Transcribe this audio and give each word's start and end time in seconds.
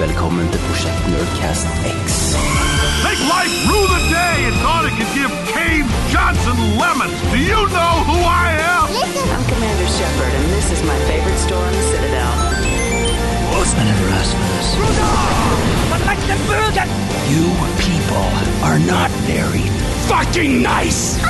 velkommen 0.00 0.48
til 0.52 0.60
Prosjekt 0.66 1.04
Nerdcast 1.12 1.66
X. 2.04 2.34
Make 3.06 3.22
life 3.34 3.54
rue 3.70 3.86
the 3.96 4.02
day 4.22 4.36
and 4.48 4.54
thought 4.62 4.84
it 4.88 4.94
could 4.98 5.12
give 5.20 5.32
Cave 5.56 5.86
Johnson 6.14 6.56
lemons. 6.82 7.16
Do 7.34 7.38
you 7.52 7.60
know 7.76 7.94
who 8.10 8.18
I 8.44 8.48
am? 8.74 8.86
I'm 9.34 9.44
Commander 9.52 9.88
Shepard, 9.96 10.32
and 10.38 10.46
this 10.56 10.66
is 10.74 10.80
my 10.92 10.98
favorite 11.10 11.40
store 11.46 11.66
in 11.70 11.74
the 11.80 11.86
Citadel. 11.92 12.32
I 13.80 13.84
never 13.92 14.06
asked 14.18 14.34
for 14.38 14.46
this. 14.54 14.68
You 17.32 17.46
people 17.88 18.28
are 18.68 18.80
not 18.94 19.10
very 19.32 19.66
fucking 20.10 20.52
nice. 20.62 21.00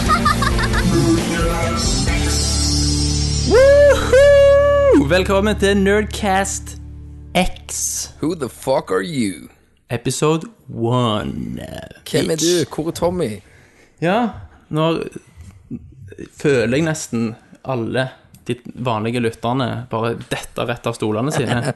Woohoo! 3.55 5.09
Velkommen 5.09 5.57
til 5.57 5.77
Nerdcast 5.77 6.64
X, 7.75 8.13
Who 8.21 8.37
the 8.37 8.49
fuck 8.49 8.93
are 8.93 9.03
you? 9.03 9.49
episode 9.91 10.47
one. 10.69 11.59
Hvem 12.07 12.31
er 12.31 12.39
du? 12.39 12.65
Hvor 12.71 12.89
er 12.89 12.95
Tommy? 12.95 13.31
Ja, 14.03 14.19
nå 14.71 14.85
føler 16.39 16.79
jeg 16.79 16.87
nesten 16.87 17.35
alle 17.67 18.09
de 18.47 18.57
vanlige 18.87 19.23
lytterne 19.25 19.69
bare 19.91 20.15
dette 20.31 20.67
rett 20.69 20.87
av 20.87 20.95
stolene 20.95 21.35
sine. 21.35 21.75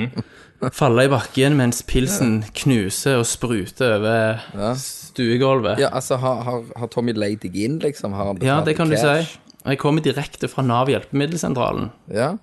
faller 0.78 1.08
i 1.08 1.12
bakken 1.12 1.56
mens 1.56 1.80
pilsen 1.88 2.42
knuser 2.60 3.22
og 3.22 3.28
spruter 3.28 3.96
over 3.98 4.76
stuegulvet. 4.80 5.80
Ja, 5.80 5.94
altså, 5.96 6.20
har, 6.20 6.42
har, 6.44 6.64
har 6.76 6.92
Tommy 6.92 7.16
leid 7.16 7.40
deg 7.46 7.56
inn, 7.56 7.80
liksom? 7.80 8.16
Ja, 8.44 8.60
det 8.66 8.76
kan 8.76 8.92
du 8.92 8.98
si. 9.00 9.38
Jeg 9.64 9.80
kommer 9.80 10.04
direkte 10.04 10.52
fra 10.52 10.64
Nav 10.66 10.92
hjelpemiddelsentralen. 10.92 11.88
Ja. 12.12 12.34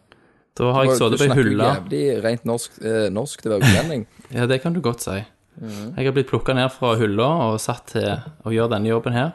Da 0.57 0.71
har 0.75 0.83
jeg 0.83 0.91
Du 0.91 0.97
sittet 0.99 1.19
på 1.19 1.23
ei 1.23 1.30
snakker 1.30 1.47
jo 1.47 1.53
snakker 1.55 1.75
jævlig 1.75 2.23
rent 2.25 2.44
norsk, 2.49 2.71
eh, 2.83 3.05
norsk 3.13 3.45
å 3.45 3.53
være 3.53 3.61
utlending. 3.69 4.07
Ja, 4.35 4.45
det 4.47 4.61
kan 4.63 4.73
du 4.73 4.81
godt 4.83 5.02
si. 5.03 5.17
Jeg 5.61 6.05
har 6.05 6.13
blitt 6.16 6.30
plukka 6.30 6.53
ned 6.55 6.71
fra 6.71 6.93
hylla 6.99 7.27
og 7.52 7.58
satt 7.59 7.91
til 7.91 8.08
å 8.47 8.52
gjøre 8.53 8.71
denne 8.77 8.88
jobben 8.91 9.13
her. 9.13 9.33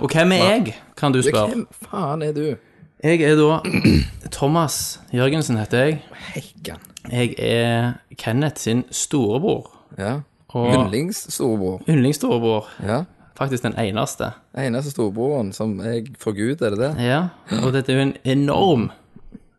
Og 0.00 0.08
hvem 0.10 0.32
er 0.32 0.44
jeg, 0.48 0.74
kan 0.96 1.12
du 1.12 1.20
spørre? 1.22 1.50
Hvem 1.52 1.66
faen 1.90 2.22
er 2.24 2.32
du? 2.36 2.46
Jeg 3.04 3.20
er 3.26 3.36
da 3.36 3.58
Thomas 4.36 5.00
Jørgensen 5.12 5.58
heter 5.60 5.84
jeg. 5.84 5.98
Hekkan. 6.32 6.80
Jeg 7.12 7.34
er 7.38 7.98
Kenneth 8.16 8.62
sin 8.64 8.84
storebror. 8.90 9.68
Ja. 9.98 10.20
Og 10.54 10.70
Yndlingsstorebror. 10.72 11.82
yndlingsstorebror. 11.90 12.70
Ja. 12.86 13.02
Faktisk 13.36 13.66
den 13.66 13.74
eneste. 13.78 14.30
Eneste 14.56 14.94
storebroren 14.94 15.52
som 15.52 15.80
jeg 15.82 16.14
forguder, 16.22 16.54
Gud, 16.54 16.66
er 16.66 16.70
det 16.70 16.78
det? 16.80 16.90
Ja, 17.04 17.20
og 17.64 17.72
dette 17.74 17.92
er 17.92 17.98
jo 17.98 18.02
en 18.08 18.16
enorm 18.24 18.88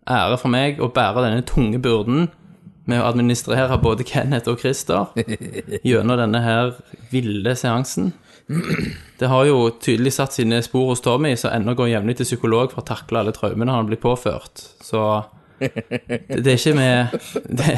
ære 0.09 0.39
for 0.42 0.53
meg 0.53 0.81
å 0.81 0.92
bære 0.94 1.23
denne 1.25 1.45
tunge 1.48 1.80
byrden 1.81 2.28
med 2.86 3.02
å 3.02 3.08
administrere 3.09 3.80
både 3.81 4.06
Kenneth 4.06 4.52
og 4.52 4.61
Christer 4.61 5.09
gjennom 5.88 6.20
denne 6.20 6.42
her 6.45 6.75
ville 7.14 7.56
seansen. 7.58 8.14
Det 9.17 9.30
har 9.31 9.48
jo 9.50 9.72
tydelig 9.81 10.14
satt 10.20 10.36
sine 10.36 10.59
spor 10.66 10.92
hos 10.92 11.02
Tommy, 11.02 11.33
som 11.39 11.53
ennå 11.56 11.73
går 11.78 11.95
jevnlig 11.95 12.20
til 12.20 12.30
psykolog 12.30 12.70
for 12.73 12.83
å 12.83 12.89
takle 12.92 13.23
alle 13.23 13.33
traumene 13.33 13.73
han 13.73 13.89
blir 13.89 14.02
påført. 14.02 14.67
Så 14.86 15.02
det, 15.58 15.71
det 16.30 16.52
er 16.52 16.60
ikke 16.60 16.76
med 16.77 17.16
det, 17.48 17.77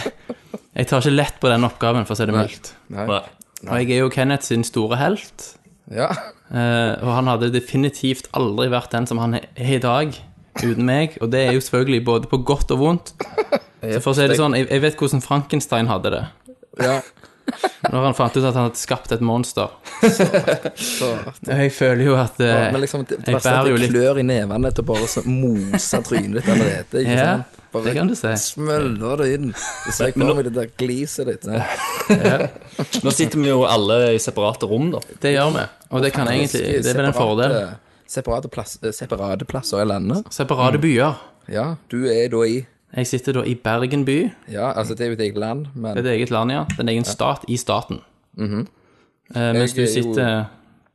Jeg 0.75 0.89
tar 0.89 1.03
ikke 1.03 1.15
lett 1.15 1.39
på 1.39 1.51
den 1.51 1.67
oppgaven, 1.67 2.07
for 2.09 2.17
å 2.17 2.19
si 2.19 2.27
det 2.27 2.35
mildt. 2.35 2.73
Og 2.91 3.79
jeg 3.79 3.93
er 3.95 4.03
jo 4.03 4.11
Kenneth 4.13 4.49
sin 4.49 4.65
store 4.67 4.99
helt. 4.99 5.53
Ja. 5.87 6.09
Eh, 6.51 6.93
og 6.99 7.13
han 7.15 7.31
hadde 7.31 7.53
definitivt 7.53 8.27
aldri 8.35 8.67
vært 8.73 8.91
den 8.91 9.07
som 9.09 9.21
han 9.23 9.39
er 9.39 9.47
i 9.55 9.79
dag, 9.81 10.11
uten 10.63 10.85
meg. 10.87 11.17
Og 11.21 11.29
det 11.33 11.45
er 11.47 11.53
jo 11.57 11.61
selvfølgelig 11.63 12.03
både 12.07 12.31
på 12.31 12.37
godt 12.47 12.71
og 12.75 12.79
vondt. 12.81 13.13
Så 13.81 14.01
for 14.01 14.11
å 14.13 14.17
si 14.17 14.27
det 14.27 14.37
sånn, 14.39 14.55
jeg, 14.57 14.67
jeg 14.73 14.81
vet 14.83 14.97
hvordan 14.99 15.21
Frankenstein 15.25 15.87
hadde 15.91 16.15
det. 16.17 16.25
ja. 16.83 16.99
Når 17.87 18.01
han 18.09 18.15
fant 18.17 18.33
ut 18.35 18.43
at 18.43 18.57
han 18.57 18.65
hadde 18.67 18.75
skapt 18.75 19.11
et 19.15 19.21
monster. 19.23 19.69
Så, 20.75 21.13
Jeg 21.47 21.71
føler 21.71 22.03
jo 22.09 22.17
at 22.19 22.41
eh, 22.43 22.65
men 22.73 22.81
liksom, 22.83 23.05
det, 23.07 23.21
det 23.21 23.31
jeg 23.31 23.37
verste 23.37 23.53
er 23.53 23.69
at 23.71 23.79
det 23.85 23.87
klør 23.93 24.19
i 24.19 24.25
nevene 24.27 24.67
etter 24.67 24.83
bare 24.83 25.07
å 25.07 25.23
mose 25.31 26.01
trynet 26.03 26.41
ditt 26.41 26.49
allerede. 26.51 27.05
Ikke 27.05 27.15
Ja, 27.15 27.29
sant? 27.37 27.63
Bare 27.71 27.87
det 27.87 27.93
kan 27.95 28.11
du 28.11 28.15
si. 28.19 28.33
Smøller 28.43 29.23
det 29.23 29.29
inn. 29.37 29.47
Så 29.95 30.09
ikke 30.09 30.19
kommer 30.25 30.41
med 30.41 30.49
det 30.49 30.53
der 30.57 30.69
gliset 30.83 31.31
ditt. 31.31 31.47
Ja. 31.47 32.37
Nå 33.07 33.15
sitter 33.15 33.39
vi 33.39 33.47
jo 33.53 33.63
alle 33.67 34.01
i 34.17 34.21
separate 34.23 34.67
rom, 34.67 34.91
da. 34.97 35.01
Det 35.23 35.31
gjør 35.37 35.55
vi. 35.55 35.65
Og 35.91 36.03
det 36.03 36.11
kan 36.19 36.27
egentlig 36.31 36.65
Det 36.83 36.91
er 36.91 36.99
vel 36.99 37.09
en 37.13 37.15
fordel. 37.15 37.57
Separate, 38.07 38.47
plass, 38.49 38.77
eh, 38.83 38.91
separate 38.91 39.45
plasser 39.45 39.81
i 39.81 39.85
landet. 39.85 40.25
Separate 40.31 40.79
byer. 40.79 41.13
Ja, 41.51 41.75
du 41.91 42.05
er 42.05 42.27
da 42.29 42.41
i 42.47 42.65
Jeg 42.95 43.07
sitter 43.07 43.33
da 43.33 43.41
i 43.43 43.53
Bergen 43.55 44.05
by. 44.05 44.31
Ja, 44.51 44.71
altså 44.73 44.95
det 44.95 45.01
er 45.01 45.07
jo 45.11 45.17
et 45.17 45.21
eget 45.21 45.37
land, 45.37 45.65
men 45.75 45.95
Det 45.97 46.05
er 46.05 46.09
et 46.11 46.15
eget 46.19 46.31
land, 46.31 46.51
ja. 46.51 46.63
Det 46.69 46.79
er 46.79 46.83
en 46.83 46.89
egen 46.89 47.03
stat 47.05 47.43
i 47.47 47.57
staten. 47.57 47.99
eh, 48.39 48.45
mens 49.53 49.73
du 49.73 49.81
Jeg 49.81 49.89
er 49.89 49.93
jo- 50.01 50.13
sitter 50.13 50.45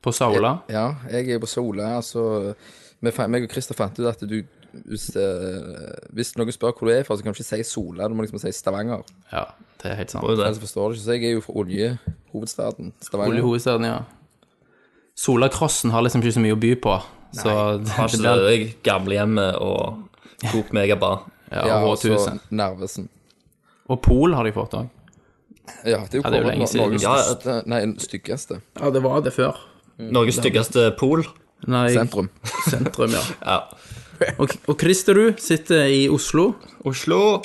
på 0.03 0.13
Saula. 0.13 0.59
Ja, 0.71 0.95
jeg 1.11 1.29
er 1.31 1.39
på 1.39 1.47
Sola, 1.47 1.97
altså 1.99 2.55
vi 3.01 3.11
fa- 3.11 3.27
meg 3.29 3.43
og 3.45 3.51
Christer 3.51 3.75
fant 3.75 3.99
ut 3.99 4.07
at 4.07 4.21
du 4.29 4.43
hvis, 4.89 5.15
eh, 5.17 5.93
hvis 6.15 6.35
noen 6.39 6.49
spør 6.53 6.73
hvor 6.73 6.89
du 6.89 6.95
er 6.95 7.03
fra, 7.05 7.15
så 7.17 7.23
kan 7.23 7.33
du 7.35 7.37
ikke 7.43 7.45
si 7.45 7.63
Sola, 7.63 8.09
du 8.09 8.15
må 8.15 8.23
liksom 8.25 8.41
si 8.41 8.49
Stavanger. 8.53 9.03
Ja, 9.33 9.45
det 9.83 9.91
er 9.91 9.95
helt 9.97 10.11
sant. 10.11 10.25
Det. 10.25 10.39
Ellers 10.39 10.59
forstår 10.59 10.89
du 10.89 10.95
ikke. 10.95 11.05
Så 11.05 11.13
jeg 11.13 11.25
er 11.25 11.33
jo 11.35 11.41
fra 11.41 11.53
oljehovedstaden 11.53 12.93
Stavanger. 13.03 13.33
Oljehovedstaden, 13.35 13.85
ja. 13.85 13.99
Solakrossen 15.19 15.91
har 15.93 16.03
liksom 16.07 16.23
ikke 16.23 16.35
så 16.39 16.43
mye 16.45 16.55
å 16.57 16.61
by 16.61 16.73
på. 16.83 16.95
Så 17.37 17.49
Har 17.53 17.79
det 17.79 17.89
ikke 17.89 18.19
blir 18.23 18.49
det 18.49 18.83
gamlehjemmet 18.85 19.59
og 19.61 20.09
Coop 20.51 20.73
Megabar. 20.73 21.23
ja, 21.53 21.67
Ja, 21.67 21.79
og 21.85 21.99
så. 21.99 22.39
Narvesen. 22.51 23.09
Og 23.89 24.01
Pol 24.03 24.35
har 24.35 24.45
de 24.45 24.53
fått 24.53 24.75
òg. 24.79 24.89
Ja, 25.87 26.01
det 26.11 26.19
er 26.19 26.19
jo, 26.19 26.23
Ja, 26.25 26.31
det 26.31 26.39
er 26.39 26.43
jo 26.43 26.49
lenge 26.51 26.67
siden. 26.69 26.83
Norges 26.83 27.03
Ja, 27.03 27.15
største 27.23 27.67
Nei, 27.71 27.81
den 27.81 27.99
styggeste. 27.99 28.61
Ja, 28.81 28.91
det 28.91 29.03
var 29.03 29.21
det 29.23 29.33
før. 29.33 29.57
Norges 29.99 30.37
styggeste 30.41 30.91
pol. 30.99 31.25
Nei, 31.71 31.93
Sentrum. 31.95 32.29
sentrum, 32.69 33.11
ja. 33.15 33.23
Ja. 33.53 33.61
Og, 34.39 34.51
og 34.69 34.79
Christer, 34.79 35.33
sitter 35.39 35.87
i 35.91 36.09
Oslo, 36.09 36.55
Oslo. 36.87 37.43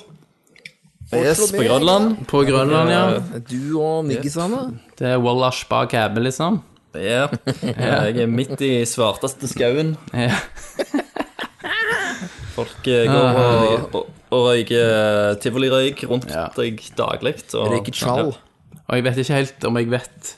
Yes, 1.14 1.52
på 1.52 1.64
Grønland. 1.64 2.28
på 2.28 2.42
Grønland, 2.46 2.90
ja. 2.92 3.40
Du 3.50 3.80
og 3.82 4.06
Miggisane? 4.06 4.80
Det 5.00 5.08
er 5.08 5.18
Wallash 5.24 5.66
bak 5.70 5.94
Æbe, 5.94 6.22
liksom. 6.26 6.60
Ja. 7.02 7.28
Jeg 7.64 8.18
er 8.24 8.28
midt 8.32 8.62
i 8.66 8.72
svarteste 8.90 9.48
skauen. 9.52 9.96
Ja. 10.14 10.38
Folk 12.58 12.88
eh, 12.90 13.06
går 13.06 13.38
og, 13.38 13.94
og, 13.94 14.08
og 14.34 14.46
røyker 14.50 15.38
tivolirøyk 15.44 16.04
rundt 16.10 16.30
Ja. 16.34 16.48
deg 16.58 16.82
daglig. 16.98 17.36
og- 17.54 17.68
Er 17.68 17.76
det 17.76 17.82
ikke 17.86 17.98
tjall? 18.00 18.34
Og 18.88 18.96
jeg 18.96 19.04
vet 19.04 19.18
ikke 19.22 19.34
helt 19.38 19.66
om 19.68 19.78
jeg 19.78 19.90
vet 19.92 20.36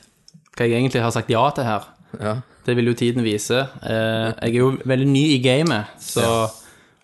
hva 0.56 0.66
jeg 0.68 0.76
egentlig 0.82 1.02
har 1.02 1.10
sagt 1.14 1.30
ja 1.30 1.44
til 1.56 1.64
her. 1.64 1.84
Ja. 2.20 2.34
Det 2.66 2.76
vil 2.76 2.86
jo 2.90 2.94
tiden 2.94 3.24
vise. 3.24 3.60
Eh, 3.82 4.34
jeg 4.42 4.54
er 4.54 4.58
jo 4.58 4.72
veldig 4.84 5.06
ny 5.08 5.24
i 5.34 5.38
gamet, 5.42 5.86
så 6.00 6.50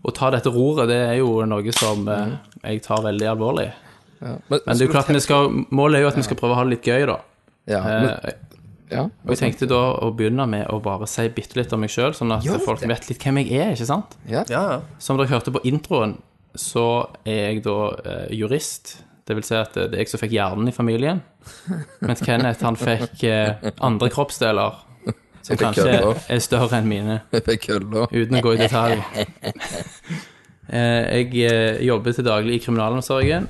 å 0.06 0.12
ta 0.14 0.30
dette 0.30 0.50
roret, 0.52 0.88
det 0.88 0.98
er 1.08 1.14
jo 1.18 1.44
noe 1.48 1.72
som 1.72 2.06
eh, 2.08 2.36
jeg 2.64 2.82
tar 2.82 3.00
veldig 3.02 3.26
alvorlig. 3.32 3.70
Men, 4.20 4.40
Men 4.50 4.60
det 4.76 4.82
er 4.82 4.86
jo 4.86 4.92
klart, 4.92 5.08
vi 5.12 5.20
skal, 5.20 5.48
målet 5.70 5.98
er 5.98 6.02
jo 6.02 6.08
at 6.08 6.16
vi 6.16 6.22
skal 6.22 6.36
prøve 6.36 6.52
å 6.52 6.56
ha 6.56 6.64
det 6.64 6.70
litt 6.76 6.86
gøy, 6.88 7.06
da. 7.06 7.16
Ja, 7.66 7.80
men, 7.82 8.10
Eh, 8.24 8.32
ja. 8.90 9.06
og 9.08 9.32
jeg 9.32 9.40
tenkte 9.40 9.68
da 9.70 9.80
å 10.04 10.10
begynne 10.16 10.46
med 10.50 10.68
å 10.72 10.78
bare 10.84 11.08
si 11.10 11.26
bitte 11.34 11.58
litt 11.58 11.72
om 11.74 11.82
meg 11.82 11.92
sjøl, 11.92 12.14
sånn 12.16 12.36
at 12.36 12.46
folk 12.64 12.84
vet 12.86 13.10
litt 13.10 13.22
hvem 13.22 13.42
jeg 13.42 13.52
er, 13.58 13.74
ikke 13.74 13.88
sant? 13.88 14.16
Ja, 14.30 14.44
ja. 14.50 14.80
Som 15.02 15.18
dere 15.18 15.32
hørte 15.32 15.54
på 15.54 15.62
introen, 15.68 16.18
så 16.56 16.86
er 17.26 17.50
jeg 17.50 17.64
da 17.66 17.76
eh, 18.04 18.26
jurist. 18.38 18.96
Det 19.26 19.34
vil 19.36 19.44
si 19.44 19.56
at 19.58 19.74
det 19.74 19.90
er 19.90 20.04
jeg 20.04 20.12
som 20.12 20.22
fikk 20.22 20.36
hjernen 20.36 20.70
i 20.70 20.74
familien. 20.74 21.20
Mens 22.06 22.22
Kenneth, 22.24 22.62
han 22.64 22.78
fikk 22.78 23.24
eh, 23.28 23.72
andre 23.84 24.08
kroppsdeler 24.14 24.78
som 25.46 25.52
fikk 25.54 25.62
kanskje 25.62 25.84
køller. 25.90 26.22
er 26.32 26.40
større 26.42 26.80
enn 26.80 26.88
mine, 26.90 27.20
Jeg 27.34 27.44
fikk 27.46 27.68
kølla. 27.68 28.06
uten 28.10 28.38
å 28.38 28.42
gå 28.46 28.54
i 28.56 28.62
detalj. 28.64 29.02
Eh, 30.66 31.20
jeg 31.22 31.44
eh, 31.46 31.76
jobber 31.86 32.10
til 32.16 32.26
daglig 32.26 32.56
i 32.56 32.62
kriminalomsorgen, 32.64 33.44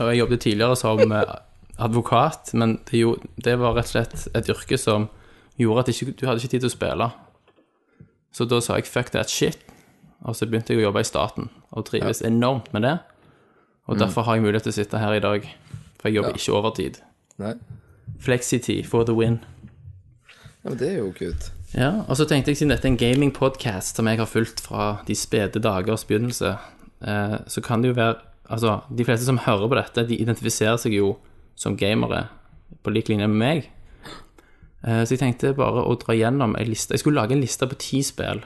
og 0.00 0.08
jeg 0.08 0.18
jobbet 0.18 0.40
tidligere 0.42 0.78
som 0.80 1.12
eh, 1.14 1.34
advokat, 1.80 2.52
men 2.54 2.78
det, 2.90 3.00
jo, 3.00 3.14
det 3.44 3.56
var 3.60 3.74
rett 3.76 3.88
og 3.90 3.94
slett 3.94 4.28
et 4.36 4.48
yrke 4.52 4.78
som 4.80 5.08
gjorde 5.60 5.84
at 5.84 5.92
ikke, 5.92 6.12
du 6.20 6.26
hadde 6.26 6.40
ikke 6.42 6.52
tid 6.54 6.64
til 6.64 6.70
å 6.70 6.74
spille. 6.76 7.10
Så 8.32 8.46
da 8.46 8.60
sa 8.62 8.76
jeg 8.78 8.86
fuck 8.88 9.10
that 9.14 9.30
shit, 9.32 9.58
og 10.22 10.36
så 10.36 10.46
begynte 10.46 10.74
jeg 10.74 10.82
å 10.82 10.88
jobbe 10.88 11.02
i 11.02 11.08
staten, 11.08 11.48
og 11.72 11.86
trives 11.88 12.22
enormt 12.26 12.72
med 12.76 12.84
det. 12.86 12.96
Og 13.90 13.98
derfor 13.98 14.22
har 14.28 14.36
jeg 14.38 14.44
mulighet 14.44 14.68
til 14.68 14.74
å 14.74 14.78
sitte 14.78 15.00
her 15.02 15.16
i 15.16 15.22
dag, 15.24 15.46
for 15.98 16.08
jeg 16.08 16.16
jobber 16.20 16.30
Ja. 16.30 16.38
ikke 16.38 16.58
overtid. 16.60 17.00
Nei. 17.38 17.54
Flexity 18.20 18.82
for 18.86 19.04
the 19.04 19.14
win. 19.16 19.40
Ja, 20.62 20.70
men 20.70 20.78
det 20.78 20.88
er 20.92 20.98
jo 20.98 21.12
good. 21.18 21.50
Ja, 21.74 22.02
og 22.08 22.16
så 22.18 22.26
tenkte 22.28 22.50
jeg 22.50 22.58
siden 22.58 22.70
dette 22.74 22.86
er 22.88 22.92
en 22.92 22.98
gaming-podcast 23.00 23.96
som 23.96 24.06
jeg 24.10 24.18
har 24.18 24.26
fulgt 24.26 24.60
fra 24.60 25.00
de 25.06 25.14
spede 25.14 25.60
dagers 25.62 26.04
begynnelse, 26.04 26.56
eh, 27.06 27.36
så 27.46 27.62
kan 27.62 27.82
det 27.82 27.88
jo 27.94 28.00
være 28.00 28.16
Altså, 28.50 28.80
de 28.90 29.04
fleste 29.04 29.24
som 29.24 29.38
hører 29.38 29.68
på 29.68 29.76
dette, 29.78 30.02
de 30.08 30.16
identifiserer 30.16 30.76
seg 30.76 30.96
jo 30.96 31.12
som 31.60 31.76
gamere 31.76 32.24
på 32.80 32.92
lik 32.94 33.10
linje 33.12 33.28
med 33.28 33.40
meg. 33.40 33.68
Eh, 34.86 35.02
så 35.04 35.14
jeg 35.14 35.20
tenkte 35.20 35.52
bare 35.58 35.84
å 35.84 35.96
dra 36.00 36.16
gjennom 36.16 36.54
en 36.56 36.68
liste 36.70 36.96
Jeg 36.96 37.02
skulle 37.02 37.20
lage 37.20 37.36
en 37.36 37.42
liste 37.42 37.68
på 37.68 37.76
ti 37.80 38.00
spill 38.06 38.40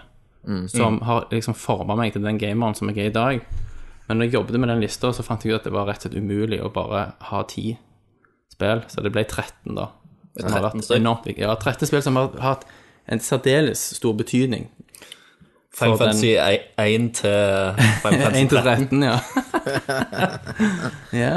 som 0.69 0.99
har 1.01 1.29
liksom 1.31 1.55
forma 1.57 1.95
meg 1.97 2.13
til 2.13 2.25
den 2.25 2.37
gameren 2.37 2.75
som 2.77 2.91
jeg 2.91 2.99
er 3.07 3.11
i 3.11 3.15
dag. 3.15 3.45
Men 4.09 4.19
når 4.19 4.27
jeg 4.27 4.35
jobbet 4.35 4.61
med 4.61 4.69
den 4.69 4.83
lista, 4.85 5.13
så 5.13 5.25
fant 5.25 5.45
jeg 5.45 5.55
ut 5.55 5.63
at 5.63 5.69
det 5.69 5.73
var 5.73 5.87
rett 5.89 6.03
og 6.03 6.11
slett 6.11 6.21
umulig 6.21 6.61
å 6.61 6.73
bare 6.73 7.05
ha 7.31 7.43
ti 7.49 7.79
spill, 8.53 8.85
så 8.93 9.03
det 9.05 9.13
ble 9.15 9.25
13, 9.25 9.73
da. 9.77 9.89
Som 10.37 10.53
har 10.53 10.67
13 10.69 10.83
vært 10.83 10.97
enormt. 10.99 11.29
Ja, 11.41 11.55
13 11.57 11.89
spill 11.89 12.03
som 12.05 12.19
har 12.21 12.35
hatt 12.45 12.67
en 13.09 13.23
særdeles 13.25 13.81
stor 13.97 14.13
betydning. 14.19 14.69
Final 15.75 15.97
Fantasy 15.99 16.35
1 16.37 17.09
til 17.19 17.81
Final 18.05 18.37
1 18.43 18.53
til 18.53 18.61
13. 18.61 19.01
13, 19.01 19.03
ja. 19.03 19.17
ja. 21.25 21.35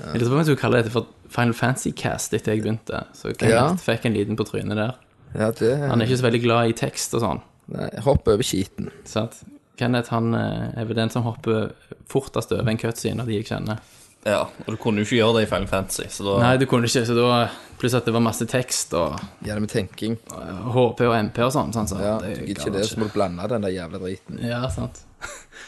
Jeg 0.00 0.20
lurer 0.20 0.28
på 0.28 0.36
om 0.36 0.40
jeg 0.42 0.50
skulle 0.50 0.60
kalle 0.60 0.82
dette 0.82 0.92
for 0.94 1.08
Final 1.30 1.54
Fantasy 1.54 1.92
Cast 1.96 2.34
etter 2.34 2.54
jeg 2.56 2.64
begynte. 2.64 3.04
Så 3.14 3.30
Kenneth 3.36 3.54
Ja. 3.54 3.68
fikk 3.78 4.04
en 4.08 4.16
liten 4.18 4.36
på 4.38 4.44
trynet 4.48 4.76
der. 4.76 4.96
Ja, 5.34 5.50
det 5.54 5.76
Han 5.78 6.00
er 6.02 6.06
ikke 6.06 6.18
så 6.18 6.26
veldig 6.26 6.42
glad 6.42 6.68
i 6.72 6.72
tekst 6.74 7.14
og 7.14 7.22
sånn. 7.22 7.40
Nei, 7.70 7.88
hopp 8.02 8.26
over 8.28 8.42
skiten. 8.42 8.90
Sant? 9.06 9.44
Kenneth 9.78 10.10
han 10.10 10.34
eh, 10.34 10.80
er 10.80 10.84
vel 10.88 10.96
den 10.98 11.08
som 11.10 11.22
hopper 11.22 11.70
fortest 12.10 12.50
over 12.52 12.68
en 12.68 12.76
cutscene 12.80 13.22
av 13.22 13.30
de 13.30 13.38
jeg 13.38 13.46
kjenner. 13.46 13.78
Ja, 14.26 14.42
og 14.42 14.66
du 14.66 14.76
kunne 14.76 15.00
jo 15.00 15.06
ikke 15.06 15.16
gjøre 15.16 15.36
det 15.38 15.42
i 15.46 15.48
Final 15.48 15.66
Fantasy, 15.70 16.04
så 16.12 16.24
da 16.26 16.32
Nei, 16.42 16.56
du 16.60 16.66
kunne 16.68 16.84
ikke, 16.90 17.06
så 17.08 17.14
da 17.16 17.48
Pluss 17.80 17.94
at 17.96 18.04
det 18.04 18.12
var 18.12 18.20
masse 18.20 18.44
tekst 18.44 18.92
og 18.92 19.14
Gjerne 19.46 19.62
med 19.64 19.70
tenking. 19.72 20.18
HP 20.28 21.00
og 21.08 21.14
MP 21.16 21.38
og 21.46 21.54
sånn. 21.54 21.70
sånn 21.72 21.88
så 21.88 21.96
Ja, 22.02 22.18
det 22.20 22.34
du 22.36 22.42
gidder 22.44 22.66
ikke 22.66 22.72
det, 22.74 22.82
så 22.90 22.98
må 23.00 23.06
du 23.08 23.14
blande 23.14 23.46
den 23.48 23.62
der 23.64 23.72
jævla 23.72 23.98
driten. 24.02 24.42
Ja, 24.44 24.66
sant. 24.68 25.00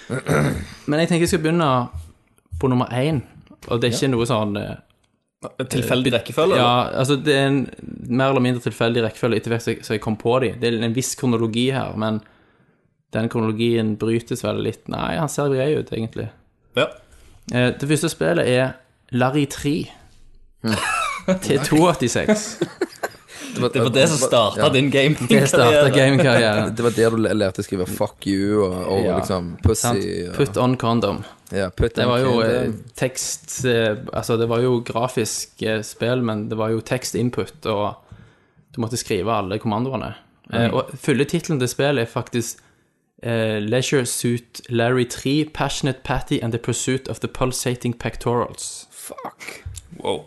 Men 0.87 1.01
jeg 1.01 1.09
tenker 1.09 1.25
jeg 1.25 1.29
skal 1.33 1.41
begynne 1.47 1.71
på 2.61 2.69
nummer 2.69 2.93
én. 2.93 3.23
Og 3.71 3.81
det 3.81 3.89
er 3.89 3.97
ikke 3.97 4.11
noe 4.13 4.27
sånn 4.29 4.57
eh, 4.61 4.75
Tilfeldig 5.43 6.13
rekkefølge? 6.15 6.57
Ja, 6.57 6.91
altså 7.01 7.17
det 7.23 7.35
er 7.35 7.47
en 7.49 7.61
mer 8.09 8.29
eller 8.31 8.41
mindre 8.45 8.63
tilfeldig 8.63 9.03
rekkefølge 9.03 9.37
etter 9.41 9.51
hvert 9.51 9.63
som 9.65 9.73
jeg- 9.75 9.85
jeg 9.97 10.01
kom 10.01 10.17
på 10.17 10.41
de. 10.41 10.53
Det 10.61 10.73
er 10.73 10.83
en 10.85 10.95
viss 10.95 11.15
kronologi 11.19 11.71
her, 11.73 11.97
men 11.97 12.21
den 13.13 13.29
kronologien 13.29 13.97
brytes 13.99 14.43
vel 14.45 14.63
litt 14.63 14.87
Nei, 14.89 15.17
han 15.17 15.29
ser 15.29 15.49
grei 15.51 15.75
ut, 15.79 15.91
egentlig. 15.91 16.29
Ja. 16.77 16.87
Eh, 17.53 17.71
Det 17.73 17.89
første 17.89 18.09
spillet 18.09 18.47
er 18.47 18.75
Larry 19.13 19.47
3 19.47 19.89
til 21.43 21.59
286. 21.59 22.59
Det 23.55 23.81
var 23.83 23.91
det 23.91 24.09
som 24.09 24.19
starta 24.19 24.69
din 24.73 24.91
gamingkarriere. 24.91 25.91
Gaming 25.97 26.19
Det 26.77 26.83
var 26.83 26.91
der 26.97 27.11
du 27.11 27.17
lærte 27.17 27.61
å 27.61 27.65
skrive 27.67 27.87
'fuck 27.87 28.27
you' 28.27 28.63
og, 28.65 28.87
og 28.93 29.05
Ja. 29.05 29.19
liksom 29.19 29.57
'pussy'. 29.63 30.29
Og, 30.31 30.35
Put 30.37 30.57
on 30.57 30.77
condom. 30.77 31.25
ja, 31.53 31.69
put 31.71 31.95
Det 31.95 32.05
on 32.05 32.11
var 32.11 32.19
jo 32.19 32.41
eh, 32.41 32.47
condom. 32.65 32.85
tekst 32.97 33.65
eh, 33.65 33.97
Altså, 34.13 34.37
det 34.39 34.49
var 34.49 34.61
jo 34.61 34.81
grafisk 34.85 35.63
eh, 35.63 35.83
spill, 35.83 36.23
men 36.23 36.49
det 36.49 36.57
var 36.59 36.71
jo 36.71 36.81
tekst-input, 36.81 37.67
og 37.67 37.95
du 38.75 38.81
måtte 38.81 38.97
skrive 38.97 39.29
alle 39.33 39.59
kommandoene. 39.59 40.15
Eh, 40.53 40.73
og 40.75 40.91
fylletittelen 40.97 41.59
til 41.61 41.69
spillet 41.69 42.03
er 42.03 42.07
faktisk 42.11 42.59
eh, 43.23 43.61
Leisure 43.61 44.07
Suit 44.07 44.61
Larry 44.71 45.05
3, 45.05 45.45
Passionate 45.55 46.01
Patty 46.05 46.39
and 46.43 46.53
the 46.53 46.59
Pursuit 46.59 47.09
of 47.09 47.21
the 47.21 47.29
Pulsating 47.29 47.93
Pectorals. 47.99 48.89
Fuck. 48.91 49.63
Wow. 50.03 50.25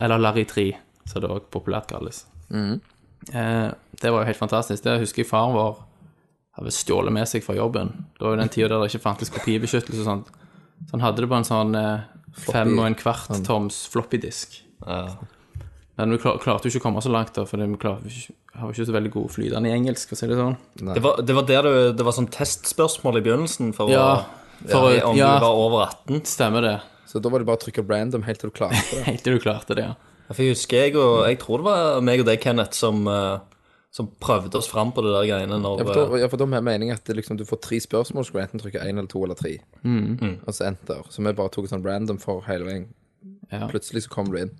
Eller 0.00 0.18
Larry 0.18 0.44
3, 0.44 0.72
som 1.06 1.22
det 1.22 1.30
òg 1.30 1.40
populært 1.50 1.88
kalles. 1.88 2.24
Eh, 2.52 3.68
det 4.00 4.12
var 4.12 4.22
jo 4.22 4.28
helt 4.30 4.40
fantastisk. 4.40 4.84
Det 4.84 4.98
husker 5.02 5.24
jeg 5.24 5.30
faren 5.30 5.56
vår 5.56 5.80
hadde 6.56 6.72
stjålet 6.72 7.12
med 7.12 7.28
seg 7.28 7.44
fra 7.44 7.56
jobben. 7.58 7.92
Det 8.16 8.24
var 8.24 8.36
jo 8.36 8.40
den 8.40 8.52
tida 8.52 8.70
der 8.72 8.84
det 8.84 8.92
ikke 8.92 9.04
fantes 9.04 9.32
kopibeskyttelse 9.34 10.04
og 10.04 10.08
sånt. 10.08 10.30
Så 10.86 10.94
han 10.94 11.04
hadde 11.04 11.24
det 11.24 11.30
på 11.32 11.38
en 11.38 11.48
sånn 11.48 11.76
eh, 11.76 12.06
fem 12.46 12.72
og 12.78 12.86
en 12.88 12.98
kvart 12.98 13.32
toms 13.46 13.84
floppydisk. 13.92 14.62
Men 15.96 16.12
vi 16.12 16.18
klar, 16.20 16.36
klarte 16.42 16.68
jo 16.68 16.74
ikke 16.74 16.82
å 16.82 16.86
komme 16.90 17.02
så 17.04 17.12
langt, 17.12 17.32
da, 17.36 17.46
for 17.48 17.60
vi 17.60 17.78
klar, 17.80 18.02
vi 18.04 18.12
har 18.56 18.68
jo 18.68 18.74
ikke 18.74 18.88
så 18.88 18.96
veldig 18.96 19.12
god 19.14 19.30
flytende 19.32 19.70
i 19.70 19.76
engelsk, 19.76 20.10
for 20.10 20.16
å 20.16 20.20
si 20.20 20.28
det 20.28 20.36
sånn. 20.36 20.58
Det 20.76 21.02
var, 21.04 21.22
det 21.24 21.36
var 21.38 21.46
der 21.48 21.68
du, 21.68 21.76
det 21.96 22.04
var 22.04 22.16
sånn 22.16 22.28
testspørsmål 22.32 23.20
i 23.20 23.22
begynnelsen 23.24 23.72
for 23.76 23.92
Ja, 23.92 24.04
å 24.20 24.68
for 24.68 24.90
ja, 24.92 25.06
om 25.08 25.16
ja. 25.16 25.30
du 25.36 25.46
var 25.46 25.56
over 25.56 25.86
18. 25.86 26.20
Stemmer 26.28 26.64
det. 26.64 26.76
Så 27.08 27.20
da 27.22 27.32
var 27.32 27.40
det 27.40 27.48
bare 27.48 27.60
å 27.60 27.64
trykke 27.64 27.84
random 27.88 28.26
helt 28.26 28.42
til 28.42 28.52
du 28.52 28.56
klarte 28.56 28.82
det. 28.92 29.02
Helt 29.08 29.24
til 29.24 29.36
du 29.36 29.40
klarte 29.40 29.76
det, 29.78 29.88
ja. 29.88 29.96
For 30.28 30.42
jeg 30.42 30.56
husker 30.56 30.76
jeg 30.86 30.96
og 30.98 31.28
Jeg 31.28 31.38
tror 31.42 31.62
det 31.62 31.66
var 31.68 32.00
meg 32.02 32.22
og 32.22 32.26
deg, 32.26 32.40
Kenneth, 32.42 32.74
som, 32.74 33.06
eh, 33.08 33.38
som 33.94 34.08
prøvde 34.20 34.58
oss 34.58 34.68
fram 34.68 34.92
på 34.92 35.04
det 35.06 35.12
der 35.14 35.28
greiene 35.30 35.58
når 35.62 35.80
Ja, 35.80 35.86
for 35.86 35.94
da, 35.94 36.20
ja, 36.22 36.28
for 36.32 36.42
da 36.42 36.48
er 36.58 36.66
meningen 36.66 36.94
at 36.98 37.04
det 37.06 37.16
liksom, 37.16 37.38
du 37.38 37.44
får 37.48 37.62
tre 37.62 37.80
spørsmål, 37.80 38.24
så 38.24 38.32
skal 38.32 38.40
du 38.40 38.44
enten 38.46 38.64
trykke 38.64 38.82
én 38.82 38.98
eller 38.98 39.08
to 39.08 39.22
eller 39.24 39.38
tre. 39.38 39.56
Og 39.84 40.52
så 40.54 40.66
enter. 40.66 41.02
Så 41.10 41.22
vi 41.22 41.32
bare 41.32 41.52
tok 41.54 41.68
sånn 41.70 41.86
random 41.86 42.18
for 42.18 42.42
hele 42.48 42.66
veien. 42.68 42.86
Ja. 43.52 43.66
Plutselig 43.70 44.06
så 44.06 44.10
kom 44.10 44.30
du 44.32 44.38
inn. 44.40 44.52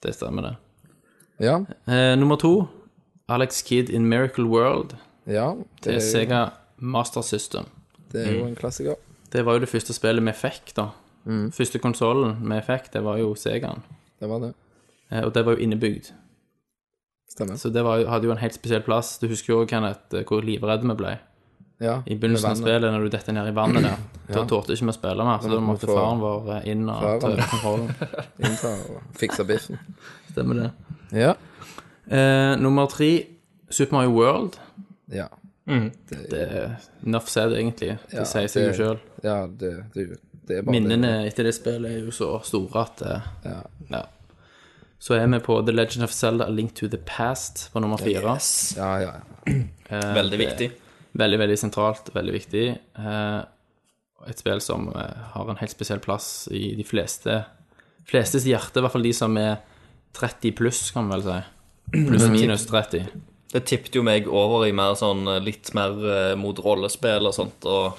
Det 0.00 0.14
stemmer, 0.14 0.42
det. 0.42 0.56
Ja. 1.44 1.58
Eh, 1.88 2.14
nummer 2.16 2.36
to, 2.36 2.68
Alex 3.28 3.62
Kidd 3.62 3.90
in 3.90 4.08
Miracle 4.08 4.44
World 4.44 4.96
ja 5.26 5.52
det, 5.54 5.66
til 5.84 5.92
er 5.92 6.00
jo, 6.00 6.06
Sega 6.06 6.40
Master 6.78 7.22
System. 7.22 7.68
det 8.12 8.26
er 8.26 8.38
jo 8.38 8.46
en 8.46 8.56
klassiker. 8.56 8.98
Det 9.30 9.44
var 9.46 9.58
jo 9.58 9.62
det 9.62 9.68
første 9.70 9.94
spillet 9.94 10.24
vi 10.26 10.32
fikk, 10.34 10.72
da. 10.76 10.88
Første 11.54 11.78
konsollen 11.78 12.40
vi 12.42 12.58
fikk, 12.66 12.92
det 12.92 13.04
var 13.04 13.20
jo 13.20 13.34
Segaen. 13.38 13.84
Det 14.20 14.28
var 14.28 14.40
det. 14.44 14.52
Eh, 15.10 15.24
Og 15.24 15.32
det 15.34 15.44
var 15.46 15.56
jo 15.56 15.64
innebygd. 15.64 16.10
Stemmer. 17.30 17.56
Så 17.56 17.70
det 17.72 17.82
var, 17.86 18.02
hadde 18.10 18.26
jo 18.26 18.32
en 18.34 18.38
helt 18.42 18.54
spesiell 18.54 18.82
plass. 18.82 19.18
Du 19.18 19.28
husker 19.30 19.52
jo, 19.54 19.66
Kenneth, 19.66 20.00
eh, 20.14 20.24
hvor 20.26 20.42
livredde 20.44 20.86
vi 20.88 20.94
ble 20.98 21.18
Ja, 21.80 22.02
i 22.06 22.14
begynnelsen 22.18 22.50
av 22.50 22.56
spillet, 22.58 22.92
når 22.92 23.04
du 23.06 23.08
detter 23.14 23.32
ned 23.32 23.48
i 23.48 23.54
vannet 23.56 23.82
der. 23.86 23.96
Da 24.34 24.44
torde 24.46 24.74
ikke 24.76 24.84
vi 24.86 24.92
å 24.92 24.94
spille 24.94 25.24
mer, 25.26 25.38
så 25.42 25.48
da 25.50 25.60
måtte 25.64 25.88
få 25.88 25.94
faren 25.96 26.20
vår 26.22 26.50
eh, 26.56 26.66
inn 26.70 26.84
og 26.92 27.20
ta 27.22 27.30
kontrollen. 27.54 27.88
Innta 28.44 28.74
og 28.92 29.00
fikse 29.18 29.46
biffen. 29.48 29.78
Stemmer 30.32 30.60
det. 30.60 30.70
Ja. 31.16 31.32
Eh, 32.10 32.52
nummer 32.60 32.86
tre, 32.92 33.08
Super 33.70 33.96
Mario 33.96 34.12
World. 34.18 34.58
Ja. 35.10 35.28
Det 35.66 36.34
er 36.34 36.76
enough 37.06 37.26
said, 37.30 37.52
egentlig. 37.54 37.96
Det 38.10 38.18
Ja, 38.20 38.24
sier 38.26 38.48
seg 38.50 38.64
jo 38.64 38.68
det- 38.70 38.78
sjøl. 38.78 39.00
Ja, 39.22 39.46
det, 39.46 39.72
det, 39.94 40.06
det 40.48 40.58
er 40.58 40.64
bare 40.66 40.74
Minnene 40.74 41.12
etter 41.28 41.46
det 41.46 41.54
spillet 41.56 41.90
er 41.90 42.06
jo 42.06 42.14
så 42.14 42.30
store 42.46 42.84
at 42.86 43.02
eh, 43.06 43.28
Ja. 43.46 43.60
ja. 43.92 44.02
Så 45.00 45.14
er 45.16 45.26
vi 45.32 45.38
på 45.40 45.54
The 45.64 45.72
Legend 45.72 46.04
of 46.04 46.12
Zelda 46.12 46.44
A 46.44 46.52
Link 46.52 46.74
to 46.76 46.88
the 46.92 46.98
Past 47.08 47.70
på 47.72 47.80
nummer 47.80 47.96
fire. 47.96 48.34
Yes. 48.34 48.74
Ja, 48.76 48.90
ja, 49.00 49.14
ja. 49.16 49.54
Eh, 49.88 50.10
Veldig 50.20 50.38
viktig. 50.42 50.68
Veldig, 51.16 51.38
veldig 51.40 51.56
sentralt, 51.58 52.10
veldig 52.14 52.34
viktig. 52.36 52.66
Eh, 53.00 53.38
et 54.28 54.42
spill 54.42 54.60
som 54.60 54.90
har 54.92 55.48
en 55.48 55.56
helt 55.56 55.72
spesiell 55.72 56.02
plass 56.04 56.50
i 56.52 56.74
de 56.76 56.84
fleste 56.84 57.38
flestes 58.10 58.44
hjerte, 58.44 58.80
i 58.80 58.84
hvert 58.84 58.92
fall 58.92 59.06
de 59.06 59.12
som 59.16 59.36
er 59.40 59.62
30 60.18 60.52
pluss, 60.58 60.82
kan 60.92 61.06
man 61.06 61.20
vel 61.20 61.24
si. 61.24 61.38
Pluss 62.10 62.26
minus 62.28 62.66
30. 62.68 63.06
Det 63.54 63.62
tippet 63.70 63.96
jo 63.96 64.02
meg 64.06 64.28
over 64.28 64.66
i 64.66 64.74
mer 64.76 64.96
sånn 64.98 65.24
litt 65.44 65.70
mer 65.78 65.96
mot 66.38 66.58
rollespill 66.62 67.30
og 67.30 67.34
sånt, 67.36 67.64
og 67.70 67.96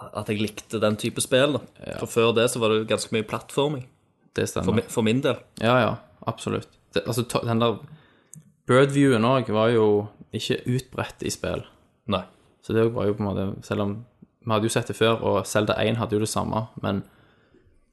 at 0.00 0.28
jeg 0.28 0.38
likte 0.40 0.80
den 0.80 0.96
type 0.96 1.20
spill. 1.20 1.52
da. 1.58 1.98
For 1.98 2.06
før 2.06 2.34
det 2.34 2.50
så 2.50 2.58
var 2.60 2.68
det 2.70 2.80
jo 2.82 2.88
ganske 2.94 3.12
mye 3.12 3.26
plattforming, 3.26 3.86
Det 4.34 4.48
for, 4.48 4.62
stemmer. 4.62 4.74
mi- 4.82 4.88
for 4.90 5.02
min 5.02 5.20
del. 5.20 5.36
Ja, 5.60 5.78
ja, 5.80 5.94
absolutt. 6.26 6.68
Det, 6.94 7.02
altså, 7.06 7.22
to- 7.28 7.44
den 7.46 7.58
der 7.60 7.78
Birdviewen 8.66 9.24
òg 9.24 9.48
var 9.50 9.68
jo 9.72 10.08
ikke 10.32 10.60
utbredt 10.66 11.22
i 11.22 11.30
spill. 11.30 11.64
Nei. 12.06 12.22
Så 12.62 12.72
det 12.74 12.92
var 12.94 13.06
jo 13.06 13.14
på 13.14 13.20
en 13.20 13.26
måte 13.34 13.64
Selv 13.64 13.80
om 13.80 14.04
vi 14.44 14.52
hadde 14.52 14.62
jo 14.64 14.68
sett 14.68 14.86
det 14.86 14.96
før, 14.96 15.20
og 15.22 15.46
Zelda 15.46 15.74
1 15.78 15.96
hadde 15.96 16.12
jo 16.12 16.20
det 16.20 16.28
samme, 16.28 16.68
men 16.82 17.02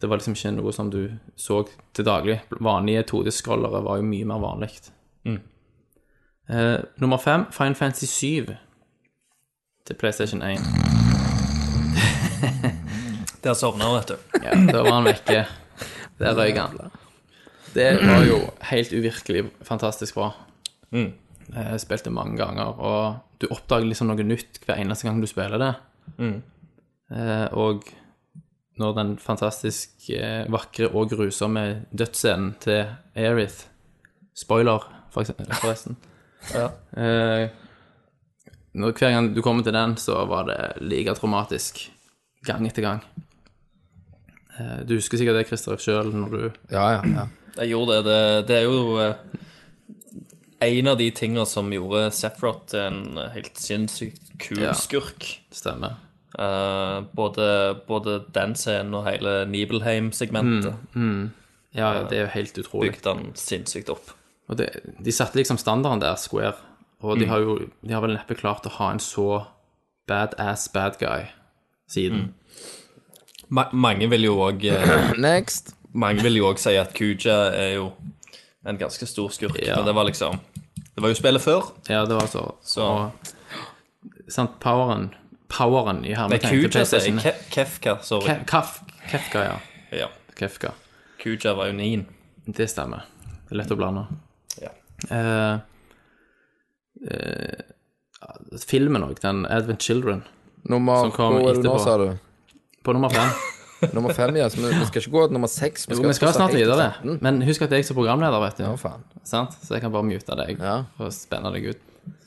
det 0.02 0.10
var 0.10 0.18
liksom 0.18 0.34
ikke 0.36 0.56
noe 0.56 0.72
som 0.74 0.90
du 0.90 1.12
så 1.36 1.68
til 1.94 2.06
daglig. 2.06 2.42
Vanlige 2.62 3.04
2D-scrollere 3.04 3.84
var 3.84 3.98
jo 3.98 4.04
mye 4.04 4.26
mer 4.26 4.40
vanlig. 4.40 4.70
Eh, 6.48 6.78
nummer 7.02 7.18
fem, 7.18 7.46
Fine 7.52 7.76
Fantasy 7.76 8.06
7 8.06 8.46
til 9.86 9.96
PlayStation 9.96 10.42
1. 10.42 10.95
Der 13.46 13.54
sovna 13.58 13.92
vet 13.94 14.14
du. 14.14 14.40
Ja, 14.42 14.56
da 14.72 14.82
var 14.82 14.94
han 14.98 15.08
vekke. 15.10 15.44
Der 16.20 16.38
røyk 16.38 16.58
han. 16.58 16.80
Det 17.76 17.90
var 18.00 18.24
jo 18.26 18.40
helt 18.72 18.94
uvirkelig 18.96 19.44
fantastisk 19.68 20.16
bra. 20.18 20.32
Jeg 20.96 21.82
spilte 21.84 22.14
mange 22.14 22.40
ganger, 22.40 22.72
og 22.80 23.42
du 23.42 23.48
oppdager 23.52 23.86
liksom 23.90 24.10
noe 24.10 24.26
nytt 24.26 24.62
hver 24.66 24.80
eneste 24.82 25.08
gang 25.08 25.20
du 25.22 25.28
spiller 25.30 25.62
det. 25.62 25.74
Eh, 27.14 27.48
og 27.54 27.86
når 28.82 28.96
den 28.98 29.12
fantastisk 29.22 30.10
eh, 30.16 30.48
vakre 30.52 30.90
og 30.90 31.12
grusomme 31.14 31.86
dødsscenen 31.96 32.56
til 32.64 32.86
Aerith 33.16 33.68
Spoiler, 34.36 34.84
for 35.14 35.22
eksempel, 35.22 35.52
forresten. 35.62 36.00
Eh, 36.98 37.50
når, 38.76 38.92
hver 39.00 39.14
gang 39.16 39.30
du 39.36 39.42
kommer 39.46 39.64
til 39.64 39.74
den, 39.76 39.96
så 40.02 40.18
var 40.30 40.46
det 40.50 40.60
like 40.84 41.14
traumatisk 41.18 41.86
gang 42.46 42.68
etter 42.68 42.84
gang. 42.86 43.02
Eh, 44.60 44.84
Du 44.88 44.96
husker 44.98 45.18
sikkert 45.20 45.40
det, 45.40 45.48
Christer, 45.50 45.78
sjøl, 45.82 46.12
når 46.14 46.30
du 46.36 46.44
Ja, 46.72 46.86
ja, 46.98 47.02
ja. 47.16 47.28
Jeg 47.56 47.70
gjorde 47.72 47.96
det. 47.96 48.06
Det, 48.06 48.48
det 48.50 48.56
er 48.58 48.66
jo 48.68 48.98
eh, 49.00 49.16
en 50.66 50.88
av 50.92 50.98
de 51.00 51.10
tingene 51.16 51.46
som 51.48 51.70
gjorde 51.72 52.10
Sephiroth 52.16 52.66
til 52.74 52.82
en 52.84 53.20
helt 53.36 53.56
sinnssykt 53.60 54.34
kul 54.44 54.60
Ja. 54.64 54.74
skurk. 54.76 55.28
Stemmer. 55.56 55.96
Eh, 56.38 56.98
både, 57.16 57.48
både 57.88 58.18
den 58.36 58.56
scenen 58.60 58.94
og 58.98 59.06
hele 59.08 59.46
Nibelheim-segmentet 59.48 60.76
Ja, 61.76 61.94
ja, 61.94 62.04
det 62.08 62.18
er 62.18 62.22
jo 62.26 62.32
helt 62.36 62.58
utrolig. 62.60 62.92
bygde 62.94 63.14
han 63.14 63.32
sinnssykt 63.36 63.90
opp. 63.92 64.12
Og 64.50 64.58
det, 64.60 64.70
de 65.04 65.12
satte 65.12 65.36
liksom 65.40 65.58
standarden 65.58 66.00
der, 66.04 66.16
Square. 66.20 66.54
Og 67.06 67.20
de 67.20 67.28
har 67.30 67.40
jo 67.44 67.58
de 67.86 67.94
har 67.94 68.02
vel 68.04 68.16
neppe 68.18 68.36
klart 68.40 68.66
å 68.66 68.72
ha 68.80 68.92
en 68.92 69.00
så 69.04 69.46
badass 70.10 70.68
bad 70.74 70.98
guy 71.02 71.28
siden. 71.92 72.34
Ma 73.50 73.68
mange 73.74 74.08
vil 74.10 74.24
jo 74.28 74.38
òg 74.42 74.64
Next. 75.22 75.76
Mange 75.94 76.24
vil 76.26 76.40
jo 76.42 76.48
òg 76.50 76.60
si 76.60 76.74
at 76.80 76.94
Kuja 76.98 77.36
er 77.56 77.76
jo 77.78 77.92
en 78.66 78.78
ganske 78.82 79.06
stor 79.08 79.30
skurk, 79.32 79.60
Ja. 79.62 79.76
men 79.78 79.86
det 79.86 79.94
var 79.96 80.08
liksom 80.10 80.40
Det 80.96 81.02
var 81.04 81.10
jo 81.14 81.16
spillet 81.20 81.42
før. 81.44 81.70
Ja, 81.90 82.06
det 82.06 82.16
var 82.18 82.28
så, 82.28 82.56
Så- 82.64 82.82
og, 82.84 83.12
Sant, 84.28 84.56
poweren 84.60 85.12
Poweren 85.48 86.00
i 86.06 86.10
Nei, 86.10 86.16
hermetegn 86.18 86.50
til 86.50 86.64
Kuja 86.72 86.86
sier 86.86 87.12
PlayStation. 87.12 87.20
Ke 87.22 87.34
Kefka, 87.54 87.98
sorry. 88.02 88.26
Ke- 88.28 88.46
Kaf, 88.50 88.80
Kefka, 89.12 89.44
ja. 89.46 89.58
Ja. 89.94 90.08
Kefka. 90.36 90.72
Kuja 91.22 91.54
var 91.56 91.68
jo 91.68 91.74
nien. 91.78 92.06
Det 92.48 92.66
stemmer. 92.70 93.06
Det 93.46 93.52
er 93.54 93.60
lett 93.62 93.72
å 93.72 93.78
blande. 93.78 94.08
Ja. 94.62 94.72
Eh, 95.12 95.60
eh, 97.12 97.62
filmen 98.66 99.04
òg, 99.06 99.20
den 99.22 99.46
Advent 99.46 99.82
Children, 99.84 100.24
Nummer 100.66 101.04
Som 101.04 101.12
kom 101.14 101.34
Hvor 101.38 101.50
er 101.52 101.60
du 101.62 101.68
nå, 101.68 101.76
sa 101.84 101.98
du? 102.02 102.08
på 102.84 102.94
nummer 102.94 103.10
fem. 103.14 103.30
Nummer 103.94 104.14
fem, 104.18 104.36
ja. 104.40 104.48
Så 104.50 104.58
vi, 104.58 104.70
vi 104.74 104.86
skal 104.88 105.02
ikke 105.04 105.12
gå 105.14 105.24
til 105.28 105.34
nummer 105.36 105.50
seks. 105.52 105.84
Jo, 105.92 106.00
vi 106.02 106.14
skal 106.18 106.32
snart 106.34 106.54
videre. 106.56 106.88
Men 107.22 107.42
husk 107.46 107.62
at 107.66 107.72
jeg 107.76 107.84
er 107.84 107.86
som 107.86 107.98
programleder, 107.98 108.40
vet 108.42 108.58
du. 108.58 108.64
Ja, 108.64 108.72
faen. 108.80 109.04
Sant? 109.28 109.54
Så 109.62 109.76
jeg 109.76 109.82
kan 109.84 109.92
bare 109.94 110.06
mute 110.08 110.38
deg 110.40 110.58
Ja. 110.64 110.78
og 110.98 111.12
spenne 111.14 111.52
deg 111.54 111.68
ut. 111.76 111.82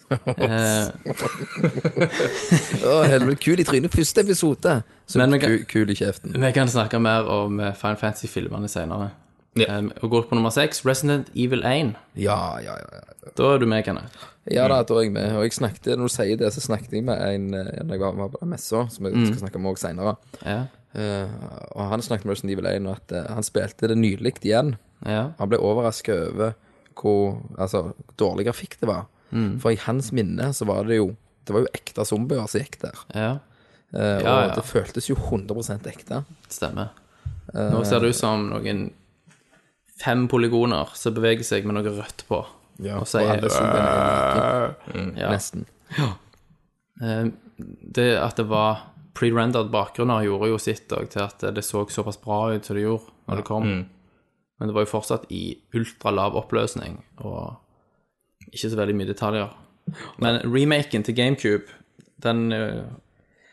Eh, 0.39 0.89
Å, 2.89 2.93
helvete, 3.11 3.37
kul 3.43 3.61
i 3.61 3.67
trynet. 3.67 3.93
Første 3.93 4.23
episode. 4.25 4.77
Så 5.09 5.19
Men 5.21 5.33
vi 5.35 5.39
kan- 5.43 5.51
ku, 5.59 5.65
kul 5.69 5.91
i 5.91 5.97
kjeften. 5.99 6.33
vi 6.41 6.53
kan 6.53 6.69
snakke 6.69 7.01
mer 7.01 7.27
om 7.29 7.61
eh, 7.61 7.73
Final 7.75 7.97
Fantasy-filmene 8.01 8.69
senere. 8.69 9.11
Ja. 9.57 9.79
Um, 9.79 9.93
og 10.03 10.11
går 10.11 10.27
på 10.29 10.37
nummer 10.39 10.53
seks, 10.55 10.85
Resident 10.87 11.31
Evil 11.35 11.65
1. 11.67 11.95
Ja, 12.21 12.59
ja, 12.63 12.75
ja. 12.79 13.01
ja. 13.01 13.33
Da 13.39 13.55
er 13.55 13.63
du 13.63 13.67
med, 13.71 13.85
Kenneth. 13.87 14.27
Ja 14.49 14.65
da, 14.71 14.81
da 14.87 14.97
er 14.97 15.07
jeg 15.07 15.13
med. 15.13 15.35
Og 15.37 15.45
jeg 15.45 15.57
snakket, 15.57 15.91
når 15.99 16.09
du 16.09 16.15
sier 16.15 16.41
det, 16.41 16.51
så 16.55 16.63
snakket 16.65 16.95
jeg 16.97 17.05
med 17.05 17.21
en 17.21 17.51
da 17.53 17.97
jeg 17.97 18.01
var 18.01 18.31
på 18.33 18.49
messa, 18.49 18.87
som 18.93 19.09
jeg 19.09 19.27
skal 19.27 19.43
snakke 19.43 19.61
med 19.61 19.75
også 19.75 19.89
senere. 19.89 20.15
Ja. 20.45 20.61
Uh, 20.97 21.29
og 21.77 21.91
han 21.93 22.05
snakket 22.05 22.29
med 22.29 22.37
Resident 22.37 22.55
Evil 22.55 22.71
1, 22.71 22.89
og 22.89 22.97
at 22.97 23.17
uh, 23.17 23.35
han 23.37 23.47
spilte 23.47 23.91
det 23.91 23.99
nylig 23.99 24.39
igjen. 24.41 24.77
Ja. 25.05 25.31
Han 25.39 25.51
ble 25.51 25.61
overraska 25.61 26.17
over 26.31 26.57
hvor 26.99 27.39
altså, 27.61 27.93
dårlig 28.19 28.49
grafikk 28.49 28.79
det 28.81 28.89
var. 28.91 29.07
For 29.61 29.75
i 29.75 29.81
hans 29.83 30.09
minne 30.17 30.47
så 30.57 30.65
var 30.65 30.87
det 30.89 30.97
jo 30.97 31.11
Det 31.45 31.53
var 31.53 31.61
jo 31.61 31.69
ekte 31.77 32.05
zombier 32.09 32.47
som 32.49 32.63
gikk 32.63 32.81
der. 32.81 33.05
ja. 33.15 33.37
Uh, 33.89 34.21
og 34.21 34.51
det 34.53 34.63
føltes 34.69 35.07
jo 35.09 35.15
100% 35.17 35.87
ekte. 35.89 36.19
Stemmer. 36.53 36.91
Nå 37.55 37.79
ser 37.89 38.03
det 38.05 38.11
ut 38.13 38.19
som 38.19 38.43
noen 38.51 38.83
fem 40.03 40.27
polygoner 40.31 40.93
som 40.95 41.15
beveger 41.17 41.45
seg 41.47 41.67
med 41.67 41.75
noe 41.79 41.93
rødt 41.97 42.25
på. 42.29 42.43
Ja, 42.79 43.01
Og 43.01 43.09
så 43.11 43.19
sier 43.19 43.33
alle 43.35 43.51
zombiene 43.51 43.89
er 43.91 44.75
like, 44.95 45.19
ja. 45.19 45.31
nesten. 45.35 45.65
Eh, 47.03 47.27
Det 47.91 48.09
at 48.23 48.37
det 48.39 48.47
var 48.51 48.85
pre-rendered 49.19 49.71
bakgrunner, 49.75 50.23
gjorde 50.23 50.49
jo 50.53 50.59
sitt 50.63 50.93
òg 50.95 51.09
til 51.11 51.25
at 51.25 51.43
det 51.55 51.65
så 51.67 51.83
såpass 51.91 52.21
bra 52.23 52.53
ut 52.55 52.65
som 52.65 52.77
det 52.77 52.85
gjorde 52.85 53.11
når 53.27 53.41
det 53.41 53.45
kom. 53.49 53.65
Men 54.59 54.69
det 54.71 54.75
var 54.77 54.85
jo 54.87 54.91
fortsatt 54.93 55.25
i 55.35 55.57
ultralav 55.75 56.37
oppløsning 56.39 57.01
og 57.27 57.57
ikke 58.53 58.71
så 58.71 58.79
veldig 58.79 58.95
mye 58.99 59.11
detaljer. 59.11 59.51
Men 60.23 60.39
remaken 60.47 61.03
til 61.07 61.17
GameCube, 61.19 61.67
den 62.23 62.53
eh, 62.53 62.85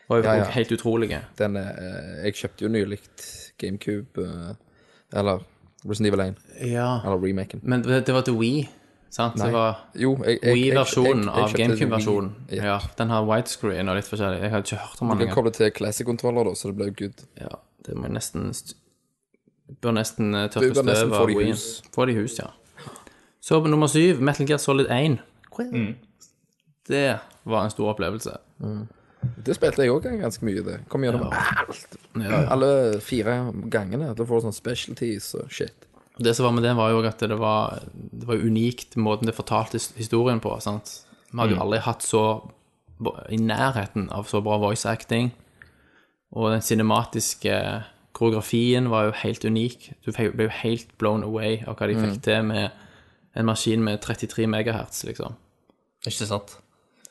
var 0.08 0.20
jo 0.20 0.24
Ja, 0.28 0.34
ja. 0.44 0.44
helt 0.54 0.70
utrolig. 0.72 1.10
Den, 1.38 1.56
eh, 1.56 2.24
jeg 2.26 2.34
kjøpte 2.34 2.62
jo 2.66 2.68
nylig 2.70 3.00
GameCube 3.58 4.22
Eller 5.12 5.42
Resident 5.88 6.12
Evil 6.14 6.20
1. 6.26 6.36
Ja. 6.72 7.00
Eller 7.04 7.18
remaken. 7.22 7.60
Men 7.62 7.82
det 7.82 8.02
det 8.06 8.14
var 8.14 8.22
til 8.26 8.34
Wii, 8.40 8.68
sant? 9.10 9.36
Det 9.40 9.52
var 9.52 9.78
Wii-versjonen 9.96 11.28
av 11.28 11.52
GameCube-versjonen. 11.56 12.30
Wii. 12.50 12.58
Ja, 12.62 12.78
den 12.98 13.10
har 13.10 13.24
widescreen 13.28 13.88
og 13.88 13.96
litt 13.96 14.08
forskjellig. 14.10 14.40
Jeg 14.42 14.50
har 14.50 14.64
ikke 14.64 14.76
hørt 14.82 15.00
om 15.02 15.08
den 15.08 15.18
Du 15.18 15.20
kan 15.24 15.28
engang. 15.28 15.34
koble 15.34 15.52
til 15.56 15.70
Classic-kontroller, 15.70 16.44
da, 16.44 16.54
så 16.54 16.68
det 16.72 16.76
blir 16.76 16.86
jo 16.92 16.94
good. 17.04 17.24
Ja, 17.40 17.54
det 17.86 17.96
må 17.96 18.02
jeg 18.08 18.12
nesten 18.18 18.50
st- 18.50 18.76
Bør 19.82 19.90
nesten 19.96 20.34
eh, 20.34 20.44
Du 20.46 20.60
tørke 20.60 20.74
bør 20.74 20.84
nesten 20.86 21.08
støv 21.08 21.10
få 21.10 21.22
av 21.22 21.26
det 21.26 21.34
i 21.34 21.38
Wii-en. 21.38 21.52
hus. 21.52 21.82
Få 21.94 22.06
det 22.06 22.12
i 22.14 22.18
hus, 22.20 22.38
ja. 22.38 22.46
Så 23.40 23.60
på 23.62 23.66
nummer 23.70 23.86
syv, 23.90 24.20
Metal 24.20 24.46
Gear 24.46 24.58
Solid 24.58 24.86
1. 24.90 25.18
Det 26.88 27.18
var 27.44 27.64
en 27.64 27.70
stor 27.70 27.88
opplevelse. 27.94 28.30
Det 29.46 29.56
spilte 29.56 29.84
jeg 29.84 29.92
òg 29.94 30.06
ganske 30.20 30.46
mye. 30.46 30.62
det 30.66 30.76
Kom 30.92 31.04
gjennom 31.06 31.26
alt. 31.30 31.98
Alle 32.50 32.70
fire 33.04 33.38
gangene. 33.72 34.12
Da 34.16 34.26
får 34.26 34.40
du 34.40 34.46
sånn 34.48 34.56
specialties 34.56 35.32
og 35.40 35.50
shit. 35.52 35.86
Det 36.18 36.32
som 36.36 36.46
var 36.48 36.54
med 36.56 36.64
det, 36.64 36.72
var 36.78 36.94
jo 36.94 37.02
at 37.04 37.20
det 37.20 37.36
var, 37.36 37.82
det 37.92 38.28
var 38.28 38.40
unikt 38.40 38.96
måten 38.96 39.28
det 39.28 39.36
fortalte 39.36 39.80
historien 39.98 40.40
på. 40.40 40.54
sant? 40.64 41.02
Vi 41.30 41.38
hadde 41.42 41.56
jo 41.58 41.64
aldri 41.66 41.82
hatt 41.84 42.06
så 42.06 42.22
i 43.28 43.36
nærheten 43.36 44.08
av 44.14 44.24
så 44.30 44.40
bra 44.40 44.56
voice 44.62 44.88
acting. 44.88 45.34
Og 46.32 46.50
den 46.54 46.64
cinematiske 46.64 47.58
koreografien 48.16 48.88
var 48.88 49.10
jo 49.10 49.16
helt 49.20 49.44
unik. 49.44 49.90
Du 50.04 50.12
ble 50.16 50.48
jo 50.48 50.52
helt 50.62 50.88
blown 50.98 51.24
away 51.26 51.60
av 51.66 51.76
hva 51.76 51.90
de 51.90 51.98
fikk 52.00 52.22
til 52.24 52.46
med 52.48 52.70
en 53.36 53.44
maskin 53.44 53.84
med 53.84 54.00
33 54.00 54.48
megahertz, 54.48 55.04
liksom. 55.04 55.36
Ikke 56.06 56.28
sant? 56.28 56.56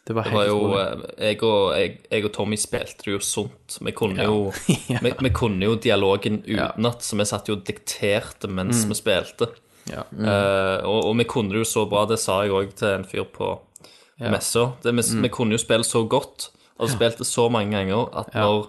Det 0.05 0.13
var 0.13 0.23
Det 0.29 0.33
var 0.35 0.45
jo 0.45 0.57
eh, 0.77 1.29
jeg 1.31 1.39
og, 1.43 1.73
jeg, 1.73 1.93
jeg 2.11 2.25
og 2.27 2.33
Tommy 2.33 2.57
spilte 2.61 3.07
det 3.07 3.13
jo 3.15 3.19
sunt. 3.25 3.77
Vi 3.81 3.93
kunne 3.97 4.23
jo, 4.23 4.51
Ja. 4.93 4.99
vi, 5.01 5.13
vi 5.17 5.31
kunne 5.33 5.65
jo 5.65 5.77
dialogen 5.81 6.43
utenat, 6.45 7.01
så 7.01 7.17
vi 7.17 7.25
satt 7.25 7.49
jo 7.49 7.57
og 7.57 7.63
dikterte 7.65 8.47
mens 8.47 8.85
vi 8.85 8.97
spilte. 8.97 9.49
Ja. 9.89 10.05
Eh, 10.13 10.85
og, 10.85 10.99
og 11.09 11.17
vi 11.17 11.25
kunne 11.29 11.53
det 11.53 11.63
jo 11.63 11.69
så 11.69 11.87
bra, 11.89 12.05
det 12.09 12.19
sa 12.21 12.43
jeg 12.45 12.53
òg 12.53 12.75
til 12.77 12.91
en 12.93 13.07
fyr 13.09 13.25
på 13.33 13.55
messa. 14.21 14.71
Det, 14.83 14.93
vi, 14.93 15.05
vi 15.25 15.33
kunne 15.33 15.57
jo 15.57 15.61
spille 15.61 15.85
så 15.85 16.05
godt, 16.09 16.51
og 16.77 16.91
spilte 16.91 17.25
så 17.25 17.49
mange 17.49 17.75
ganger, 17.75 18.09
at 18.19 18.33
når 18.35 18.65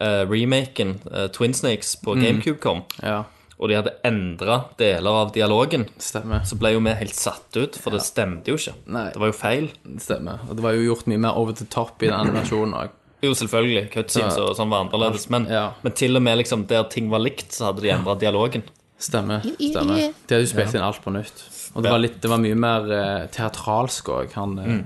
uh, 0.00 0.24
remaken, 0.30 1.00
uh, 1.10 1.26
Twin 1.34 1.54
Snakes, 1.54 1.96
på 2.04 2.14
GameCube 2.14 2.60
kom, 2.62 2.84
ja, 3.02 3.22
og 3.58 3.68
de 3.68 3.74
hadde 3.74 3.92
endra 4.06 4.60
deler 4.78 5.16
av 5.24 5.32
dialogen, 5.34 5.88
stemmer. 5.98 6.44
så 6.46 6.54
ble 6.58 6.72
jo 6.76 6.80
vi 6.84 6.92
helt 6.94 7.14
satt 7.14 7.56
ut, 7.58 7.74
for 7.76 7.90
det 7.90 8.02
stemte 8.06 8.52
jo 8.52 8.54
ikke. 8.60 8.74
Nei. 8.86 9.08
Det 9.12 9.18
var 9.18 9.32
jo 9.32 9.36
feil. 9.36 9.68
stemmer. 9.98 10.38
Og 10.48 10.56
det 10.56 10.62
var 10.62 10.76
jo 10.78 10.94
gjort 10.94 11.06
mye 11.10 11.18
mer 11.18 11.36
over 11.40 11.52
the 11.58 11.66
top 11.66 12.02
i 12.02 12.10
den 12.12 12.32
versjonen 12.36 12.74
òg. 12.78 12.94
Jo, 13.22 13.32
selvfølgelig. 13.34 13.88
Cutscenes 13.90 14.36
og 14.38 14.52
sånn 14.54 14.70
var 14.70 14.84
annerledes. 14.84 15.28
Men, 15.28 15.46
Ja. 15.50 15.72
men 15.82 15.92
til 15.92 16.14
og 16.16 16.22
med 16.22 16.38
liksom 16.38 16.66
der 16.70 16.84
ting 16.84 17.10
var 17.10 17.18
likt, 17.18 17.50
så 17.50 17.66
hadde 17.72 17.82
de 17.82 17.90
endra 17.90 18.14
dialogen. 18.18 18.62
Stemmer. 18.98 19.42
stemmer. 19.42 20.12
De 20.26 20.34
hadde 20.34 20.44
jo 20.46 20.52
spilt 20.52 20.74
inn 20.74 20.82
alt 20.82 21.02
på 21.02 21.10
nytt. 21.12 21.42
Og 21.74 21.82
det 21.82 21.90
var, 21.90 21.98
litt, 21.98 22.20
det 22.22 22.30
var 22.30 22.38
mye 22.38 22.54
mer 22.58 22.86
eh, 22.92 23.26
teatralsk 23.34 24.08
òg. 24.14 24.32
Han 24.38 24.58
eh, 24.58 24.66
nå 24.66 24.84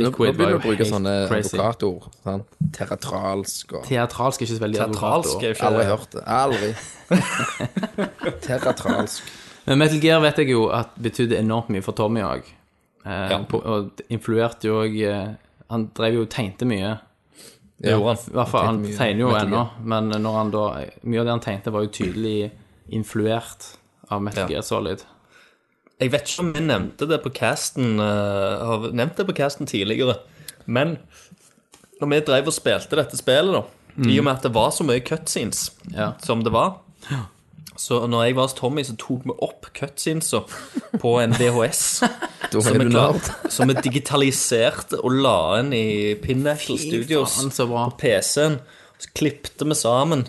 Liquid 0.00 0.36
var 0.38 0.50
jo 0.54 0.58
bruke 0.64 0.84
sånne 0.88 1.14
crazy. 1.28 1.56
advokatord. 1.58 2.08
Sånn. 2.24 2.42
Teatralsk 2.74 3.72
og 3.78 3.84
Teatralsk 3.88 4.42
er 4.42 4.46
ikke 4.48 4.56
så 4.58 4.64
veldig 4.64 4.80
advokatord. 4.88 5.62
Aldri 5.70 5.86
hørt 5.90 6.10
det. 6.16 6.24
Aldri. 6.26 6.74
Teatralsk. 8.46 9.22
Men 9.64 9.78
Metal 9.80 10.00
Gear 10.02 10.20
vet 10.24 10.38
jeg 10.42 10.50
jo 10.52 10.66
at 10.76 10.92
betydde 11.00 11.38
enormt 11.40 11.70
mye 11.72 11.82
for 11.84 11.96
Tommy 11.96 12.20
òg. 12.24 12.44
Eh, 13.04 13.30
Ja. 13.30 13.38
og 13.52 14.00
influerte 14.08 14.64
jo 14.68 14.78
òg 14.82 14.94
eh, 15.04 15.34
Han 15.70 15.90
drev 15.96 16.14
jo 16.14 16.22
og 16.22 16.30
tegnte 16.30 16.64
mye. 16.68 16.98
Ja, 17.84 17.96
han. 17.98 18.16
I 18.16 18.30
hvert 18.36 18.48
fall, 18.48 18.66
han 18.66 18.82
tegner 18.84 19.20
jo 19.24 19.30
ennå, 19.36 19.62
men 19.84 20.08
når 20.22 20.36
han 20.38 20.50
da 20.52 20.64
Mye 21.02 21.20
av 21.20 21.26
det 21.26 21.32
han 21.34 21.40
tegnte, 21.40 21.72
var 21.72 21.82
jo 21.84 21.88
tydelig 21.92 22.50
influert 22.88 23.76
av 24.10 24.22
Metal 24.22 24.44
Ja. 24.44 24.48
Gear 24.48 24.62
Solid. 24.62 25.02
Jeg 26.02 26.10
vet 26.12 26.26
ikke 26.28 26.42
om 26.42 26.54
vi 26.56 26.62
nevnte 26.64 27.06
det 27.08 27.20
på 27.22 27.30
casten 27.34 28.00
uh, 28.02 28.64
Har 28.66 28.88
nevnt 28.90 29.20
det 29.20 29.28
på 29.28 29.36
casten 29.36 29.68
tidligere. 29.70 30.16
Men 30.66 30.96
når 32.00 32.10
vi 32.10 32.24
drev 32.26 32.50
og 32.50 32.56
spilte 32.56 32.98
dette 32.98 33.18
spillet, 33.18 33.54
da, 33.54 33.62
i 34.10 34.18
og 34.18 34.26
med 34.26 34.32
at 34.34 34.48
det 34.48 34.54
var 34.56 34.72
så 34.74 34.86
mye 34.86 35.04
cutscenes 35.06 35.68
Ja. 35.94 36.12
som 36.22 36.42
det 36.42 36.50
var 36.52 36.80
Så 37.78 38.06
når 38.06 38.24
jeg 38.24 38.36
var 38.36 38.48
hos 38.48 38.54
Tommy, 38.58 38.82
så 38.82 38.96
tok 38.98 39.24
vi 39.24 39.34
opp 39.42 39.66
cutscenesa 39.74 40.42
på 40.98 41.14
en 41.22 41.34
VHS. 41.34 42.02
Som, 42.54 42.78
vi 42.78 42.84
klart, 42.86 43.26
som 43.50 43.66
vi 43.66 43.74
digitaliserte 43.82 45.00
og 45.02 45.16
la 45.24 45.38
inn 45.58 45.72
i 45.74 46.14
Pinnacle 46.22 46.76
Studios 46.78 47.32
på 47.56 47.80
PC-en. 47.98 48.60
Så 49.02 49.10
klippte 49.10 49.66
vi 49.66 49.74
sammen 49.74 50.22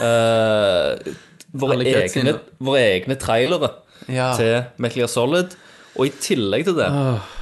uh, 0.00 0.98
våre, 1.62 1.76
egne, 1.84 2.34
våre 2.58 2.82
egne 2.96 3.14
trailere 3.22 3.70
Ja. 4.10 4.32
til 4.36 4.64
Metal 4.76 5.02
Gear 5.02 5.10
Solid. 5.12 5.56
Og 5.98 6.06
i 6.06 6.12
tillegg 6.22 6.64
til 6.68 6.76
det 6.78 6.88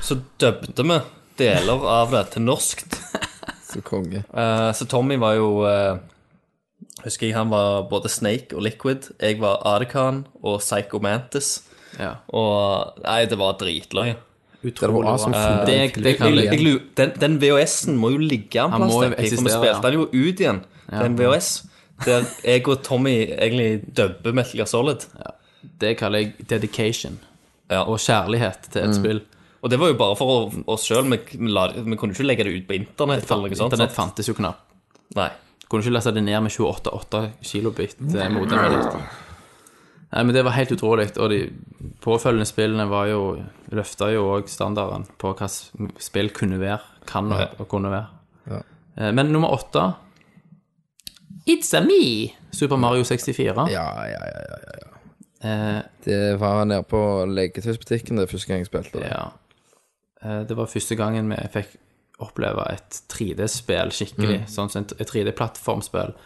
så 0.02 0.16
døbte 0.40 0.84
vi 0.88 1.00
deler 1.38 1.82
av 1.86 2.10
det 2.14 2.24
til 2.34 2.42
norskt. 2.48 2.96
Så 3.68 3.82
konge. 3.84 4.22
Eh, 4.32 4.70
så 4.72 4.86
Tommy 4.88 5.18
var 5.20 5.34
jo 5.36 5.48
eh, 5.68 5.98
Husker 7.04 7.26
jeg 7.28 7.34
han 7.36 7.50
var 7.52 7.82
både 7.90 8.08
Snake 8.08 8.56
og 8.56 8.62
Liquid. 8.64 9.10
Jeg 9.20 9.36
var 9.42 9.60
Ardekan 9.68 10.22
og 10.40 10.62
Psycho 10.64 10.98
Mantis. 11.04 11.50
Ja. 12.00 12.14
Og 12.32 12.96
Nei, 13.04 13.26
det 13.28 13.36
var 13.38 13.58
dritløye. 13.60 14.16
Det 14.64 14.80
var 14.80 15.04
awesome 15.12 15.36
bra. 15.36 15.42
fun. 15.44 15.66
Det, 15.68 16.02
det 16.02 16.14
kan 16.18 16.32
Jeg, 16.34 16.48
jeg 16.48 16.64
lu- 16.64 16.80
den, 16.98 17.12
den 17.20 17.36
VHS-en 17.42 18.00
må 18.00 18.10
jo 18.16 18.18
ligge 18.24 18.58
en 18.64 18.72
Han 18.72 18.86
plass, 18.86 18.94
må 18.94 19.02
jo 19.04 19.10
tenker 19.10 19.22
jeg, 19.22 19.30
for 19.36 19.44
vi 19.44 19.52
eksistere, 19.52 19.60
spilte 19.60 19.76
ja. 19.76 19.90
den 19.90 20.00
jo 20.00 20.06
ut 20.32 20.40
igjen, 20.42 20.62
den 20.90 21.18
VHS. 21.20 21.50
Der 22.06 22.26
jeg 22.48 22.66
og 22.72 22.82
Tommy 22.88 23.14
egentlig 23.36 23.68
dubber 24.00 24.32
Metal 24.32 24.56
Gear 24.62 24.66
Solid. 24.72 25.04
Det 25.78 25.96
kaller 25.98 26.18
jeg 26.24 26.46
dedication. 26.48 27.18
Ja. 27.70 27.82
Og 27.84 27.98
kjærlighet 28.00 28.70
til 28.72 28.82
et 28.88 28.94
spill. 28.96 29.20
Og 29.62 29.70
det 29.70 29.78
var 29.80 29.88
jo 29.90 29.94
bare 29.98 30.16
for 30.16 30.52
oss 30.70 30.84
sjøl. 30.86 31.04
Vi, 31.10 31.18
vi, 31.38 31.48
la- 31.52 31.72
vi 31.74 31.96
kunne 31.98 32.14
ikke 32.14 32.24
legge 32.26 32.44
det 32.46 32.54
ut 32.56 32.66
på 32.68 32.74
internett. 32.78 33.30
eller 33.30 33.48
noe 33.48 33.56
sånt. 33.58 33.72
Internett 33.72 33.92
sant? 33.94 33.98
fantes 34.14 34.28
jo 34.30 34.34
knapt. 34.38 34.62
Nei. 35.16 35.28
Kunne 35.68 35.82
ikke 35.84 35.92
lese 35.98 36.12
det 36.14 36.22
ned 36.24 36.40
med 36.46 36.52
28,8 36.54 37.22
kilobit 37.44 37.96
eh, 38.00 38.28
modemet 38.32 38.72
ditt. 38.72 38.94
Nei, 40.12 40.22
men 40.24 40.32
det 40.32 40.44
var 40.46 40.54
helt 40.56 40.70
utrolig. 40.72 41.10
Og 41.20 41.28
de 41.34 41.40
påfølgende 42.00 42.46
spillene 42.48 42.86
var 42.88 43.06
jo 43.10 43.20
løfta 43.76 44.08
jo 44.14 44.22
òg 44.38 44.48
standarden 44.48 45.04
på 45.20 45.34
hva 45.36 45.44
s- 45.50 45.70
spill 46.00 46.30
kunne 46.32 46.56
være, 46.62 46.80
kan 47.06 47.28
og, 47.32 47.58
og 47.60 47.68
kunne 47.68 47.90
være. 47.92 48.62
Eh, 48.96 49.12
Men 49.12 49.28
nummer 49.32 49.52
åtte 49.52 49.82
It's 51.48 51.72
a 51.76 51.80
me! 51.80 52.32
Super 52.52 52.76
Mario 52.76 53.04
64. 53.04 53.68
Ja, 53.70 53.84
ja, 54.06 54.08
ja, 54.08 54.40
ja, 54.44 54.58
ja. 54.80 54.97
Eh, 55.40 55.80
det 56.04 56.38
var 56.40 56.64
nede 56.66 56.82
på 56.88 57.00
leketøysbutikken 57.30 58.18
det 58.18 58.30
første 58.30 58.50
gang 58.50 58.64
jeg 58.64 58.70
spilte 58.70 59.02
det. 59.02 59.10
ja. 59.12 59.28
Eh, 60.22 60.40
det 60.48 60.56
var 60.58 60.70
første 60.70 60.96
gangen 60.98 61.30
vi 61.30 61.38
fikk 61.54 61.76
oppleve 62.18 62.64
et 62.74 63.02
3D-spill 63.12 63.92
skikkelig, 63.94 64.40
mm. 64.42 64.48
sånn 64.50 64.72
som 64.72 64.86
et 64.86 65.06
3D-plattformspill. 65.06 66.16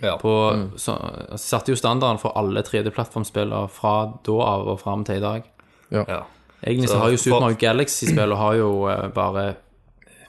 Ja. 0.00 0.16
På, 0.18 0.32
mm. 0.56 0.70
så, 0.80 0.96
satte 1.38 1.74
jo 1.74 1.78
standarden 1.78 2.18
for 2.22 2.32
alle 2.40 2.64
3D-plattformspillene 2.64 3.68
fra 3.70 3.94
da 4.24 4.38
av 4.48 4.70
og 4.72 4.80
fram 4.80 5.04
til 5.06 5.20
i 5.20 5.24
dag. 5.24 5.50
ja. 5.92 6.24
Egentlig 6.64 6.88
så, 6.88 6.98
har 6.98 7.12
jo 7.12 7.18
Super 7.20 7.42
Mario 7.44 7.58
Galaxy-spill 7.60 8.32
Og 8.32 8.38
har 8.40 8.54
jo 8.56 8.68
eh, 8.88 9.08
bare 9.12 9.42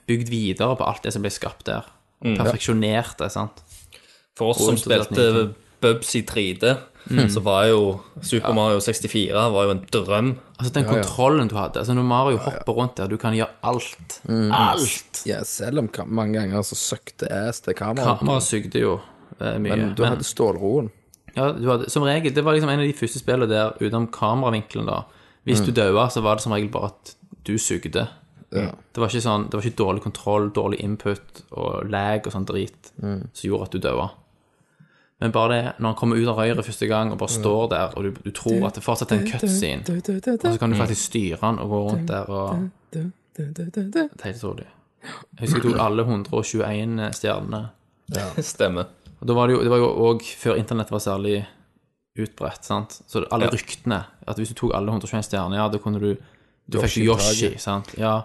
bygd 0.06 0.28
videre 0.30 0.76
på 0.76 0.84
alt 0.84 1.06
det 1.06 1.14
som 1.16 1.24
ble 1.24 1.32
skapt 1.32 1.64
der. 1.70 1.88
Mm. 2.26 2.36
Perfeksjonert 2.42 3.16
det, 3.22 3.30
sant. 3.32 3.62
For 4.36 4.52
oss 4.52 4.60
som 4.60 4.76
spilte 4.76 5.54
Bubsy 5.80 6.26
3D, 6.28 6.74
mm. 7.10 7.30
så 7.30 7.42
var 7.46 7.68
jo 7.70 7.80
Super 8.22 8.54
Mario 8.58 8.80
64 8.82 9.46
var 9.54 9.68
jo 9.68 9.74
en 9.76 9.82
drøm. 9.94 10.32
Altså 10.58 10.74
Den 10.74 10.88
kontrollen 10.88 11.50
du 11.52 11.56
hadde. 11.58 11.80
Altså 11.82 11.94
Når 11.94 12.08
Mario 12.10 12.38
hopper 12.42 12.74
rundt 12.74 12.98
der, 12.98 13.10
du 13.12 13.18
kan 13.22 13.36
gjøre 13.36 13.52
alt. 13.64 14.20
Mm. 14.24 14.52
Alt! 14.56 15.22
Ja, 15.30 15.44
selv 15.44 15.84
om 15.84 15.90
mange 16.08 16.40
ganger 16.40 16.66
så 16.66 16.78
søkte 16.80 17.30
ass 17.30 17.62
til 17.66 17.78
kameraet. 17.78 18.22
Kameraet 18.22 18.48
sugde 18.48 18.82
jo 18.82 18.98
eh, 19.40 19.58
mye. 19.60 19.76
Men 19.76 19.96
du 19.96 20.06
hadde 20.06 20.24
men, 20.24 20.30
stålroen. 20.30 20.92
Ja, 21.36 21.52
du 21.52 21.68
hadde, 21.70 21.90
som 21.92 22.06
regel, 22.08 22.34
Det 22.34 22.44
var 22.46 22.56
liksom 22.56 22.72
en 22.72 22.84
av 22.84 22.88
de 22.88 22.98
første 22.98 23.20
spillene 23.20 23.52
der 23.52 23.76
utenom 23.82 24.08
kameravinkelen. 24.08 24.88
da 24.88 25.04
Hvis 25.44 25.62
mm. 25.62 25.66
du 25.66 25.72
daua, 25.82 26.10
så 26.10 26.24
var 26.26 26.40
det 26.40 26.48
som 26.48 26.56
regel 26.56 26.72
bare 26.74 26.94
at 26.94 27.16
du 27.46 27.58
sugde. 27.62 28.08
Ja. 28.56 28.72
Det, 28.72 29.02
var 29.02 29.10
ikke 29.10 29.26
sånn, 29.26 29.50
det 29.50 29.58
var 29.58 29.66
ikke 29.66 29.84
dårlig 29.84 30.04
kontroll, 30.06 30.52
dårlig 30.56 30.80
input 30.86 31.44
og 31.52 31.90
lag 31.92 32.26
og 32.26 32.34
sånn 32.34 32.48
drit 32.48 32.94
mm. 33.02 33.28
som 33.34 33.50
gjorde 33.50 33.68
at 33.68 33.76
du 33.76 33.84
daua. 33.84 34.10
Men 35.26 35.32
bare 35.34 35.56
det, 35.56 35.62
når 35.82 35.90
han 35.90 35.98
kommer 35.98 36.20
ut 36.22 36.28
av 36.30 36.38
røret 36.38 36.68
første 36.68 36.86
gang 36.86 37.10
og 37.10 37.18
bare 37.18 37.34
står 37.34 37.70
der, 37.72 37.94
og 37.98 38.04
du, 38.06 38.18
du 38.22 38.30
tror 38.38 38.68
at 38.68 38.76
det 38.78 38.84
fortsatt 38.86 39.16
er 39.16 39.24
en 39.24 39.32
cutscene, 39.32 39.96
og 39.96 40.44
så 40.46 40.60
kan 40.62 40.70
du 40.76 40.78
faktisk 40.78 41.08
styre 41.10 41.40
han 41.42 41.58
og 41.64 41.72
gå 41.72 41.80
rundt 41.88 42.12
der 42.12 42.30
og 42.30 42.68
Det 42.94 43.42
er 43.42 44.28
helt 44.28 44.38
utrolig. 44.38 44.68
Jeg 45.02 45.48
husker 45.48 45.64
jeg 45.64 45.66
tok 45.66 45.82
alle 45.82 46.06
121 46.06 47.10
stjernene. 47.18 47.64
Stemmer. 48.54 48.94
Og 49.18 49.26
da 49.32 49.40
var 49.40 49.50
det 49.50 49.58
jo, 49.58 49.90
òg 50.12 50.22
før 50.38 50.62
internett 50.62 50.94
var 50.94 51.02
særlig 51.02 51.40
utbredt, 52.22 52.70
sant. 52.70 53.00
Så 53.10 53.26
alle 53.34 53.50
ryktene 53.50 54.04
At 54.30 54.38
hvis 54.38 54.54
du 54.54 54.60
tok 54.62 54.78
alle 54.78 54.94
121 54.94 55.26
stjerner, 55.26 55.58
ja, 55.58 55.68
da 55.74 55.82
kunne 55.82 56.00
du 56.04 56.12
Du 56.70 56.78
fikk 56.86 57.02
Yoshi 57.02 57.56
sant. 57.58 57.96
Ja. 57.98 58.20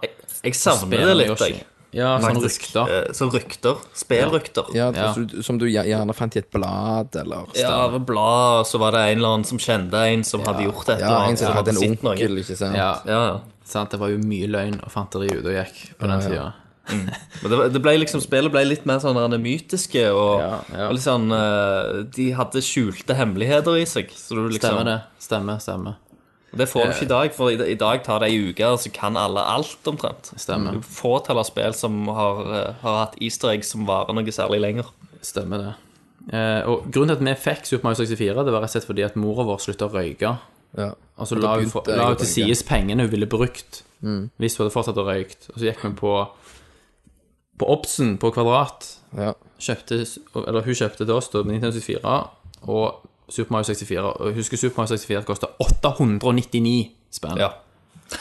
Jeg 0.45 0.57
savner 0.57 1.09
det 1.15 1.17
litt, 1.17 1.49
jeg. 1.49 1.65
Ja, 1.93 2.19
sånne 2.21 2.41
Faktisk. 2.41 2.61
rykter. 2.69 2.91
Eh, 3.09 3.13
Så 3.13 3.27
rykter. 3.33 3.77
Spelrykter. 3.95 4.75
Ja, 4.75 4.91
Ja. 4.95 5.13
Som 5.43 5.59
du 5.59 5.67
gjer- 5.67 5.87
gjerne 5.91 6.15
fant 6.15 6.37
i 6.37 6.39
et 6.39 6.51
blad, 6.51 7.17
eller 7.17 7.47
Ja, 7.57 7.89
et 7.95 8.07
blad, 8.07 8.67
så 8.67 8.79
var 8.79 8.93
det 8.93 9.01
en 9.11 9.19
eller 9.19 9.29
annen 9.35 9.45
som 9.47 9.59
kjente 9.59 9.95
en 9.95 10.23
som 10.25 10.41
hadde 10.41 10.65
gjort 10.69 10.89
et 10.89 10.99
eller 11.01 11.09
Ja, 11.09 11.19
annet. 11.19 11.31
en 11.31 11.37
som 11.37 11.53
hadde 11.53 11.69
en 11.69 11.75
sett 11.77 12.03
noe. 12.03 12.15
onkel, 12.15 12.39
ikke 12.39 12.57
sant? 12.57 12.77
Ja, 12.77 13.01
Ja, 13.07 13.27
ja. 13.27 13.41
sant. 13.65 13.91
Det 13.91 13.99
var 13.99 14.09
jo 14.09 14.19
mye 14.19 14.47
løgn 14.49 14.81
og 14.85 14.91
fanteri 14.93 15.29
ute 15.31 15.47
og 15.47 15.67
gikk 15.67 15.99
på 15.99 16.07
den 16.07 16.21
tida. 16.21 16.53
Men 16.91 17.51
det, 17.51 17.59
var- 17.59 17.69
det 17.69 17.83
ble 17.83 17.99
liksom, 17.99 18.21
spillet 18.21 18.51
ble 18.51 18.65
litt 18.65 18.85
mer 18.87 18.99
sånn 18.99 19.15
der 19.31 19.39
mytiske, 19.39 20.11
og, 20.13 20.41
Ja, 20.41 20.61
ja. 20.77 20.87
og 20.89 20.93
litt 20.95 21.03
sånn 21.03 21.31
eh, 21.31 22.03
De 22.15 22.31
hadde 22.33 22.61
skjulte 22.63 23.15
hemmeligheter 23.15 23.77
i 23.81 23.85
seg. 23.85 24.11
Så 24.11 24.35
du 24.35 24.49
liksom, 24.49 24.71
Stemmer 24.79 24.85
det. 24.85 25.03
Stemmer, 25.21 25.59
stemmer. 25.61 25.97
Det 26.51 26.67
får 26.67 26.87
du 26.87 26.93
ikke 26.95 27.07
i 27.07 27.11
dag, 27.11 27.35
for 27.37 27.53
i, 27.53 27.59
i 27.73 27.79
dag 27.79 28.03
tar 28.05 28.23
det 28.23 28.31
ei 28.33 28.41
uke, 28.51 28.67
og 28.67 28.81
så 28.83 28.91
kan 28.95 29.19
alle 29.19 29.43
alt 29.47 29.87
omtrent. 29.87 30.33
Stemmer. 30.41 30.81
Er 30.81 30.87
Fåtall 30.97 31.39
av 31.39 31.47
spill 31.47 31.77
som 31.79 32.01
har, 32.17 32.41
eh, 32.57 32.81
har 32.83 32.99
hatt 33.05 33.15
easter 33.23 33.53
egg 33.53 33.67
som 33.67 33.87
varer 33.89 34.17
noe 34.17 34.35
særlig 34.35 34.61
lenger. 34.65 34.91
Stemmer 35.23 35.63
det. 35.63 35.75
Eh, 36.35 36.63
og 36.69 36.91
grunnen 36.91 37.15
til 37.15 37.21
at 37.21 37.27
vi 37.29 37.37
fikk 37.45 37.69
Super 37.69 37.89
Mario 37.89 38.03
64, 38.03 38.45
det 38.45 38.55
var 38.55 38.65
rett 38.65 38.73
og 38.73 38.77
slett 38.77 38.89
fordi 38.89 39.07
at 39.07 39.21
mora 39.21 39.47
vår 39.47 39.63
slutta 39.63 39.87
å 39.87 39.95
røyke. 39.95 40.35
Ja. 40.79 40.91
Og 41.21 41.29
så 41.29 41.39
la 41.39 41.57
hun, 41.59 41.71
til 42.19 42.29
sides 42.29 42.63
pengene 42.67 43.03
hun 43.03 43.11
ville 43.13 43.27
brukt 43.31 43.83
hvis 44.01 44.55
hun 44.57 44.65
hadde 44.65 44.73
fortsatt 44.73 44.99
å 45.01 45.05
røyke. 45.05 45.37
Og 45.53 45.59
så 45.59 45.67
gikk 45.69 45.83
vi 45.85 45.91
på 45.99 46.15
på 47.61 47.69
Obsen 47.69 48.17
på 48.17 48.31
Kvadrat. 48.33 48.87
Ja. 49.17 49.35
Kjøpte, 49.61 50.01
eller 50.47 50.65
hun 50.65 50.77
kjøpte 50.77 51.05
til 51.05 51.13
oss 51.13 51.29
da 51.33 51.43
med 51.45 51.59
Nintendo 51.59 51.77
64 51.77 52.15
og 52.71 53.10
Super 53.31 53.53
Mario 53.53 53.65
64. 53.65 53.99
Og 53.99 54.27
jeg 54.27 54.35
husker 54.35 54.57
Super 54.57 54.83
Mario 54.83 54.97
64 54.97 55.27
kosta 55.27 55.51
899 55.59 56.91
spenn. 57.11 57.39
Ja. 57.39 57.49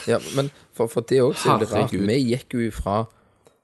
ja, 0.07 0.19
men 0.35 0.51
for, 0.73 0.87
for 0.87 1.01
det 1.01 1.21
òg 1.21 1.33
er 1.45 1.63
det 1.63 1.71
rart. 1.73 1.93
Vi 1.93 2.19
gikk 2.31 2.53
jo 2.53 2.71
fra 2.73 3.03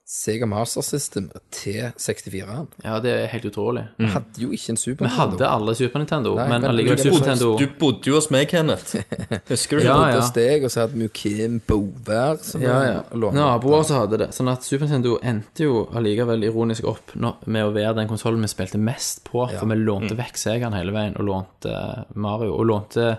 Sega 0.05 0.45
Master 0.45 0.83
System 0.85 1.31
til 1.49 1.87
64-en. 1.97 2.67
Ja, 2.83 2.99
det 3.01 3.09
er 3.09 3.23
helt 3.31 3.47
utrolig. 3.49 3.87
Vi 3.97 4.05
hadde 4.13 4.37
jo 4.43 4.51
ikke 4.53 4.75
en 4.75 4.77
Super 4.77 5.07
Nintendo. 5.07 5.31
Vi 5.33 5.41
hadde 5.41 5.47
alle 5.49 5.73
Super 5.79 6.03
Nintendo, 6.03 6.33
Nei, 6.37 6.45
men 6.51 6.67
allikevel 6.69 6.99
Super 7.01 7.23
Nintendo 7.23 7.47
Du 7.57 7.65
bodde 7.79 8.11
jo 8.11 8.19
hos 8.19 8.27
meg, 8.29 8.45
Kenneth. 8.51 8.93
Husker 9.49 9.81
du? 9.81 9.87
Ja, 9.87 9.97
ja. 10.13 10.21
Steg, 10.27 10.67
og 10.67 10.69
så 10.69 10.83
hadde 10.83 10.99
vi 10.99 11.07
jo 11.07 11.13
Kim 11.17 11.57
Bover. 11.65 12.37
som 12.45 12.61
Ja, 12.61 12.77
ja. 12.85 13.01
Naboer 13.17 13.81
som 13.89 14.03
hadde 14.03 14.21
det. 14.21 14.29
Sånn 14.37 14.53
at 14.53 14.61
Super 14.67 14.85
Nintendo 14.85 15.17
endte 15.25 15.65
jo 15.65 15.87
allikevel 15.97 16.45
ironisk 16.51 16.85
opp 16.93 17.15
med 17.17 17.65
å 17.65 17.73
være 17.73 17.97
den 18.03 18.11
konsollen 18.11 18.45
vi 18.45 18.53
spilte 18.53 18.77
mest 18.77 19.25
på, 19.25 19.47
for 19.49 19.73
vi 19.73 19.81
lånte 19.81 20.13
vekk 20.21 20.37
Segaen 20.37 20.77
hele 20.77 20.93
veien, 20.93 21.17
og 21.17 21.25
lånte 21.33 21.73
Mario. 22.13 22.53
Og 22.59 22.69
lånte 22.69 23.15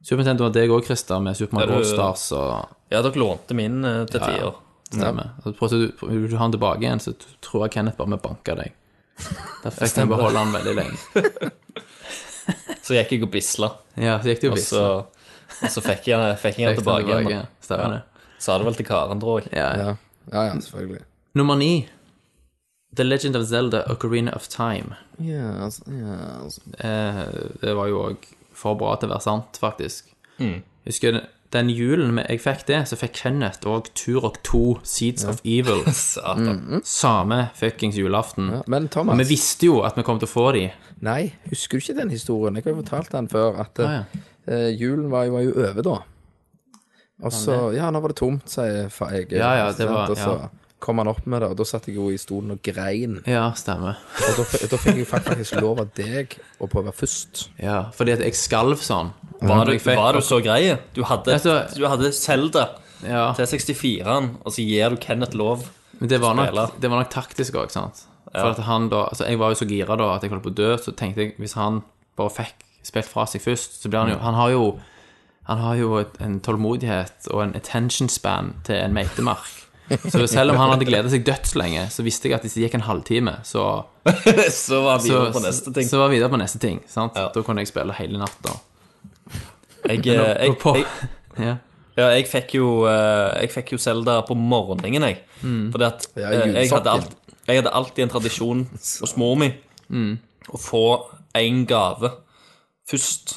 Super 0.00 0.22
Nintendo 0.24 0.48
og 0.48 0.56
deg 0.56 0.72
òg, 0.72 0.86
Christer, 0.88 1.20
med 1.20 1.36
Super 1.36 1.60
Mario 1.60 1.82
Ja, 1.84 1.90
Stars 1.92 2.30
og 2.32 2.54
Ja, 2.94 3.02
dere 3.04 3.18
lånte 3.20 3.52
min 3.58 3.82
eh, 3.84 4.06
til 4.08 4.24
Ja, 4.24 4.36
ja. 4.46 4.54
Stemmer. 4.86 5.32
Og 5.44 5.56
prøvde 5.58 5.80
du, 5.88 6.02
vil 6.06 6.28
du 6.30 6.36
ha 6.38 6.46
den 6.46 6.54
tilbake 6.56 6.84
igjen, 6.84 7.00
så 7.02 7.12
tror 7.42 7.66
jeg 7.66 7.74
Kenneth 7.76 7.98
bare 7.98 8.12
vi 8.14 8.20
banka 8.28 8.54
deg. 8.62 8.74
Da 9.64 9.70
fikk 9.72 9.96
vi 9.98 10.04
beholde 10.12 10.38
den 10.42 10.52
veldig 10.54 10.74
lenge. 10.76 10.96
Så 12.86 12.94
gikk 12.94 13.16
jeg 13.16 13.24
og 13.26 13.30
bisla, 13.32 13.68
Ja, 13.98 14.20
så 14.22 14.30
gikk 14.30 14.44
du 14.44 14.48
og 14.52 14.54
bisla. 14.54 14.78
så, 14.78 15.62
og 15.66 15.72
så 15.74 15.82
fikk 15.82 16.04
jeg, 16.12 16.36
fikk 16.38 16.60
jeg 16.62 16.68
den 16.70 16.76
tilbake 16.78 17.16
igjen. 17.18 17.32
da. 17.32 17.64
Stemmer 17.64 17.94
det. 17.96 18.28
Sa 18.44 18.54
det 18.60 18.68
vel 18.68 18.76
til 18.78 18.86
Karen, 18.86 19.22
tror 19.24 19.40
jeg. 19.42 19.50
Ja, 19.56 19.70
ja. 19.80 19.88
Ja, 20.30 20.36
ja, 20.36 20.44
ja 20.52 20.60
selvfølgelig. 20.62 21.00
Nummer 21.40 21.58
ni. 21.58 21.70
The 22.94 23.02
Legend 23.04 23.36
of 23.40 23.48
Zelda 23.50 23.80
Ocarina 23.90 24.36
of 24.38 24.46
Time. 24.52 24.94
Ja, 25.18 25.48
altså, 25.66 25.82
ja, 25.90 26.18
altså. 26.44 26.62
Eh, 26.78 27.20
det 27.64 27.74
var 27.76 27.90
jo 27.90 28.04
òg 28.12 28.28
for 28.56 28.78
bra 28.78 28.94
til 29.00 29.10
å 29.10 29.16
være 29.16 29.26
sant, 29.26 29.58
faktisk. 29.60 30.12
Jeg 30.38 30.62
husker 30.86 31.18
den- 31.52 31.68
julen 31.70 32.18
jeg 32.28 32.40
fikk 32.40 32.66
det, 32.66 32.80
så 32.88 32.96
fikk 32.96 33.12
Kenneth 33.22 33.60
òg 33.66 33.88
Turok 33.94 34.42
2 34.42 34.80
Seeds 34.82 35.24
of 35.24 35.40
Evil. 35.44 35.84
Satan. 35.92 36.80
Samme 36.84 37.50
fuckings 37.54 37.96
julaften. 37.96 38.50
Ja, 38.50 38.62
men 38.66 38.88
Og 38.94 39.18
vi 39.18 39.24
visste 39.24 39.66
jo 39.66 39.82
at 39.82 39.96
vi 39.96 40.02
kom 40.02 40.18
til 40.18 40.28
å 40.28 40.32
få 40.32 40.52
de. 40.54 40.72
Nei, 41.00 41.32
husker 41.50 41.78
du 41.78 41.84
ikke 41.84 41.98
den 42.00 42.10
historien? 42.10 42.54
Jeg 42.56 42.64
har 42.64 42.72
jo 42.72 42.82
fortalt 42.82 43.10
den 43.12 43.28
før, 43.28 43.60
at 43.60 43.78
Ah, 43.80 43.92
ja. 43.92 44.20
eh, 44.48 44.70
julen 44.76 45.10
var, 45.10 45.24
jo- 45.26 45.32
var 45.32 45.42
jo 45.42 45.52
over 45.70 45.82
da. 45.82 45.96
Og 47.22 47.32
så 47.32 47.74
Ja, 47.74 47.90
nå 47.90 48.00
var 48.02 48.08
det 48.12 48.16
tomt, 48.18 48.44
sier 48.50 48.88
jeg. 48.90 49.30
Ja, 49.32 49.54
ja, 49.56 49.72
det 49.72 49.88
var- 49.88 50.10
Og 50.10 50.16
så 50.16 50.38
ja. 50.40 50.48
kom 50.80 50.98
han 50.98 51.08
opp 51.08 51.26
med 51.26 51.40
det, 51.40 51.48
og 51.50 51.56
da 51.56 51.64
satt 51.64 51.86
jeg 51.86 51.96
jo 51.96 52.10
i 52.10 52.16
stolen 52.18 52.50
og 52.52 52.62
grein. 52.62 53.22
Ja, 53.26 53.52
stemmer. 53.52 53.96
Og 54.28 54.36
da, 54.36 54.44
da 54.68 54.76
fikk 54.76 54.96
jeg 55.00 55.06
faktisk 55.06 55.60
lov 55.62 55.80
av 55.80 55.88
deg 55.94 56.36
å 56.60 56.68
prøve 56.68 56.92
først. 56.92 57.48
Ja, 57.58 57.90
fordi 57.96 58.12
at 58.12 58.20
jeg 58.20 58.34
skalv 58.34 58.76
sånn. 58.84 59.12
Var 59.42 59.64
du, 59.68 59.78
var 59.78 60.12
du 60.12 60.20
så 60.24 60.38
grei? 60.42 60.76
Du 60.94 61.02
hadde, 61.04 61.34
Altså- 61.34 61.74
du 61.76 61.86
hadde 61.88 62.12
Zelda 62.12 62.68
Ja, 63.04 63.32
til 63.36 63.44
64-en, 63.46 64.36
og 64.44 64.52
så 64.52 64.64
gir 64.64 64.90
du 64.90 64.96
Kenneth 64.96 65.36
lov. 65.36 65.66
men 66.00 66.08
det 66.08 66.20
var 66.20 66.34
nok, 66.34 66.80
det 66.80 66.90
var 66.90 66.98
nok 67.02 67.10
taktisk 67.10 67.54
òg, 67.54 67.70
sant. 67.70 68.04
For 68.32 68.50
at 68.52 68.58
han 68.64 68.88
da 68.88 69.04
Altså, 69.08 69.24
jeg 69.28 69.38
var 69.38 69.48
jo 69.52 69.54
så 69.54 69.68
gira 69.68 69.96
da 69.96 70.14
at 70.16 70.22
jeg 70.22 70.30
holdt 70.30 70.42
på 70.44 70.50
å 70.50 70.54
dø, 70.54 70.76
så 70.76 70.92
tenkte 70.96 71.16
jeg 71.22 71.34
hvis 71.38 71.54
han 71.54 71.82
bare 72.16 72.30
fikk 72.30 72.54
spilt 72.82 73.06
fra 73.08 73.24
seg 73.26 73.40
først, 73.40 73.82
så 73.82 73.88
blir 73.88 74.00
han 74.00 74.10
jo 74.10 74.18
Han 74.18 74.34
har 74.34 74.50
jo 74.50 74.80
Han 75.46 75.58
har 75.58 75.74
jo 75.76 76.04
en 76.20 76.40
tålmodighet 76.40 77.28
og 77.32 77.42
en 77.44 77.54
attention 77.54 78.08
span 78.08 78.54
til 78.64 78.74
en 78.76 78.92
meitemark. 78.92 79.46
Så 80.10 80.26
selv 80.26 80.50
om 80.50 80.56
han 80.56 80.70
hadde 80.72 80.84
gleda 80.88 81.08
seg 81.08 81.24
dødslenge, 81.24 81.84
så 81.94 82.02
visste 82.02 82.26
jeg 82.28 82.34
at 82.34 82.42
hvis 82.42 82.54
det 82.54 82.64
gikk 82.64 82.74
en 82.74 82.80
halvtime, 82.88 83.36
så, 83.44 83.84
Så 84.50 84.80
var 84.82 84.98
vi 84.98 85.08
videre 85.12 85.30
på 85.32 85.42
neste 85.44 85.72
ting. 85.72 85.86
så 85.88 85.98
var 85.98 86.08
vi 86.08 86.16
videre 86.18 86.30
på 86.32 86.40
neste 86.40 86.58
ting. 86.58 86.80
Sant? 86.90 87.12
Ja. 87.14 87.28
Da 87.32 87.42
kunne 87.46 87.62
jeg 87.62 87.68
spille 87.70 87.94
hele 87.94 88.18
natta. 88.18 88.56
Jeg, 89.84 90.00
jeg, 90.06 90.16
jeg, 90.16 90.56
jeg, 90.64 90.86
Ja. 91.46 91.56
ja, 91.98 92.06
jeg 92.16 92.26
fikk 92.30 92.54
jo 92.56 92.68
eh, 92.88 93.42
Jeg 93.42 93.50
fikk 93.52 93.74
jo 93.74 93.78
Zelda 93.82 94.22
på 94.26 94.34
morgenen, 94.38 95.04
jeg. 95.10 95.18
Mm. 95.42 95.66
Fordi 95.74 95.84
at 95.90 96.06
Ja, 96.16 96.30
eh, 96.32 96.54
jeg, 96.62 96.70
hadde 96.72 96.94
alt, 96.96 97.12
jeg 97.46 97.60
hadde 97.60 97.74
alltid 97.76 98.06
en 98.06 98.14
tradisjon 98.16 98.64
hos 98.76 99.16
mor 99.20 99.36
mi 99.36 99.52
Mm. 99.86 100.16
å 100.50 100.58
få 100.58 100.80
én 101.38 101.60
gave 101.68 102.08
først 102.90 103.36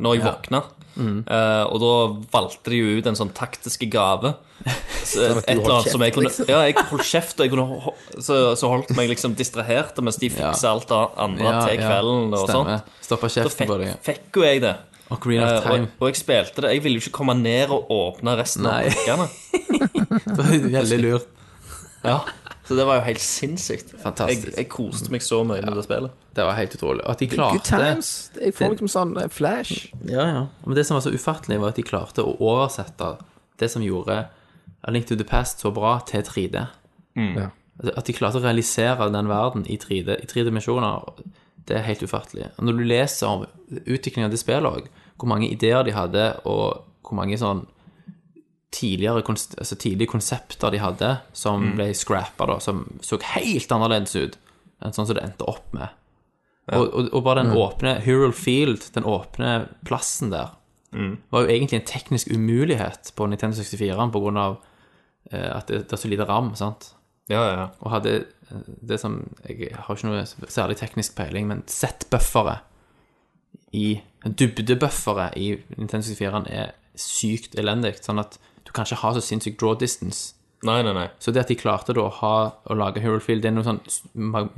når 0.00 0.14
jeg 0.16 0.22
våkna. 0.24 0.62
Mm. 0.96 1.18
Uh, 1.28 1.64
og 1.72 1.78
da 1.82 1.90
valgte 2.32 2.72
de 2.72 2.78
jo 2.78 2.94
ut 3.00 3.06
en 3.10 3.16
sånn 3.18 3.32
taktiske 3.36 3.88
gave. 3.92 4.34
Så, 5.04 5.24
et 5.42 5.48
eller 5.56 5.74
annet 5.74 5.90
som 5.92 6.00
jeg 6.04 6.14
kunne 6.14 6.28
liksom. 6.30 6.48
Ja, 6.48 6.62
jeg 6.68 6.76
holdt 6.78 7.04
kjeft, 7.08 7.40
og 7.40 7.44
jeg 7.44 7.52
kunne, 7.52 7.92
så, 8.22 8.36
så 8.56 8.68
holdt 8.70 8.92
meg 8.94 9.08
liksom 9.10 9.32
distrahert 9.36 9.96
mens 10.04 10.20
de 10.22 10.28
fiksa 10.30 10.70
alt 10.70 10.86
det 10.92 11.00
andre 11.24 11.48
Ja, 11.48 11.62
til 11.66 11.80
ja, 11.80 11.88
kvelden 11.90 12.36
og 12.38 12.44
sånt. 12.52 12.92
Stoppa 13.02 13.30
kjeften 13.34 13.68
på 13.68 13.78
deg. 13.80 13.90
deg. 13.90 14.04
fikk 14.06 14.38
jo 14.38 14.44
jeg 14.46 14.62
det. 14.62 14.76
Green 15.20 15.40
Eh, 15.42 15.48
of 15.58 15.64
og, 15.66 15.70
Time. 15.72 15.88
og 16.00 16.08
jeg 16.08 16.16
spilte 16.16 16.62
det. 16.64 16.70
Jeg 16.76 16.82
ville 16.84 16.98
jo 17.00 17.04
ikke 17.06 17.16
komme 17.18 17.34
ned 17.38 17.70
og 17.74 17.90
åpne 17.90 18.36
resten 18.38 18.62
Nei. 18.64 18.86
av 18.86 18.96
pakkene. 18.96 19.28
Det 20.22 20.36
var 20.38 20.52
Veldig 20.80 20.98
lurt. 21.02 21.28
Ja. 22.02 22.20
Så 22.66 22.76
det 22.78 22.84
var 22.86 22.96
jo 23.00 23.02
helt 23.06 23.20
sinnssykt. 23.22 23.92
Fantastisk. 24.02 24.46
Jeg, 24.48 24.56
jeg 24.56 24.68
koste 24.70 25.10
meg 25.12 25.22
så 25.22 25.40
mye 25.46 25.62
med 25.66 25.74
det 25.76 25.82
spillet. 25.84 26.10
Det 26.34 26.44
var 26.46 26.54
helt 26.56 26.74
utrolig. 26.76 27.02
Og 27.04 27.10
at 27.12 27.18
de 27.22 27.26
Good 27.28 27.36
klarte 27.38 27.68
times. 27.68 28.10
Jeg 28.40 28.54
får 28.56 28.70
liksom 28.74 28.90
sånn 28.90 29.12
eh, 29.22 29.28
flash. 29.30 29.88
Ja, 30.08 30.24
ja. 30.30 30.42
Men 30.64 30.78
det 30.78 30.84
som 30.88 30.96
var 30.96 31.02
så 31.04 31.12
ufattelig, 31.14 31.58
var 31.62 31.74
at 31.74 31.78
de 31.80 31.84
klarte 31.86 32.22
å 32.24 32.36
oversette 32.38 33.10
det 33.60 33.68
som 33.70 33.82
gjorde 33.84 34.20
A 34.82 34.90
Link 34.94 35.06
to 35.10 35.18
the 35.18 35.26
Past 35.26 35.60
så 35.62 35.70
bra, 35.74 35.96
til 36.08 36.22
3D. 36.26 36.62
Ja. 37.18 37.50
At 37.96 38.06
de 38.08 38.14
klarte 38.14 38.38
å 38.40 38.44
realisere 38.46 39.10
den 39.12 39.28
verden 39.30 39.66
i 39.70 39.76
3D, 39.82 40.16
i 40.22 40.26
tre 40.30 40.44
dimensjoner, 40.46 41.02
det 41.68 41.76
er 41.78 41.86
helt 41.86 42.02
ufattelig. 42.06 42.48
Og 42.58 42.66
når 42.66 42.78
du 42.78 42.84
leser 42.88 43.26
om 43.30 43.44
utviklingen 43.84 44.26
av 44.30 44.34
det 44.34 44.40
spillet 44.42 44.66
òg, 44.70 44.88
hvor 45.22 45.30
mange 45.30 45.46
ideer 45.54 45.86
de 45.86 45.94
hadde, 45.94 46.26
og 46.50 46.82
hvor 47.06 47.18
mange 47.18 47.38
sånn 47.38 47.62
tidligere, 48.72 49.20
altså 49.22 49.76
tidlige 49.76 50.10
konsepter 50.10 50.72
de 50.72 50.80
hadde, 50.82 51.10
som 51.36 51.74
ble 51.76 51.90
scrappa, 51.94 52.48
da, 52.48 52.56
som 52.64 52.86
så 53.04 53.20
helt 53.34 53.74
annerledes 53.74 54.16
ut 54.16 54.38
enn 54.82 54.94
sånn 54.96 55.06
som 55.06 55.14
det 55.14 55.22
endte 55.22 55.46
opp 55.46 55.68
med. 55.76 55.92
Og, 56.72 56.88
og, 56.88 57.10
og 57.12 57.22
bare 57.26 57.44
den 57.44 57.54
åpne 57.58 57.92
Hurul 58.02 58.34
Field, 58.34 58.88
den 58.96 59.06
åpne 59.06 59.52
plassen 59.86 60.32
der, 60.32 60.56
var 61.32 61.44
jo 61.44 61.48
egentlig 61.48 61.78
en 61.78 61.86
teknisk 61.88 62.28
umulighet 62.34 63.12
på 63.16 63.26
Nintendo 63.30 63.56
64 63.56 64.08
på 64.12 64.20
grunn 64.20 64.40
av 64.40 64.58
eh, 65.30 65.48
at 65.48 65.70
det, 65.70 65.86
det 65.88 65.96
er 65.96 66.02
så 66.02 66.10
lite 66.10 66.26
ram, 66.28 66.50
sant? 66.58 66.90
Ja, 67.30 67.42
ja. 67.48 67.66
Og 67.80 67.94
hadde 67.94 68.12
eh, 68.18 68.66
det 68.84 68.98
som 69.00 69.22
Jeg 69.46 69.72
har 69.72 69.96
ikke 69.96 70.10
noe 70.10 70.50
særlig 70.52 70.76
teknisk 70.82 71.14
peiling, 71.16 71.48
men 71.48 71.62
sett 71.70 72.04
buffere 72.12 72.58
i 73.72 74.02
Dybdebuffere 74.24 75.30
i 75.36 75.56
Nintendo 75.76 76.06
64 76.06 76.46
er 76.50 76.72
sykt 76.98 77.54
elendig, 77.58 77.96
sånn 78.04 78.20
at 78.22 78.38
du 78.64 78.70
kan 78.72 78.84
ikke 78.86 79.00
ha 79.02 79.12
så 79.16 79.22
sinnssykt 79.24 79.58
draw 79.60 79.74
distance. 79.78 80.34
Nei, 80.62 80.82
nei, 80.86 80.92
nei. 80.94 81.08
Så 81.18 81.32
det 81.34 81.40
at 81.42 81.48
de 81.50 81.56
klarte 81.58 81.94
da 81.96 82.04
å 82.06 82.12
ha 82.20 82.34
å 82.70 82.76
lage 82.78 83.00
Hero 83.02 83.18
Field, 83.20 83.42
det 83.42 83.50
er 83.50 83.56
noe 83.56 83.64
sånn 83.66 83.80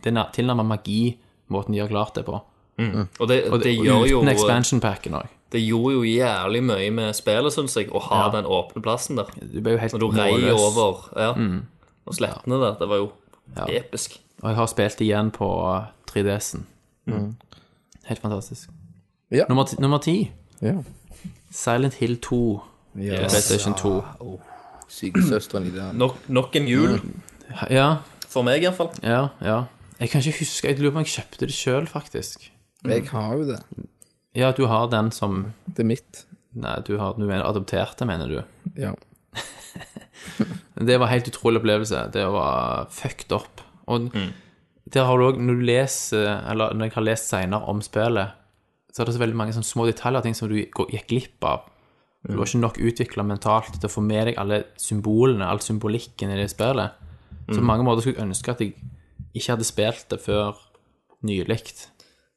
Det 0.03 0.11
er 0.13 0.27
tilnærmet 0.37 0.67
magi, 0.69 1.17
måten 1.49 1.73
de 1.73 1.81
har 1.81 1.89
klart 1.89 2.15
det 2.19 2.27
på. 2.27 2.43
Og 2.77 3.29
det, 3.31 3.39
Og, 3.49 3.61
det, 3.63 3.63
det, 3.63 3.73
gjør 3.79 4.05
jo, 4.11 4.19
uten 4.21 4.29
expansion 4.35 4.81
packen 4.83 5.15
òg. 5.15 5.29
det 5.55 5.61
gjorde 5.63 5.95
jo 5.95 6.03
jævlig 6.03 6.63
mye 6.67 6.91
med 6.93 7.15
spillet, 7.17 7.55
syns 7.55 7.77
jeg, 7.79 7.89
å 7.95 8.01
ha 8.03 8.25
Ja. 8.27 8.31
den 8.35 8.45
åpne 8.45 8.83
plassen 8.83 9.17
der. 9.17 9.31
Du 9.41 9.61
ble 9.63 9.77
jo 9.77 9.79
helt 9.79 9.93
Når 9.95 10.01
du 10.01 10.11
rei 10.19 10.51
over 10.53 11.09
ja, 11.17 11.31
og 12.05 12.15
slettene 12.19 12.59
der. 12.61 12.77
Det 12.81 12.89
var 12.91 12.97
jo 12.99 13.13
Ja. 13.57 13.65
episk. 13.79 14.19
Og 14.43 14.49
jeg 14.51 14.57
har 14.57 14.67
spilt 14.67 15.01
igjen 15.01 15.31
på 15.31 15.49
3DS-en. 16.11 16.67
Helt 18.05 18.21
fantastisk. 18.21 18.69
Ja. 19.35 19.45
Nummer 19.51 19.65
ti, 19.67 19.77
nummer 19.83 19.99
ti 20.05 20.31
Ja. 20.63 20.77
Silent 21.51 21.95
Hill 22.01 22.17
2. 22.23 22.41
Yes. 22.99 23.31
PlayStation 23.33 23.75
2. 23.75 23.95
Sykesøsteren 24.89 25.67
i 25.67 25.71
det. 25.75 25.89
Nok, 25.99 26.17
nok 26.29 26.57
en 26.57 26.69
jul, 26.71 27.01
Ja, 27.71 27.97
for 28.31 28.43
meg 28.47 28.63
iallfall. 28.63 28.91
ja, 29.03 29.29
ja. 29.43 29.65
Jeg 30.01 30.11
kan 30.11 30.21
ikke 30.23 30.39
huske 30.41 30.69
Jeg 30.69 30.79
lurer 30.81 30.91
på 30.91 30.99
om 30.99 31.05
jeg 31.05 31.13
kjøpte 31.15 31.47
det 31.47 31.55
sjøl, 31.55 31.87
faktisk. 31.87 32.51
Jeg 32.85 33.07
har 33.09 33.35
jo 33.37 33.45
det. 33.49 33.61
Ja, 34.35 34.51
du 34.53 34.67
har 34.67 34.89
den 34.91 35.11
som 35.15 35.53
Det 35.67 35.85
er 35.85 35.89
mitt. 35.89 36.25
Nei, 36.55 36.77
du 36.87 36.97
har 36.99 37.15
du 37.19 37.25
mener 37.27 37.45
adopterte, 37.47 38.07
mener 38.07 38.29
du? 38.29 38.41
Ja. 38.77 38.93
Det 40.79 40.99
var 40.99 41.07
en 41.07 41.13
helt 41.13 41.29
utrolig 41.29 41.61
opplevelse. 41.61 42.09
Det 42.13 42.25
var 42.33 42.87
fucked 42.91 43.33
up. 43.33 43.61
Og 43.87 44.11
der 44.93 45.05
har 45.07 45.19
du 45.19 45.25
òg, 45.29 45.39
når 45.41 45.55
du 45.61 45.65
leser, 45.67 46.41
eller 46.51 46.75
når 46.75 46.85
jeg 46.89 46.95
har 46.95 47.03
lest 47.07 47.29
seinere 47.31 47.69
om 47.71 47.81
spillet, 47.83 48.33
så 48.95 49.03
er 49.03 49.09
det 49.09 49.15
så 49.17 49.23
veldig 49.25 49.37
mange 49.37 49.53
sånne 49.57 49.67
små 49.67 49.87
detaljer, 49.89 50.23
ting 50.23 50.37
som 50.39 50.49
du 50.49 50.55
gikk 50.61 51.09
glipp 51.11 51.45
av. 51.51 51.65
Du 52.25 52.37
var 52.39 52.47
ikke 52.47 52.61
nok 52.63 52.79
utvikla 52.81 53.25
mentalt 53.27 53.75
til 53.75 53.89
å 53.89 53.93
få 53.93 54.01
med 54.07 54.29
deg 54.31 54.39
alle 54.41 54.63
symbolene, 54.81 55.45
all 55.45 55.59
symbolikken 55.61 56.31
i 56.33 56.39
det 56.39 56.47
spillet. 56.55 56.95
Så 57.51 57.59
på 57.59 57.67
mange 57.69 57.85
måter 57.85 58.01
skulle 58.07 58.17
jeg 58.23 58.29
ønske 58.31 58.51
at 58.55 58.61
jeg 58.65 58.75
ikke 59.35 59.51
hadde 59.57 59.67
spilt 59.69 60.07
det 60.15 60.21
før 60.25 60.55
nylig. 61.27 61.59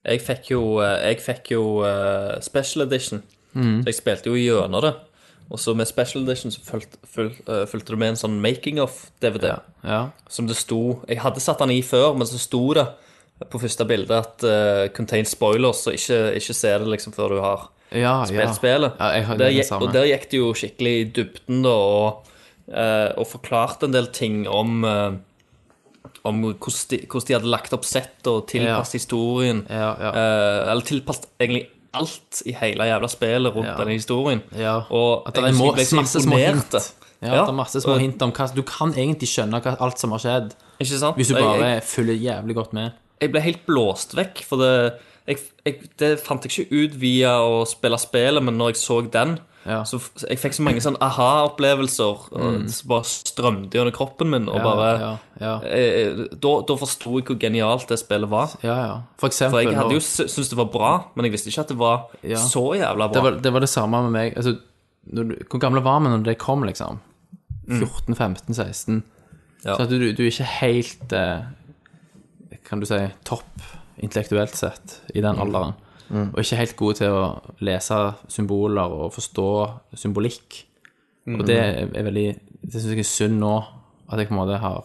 Jeg 0.08 0.22
fikk 0.24 0.50
jo, 0.52 0.80
eh, 0.84 1.12
jeg 1.14 1.22
fikk 1.24 1.52
jo 1.54 1.62
uh, 1.86 2.40
Special 2.44 2.84
Edition, 2.88 3.22
så 3.84 3.86
jeg 3.90 3.96
spilte 3.96 4.30
jo 4.30 4.36
gjennom 4.36 4.82
det. 4.84 4.94
Og 5.50 5.60
så 5.60 5.74
med 5.74 5.88
Special 5.88 6.24
Edition 6.28 6.52
så 6.52 6.60
fulgte, 6.68 6.98
fulg- 7.08 7.40
eh, 7.48 7.64
fulgte 7.72 7.94
det 7.96 7.98
med 8.00 8.10
en 8.10 8.20
sånn 8.20 8.42
making 8.44 8.82
of-DVD. 8.84 9.62
Ja. 9.88 10.10
Som 10.30 10.48
det 10.48 10.58
sto 10.60 11.02
Jeg 11.08 11.22
hadde 11.24 11.40
satt 11.40 11.60
den 11.60 11.72
i 11.72 11.82
før, 11.82 12.14
men 12.18 12.28
så 12.28 12.38
sto 12.38 12.74
det 12.74 12.88
på 13.50 13.60
første 13.62 13.86
bilde 13.86 14.12
at 14.18 14.44
uh, 14.44 14.88
contain 14.96 15.26
spoilers, 15.26 15.84
så 15.86 15.92
ikke, 15.94 16.34
ikke 16.40 16.54
se 16.58 16.68
det 16.80 16.88
liksom 16.88 17.14
før 17.14 17.30
du 17.36 17.42
har 17.44 17.68
Ja, 17.94 18.24
spilt 18.26 18.42
ja. 18.44 18.54
spillet. 18.54 18.92
Ja, 19.00 19.06
jeg 19.16 19.26
har 19.28 19.38
der, 19.38 19.50
det 19.56 19.66
samme. 19.66 19.86
og 19.88 19.94
der 19.94 20.06
gikk 20.10 20.30
det 20.32 20.40
jo 20.42 20.54
skikkelig 20.54 20.94
i 21.00 21.04
dybden, 21.16 21.62
da, 21.64 21.70
og, 21.70 22.34
uh, 22.68 23.14
og 23.18 23.28
forklarte 23.30 23.86
en 23.88 23.94
del 23.94 24.08
ting 24.12 24.48
om 24.50 24.84
uh, 24.84 25.14
om 26.28 26.42
hvordan 26.42 26.90
de, 26.90 26.98
hvordan 27.08 27.28
de 27.28 27.34
hadde 27.38 27.50
lagt 27.52 27.74
opp 27.76 27.86
sett 27.88 28.28
og 28.28 28.48
tilpasset 28.50 28.98
historien. 29.00 29.62
Ja, 29.72 29.94
ja. 30.02 30.10
Eh, 30.12 30.72
eller 30.72 30.84
tilpasset 30.88 31.28
egentlig 31.40 31.68
alt 31.96 32.42
i 32.48 32.52
hele 32.58 32.84
jævla 32.90 33.08
spillet 33.12 33.56
rundt 33.56 33.68
Ja. 33.70 33.76
denne 33.80 33.96
historien. 33.96 34.42
Ja, 34.58 34.74
Og 34.92 35.28
at 35.28 35.36
det 35.36 35.44
er 35.44 35.56
må, 35.56 35.70
jeg 35.78 35.88
masse 35.96 36.22
små 36.22 36.38
hint. 36.38 36.74
Ja, 37.22 37.28
Ja, 37.28 37.42
det 37.46 37.50
er 37.50 37.56
masse 37.58 37.82
små 37.82 37.96
hint 37.98 38.22
om 38.22 38.32
hva 38.32 38.48
Du 38.56 38.62
kan 38.68 38.92
egentlig 38.94 39.28
skjønne 39.32 39.62
hva, 39.64 39.76
alt 39.80 40.00
som 40.00 40.12
har 40.12 40.20
skjedd, 40.20 40.52
hvis 40.80 40.90
du 40.92 41.36
Jeg- 41.36 41.44
bare 41.44 41.70
jeg, 41.76 41.84
følger 41.84 42.16
jævlig 42.16 42.56
godt 42.56 42.74
med. 42.74 42.92
Jeg 43.22 43.32
ble 43.34 43.42
helt 43.42 43.66
blåst 43.66 44.14
vekk, 44.18 44.44
for 44.48 44.62
det, 44.62 44.72
jeg, 45.28 45.38
jeg, 45.66 45.90
det 46.00 46.14
fant 46.24 46.44
jeg 46.46 46.54
ikke 46.68 46.82
ut 46.86 46.98
via 47.02 47.36
å 47.44 47.64
spille 47.68 47.98
spillet, 48.00 48.44
men 48.44 48.58
når 48.60 48.74
jeg 48.76 48.82
så 48.84 49.02
den, 49.12 49.38
Ja. 49.68 49.82
så 49.84 49.98
jeg 50.30 50.40
fikk 50.40 50.54
så 50.56 50.64
mange 50.64 50.80
sånn 50.80 50.96
aha-opplevelser, 51.04 52.22
og 52.32 52.70
som 52.72 52.88
bare 52.88 53.04
strømte 53.10 53.76
gjennom 53.76 53.92
kroppen 53.92 54.30
min, 54.32 54.46
og 54.48 54.56
Ja, 54.56 54.64
bare 54.64 54.92
ja, 55.02 55.10
ja. 55.42 55.56
eh, 55.68 56.22
Da, 56.40 56.54
da 56.70 56.78
forsto 56.80 57.18
jeg 57.20 57.26
hvor 57.28 57.40
genialt 57.42 57.88
det 57.90 57.98
spillet 58.00 58.30
var. 58.32 58.54
Ja, 58.64 58.78
ja. 58.86 58.96
For 59.20 59.28
For 59.36 59.60
jeg 59.60 59.76
hadde 59.76 59.98
jo 59.98 60.00
syntes 60.00 60.50
det 60.54 60.58
var 60.62 60.70
bra, 60.72 60.94
men 61.16 61.26
jeg 61.28 61.34
visste 61.36 61.50
ikke 61.52 61.66
at 61.66 61.74
det 61.74 61.78
var 61.82 62.08
så 62.48 62.64
jævla 62.80 63.10
bra. 63.10 63.14
det, 63.18 63.24
var, 63.28 63.42
det 63.44 63.54
var 63.54 63.60
det 63.66 63.70
samme 63.70 64.02
med 64.08 64.12
meg. 64.16 64.38
Altså, 64.38 64.56
du, 65.04 65.36
hvor 65.52 65.60
gamle 65.60 65.84
var 65.84 66.00
vi 66.00 66.10
når 66.16 66.24
det 66.24 66.38
kom, 66.40 66.64
liksom? 66.64 67.02
14-15-16? 67.68 69.02
Ja. 69.66 69.76
Så 69.76 69.84
at 69.84 69.90
du, 69.90 70.00
du 70.14 70.24
er 70.24 70.30
ikke 70.32 70.48
helt 70.62 71.14
eh, 71.16 71.44
Kan 72.68 72.82
du 72.84 72.86
si 72.90 73.00
topp 73.28 73.64
intellektuelt 74.04 74.56
sett 74.56 74.98
i 75.16 75.22
den 75.24 75.40
alderen. 75.40 75.74
Og 76.12 76.38
ikke 76.40 76.60
helt 76.62 76.76
gode 76.80 77.00
til 77.02 77.12
å 77.16 77.24
lese 77.68 77.98
symboler 78.32 78.94
og 78.96 79.10
forstå 79.16 79.48
symbolikk. 80.00 80.62
Og 81.28 81.44
det 81.48 81.58
er 81.60 81.88
er 81.92 82.06
veldig 82.08 82.28
Det 82.68 82.74
syns 82.82 82.92
jeg 82.94 83.00
er 83.04 83.08
synd 83.08 83.40
nå, 83.40 83.56
at 84.12 84.20
jeg 84.20 84.28
på 84.30 84.34
en 84.36 84.40
måte 84.42 84.58
har 84.60 84.84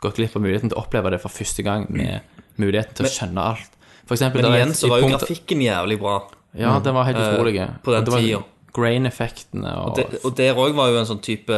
gått 0.00 0.16
glipp 0.16 0.36
av 0.36 0.42
muligheten 0.42 0.70
til 0.70 0.78
å 0.78 0.84
oppleve 0.84 1.10
det 1.12 1.20
for 1.20 1.32
første 1.32 1.62
gang, 1.64 1.84
med 1.92 2.20
muligheten 2.56 2.96
til 2.96 3.08
å 3.08 3.10
skjønne 3.12 3.44
alt. 3.52 3.76
For 4.08 4.16
eksempel, 4.16 4.42
men 4.42 4.56
igjen 4.56 4.72
så 4.74 4.88
var 4.88 5.02
jo 5.02 5.08
punkt- 5.08 5.18
grafikken 5.18 5.60
jævlig 5.64 5.98
bra. 6.00 6.14
Ja, 6.56 6.78
den 6.80 6.94
var 6.94 7.04
helt 7.04 7.18
utrolig. 7.20 7.68
på 7.84 7.92
den 7.92 8.04
tida. 8.08 8.42
Grain-effektene 8.72 9.72
og, 9.82 9.96
Det, 9.96 10.20
og 10.24 10.36
der 10.36 10.54
òg 10.54 10.74
var 10.78 10.90
jo 10.90 10.98
en 11.00 11.06
sånn 11.08 11.20
type 11.20 11.50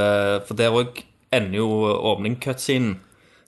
For 0.49 0.55
der 0.57 0.71
òg 0.73 1.03
ender 1.31 1.59
jo 1.59 1.69
åpning-cutscenen 2.13 2.97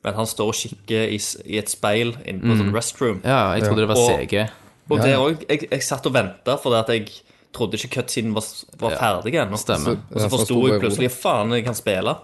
at 0.04 0.14
han 0.18 0.26
står 0.26 0.48
og 0.52 0.54
kikker 0.58 1.08
i, 1.14 1.18
i 1.46 1.58
et 1.58 1.70
speil 1.72 2.14
inne 2.26 2.40
på 2.44 2.56
sånn 2.60 2.72
restroom. 2.74 3.20
Ja, 3.24 3.54
jeg 3.56 3.64
trodde 3.64 3.84
det 3.84 3.88
var 3.88 3.96
Og- 3.96 4.10
CG. 4.20 4.48
Og 4.90 4.98
det 5.00 5.14
òg 5.16 5.44
jeg, 5.48 5.68
jeg 5.70 5.82
satt 5.82 6.04
og 6.06 6.12
venta 6.12 6.58
fordi 6.60 6.76
at 6.76 6.88
jeg 6.92 7.06
trodde 7.54 7.78
ikke 7.78 8.02
cutscenen 8.02 8.34
var, 8.34 8.44
var 8.82 8.96
ferdig 9.00 9.32
ennå. 9.40 9.54
Og 9.56 9.62
så 9.64 9.86
Ja, 10.20 10.28
forsto 10.28 10.58
jeg 10.68 10.80
plutselig 10.82 11.10
faen, 11.14 11.52
jeg 11.56 11.64
kan 11.64 11.74
spille. 11.78 12.16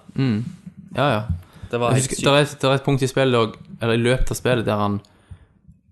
Ja, 0.96 1.06
ja. 1.14 1.22
Det 1.70 1.78
var 1.80 1.92
Jeg 1.94 2.02
helt 2.02 2.10
husker, 2.10 2.16
sykt. 2.16 2.24
Det 2.26 2.32
er, 2.34 2.68
et- 2.68 2.80
er 2.80 2.84
punkt 2.84 3.02
i 3.02 3.06
spillet, 3.06 3.34
og, 3.38 3.56
eller 3.80 3.94
i 3.94 4.02
løpet 4.02 4.30
av 4.30 4.36
spillet, 4.36 4.64
der 4.66 4.76
han, 4.76 5.00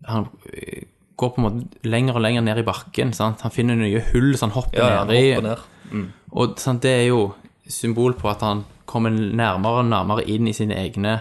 han 0.05 0.27
eh, 0.53 0.83
går 1.17 1.31
på 1.35 1.39
en 1.39 1.45
måte 1.47 1.89
lenger 1.89 2.15
og 2.19 2.21
lenger 2.23 2.43
ned 2.43 2.59
i 2.59 2.67
bakken. 2.67 3.13
Sant? 3.15 3.41
Han 3.47 3.51
finner 3.55 3.79
nye 3.79 4.03
hull 4.13 4.37
som 4.37 4.51
han 4.51 4.57
hopper 4.63 4.79
Ja, 4.83 5.05
ned 5.05 5.15
i. 5.17 5.35
hopper 5.35 5.49
ned. 5.95 6.09
Og 6.33 6.59
sant, 6.61 6.83
det 6.83 6.91
er 6.91 7.07
jo 7.09 7.35
symbol 7.69 8.13
på 8.19 8.29
at 8.31 8.43
han 8.45 8.65
kommer 8.89 9.11
nærmere 9.15 9.81
og 9.85 9.89
nærmere 9.89 10.27
inn 10.29 10.49
i 10.49 10.53
sine 10.57 10.75
egne 10.77 11.21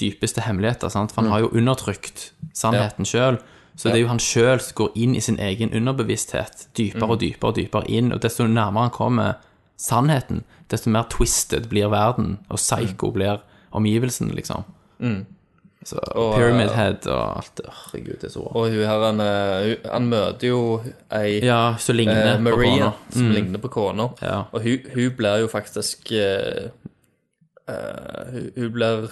dypeste 0.00 0.44
hemmeligheter. 0.46 0.92
Sant? 0.92 1.12
For 1.12 1.22
han 1.22 1.32
har 1.32 1.44
jo 1.44 1.52
undertrykt 1.52 2.30
sannheten 2.54 3.08
selv. 3.08 3.44
Så 3.76 3.88
det 3.88 4.00
er 4.00 4.02
jo 4.02 4.10
han 4.10 4.20
sjøl 4.20 4.60
som 4.60 4.76
går 4.76 4.96
inn 5.00 5.14
i 5.16 5.22
sin 5.24 5.38
egen 5.40 5.70
underbevissthet, 5.72 6.66
dypere 6.76 7.14
og 7.14 7.20
dypere 7.22 7.52
og 7.52 7.56
dypere 7.56 7.88
inn. 7.88 8.12
Og 8.12 8.20
desto 8.20 8.44
nærmere 8.44 8.88
han 8.88 8.96
kommer 8.96 9.38
sannheten, 9.80 10.42
desto 10.68 10.92
mer 10.92 11.08
twisted 11.08 11.70
blir 11.70 11.88
verden, 11.88 12.38
og 12.48 12.60
psycho 12.60 13.12
blir 13.14 13.40
omgivelsene, 13.72 14.34
liksom. 14.36 14.66
Så 15.84 15.96
Og, 16.12 16.34
Pyramid 16.36 16.68
eh, 16.68 16.76
Head 16.76 17.06
og 17.08 17.38
alt. 17.38 17.60
Herregud, 17.64 18.16
det 18.20 18.28
er 18.28 18.32
så 18.34 18.42
bra. 18.44 18.50
Og 18.52 18.68
hun 18.68 18.82
her, 18.84 19.04
han, 19.06 19.22
eh, 19.24 19.76
han 19.88 20.08
møter 20.12 20.50
jo 20.50 20.60
ei 21.16 21.38
Ja, 21.40 21.76
så 21.80 21.96
ligner 21.96 22.34
eh, 22.34 22.42
Maria, 22.44 22.90
som 23.08 23.30
ligner 23.32 23.62
på 23.62 23.70
kona. 23.72 24.10
Ja. 24.20 24.42
Og 24.52 24.60
hun, 24.66 24.90
hun 24.92 25.16
blir 25.16 25.40
jo 25.40 25.48
faktisk 25.48 26.12
eh, 26.12 26.68
uh, 27.64 28.36
hun 28.58 28.72
blir 28.76 29.08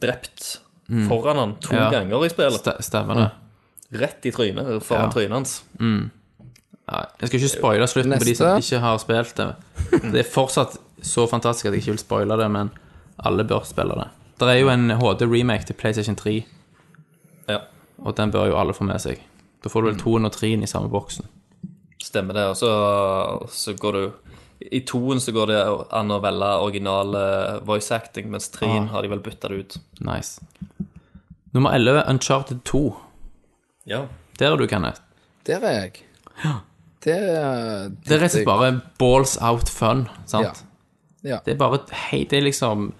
drept 0.00 0.60
foran 1.08 1.36
han 1.36 1.56
to 1.60 1.74
Ja. 1.74 1.90
ganger 1.92 2.24
i 2.24 2.28
spillet. 2.32 2.60
St- 2.64 2.82
Stemmer 2.82 3.14
det. 3.14 3.30
Rett 4.00 4.26
i 4.26 4.30
trynet, 4.32 4.82
foran 4.82 5.08
Ja. 5.08 5.10
trynet 5.12 5.32
hans. 5.32 5.62
Nei, 6.88 7.04
jeg 7.20 7.28
skal 7.28 7.40
ikke 7.40 7.48
spoile 7.52 7.86
slutten 7.86 8.12
på 8.18 8.24
de 8.24 8.34
som 8.34 8.46
Neste. 8.56 8.74
ikke 8.76 8.80
har 8.80 8.98
spilt 8.98 9.34
det. 9.36 9.48
Det 10.12 10.20
er 10.24 10.30
fortsatt 10.32 10.78
så 11.04 11.26
fantastisk 11.28 11.66
at 11.68 11.72
jeg 11.72 11.82
ikke 11.82 11.92
vil 11.96 11.98
spoile 11.98 12.36
det, 12.40 12.50
men 12.50 12.70
alle 13.24 13.44
bør 13.44 13.64
spille 13.68 13.94
det. 13.94 14.08
Det 14.40 14.48
er 14.48 14.60
jo 14.62 14.68
en 14.72 14.90
HD-remake 14.90 15.66
til 15.66 15.74
PlayStation 15.74 16.16
3, 16.16 16.44
Ja, 17.48 17.58
og 18.04 18.16
den 18.16 18.30
bør 18.30 18.46
jo 18.48 18.56
alle 18.60 18.72
få 18.74 18.84
med 18.84 19.00
seg. 19.00 19.18
Da 19.64 19.68
får 19.68 19.82
du 19.82 19.90
vel 19.90 19.98
toen 20.00 20.24
og 20.24 20.32
treen 20.32 20.62
i 20.62 20.66
samme 20.66 20.88
boksen. 20.88 21.26
stemmer 22.02 22.32
det. 22.34 22.44
Og 22.46 22.56
så, 22.56 23.48
så 23.50 23.72
går 23.76 23.92
du 23.92 24.12
I 24.60 24.80
toen 24.86 25.20
så 25.20 25.32
går 25.32 25.46
det 25.46 25.58
an 25.94 26.10
å 26.10 26.20
velge 26.20 26.48
original 26.64 27.14
eh, 27.14 27.58
voice 27.66 27.92
acting, 27.94 28.30
mens 28.30 28.48
treen 28.50 28.88
Ah. 28.88 28.92
har 28.92 29.02
de 29.02 29.08
vel 29.08 29.20
bytta 29.22 29.48
det 29.48 29.54
ut. 29.60 29.76
Nice. 30.00 30.40
Nummer 31.54 31.70
11, 31.74 32.04
Uncharted 32.10 32.64
2. 32.64 32.96
Ja. 33.86 34.06
Der 34.38 34.52
er 34.52 34.56
du, 34.56 34.66
Kenneth. 34.66 35.00
Der 35.46 35.62
er 35.64 35.80
jeg. 35.80 36.02
Det 37.04 37.14
er 37.14 37.88
Det 37.88 38.12
er 38.12 38.18
rett 38.18 38.24
og 38.24 38.30
slett 38.34 38.44
bare 38.46 38.72
balls 38.98 39.36
out 39.40 39.68
fun, 39.70 40.08
sant? 40.26 40.44
Ja. 41.22 41.30
Ja. 41.30 41.38
Det 41.44 41.54
er 41.54 41.58
bare 41.58 41.80
hei, 42.10 42.24
det 42.30 42.38
er 42.38 42.42
liksom 42.46 42.92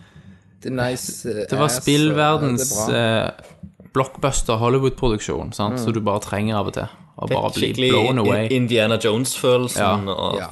Det 0.63 0.71
er 0.73 0.77
nice. 0.91 1.27
eh, 1.29 1.45
Det 1.51 1.59
var 1.59 1.69
spillverdens 1.69 2.71
det 2.87 2.95
er 2.97 3.27
eh, 3.27 3.31
blockbuster 3.95 4.57
Hollywood-produksjon, 4.59 5.53
sant? 5.53 5.79
Så 5.81 5.93
du 5.93 6.01
bare 6.01 6.21
trenger 6.21 6.57
av 6.61 6.67
og 6.71 6.75
til. 6.75 6.89
Og 7.19 7.29
bare 7.31 7.51
bli 7.55 7.73
blown 7.91 8.19
away. 8.23 8.47
Indiana 8.51 8.97
Jones-følelsen 8.97 10.07
Ja. 10.07 10.13
og 10.15 10.39
Ja. 10.39 10.49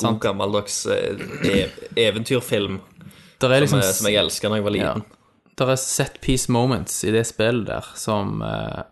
God 0.00 0.20
gammeldags 0.20 0.86
eh, 0.86 1.68
eventyrfilm 1.96 2.80
Der 3.40 3.48
er 3.52 3.66
som, 3.66 3.78
liksom 3.78 3.80
jeg- 3.82 3.94
som 3.94 4.06
jeg 4.06 4.16
elska 4.24 4.48
da 4.48 4.54
jeg 4.60 4.64
var 4.64 4.70
ja. 4.76 4.92
liten. 4.94 5.04
Der 5.58 5.70
er 5.72 5.76
set 5.76 6.18
piece 6.20 6.50
moments 6.52 7.02
i 7.04 7.10
det 7.12 7.26
spillet 7.26 7.66
der 7.66 7.84
som 7.94 8.42
eh, 8.42 8.82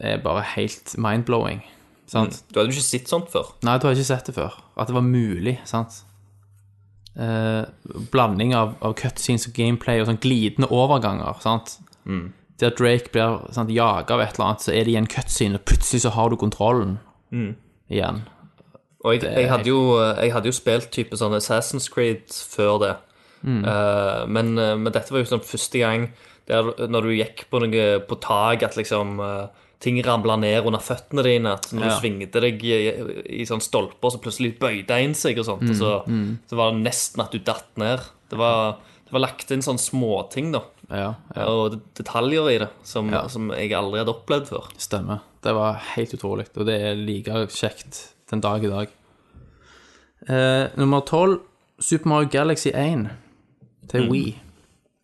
er 0.00 0.18
bare 0.24 0.42
helt 0.56 0.94
mind-blowing. 0.98 1.62
Sant? 2.06 2.42
Du 2.52 2.60
hadde 2.60 2.70
jo 2.70 2.76
ikke 2.76 2.82
sett 2.86 3.08
sånt 3.08 3.30
før. 3.32 3.54
Nei, 3.66 3.78
du 3.78 3.86
har 3.88 3.94
ikke 3.96 4.04
sett 4.04 4.26
det 4.26 4.34
før. 4.36 4.54
At 4.78 4.86
det 4.88 4.94
var 4.94 5.02
mulig, 5.02 5.58
sant? 5.64 6.02
Eh, 7.16 7.64
blanding 8.12 8.52
av, 8.54 8.74
av 8.84 8.92
cutscenes 8.94 9.46
og 9.48 9.54
gameplay 9.56 10.00
og 10.02 10.06
sånn 10.10 10.20
glidende 10.20 10.68
overganger, 10.70 11.38
sant? 11.40 11.78
Der 12.60 12.70
Drake 12.76 13.10
blir 13.12 13.40
sant, 13.56 13.70
jaget 13.72 14.10
av 14.14 14.20
et 14.20 14.36
eller 14.36 14.46
annet, 14.50 14.60
så 14.64 14.72
er 14.76 14.84
det 14.84 14.92
i 14.92 14.98
en 15.00 15.08
cutscene, 15.10 15.56
og 15.58 15.64
plutselig 15.68 16.02
så 16.04 16.12
har 16.14 16.30
du 16.30 16.36
kontrollen 16.40 16.98
igjen. 17.90 18.22
Og 19.06 19.14
jeg, 19.14 19.22
jeg, 19.30 19.48
hadde 19.52 19.70
jo, 19.70 19.80
jeg 20.18 20.32
hadde 20.34 20.50
jo 20.50 20.56
spilt 20.56 20.88
type 20.94 21.16
sånn 21.20 21.36
Assassin's 21.38 21.86
Creed 21.92 22.26
før 22.50 22.80
det. 22.82 22.94
Eh, 23.46 24.22
men, 24.26 24.56
eh, 24.58 24.74
men 24.80 24.90
dette 24.94 25.12
var 25.14 25.22
jo 25.22 25.28
sånn 25.30 25.44
første 25.46 25.78
gang 25.78 26.08
der, 26.50 26.72
når 26.90 27.06
du 27.06 27.12
gikk 27.14 27.44
på, 27.50 27.60
noe, 27.62 27.84
på 28.06 28.18
tak, 28.22 28.62
at 28.66 28.76
liksom 28.78 29.16
uh, 29.18 29.46
ting 29.82 29.98
ramla 30.06 30.36
ned 30.38 30.66
under 30.68 30.82
føttene 30.82 31.24
dine. 31.26 31.54
At 31.58 31.70
når 31.74 31.86
Ja. 31.86 31.88
du 31.90 32.00
svingte 32.00 32.42
deg 32.42 32.62
i, 32.62 32.76
i 33.42 33.46
sånn 33.48 33.62
stolper, 33.62 34.14
så 34.14 34.20
plutselig 34.22 34.52
bøyde 34.62 34.94
en 34.94 35.14
seg 35.18 35.38
og 35.42 35.48
sånt. 35.48 35.66
Og 35.70 35.78
så, 35.78 35.92
så 36.46 36.58
var 36.58 36.72
det 36.74 36.84
nesten 36.86 37.22
at 37.24 37.34
du 37.34 37.38
datt 37.42 37.66
ned. 37.82 38.02
Det 38.30 38.38
var, 38.38 38.78
det 39.06 39.14
var 39.14 39.24
lagt 39.26 39.50
inn 39.54 39.62
sånne 39.66 39.82
småting, 39.82 40.52
da. 40.54 40.62
Ja, 40.86 41.08
ja, 41.34 41.46
Og 41.50 41.80
detaljer 41.98 42.50
i 42.52 42.58
det 42.62 42.70
som, 42.86 43.10
som 43.30 43.50
jeg 43.50 43.74
aldri 43.74 44.04
hadde 44.04 44.14
opplevd 44.14 44.52
før. 44.54 44.68
stemmer. 44.78 45.24
Det 45.42 45.54
var 45.54 45.80
helt 45.96 46.14
utrolig, 46.14 46.46
og 46.56 46.66
det 46.70 46.78
er 46.82 46.94
like 46.98 47.42
kjekt 47.54 48.04
den 48.30 48.40
dag 48.42 48.64
i 48.64 48.70
dag. 48.70 48.88
Eh, 50.28 50.66
nummer 50.78 51.00
12, 51.00 51.38
Super 51.78 52.08
Mario 52.08 52.28
Galaxy 52.32 52.68
1 52.74 53.08
til 53.90 54.10
Wii. 54.10 54.34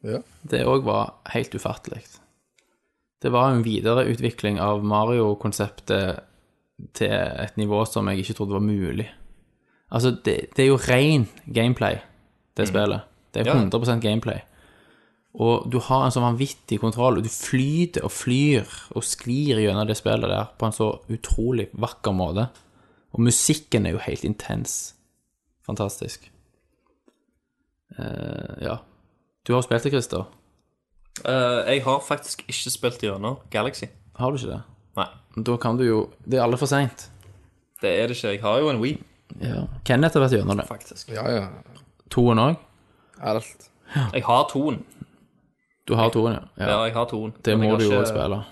Ja. 0.03 0.19
Det 0.51 0.65
òg 0.67 0.85
var 0.85 1.15
helt 1.31 1.55
ufattelig. 1.55 2.03
Det 3.23 3.31
var 3.31 3.53
en 3.53 3.63
videreutvikling 3.65 4.59
av 4.61 4.83
Mario-konseptet 4.83 6.23
til 6.99 7.13
et 7.13 7.57
nivå 7.61 7.85
som 7.87 8.09
jeg 8.11 8.19
ikke 8.25 8.35
trodde 8.35 8.57
var 8.57 8.65
mulig. 8.65 9.07
Altså, 9.93 10.11
det, 10.25 10.49
det 10.57 10.65
er 10.65 10.71
jo 10.73 10.81
ren 10.89 11.29
gameplay, 11.55 12.01
det 12.57 12.69
spillet. 12.73 13.05
Det 13.35 13.47
er 13.47 13.53
Ja. 13.53 13.61
100 13.61 14.01
gameplay. 14.01 14.41
Og 15.35 15.71
du 15.73 15.79
har 15.79 16.05
en 16.05 16.11
så 16.13 16.21
vanvittig 16.21 16.81
kontroll, 16.81 17.17
og 17.19 17.25
du 17.25 17.29
flyter 17.29 18.05
og 18.05 18.11
flyr 18.13 18.67
og 18.91 19.05
sklir 19.05 19.61
gjennom 19.63 19.87
det 19.89 19.97
spillet 19.97 20.29
der 20.29 20.51
på 20.59 20.67
en 20.67 20.73
så 20.77 20.91
utrolig 21.09 21.69
vakker 21.73 22.13
måte. 22.13 22.49
Og 23.13 23.21
musikken 23.21 23.87
er 23.87 23.91
jo 23.93 23.99
helt 23.99 24.25
intens. 24.25 24.95
Fantastisk. 25.67 26.31
Eh, 27.99 28.63
ja. 28.65 28.77
Du 29.47 29.53
har 29.55 29.63
spilt 29.63 29.85
det, 29.85 29.93
Christer. 29.93 30.25
Eh, 31.25 31.75
jeg 31.75 31.83
har 31.85 32.01
faktisk 32.01 32.45
ikke 32.49 32.71
spilt 32.73 33.03
gjennom 33.05 33.37
Galaxy. 33.51 33.85
Har 34.17 34.31
du 34.33 34.39
ikke 34.39 34.53
det? 34.55 34.61
Nei. 34.97 35.07
Da 35.45 35.57
kan 35.57 35.77
du 35.81 35.85
jo 35.85 35.99
Det 36.25 36.39
er 36.39 36.43
aldri 36.45 36.59
for 36.61 36.67
seint. 36.71 37.09
Det 37.83 37.91
er 37.99 38.07
det 38.09 38.17
ikke. 38.17 38.33
Jeg 38.37 38.41
har 38.43 38.59
jo 38.61 38.71
en 38.71 38.81
Wii, 38.83 38.99
Ja. 39.41 39.63
Kenneth 39.85 40.13
har 40.17 40.27
vært 40.29 40.37
gjennom 40.37 40.57
det. 40.61 40.67
faktisk. 40.69 41.09
Ja, 41.11 41.25
ja. 41.31 41.47
Toen 42.11 42.39
òg? 42.39 42.57
Alt. 43.21 43.69
Jeg 44.13 44.25
har 44.25 44.45
toen. 44.51 44.85
Du 45.89 45.95
har 45.95 46.11
toen, 46.11 46.33
ja. 46.33 46.41
Ja, 46.59 46.69
ja. 46.69 46.83
jeg 46.85 46.93
har 46.95 47.05
toen. 47.07 47.33
Det 47.45 47.59
må 47.59 47.77
du 47.79 47.85
jo 47.85 47.91
ikke- 47.91 48.03
òg 48.03 48.07
spille. 48.09 48.45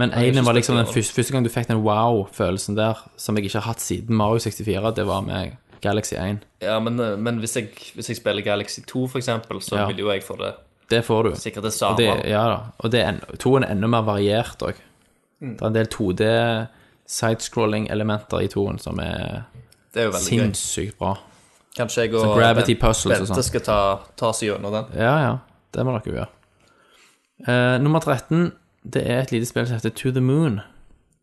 Men 0.00 0.12
ene 0.16 0.42
var 0.46 0.56
liksom 0.56 0.76
den 0.80 0.86
første, 0.88 1.12
første 1.18 1.34
gang 1.34 1.44
du 1.44 1.50
fikk 1.52 1.68
den 1.68 1.82
wow-følelsen 1.84 2.76
der, 2.78 3.00
som 3.20 3.36
jeg 3.36 3.44
ikke 3.50 3.58
har 3.60 3.68
hatt 3.74 3.82
siden 3.84 4.16
Mario 4.16 4.40
64. 4.40 4.94
Det 4.96 5.04
var 5.08 5.20
med 5.26 5.56
Galaxy 5.84 6.14
1. 6.20 6.42
Ja, 6.64 6.78
men, 6.80 6.98
eh, 7.00 7.16
men 7.20 7.38
hvis, 7.42 7.54
jeg, 7.56 7.68
hvis 7.96 8.08
jeg 8.12 8.16
spiller 8.20 8.44
Galaxy 8.44 8.80
2, 8.88 9.06
for 9.08 9.18
eksempel, 9.20 9.60
så 9.64 9.76
Ja. 9.82 9.86
vil 9.90 9.98
jo 10.04 10.10
jeg 10.12 10.22
få 10.24 10.36
det 10.40 10.54
Det 10.90 11.04
får 11.06 11.22
du. 11.24 11.30
sikkert 11.36 11.62
det 11.62 11.72
Og 11.72 11.78
samme. 11.78 11.96
det, 12.00 12.28
ja 12.30 12.44
da. 12.48 12.58
Og 12.78 12.90
det 12.92 13.00
er 13.04 13.08
en, 13.08 13.20
toen 13.38 13.64
er 13.64 13.70
enda 13.76 13.86
mer 13.86 14.02
variert 14.02 14.62
òg. 14.62 14.74
Mm. 15.42 15.56
Det 15.56 15.62
er 15.62 15.66
en 15.66 15.72
del 15.78 15.86
2D 15.86 16.24
sidescrolling-elementer 17.06 18.42
i 18.44 18.48
toen 18.48 18.78
som 18.78 18.98
er 19.00 19.44
Det 19.92 20.02
er 20.02 20.04
jo 20.08 20.10
veldig 20.14 20.26
gøy. 20.26 20.38
sinnssykt 20.38 20.98
bra. 20.98 21.16
Kanskje 21.76 22.02
jeg 22.04 22.14
og 22.14 22.36
gravity 22.38 22.74
puzzles 22.74 23.20
og 23.20 23.26
sånn. 23.30 23.42
skal 23.46 23.60
ta, 23.60 23.78
ta 24.16 24.26
oss 24.30 24.40
gjennom 24.42 24.72
den. 24.74 24.84
Ja, 24.98 25.14
ja. 25.22 25.32
Det 25.72 25.84
må 25.86 25.94
dere 25.98 26.14
gjøre. 26.14 26.28
Uh, 27.48 27.78
nummer 27.82 28.00
13, 28.00 28.52
det 28.82 29.02
er 29.04 29.20
et 29.22 29.32
lite 29.32 29.46
spill 29.46 29.66
som 29.66 29.76
heter 29.76 29.92
To 29.96 30.10
the 30.10 30.22
Moon 30.24 30.60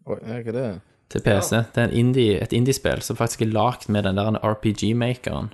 Oi, 0.05 0.19
er 0.21 0.43
ikke 0.43 0.55
det? 0.55 0.67
til 1.09 1.21
PC. 1.23 1.49
Det 1.75 1.81
er 1.81 1.87
en 1.87 1.95
indie, 1.95 2.41
et 2.43 2.53
indiespill 2.53 3.01
som 3.01 3.15
faktisk 3.15 3.41
er 3.41 3.53
lagd 3.55 3.87
med 3.89 4.03
den 4.03 4.17
der 4.19 4.39
RPG-makeren. 4.43 5.53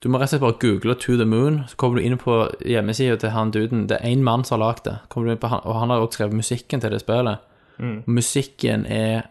Du 0.00 0.08
må 0.08 0.18
rett 0.18 0.30
og 0.30 0.32
slett 0.32 0.44
bare 0.44 0.60
google 0.62 0.94
To 0.96 1.16
the 1.18 1.26
Moon, 1.28 1.60
så 1.68 1.76
kommer 1.76 1.98
du 1.98 2.06
inn 2.06 2.16
på 2.18 2.36
hjemmesida 2.64 3.18
til 3.20 3.34
han 3.34 3.50
duden. 3.52 3.86
Det 3.90 3.98
er 3.98 4.14
én 4.14 4.22
mann 4.24 4.44
som 4.44 4.56
har 4.56 4.68
lagd 4.68 4.84
det, 4.86 4.96
kommer 5.12 5.28
du 5.28 5.34
inn 5.34 5.42
på 5.42 5.50
han, 5.52 5.60
og 5.64 5.80
han 5.80 5.90
har 5.92 6.00
også 6.00 6.20
skrevet 6.20 6.38
musikken 6.38 6.80
til 6.80 6.94
det 6.94 7.02
spillet. 7.02 7.42
Mm. 7.80 7.98
Musikken 8.06 8.86
er 8.86 9.26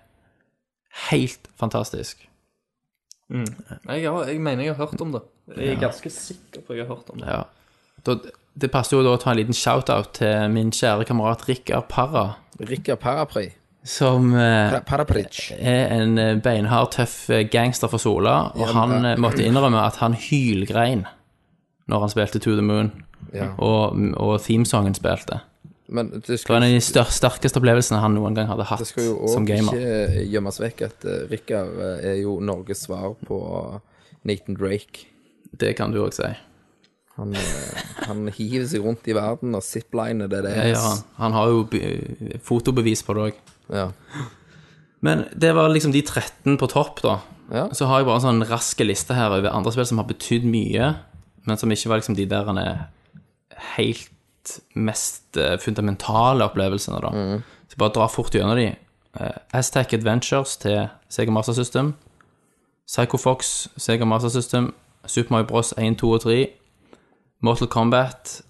helt 1.09 1.49
fantastisk. 1.57 2.27
Jeg, 3.29 4.12
har, 4.12 4.27
jeg 4.27 4.41
mener 4.41 4.63
jeg 4.63 4.75
har 4.75 4.85
hørt 4.85 5.01
om 5.01 5.12
det. 5.13 5.21
Jeg 5.55 5.73
er 5.73 5.81
ganske 5.81 6.09
sikker 6.09 6.62
på 6.62 6.73
at 6.73 6.77
jeg 6.77 6.85
har 6.85 6.95
hørt 6.95 7.09
om 7.13 7.21
det. 7.21 7.27
Ja. 7.29 7.41
Da, 8.05 8.15
det 8.62 8.72
passer 8.74 8.98
jo 8.98 9.04
da 9.06 9.15
å 9.15 9.22
ta 9.22 9.32
en 9.34 9.39
liten 9.39 9.56
shout-out 9.58 10.13
til 10.19 10.50
min 10.54 10.72
kjære 10.76 11.08
kamerat 11.10 11.45
Rikard 11.50 11.88
Parra, 11.91 12.26
Rikard 12.60 13.00
Parapri. 13.00 13.50
som 13.84 14.34
eh, 14.36 14.76
er 14.76 15.93
en 15.95 16.17
eh, 16.19 16.36
beinhard, 16.43 16.91
tøff 16.98 17.30
eh, 17.30 17.45
gangster 17.52 17.88
for 17.91 18.02
Sola, 18.02 18.52
og 18.56 18.74
han 18.76 18.98
ja. 19.06 19.15
måtte 19.22 19.45
innrømme 19.45 19.80
at 19.82 20.02
han 20.04 20.17
hylgrein 20.17 21.06
når 21.89 22.04
han 22.06 22.12
spilte 22.13 22.41
To 22.43 22.56
The 22.58 22.65
Moon, 22.65 22.91
Ja. 23.34 23.52
og, 23.62 23.98
og 24.17 24.39
themesongen 24.41 24.95
spilte. 24.98 25.41
Men 25.89 26.10
det 26.12 26.28
Det 26.28 26.50
var 26.50 26.58
en 26.58 26.63
av 26.63 26.69
de 26.69 26.82
større, 26.82 27.12
sterkeste 27.13 27.58
opplevelsene 27.58 28.00
han 28.02 28.13
noen 28.13 28.36
gang 28.38 28.48
hadde 28.50 28.62
det 28.62 28.69
hatt 28.69 28.86
skal 28.88 29.08
jo 29.08 29.15
som 29.32 29.45
òg 29.45 29.50
gamer. 29.50 29.74
ikke 29.80 30.26
gjemmes 30.34 30.60
vekk 30.62 30.84
at 30.86 31.06
uh, 31.06 31.15
Rikard 31.32 31.80
eh, 31.82 32.04
er 32.12 32.19
jo 32.22 32.36
Norges 32.45 32.84
svar 32.86 33.15
på 33.26 33.39
Nathan 34.30 34.58
Drake. 34.60 35.08
Det 35.60 35.74
kan 35.80 35.91
du 35.91 36.04
òg 36.04 36.13
si. 36.13 36.30
Han, 37.19 37.36
eh, 37.36 37.84
han 38.08 38.27
hiver 38.34 38.67
seg 38.71 38.86
rundt 38.86 39.08
i 39.12 39.15
verden 39.17 39.58
og 39.58 39.65
zipliner 39.65 40.32
det 40.32 40.43
det 40.47 40.55
er. 40.55 40.71
ja, 40.73 40.84
han, 40.84 41.03
han 41.19 41.38
har 41.38 41.51
jo 41.51 42.39
fotobevis 42.47 43.03
på 43.05 43.17
det 43.17 43.27
òg. 43.29 43.43
Ja. 43.75 43.89
Men 45.05 45.27
det 45.36 45.51
var 45.55 45.69
liksom 45.71 45.93
de 45.95 46.01
13 46.03 46.58
på 46.60 46.71
topp, 46.71 47.03
da. 47.05 47.19
Ja. 47.53 47.67
Så 47.73 47.88
har 47.89 48.01
jeg 48.01 48.10
bare 48.10 48.19
en 48.19 48.27
sånn 48.27 48.47
rask 48.49 48.82
liste 48.84 49.15
her 49.17 49.32
over 49.38 49.51
andre 49.51 49.71
spill 49.73 49.88
som 49.89 50.01
har 50.01 50.10
betydd 50.10 50.47
mye 50.47 50.89
men 51.49 51.58
som 51.58 51.71
ikke 51.71 51.89
var 51.89 52.01
liksom 52.01 52.17
de 52.17 52.27
der 52.29 52.49
eh, 52.58 52.84
helt 53.77 54.60
mest 54.75 55.38
eh, 55.38 55.58
fundamentale 55.62 56.45
opplevelsene, 56.45 57.01
da. 57.03 57.39
Så 57.69 57.75
jeg 57.75 57.82
bare 57.82 57.95
dra 57.95 58.08
fort 58.10 58.36
gjennom 58.36 58.58
de. 58.58 58.69
Eh, 59.19 59.39
Aztec 59.53 59.93
Adventures 59.93 60.58
til 60.58 60.88
Sega 61.10 61.32
Master 61.32 61.53
System. 61.53 61.95
Psycho 62.88 63.17
Fox, 63.17 63.67
Sega 63.77 64.05
Master 64.05 64.29
System. 64.29 64.73
Super 65.05 65.32
Mario 65.32 65.47
Bros. 65.47 65.73
1, 65.77 65.97
2 65.97 66.12
og 66.12 66.21
3. 66.21 66.47
Mortal 67.41 67.67
Kombat. 67.67 68.41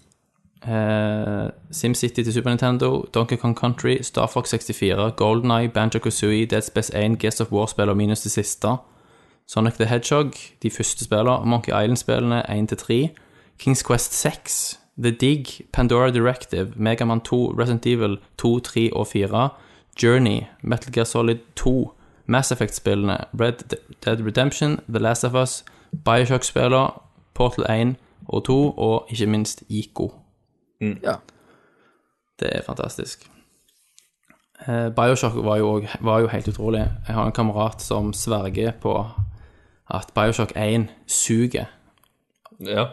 Eh, 0.68 1.50
SimCity 1.70 2.22
til 2.22 2.32
Super 2.32 2.50
Nintendo. 2.50 3.04
Donkey 3.14 3.36
Kong 3.36 3.56
Country. 3.56 4.02
Star 4.02 4.26
Fox 4.26 4.48
64. 4.48 5.10
Golden 5.16 5.50
Eye, 5.50 5.68
Banjo 5.68 5.98
Kazooie, 5.98 6.46
Dead 6.46 6.62
Space 6.62 7.04
1, 7.04 7.18
Guest 7.18 7.40
of 7.40 7.52
War-spiller 7.52 7.94
minus 7.94 8.20
det 8.20 8.32
siste. 8.32 8.68
Sonic 9.46 9.72
the 9.72 9.86
Hedgehog, 9.86 10.32
de 10.62 10.70
første 10.70 11.04
spillene. 11.04 11.46
Monkey 11.46 11.82
Island-spillene 11.82 12.50
1-3. 12.50 13.14
Kings 13.58 13.82
Quest 13.82 14.14
6. 14.14 14.80
The 15.02 15.10
Dig, 15.10 15.46
Pandora 15.72 16.10
Directive, 16.10 16.72
Megaman 16.76 17.20
2, 17.20 17.54
Resident 17.58 17.86
Evil 17.86 18.18
2, 18.38 18.60
3 18.60 18.90
og 18.92 19.06
4. 19.06 19.48
Journey, 20.02 20.40
Metal 20.62 20.92
Gear 20.92 21.04
Solid 21.04 21.38
2, 21.56 21.92
Mass 22.26 22.52
Effect-spillene, 22.52 23.16
Red 23.40 23.52
Dead 24.04 24.26
Redemption, 24.26 24.80
The 24.88 24.98
Last 24.98 25.24
of 25.24 25.34
Us, 25.34 25.64
Bioshock-spiller, 26.04 27.02
Portal 27.34 27.64
1 27.70 27.96
og 28.30 28.44
2, 28.46 28.56
og 28.78 29.06
ikke 29.10 29.26
minst 29.26 29.62
Ico. 29.68 30.10
Ja. 30.80 31.16
Det 32.40 32.48
er 32.56 32.62
fantastisk. 32.66 33.26
Eh, 34.66 34.88
Bioshock 34.96 35.34
var 35.44 35.56
jo, 35.58 35.72
også- 35.80 35.96
var 36.00 36.20
jo 36.20 36.26
helt 36.28 36.48
utrolig. 36.48 36.78
Jeg 37.06 37.14
har 37.14 37.26
en 37.26 37.32
kamerat 37.32 37.82
som 37.82 38.12
sverger 38.12 38.72
på 38.80 38.94
at 39.90 40.10
Bioshock 40.14 40.52
1 40.56 40.88
suger. 41.06 41.64
Ja. 42.60 42.86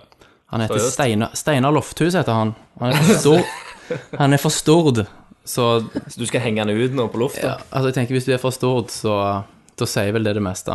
Han 0.50 0.62
heter? 0.62 0.80
Steinar, 0.80 1.32
Steinar 1.36 1.72
Lofthus, 1.72 2.14
heter 2.16 2.34
han. 2.34 2.56
Han 2.80 2.94
er 2.94 3.18
stor. 3.20 3.40
han 4.20 4.34
er 4.34 4.38
for 4.38 4.50
stord, 4.50 5.06
så 5.46 5.82
Så 6.08 6.20
du 6.20 6.26
skal 6.26 6.42
henge 6.42 6.60
han 6.60 6.70
ut 6.70 6.92
nå 6.96 7.08
på 7.08 7.18
lufta? 7.18 7.48
ja, 7.48 7.54
altså 7.72 7.88
jeg 7.88 7.94
tenker 7.94 8.16
hvis 8.16 8.26
du 8.26 8.32
er 8.34 8.38
for 8.38 8.50
stord, 8.50 8.88
så 8.92 9.44
da 9.80 9.86
sier 9.86 10.12
vel 10.12 10.24
det 10.24 10.34
det 10.36 10.44
meste. 10.44 10.72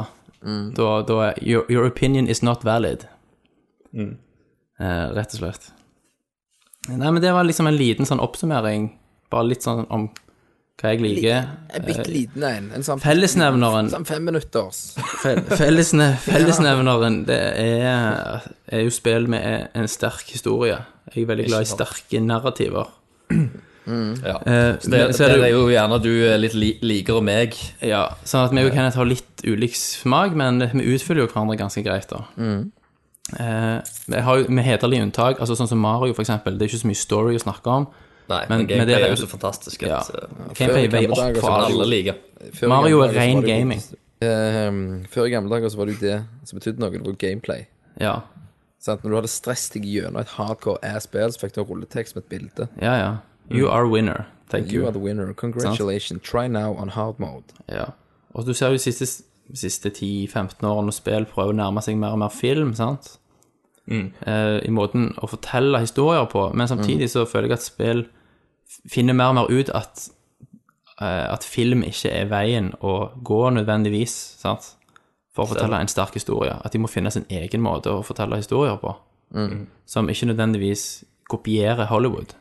Da, 0.77 1.03
da 1.03 1.13
er 1.29 1.35
your, 1.43 1.65
your 1.71 1.87
opinion 1.87 2.27
is 2.29 2.43
not 2.43 2.65
valid. 2.65 3.05
Eh, 3.95 4.07
rett 5.17 5.37
og 5.37 5.43
slett. 5.45 5.71
Nei, 6.91 7.11
men 7.15 7.21
det 7.23 7.31
var 7.35 7.47
liksom 7.47 7.69
en 7.71 7.79
liten 7.79 8.09
sånn 8.09 8.21
oppsummering, 8.23 8.89
bare 9.31 9.47
litt 9.53 9.63
sånn 9.63 9.85
om 9.95 10.09
hva 10.83 10.91
jeg 10.97 11.03
liker. 11.05 11.45
En 11.77 11.85
bitte 11.87 12.09
liten 12.11 12.43
en. 12.49 12.65
En 12.75 12.83
sånn 12.83 12.99
Fellesnevneren 13.03 13.91
Sånn 13.93 14.07
fem 14.09 14.25
minutters. 14.27 14.81
Fellesne, 15.23 16.09
fellesnevneren 16.27 17.21
det 17.29 17.39
er, 17.63 18.49
er 18.67 18.83
jo 18.83 18.91
spill 18.95 19.29
med 19.31 19.69
en 19.79 19.87
sterk 19.91 20.33
historie. 20.35 20.81
Jeg 21.13 21.23
er 21.23 21.29
veldig 21.31 21.47
glad 21.53 21.69
i 21.69 21.71
sterke 21.71 22.25
narrativer. 22.25 22.91
Ja. 23.83 24.37
Eh, 24.47 24.77
Så 24.79 24.91
det, 24.93 24.99
så 25.17 25.25
er 25.25 25.33
det 25.33 25.39
det 25.41 25.47
er 25.49 25.57
jo, 25.57 25.63
gjerne 25.73 25.97
du 25.99 26.11
er 26.29 26.37
litt 26.39 26.55
li 26.55 27.01
og 27.11 27.25
meg. 27.27 27.57
ja, 27.83 28.05
sånn 28.23 28.45
at 28.47 28.53
vi 28.55 28.63
og 28.63 28.71
Kenneth 28.77 28.95
har 29.01 29.09
litt 29.11 29.43
ulik 29.43 29.75
smak, 29.75 30.37
men 30.39 30.63
vi 30.71 30.85
utfyller 30.95 31.25
jo 31.25 31.31
hverandre 31.33 31.57
ganske 31.59 31.83
greit, 31.83 32.07
da. 32.13 32.21
Eh, 33.39 34.23
har 34.23 34.37
jo 34.39 34.49
med 34.51 34.65
hederlige 34.65 35.03
unntak, 35.03 35.39
altså 35.41 35.55
sånn 35.57 35.69
som 35.69 35.79
Mario, 35.79 36.13
for 36.13 36.23
eksempel. 36.25 36.59
Det 36.59 36.67
er 36.67 36.73
ikke 36.73 36.83
så 36.83 36.91
mye 36.91 37.01
story 37.01 37.35
å 37.39 37.43
snakke 37.45 37.67
om. 37.71 37.87
Nei, 38.29 38.47
Men- 38.49 38.59
men, 38.59 38.67
gameplay 38.67 39.03
er- 39.03 39.09
jo 39.17 39.27
så 39.27 39.29
fantastisk 39.29 39.83
Ja. 39.83 39.99
at 40.01 40.11
eh, 40.15 40.55
Gameplay 40.55 40.87
veier 40.89 41.11
opp 41.11 41.37
for 41.41 41.51
alle. 41.51 41.85
liker. 41.87 42.15
Før 42.55 42.69
Mario 42.69 43.01
er 43.03 43.13
ren 43.13 43.43
gaming. 43.43 43.83
Uh, 44.23 45.03
før 45.11 45.27
i 45.27 45.31
gamle 45.31 45.51
dager 45.51 45.69
så 45.69 45.77
var 45.77 45.87
det 45.87 46.01
jo 46.01 46.07
det 46.09 46.25
som 46.45 46.59
betydde 46.59 46.79
noe. 46.79 46.91
Det 46.91 47.05
var 47.05 47.13
gameplay. 47.13 47.67
Ja, 48.01 48.21
Sant? 48.79 49.03
Når 49.05 49.11
du 49.11 49.15
hadde 49.17 49.29
stress 49.29 49.69
deg 49.71 49.85
gjennom 49.85 50.17
et 50.21 50.27
hardcore 50.27 50.79
ass-spill, 50.83 51.29
så 51.31 51.39
fikk 51.39 51.53
du 51.55 51.61
en 51.61 51.67
rulletekst 51.69 52.17
med 52.17 52.25
et 52.25 52.29
bilde. 52.29 52.69
ja. 52.81 52.95
ja. 52.97 53.17
You 53.51 53.69
are 53.69 53.87
winner. 53.89 54.27
Thank 54.51 54.67
You 54.73 54.81
you. 54.81 54.87
are 54.87 54.93
the 54.93 54.99
winner. 54.99 55.33
Congratulations. 55.35 56.23
Try 56.23 56.47
now 56.49 56.75
on 56.79 56.89
hard 56.89 57.19
mode. 57.19 57.45
Ja. 57.69 57.85
Og 58.35 58.47
du 58.47 58.55
ser 58.55 58.67
jo 58.69 58.73
de 58.73 58.79
siste, 58.79 59.23
siste 59.55 59.91
10-15 59.91 60.65
årene 60.65 60.89
når 60.89 60.97
spill 60.97 61.27
prøver 61.29 61.53
å 61.53 61.59
nærme 61.59 61.83
seg 61.85 61.99
mer 62.01 62.15
og 62.17 62.23
mer 62.23 62.33
film, 62.35 62.75
sant? 62.79 63.19
Eh, 64.27 64.59
I 64.65 64.71
måten 64.71 65.11
å 65.19 65.29
fortelle 65.29 65.81
historier 65.83 66.27
på. 66.31 66.49
Men 66.55 66.69
samtidig 66.71 67.11
så 67.11 67.27
føler 67.29 67.51
jeg 67.51 67.59
at 67.59 67.67
spill 67.67 68.05
finner 68.89 69.17
mer 69.17 69.33
og 69.33 69.35
mer 69.41 69.51
ut 69.53 69.71
at, 69.77 70.09
eh, 71.01 71.27
at 71.33 71.45
film 71.45 71.83
ikke 71.83 72.11
er 72.11 72.31
veien 72.31 72.73
å 72.81 73.11
gå 73.23 73.43
nødvendigvis, 73.59 74.15
sant? 74.41 74.75
For 75.35 75.45
å 75.45 75.49
fortelle 75.55 75.81
en 75.81 75.89
sterk 75.89 76.15
historie. 76.15 76.59
At 76.65 76.73
de 76.73 76.79
må 76.79 76.89
finne 76.93 77.11
sin 77.11 77.25
egen 77.31 77.63
måte 77.65 77.89
å 77.91 78.05
fortelle 78.05 78.37
historier 78.37 78.77
på. 78.81 78.95
Som 79.87 80.09
ikke 80.13 80.29
nødvendigvis 80.29 81.05
kopierer 81.29 81.89
Hollywood. 81.89 82.35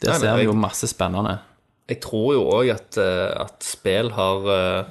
Der 0.00 0.12
Nei, 0.12 0.18
ser 0.18 0.36
vi 0.36 0.44
jo 0.44 0.54
masse 0.56 0.88
spennende. 0.88 1.38
Jeg 1.88 2.00
tror 2.00 2.32
jo 2.34 2.46
òg 2.50 2.70
at, 2.74 2.96
eh, 2.98 3.32
at 3.40 3.62
spill 3.62 4.10
har 4.16 4.48
eh, 4.52 4.84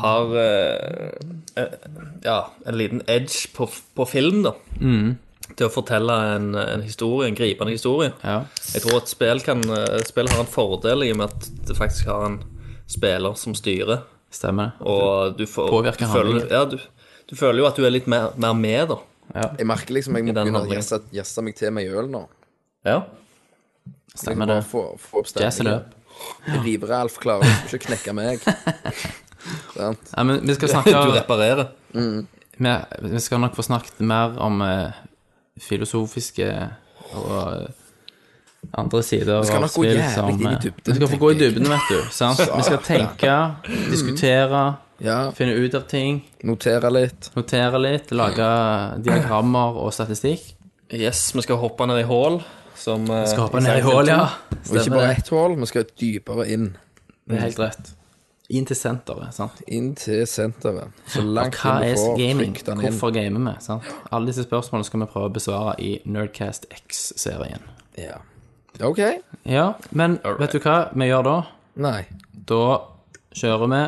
Har 0.00 0.34
eh, 0.36 1.10
eh, 1.60 1.74
ja, 2.24 2.38
en 2.66 2.78
liten 2.78 3.02
edge 3.06 3.48
på, 3.56 3.68
på 3.94 4.06
film, 4.08 4.42
da. 4.46 4.52
Til 5.58 5.66
å 5.66 5.72
fortelle 5.72 6.14
en, 6.36 6.50
en 6.60 6.82
historie, 6.84 7.28
en 7.30 7.36
gripende 7.38 7.72
historie. 7.72 8.12
Ja. 8.22 8.42
Jeg 8.74 8.84
tror 8.84 8.98
at 9.00 9.08
spill, 9.10 9.40
kan, 9.44 9.62
eh, 9.64 9.98
spill 10.08 10.28
har 10.32 10.42
en 10.44 10.50
fordel 10.52 11.06
i 11.06 11.12
og 11.14 11.20
med 11.22 11.32
at 11.32 11.48
det 11.68 11.76
faktisk 11.78 12.10
har 12.12 12.26
en 12.28 12.38
spiller 12.88 13.36
som 13.40 13.56
styrer. 13.56 14.02
Stemmer. 14.32 14.74
Og 14.84 15.36
du, 15.38 15.46
får, 15.48 15.70
Påvirker 15.72 16.04
du, 16.04 16.12
føler, 16.12 16.40
handlingen. 16.42 16.52
ja, 16.52 16.64
du, 16.68 17.22
du 17.30 17.36
føler 17.36 17.62
jo 17.62 17.68
at 17.70 17.78
du 17.80 17.86
er 17.88 17.94
litt 17.94 18.08
mer, 18.12 18.34
mer 18.36 18.52
med, 18.58 18.92
da. 18.92 18.98
Jeg 19.58 19.66
merker 19.68 19.92
liksom 19.96 20.16
jeg 20.16 20.24
må 20.24 20.30
I 20.30 20.34
den 20.36 20.46
begynne 20.48 20.58
å 20.60 20.64
handlingen. 20.66 20.84
jazze, 20.84 21.00
jazze 21.16 21.42
meg 21.44 21.56
til 21.58 21.72
med 21.76 21.88
øl 21.92 22.06
nå. 22.12 22.22
Ja. 22.88 23.02
Stemmer 24.18 24.48
det. 24.48 24.62
få, 24.68 24.82
få 25.00 25.20
opp 25.22 25.28
Jazz 25.32 25.60
it 25.60 25.64
stemningen. 25.64 25.80
up. 25.80 25.94
Rive-Ralf 26.64 27.18
klarer 27.22 27.46
ikke 27.68 27.78
å 27.78 27.82
knekke 27.88 28.14
meg. 28.16 28.44
Sant? 29.74 30.10
Ja, 30.16 30.22
men 30.24 30.40
vi 30.46 30.54
skal 30.54 30.68
Du 30.72 30.72
snakke 30.74 31.02
reparerer. 31.20 31.68
vi, 32.58 32.72
vi 33.12 33.20
skal 33.22 33.40
nok 33.40 33.54
få 33.56 33.62
snakket 33.62 34.00
mer 34.00 34.34
om 34.42 34.60
eh, 34.62 34.90
filosofiske 35.62 36.48
og 37.14 37.36
eh, 37.52 37.68
andre 38.78 39.02
sider 39.06 39.40
Vi 39.40 39.46
skal 39.46 39.62
nok 39.62 39.74
gå 39.78 39.84
jævlig 39.86 40.34
inn 40.34 40.42
i 40.42 40.50
eh, 40.52 40.60
dybden, 40.64 40.92
Vi 40.92 40.98
skal 40.98 41.08
få 41.12 41.16
gå 41.22 41.30
i 41.30 41.34
tenker 41.38 41.44
jeg. 41.46 41.54
dybden, 41.54 41.70
vet 41.72 41.88
du. 41.92 41.98
Sant? 42.12 42.42
Vi 42.58 42.66
skal 42.66 42.82
tenke, 42.84 43.36
diskutere, 43.92 44.62
Ja, 45.00 45.18
finne 45.30 45.54
ut 45.54 45.74
av 45.78 45.84
ting, 45.86 46.24
notere 46.42 46.90
litt. 46.90 47.28
notere 47.38 47.78
litt, 47.78 48.10
lage 48.10 48.48
diagrammer 49.06 49.76
og 49.78 49.92
statistikk. 49.94 50.54
Yes, 50.90 51.28
vi 51.36 51.42
skal 51.44 51.60
hoppe 51.60 51.86
ned 51.86 52.00
i 52.00 52.06
hull. 52.08 52.40
Som 52.78 53.04
Vi 53.06 53.18
Skal 53.30 53.44
hoppe 53.44 53.60
ned 53.62 53.78
i 53.78 53.84
hull, 53.84 54.08
ja. 54.10 54.24
Og 54.24 54.58
ikke 54.72 54.82
Stemmer 54.82 54.96
bare 54.98 55.08
det. 55.12 55.18
ett 55.22 55.28
hull, 55.34 55.54
vi 55.60 55.66
skal 55.70 55.86
dypere 56.00 56.46
inn. 56.50 56.66
Det 57.28 57.36
er 57.38 57.44
helt 57.44 57.60
rett. 57.62 57.90
Inn 58.48 58.64
til 58.64 58.76
senteret, 58.80 59.34
sant. 59.36 59.58
Inn 59.68 59.90
til 60.00 60.22
senteret. 60.26 60.88
Så 61.12 61.20
langt 61.20 61.58
Hva 61.60 61.74
er 61.84 61.92
du 61.92 62.00
får, 62.00 62.14
gaming? 62.16 62.54
den 62.64 62.78
inn. 62.80 62.84
Hvorfor 62.86 63.10
gamer 63.12 63.42
vi? 63.50 63.56
Sant? 63.60 63.82
Alle 64.10 64.26
disse 64.30 64.46
spørsmålene 64.46 64.86
skal 64.88 65.00
vi 65.02 65.08
prøve 65.12 65.28
å 65.28 65.32
besvare 65.34 65.74
i 65.84 65.90
Nerdcast 66.08 66.64
X-serien. 66.72 67.60
Ja. 67.98 68.16
Ok. 68.80 69.02
Ja, 69.44 69.66
men 69.90 70.16
vet 70.40 70.52
du 70.56 70.62
hva 70.64 70.78
vi 70.94 71.10
gjør 71.10 71.26
da? 71.28 71.36
Nei. 71.76 72.06
Da 72.48 72.62
kjører 73.36 73.68
vi 73.74 73.82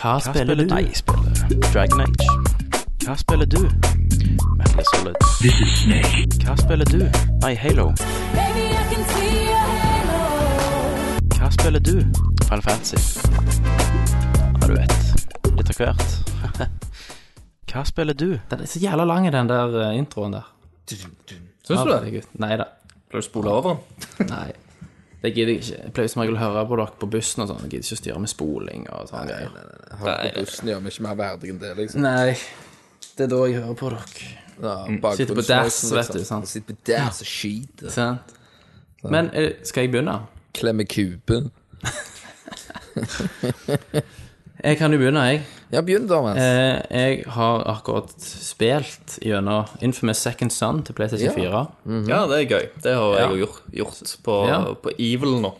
Hva, 0.00 0.16
spiller 0.24 0.56
du? 0.56 0.64
Nei, 0.72 0.84
spiller 0.94 1.68
Dragon 1.68 2.00
Age. 2.06 2.30
Hva 3.04 3.16
spiller 3.20 3.46
du? 3.46 3.60
Metal 4.56 4.84
Solid. 4.94 5.20
This 5.42 5.60
is 5.60 5.76
Snake. 5.82 6.24
Hva 6.46 6.56
spiller 6.56 6.88
du? 6.88 7.04
Nei, 7.44 7.54
Halo. 7.60 7.90
Baby, 8.32 8.67
spiller 11.60 11.80
du? 11.80 12.04
Final 12.44 12.62
Fantasy. 12.62 12.96
Ja, 14.60 14.66
du 14.66 14.74
vet. 14.74 14.92
Litt 15.56 15.70
av 15.70 15.80
hvert. 15.80 16.14
Hva 17.72 17.82
spiller 17.84 18.16
du? 18.16 18.30
Den 18.48 18.62
er 18.64 18.70
så 18.70 18.80
jævla 18.80 19.04
lang, 19.08 19.26
den 19.32 19.50
der 19.50 19.74
eh, 19.82 19.98
introen 19.98 20.36
der. 20.38 20.46
Syns 20.88 21.84
du 21.84 21.90
det? 21.92 22.22
Nei 22.40 22.54
da. 22.56 22.70
Pleier 23.08 23.20
du 23.20 23.24
å 23.24 23.26
spole 23.26 23.52
over 23.52 23.76
den? 23.76 24.30
Nei. 24.34 24.48
Det 25.18 25.32
gidder 25.34 25.52
jeg 25.56 25.62
ikke. 25.64 25.80
Jeg 25.82 25.92
pleier 25.96 26.12
som 26.12 26.22
regel 26.22 26.38
å 26.38 26.40
høre 26.44 26.64
på 26.70 26.78
dere 26.78 26.96
på 27.02 27.10
bussen 27.16 27.44
og 27.44 27.50
sånn. 27.50 27.66
Jeg 27.66 27.74
gidder 27.74 27.88
ikke 27.88 27.98
å 27.98 28.02
styre 28.02 28.22
med 28.22 28.32
spoling 28.32 28.88
og 28.94 29.10
sånne 29.10 29.26
greier. 29.28 29.52
Hører 29.98 30.24
på 30.24 30.46
bussen 30.46 30.72
gjør 30.72 30.82
vi 30.84 30.94
ikke 30.94 31.06
mer 31.08 31.20
verdig 31.20 31.52
enn 31.52 31.60
det, 31.64 31.74
liksom. 31.82 32.06
Nei. 32.06 32.38
Det 33.18 33.26
er 33.26 33.32
da 33.34 33.42
jeg 33.50 33.58
hører 33.58 33.78
på 33.82 33.92
dere. 33.92 34.32
Ja, 34.58 34.74
Sitter 35.14 35.36
på 35.38 35.44
dass, 35.46 35.82
vet 35.94 36.14
du, 36.14 36.22
sant. 36.26 36.48
Sitter 36.50 36.74
på 36.74 36.86
dass 36.88 37.20
og 37.22 37.30
skyter. 37.30 37.92
Sant? 37.94 38.34
Men 39.06 39.28
eh, 39.38 39.52
skal 39.66 39.86
jeg 39.86 39.92
begynne? 39.94 40.16
Klemmer 40.54 40.84
kube. 40.88 41.50
Jeg 44.64 44.78
kan 44.80 44.90
jo 44.92 44.98
begynne, 44.98 45.22
jeg. 45.28 45.42
Ja, 45.70 45.82
begynn 45.84 46.08
da, 46.10 46.18
Mens. 46.24 46.40
Eh, 46.40 46.98
jeg 46.98 47.20
har 47.30 47.62
akkurat 47.70 48.10
spilt 48.18 49.18
gjennom 49.22 49.68
Infamous 49.84 50.18
Second 50.24 50.50
Son 50.54 50.80
til 50.82 50.96
PlayStation 50.98 51.28
Ja. 51.38 51.64
4. 51.86 52.06
Ja, 52.08 52.22
det 52.26 52.38
er 52.40 52.48
gøy. 52.56 52.66
Det 52.82 52.94
har 52.96 53.18
jeg 53.20 53.28
jo 53.30 53.36
gjort, 53.44 53.60
gjort 53.72 54.16
på, 54.24 54.38
Ja. 54.48 54.58
på 54.74 54.90
Evil 54.98 55.36
nå. 55.44 55.52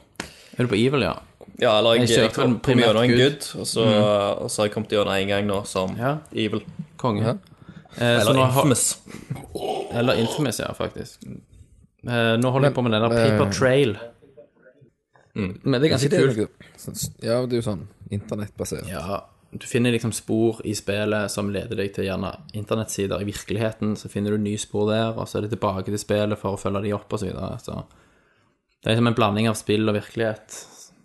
Er 0.58 0.64
du 0.64 0.68
på 0.72 0.74
Evil, 0.80 1.02
ja? 1.02 1.14
Ja, 1.60 1.78
eller 1.78 1.94
jeg, 1.94 2.08
Jeg 2.08 2.08
jeg 2.08 2.30
kjørte 2.30 2.34
kom, 2.34 2.78
gjennom 2.78 3.02
en 3.04 3.10
good, 3.18 3.46
og 3.60 3.66
så, 3.66 3.84
og 4.40 4.50
så 4.50 4.62
har 4.62 4.66
jeg 4.68 4.74
kommet 4.74 4.90
gjennom 4.90 5.14
en 5.14 5.28
gang 5.28 5.46
nå 5.46 5.64
som 5.66 5.96
Ja. 5.98 6.16
Evil. 6.34 6.62
Konge. 6.96 7.22
Ja. 7.22 7.34
Eh, 8.00 8.20
Eller 8.20 8.34
Infamous. 8.46 8.98
har. 9.54 9.98
Eller 9.98 10.14
Infamous, 10.14 10.58
ja, 10.58 10.72
faktisk. 10.72 11.22
Eh, 12.08 12.36
nå 12.38 12.50
holder 12.50 12.68
jeg 12.68 12.74
på 12.74 12.82
med 12.82 12.92
den 12.92 13.02
der 13.02 13.08
Paper 13.10 13.52
Trail. 13.52 13.96
Men 15.34 15.76
det 15.80 15.88
er 15.88 15.92
ganske 15.94 16.10
kult. 16.12 16.38
noe 16.38 16.94
Ja, 17.22 17.42
det 17.46 17.58
er 17.58 17.60
jo 17.60 17.66
sånn 17.66 17.84
internettbasert. 18.10 18.88
Ja, 18.90 19.24
du 19.50 19.66
finner 19.66 19.92
liksom 19.94 20.12
spor 20.12 20.60
i 20.64 20.74
spillet 20.76 21.30
som 21.32 21.48
leder 21.52 21.78
deg 21.80 21.94
til 21.96 22.04
gjerne 22.08 22.34
internettsider 22.58 23.22
i 23.22 23.28
virkeligheten. 23.28 23.94
Så 23.96 24.10
finner 24.12 24.34
du 24.34 24.42
nye 24.42 24.60
spor 24.60 24.90
der, 24.90 25.14
og 25.16 25.28
så 25.28 25.38
er 25.38 25.46
det 25.46 25.54
tilbake 25.54 25.86
til 25.88 26.00
spillet 26.00 26.40
for 26.40 26.56
å 26.56 26.60
følge 26.60 26.84
de 26.84 26.92
opp 26.96 27.12
og 27.12 27.22
så 27.22 27.30
videre. 27.30 27.54
Så 27.62 27.78
det 28.84 28.92
er 28.92 29.00
som 29.00 29.08
en 29.10 29.16
blanding 29.16 29.48
av 29.48 29.56
spill 29.58 29.88
og 29.88 29.96
virkelighet. 29.96 30.58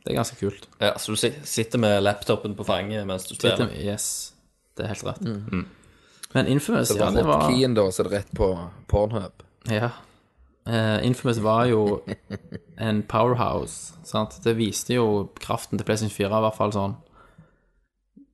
Det 0.03 0.11
er 0.11 0.19
ganske 0.19 0.35
kult. 0.35 0.67
Ja, 0.83 0.91
så 0.99 1.15
du 1.15 1.19
sitter 1.47 1.79
med 1.79 2.01
laptopen 2.03 2.57
på 2.59 2.65
fanget 2.67 3.07
mens 3.07 3.29
du 3.29 3.37
spiller? 3.37 3.69
Med, 3.69 3.79
Yes, 3.79 4.33
det 4.75 4.85
er 4.85 4.91
helt 4.91 5.07
rett. 5.07 5.23
Men 6.33 6.49
Infamous, 6.49 6.89
Så 6.89 6.97
ja, 6.97 7.11
det 7.13 7.23
var 7.23 7.45
hotkey-en, 7.45 7.77
da, 7.77 7.85
så 7.93 8.03
er 8.03 8.09
det 8.09 8.17
rett 8.17 8.33
på 8.35 8.49
Pornhub. 8.91 9.45
Ja. 9.71 9.93
Eh, 10.65 10.99
Infamous 11.07 11.41
var 11.43 11.65
jo 11.67 12.01
en 12.79 13.01
powerhouse, 13.03 13.97
sant? 14.07 14.37
Det 14.43 14.55
viste 14.57 14.95
jo 14.95 15.29
kraften 15.39 15.79
til 15.79 15.87
PlayStation 15.87 16.13
4 16.13 16.39
i 16.39 16.45
hvert 16.45 16.59
fall 16.59 16.71
sånn 16.75 16.95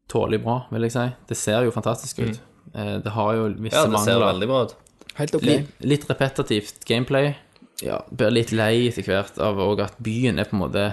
tålelig 0.10 0.42
bra, 0.44 0.60
vil 0.74 0.86
jeg 0.88 0.96
si. 0.96 1.08
Det 1.30 1.38
ser 1.38 1.66
jo 1.66 1.74
fantastisk 1.74 2.22
ut. 2.22 2.40
Eh, 2.74 2.96
det 3.04 3.14
har 3.16 3.34
jo 3.38 3.50
visse 3.58 3.82
Ja, 3.82 3.90
det 3.90 4.04
ser 4.06 4.22
veldig 4.22 4.50
bra 4.50 4.64
ut. 4.68 4.76
Helt 5.20 5.36
ok. 5.36 5.46
Litt, 5.46 5.70
litt 5.84 6.10
repetitivt 6.10 6.86
gameplay. 6.88 7.34
Ja, 7.84 8.02
blir 8.12 8.34
litt 8.34 8.52
lei 8.52 8.90
etter 8.90 9.06
hvert 9.08 9.38
av 9.42 9.60
òg 9.64 9.82
at 9.86 10.00
byen 10.04 10.40
er 10.40 10.50
på 10.50 10.58
en 10.58 10.64
måte 10.66 10.90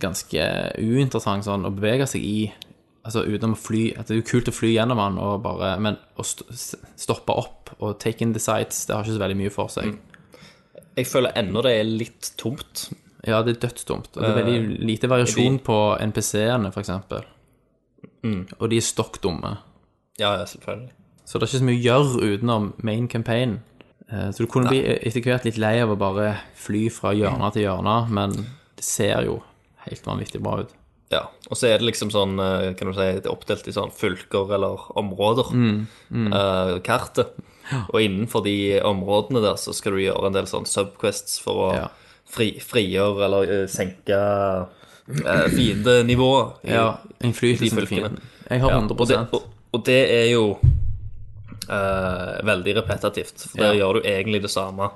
ganske 0.00 0.46
uinteressant 0.80 1.46
sånn 1.46 1.66
å 1.68 1.72
bevege 1.74 2.08
seg 2.08 2.24
i. 2.24 2.38
Altså 3.06 3.22
utenom 3.22 3.54
å 3.54 3.60
fly 3.60 3.92
At 3.94 4.08
det 4.08 4.16
er 4.16 4.18
jo 4.18 4.26
kult 4.26 4.48
å 4.50 4.54
fly 4.54 4.72
gjennom 4.74 4.98
den, 4.98 5.18
og 5.22 5.44
bare, 5.44 5.76
men 5.80 5.98
å 6.18 6.24
st 6.26 6.42
stoppe 6.98 7.36
opp 7.38 7.70
og 7.78 8.00
take 8.02 8.24
in 8.24 8.32
the 8.34 8.42
sights, 8.42 8.84
det 8.86 8.96
har 8.96 9.06
ikke 9.06 9.14
så 9.14 9.22
veldig 9.22 9.38
mye 9.44 9.52
for 9.54 9.70
seg. 9.72 9.94
Jeg 10.96 11.06
føler 11.10 11.32
ennå 11.36 11.62
det 11.62 11.72
er 11.80 11.84
litt 11.84 12.32
tomt. 12.40 12.86
Ja, 13.26 13.42
det 13.42 13.56
er 13.56 13.66
dødstomt. 13.68 14.12
Og 14.16 14.22
det 14.22 14.28
er 14.30 14.36
veldig 14.38 14.78
lite 14.86 15.08
variasjon 15.10 15.58
på 15.66 15.76
NPC-ene, 16.00 16.70
for 16.72 16.80
eksempel. 16.84 17.24
Og 18.60 18.68
de 18.70 18.78
er 18.78 18.84
stokk 18.86 19.20
dumme. 19.22 19.56
Ja, 20.18 20.32
ja, 20.38 20.44
selvfølgelig. 20.48 20.90
Så 21.26 21.38
det 21.38 21.46
er 21.46 21.50
ikke 21.50 21.60
så 21.60 21.66
mye 21.68 21.78
å 21.78 21.84
gjøre 21.86 22.30
utenom 22.36 22.68
main 22.86 23.08
campaign. 23.10 23.58
Eh, 24.08 24.30
Så 24.30 24.44
du 24.44 24.46
kunne 24.50 24.70
bli 24.70 24.80
etter 24.86 25.20
hvert 25.22 25.44
litt 25.44 25.58
lei 25.58 25.80
av 25.82 25.90
å 25.90 25.98
bare 25.98 26.36
fly 26.54 26.88
fra 26.94 27.12
hjørne 27.12 27.52
til 27.52 27.66
hjørne, 27.66 27.96
men 28.10 28.32
det 28.76 28.84
ser 28.86 29.24
jo 29.26 29.40
helt 29.88 30.06
vanvittig 30.06 30.40
bra 30.42 30.60
ut. 30.62 30.70
Ja, 31.10 31.24
og 31.50 31.56
så 31.58 31.68
er 31.70 31.78
det 31.78 31.86
liksom 31.92 32.10
sånn, 32.10 32.38
eh, 32.40 32.72
kan 32.74 32.88
du 32.88 32.94
si, 32.94 33.06
det 33.20 33.26
er 33.26 33.34
oppdelt 33.34 33.66
i 33.68 33.74
sånn 33.74 33.92
fylker 33.94 34.52
eller 34.54 34.78
områder, 34.96 35.50
eh, 36.32 36.78
kartet. 36.86 37.34
Og 37.92 38.00
innenfor 38.02 38.44
de 38.44 38.80
områdene 38.80 39.42
der 39.42 39.56
så 39.58 39.72
skal 39.74 39.92
du 39.92 39.98
gjøre 40.04 40.26
en 40.26 40.32
del 40.36 40.46
sånn 40.46 40.66
subquests 40.66 41.38
for 41.42 41.54
å 41.54 41.74
Ja. 41.74 41.88
fri, 42.30 42.52
frigjøre 42.60 43.24
eller 43.24 43.62
uh, 43.62 43.66
senke 43.66 44.14
uh, 44.18 45.48
fiendenivået. 45.54 46.62
Ja, 46.64 46.96
innflytelsen 47.22 47.78
til 47.78 47.86
fienden. 47.86 48.20
Jeg 48.50 48.60
har 48.62 48.70
Ja, 48.70 48.78
100 48.78 49.00
og, 49.00 49.08
det, 49.08 49.18
og, 49.32 49.42
og 49.72 49.84
det 49.84 50.00
er 50.10 50.30
jo 50.32 50.44
uh, 51.70 52.46
veldig 52.46 52.76
repetitivt, 52.80 53.48
for 53.50 53.58
der 53.58 53.72
Ja. 53.74 53.80
gjør 53.84 53.92
du 53.94 54.08
egentlig 54.08 54.42
det 54.42 54.50
samme 54.50 54.90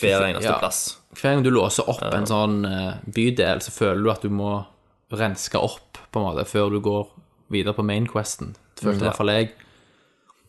hver 0.00 0.26
eneste 0.26 0.50
Ja. 0.50 0.58
plass. 0.58 0.96
Hver 1.14 1.34
gang 1.34 1.42
du 1.44 1.50
låser 1.50 1.88
opp 1.88 2.02
en 2.02 2.26
sånn 2.26 2.64
eh, 2.66 2.94
bydel, 3.08 3.60
så 3.62 3.70
føler 3.72 4.02
du 4.02 4.10
at 4.10 4.20
du 4.22 4.28
må 4.28 4.66
renske 5.10 5.54
opp, 5.56 5.96
på 6.12 6.20
en 6.20 6.26
måte, 6.26 6.44
før 6.46 6.70
du 6.70 6.80
går 6.80 7.06
videre 7.50 7.72
på 7.72 7.84
main 7.84 8.06
questen. 8.06 8.54
Det 8.76 8.84
følte 8.84 9.00
i 9.00 9.08
hvert 9.08 9.16
fall 9.16 9.28
jeg. 9.32 9.50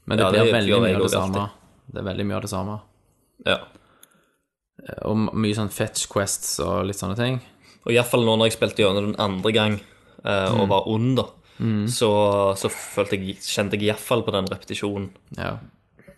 Men 0.05 0.17
det 0.17 0.25
Ja, 0.25 0.31
blir 0.31 0.51
veldig 0.51 0.81
mye 0.81 0.95
av 0.95 1.01
det 1.01 1.11
samme. 1.11 1.37
alltid. 1.39 1.49
Det 1.87 2.01
er 2.01 2.07
veldig 2.07 2.25
mye 2.27 2.35
av 2.39 2.41
det 2.45 2.51
samme. 2.51 2.79
Ja. 3.47 3.57
Og 5.07 5.17
mye 5.33 5.55
sånn 5.57 5.71
fetch 5.73 6.05
quests 6.11 6.57
og 6.63 6.85
litt 6.89 6.99
sånne 6.99 7.17
ting. 7.17 7.39
Og 7.87 7.93
iallfall 7.95 8.25
nå 8.27 8.35
når 8.37 8.49
jeg 8.51 8.57
spilte 8.57 8.83
gjennom 8.83 9.11
den 9.11 9.19
andre 9.23 9.51
gang 9.55 9.77
eh, 9.79 10.49
Mm. 10.51 10.59
og 10.61 10.67
var 10.69 10.87
ond, 10.91 11.15
da, 11.17 11.25
så, 11.89 12.09
så 12.59 12.69
følte 12.69 13.17
jeg, 13.17 13.37
kjente 13.41 13.77
jeg 13.79 13.87
iallfall 13.89 14.21
på 14.27 14.33
den 14.35 14.45
repetisjonen. 14.51 15.09
Ja. 15.37 15.55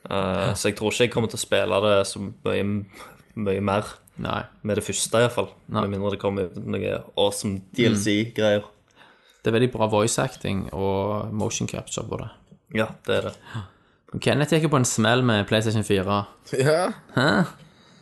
Eh, 0.10 0.54
så 0.58 0.70
jeg 0.72 0.78
tror 0.80 0.92
ikke 0.92 1.06
jeg 1.08 1.14
kommer 1.14 1.30
til 1.32 1.40
å 1.40 1.44
spille 1.46 1.80
det 1.86 1.94
så 2.10 2.20
mye, 2.24 2.66
mye 3.40 3.62
mer 3.64 3.86
Nei. 4.20 4.42
med 4.64 4.80
det 4.80 4.84
første, 4.88 5.22
iallfall. 5.22 5.52
Med 5.68 5.90
mindre 5.94 6.16
det 6.16 6.22
kommer 6.24 6.50
noe 6.60 6.98
awesome 7.16 7.62
DLC-greier. 7.78 8.66
Det 9.40 9.48
er 9.54 9.56
veldig 9.56 9.72
bra 9.78 9.88
voice 9.88 10.20
acting 10.20 10.66
og 10.76 11.30
motion 11.32 11.68
capture 11.72 12.04
på 12.10 12.18
det. 12.20 12.32
Ja, 12.76 12.90
det 13.08 13.16
er 13.22 13.30
det. 13.30 13.36
Kenneth 14.22 14.54
gikk 14.56 14.64
jo 14.66 14.72
på 14.74 14.80
en 14.82 14.86
smell 14.90 15.22
med 15.24 15.46
PlayStation 15.48 15.84
4. 15.86 16.20
Ja. 16.58 16.80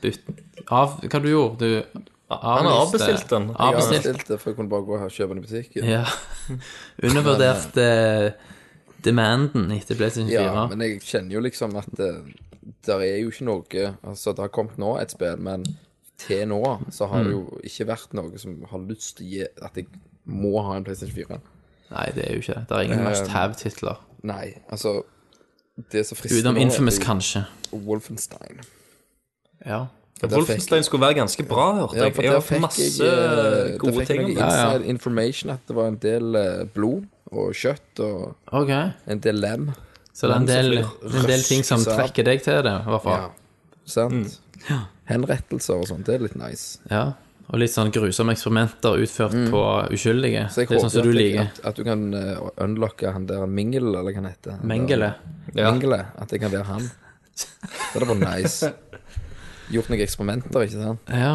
Bytt 0.01 0.23
av 0.71 0.99
Hva 1.03 1.19
du 1.23 1.29
gjorde 1.31 1.57
du? 1.67 2.03
Han 2.29 2.65
har 2.67 2.81
avbestilt 2.81 3.29
den. 3.31 3.47
Jeg 3.49 3.55
Avbestilt. 3.59 4.05
avbestilte, 4.07 4.37
for 4.39 4.49
jeg 4.51 4.57
kunne 4.57 4.69
bare 4.71 4.83
gå 4.87 4.97
og 4.99 5.11
kjøpe 5.15 5.35
den 5.35 5.43
i 5.43 5.45
butikken. 5.47 5.85
Ja. 5.87 6.03
Undervurderte 7.07 7.85
demanden 9.03 9.71
etter 9.71 9.95
PlayStation 9.99 10.29
4. 10.31 10.41
Ja, 10.43 10.65
men 10.71 10.81
jeg 10.83 11.01
kjenner 11.07 11.37
jo 11.37 11.43
liksom 11.45 11.75
at 11.79 11.87
det, 11.99 12.09
der 12.87 13.03
er 13.05 13.19
jo 13.21 13.31
ikke 13.31 13.47
noe 13.47 13.83
Altså, 14.03 14.33
det 14.35 14.43
har 14.43 14.51
kommet 14.55 14.79
nå 14.81 14.95
et 15.01 15.13
spill, 15.15 15.37
men 15.39 15.63
til 16.19 16.47
nå 16.49 16.61
så 16.91 17.07
har 17.11 17.23
det 17.23 17.31
Mm. 17.31 17.35
jo 17.37 17.59
ikke 17.63 17.87
vært 17.91 18.13
noe 18.17 18.39
som 18.41 18.57
har 18.71 18.79
lyst 18.89 19.17
til 19.19 19.25
å 19.27 19.29
gi 19.29 19.43
at 19.67 19.75
jeg 19.77 19.87
må 20.25 20.55
ha 20.65 20.75
en 20.75 20.83
PlayStation 20.87 21.15
4. 21.15 21.39
Nei, 21.91 22.07
det 22.15 22.25
er 22.27 22.33
jo 22.33 22.41
ikke 22.41 22.55
det. 22.57 22.65
Det 22.69 22.75
er 22.77 22.87
ingen 22.89 23.03
must 23.05 23.27
have-titler. 23.31 24.01
Nei, 24.27 24.55
altså 24.69 25.03
Det 25.91 26.05
som 26.07 26.17
frister 26.17 26.39
Utenom 26.39 26.57
Infamous, 26.57 26.97
kanskje. 26.99 27.43
Wolfenstein. 27.71 28.59
Ja. 29.65 29.85
der 30.21 30.31
Wolfenstein 30.33 30.83
skulle 30.83 31.01
være 31.05 31.13
ganske 31.19 31.43
bra, 31.45 31.65
hørte 31.75 31.97
Ja, 31.97 32.03
jeg. 32.05 32.15
for 32.15 32.21
Jeg 32.21 32.31
der 32.31 32.39
har 32.39 32.45
fikk 32.47 32.61
masse 32.61 33.03
jeg 33.03 33.71
eh, 33.73 33.77
gode 33.77 33.91
der 33.93 33.99
fikk 33.99 34.07
ting 34.07 34.21
jeg 34.21 34.25
om 34.25 34.31
det. 34.31 34.37
Ja, 34.37 34.47
ja. 34.47 34.71
inside 34.73 34.89
information 34.89 35.49
at 35.53 35.59
det 35.67 35.75
var 35.75 35.87
en 35.87 35.97
del 36.01 36.35
eh, 36.35 36.63
blod 36.73 37.03
og 37.31 37.53
kjøtt 37.53 37.99
og 37.99 38.35
Ok. 38.51 38.69
en 39.07 39.19
del 39.19 39.35
lem. 39.35 39.71
Så 40.13 40.27
det 40.27 40.33
er 40.35 40.39
en 40.39 40.47
del, 40.47 40.77
en 40.81 41.27
del 41.29 41.43
ting 41.45 41.63
som 41.65 41.83
trekker 41.85 42.23
deg 42.25 42.41
til 42.41 42.63
det, 42.65 42.73
i 42.81 42.89
hvert 42.89 43.03
fall. 43.03 43.21
Ja, 43.21 43.29
sant? 43.85 44.39
Henrettelser 45.07 45.77
og 45.77 45.87
sånt, 45.87 46.05
det 46.07 46.15
er 46.15 46.23
litt 46.25 46.35
nice. 46.35 46.79
Ja. 46.89 47.11
Og 47.47 47.59
litt 47.61 47.71
sånn 47.71 47.91
grusomme 47.95 48.33
eksperimenter 48.35 48.97
utført 48.99 49.35
på 49.53 49.61
uskyldige. 49.95 50.41
Mm. 50.47 50.49
Så 50.51 50.61
jeg 50.65 50.67
det 50.69 50.75
er 50.75 50.81
sånn 50.83 50.91
som 50.91 51.05
du 51.05 51.09
at, 51.13 51.15
jeg, 51.15 51.29
liker. 51.31 51.45
at, 51.53 51.61
at 51.69 51.77
du 51.79 51.83
kan 51.87 52.01
uh, 52.11 52.49
unlocke 52.65 53.13
han 53.15 53.27
der 53.29 53.45
Mingel, 53.47 53.87
eller 53.93 54.03
hva 54.03 54.15
han 54.19 54.27
heter. 54.27 54.57
Han 54.57 54.67
Mengele. 54.67 55.13
der- 55.53 55.71
Mengele. 55.71 56.01
At 56.19 56.31
jeg 56.35 56.41
kan 56.43 56.51
være 56.51 56.67
han. 56.67 56.89
Det 57.37 57.93
hadde 57.93 58.09
vært 58.09 58.23
nice. 58.25 58.73
Gjort 59.71 59.89
noen 59.91 60.03
eksperimenter, 60.03 60.63
ikke 60.67 60.81
sant? 60.83 61.09
Ja. 61.11 61.31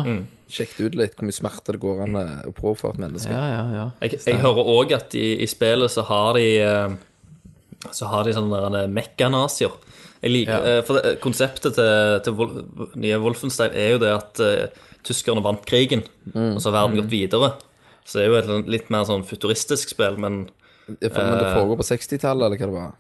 Sjekket 0.53 0.85
ut 0.91 0.95
litt 1.01 1.17
hvor 1.17 1.29
mye 1.29 1.37
smerte 1.37 1.73
det 1.77 1.81
går 1.81 2.03
an 2.05 2.17
eh, 2.21 2.35
å 2.49 2.53
påføre 2.57 2.93
et 2.99 3.01
menneske. 3.07 3.33
ja, 3.33 3.43
ja, 3.49 3.63
ja. 3.77 3.87
Jeg, 4.05 4.21
jeg 4.27 4.41
hører 4.45 4.69
òg 4.73 4.93
at 4.97 5.17
i, 5.17 5.27
i 5.41 5.49
spillet 5.49 5.93
så 5.93 6.05
har 6.09 6.37
de 6.37 6.45
eh, 6.61 6.95
Så 7.89 8.09
har 8.13 8.25
de 8.29 8.35
sånne 8.37 8.61
der 8.77 8.89
mekkanasier. 8.93 9.73
Jeg 10.23 10.31
liker, 10.37 10.53
Ja. 10.61 10.77
eh, 10.79 10.83
For 10.87 11.01
det, 11.01 11.15
konseptet 11.25 11.77
til, 11.81 12.21
til 12.25 12.97
nye 13.01 13.21
Wolfenstein 13.25 13.73
er 13.81 13.95
jo 13.97 14.03
det 14.05 14.13
at 14.17 14.41
eh, 14.45 14.67
tyskerne 15.05 15.43
vant 15.43 15.65
krigen, 15.67 16.03
og 16.35 16.59
så 16.63 16.71
har 16.71 16.77
verden 16.89 17.01
gått 17.03 17.11
videre. 17.13 17.53
Så 18.05 18.19
det 18.19 18.25
er 18.25 18.31
jo 18.33 18.39
et 18.59 18.67
litt 18.69 18.91
mer 18.91 19.05
sånn 19.07 19.25
futuristisk 19.27 19.89
spill, 19.95 20.17
men 20.19 20.49
Det- 21.01 21.13
for- 21.15 21.23
Men 21.23 21.39
det 21.39 21.55
foregår 21.55 21.77
på 21.79 21.87
60-tallet, 21.87 22.43
eller 22.47 22.57
hva 22.59 22.67
det 22.67 22.75
var? 22.75 22.93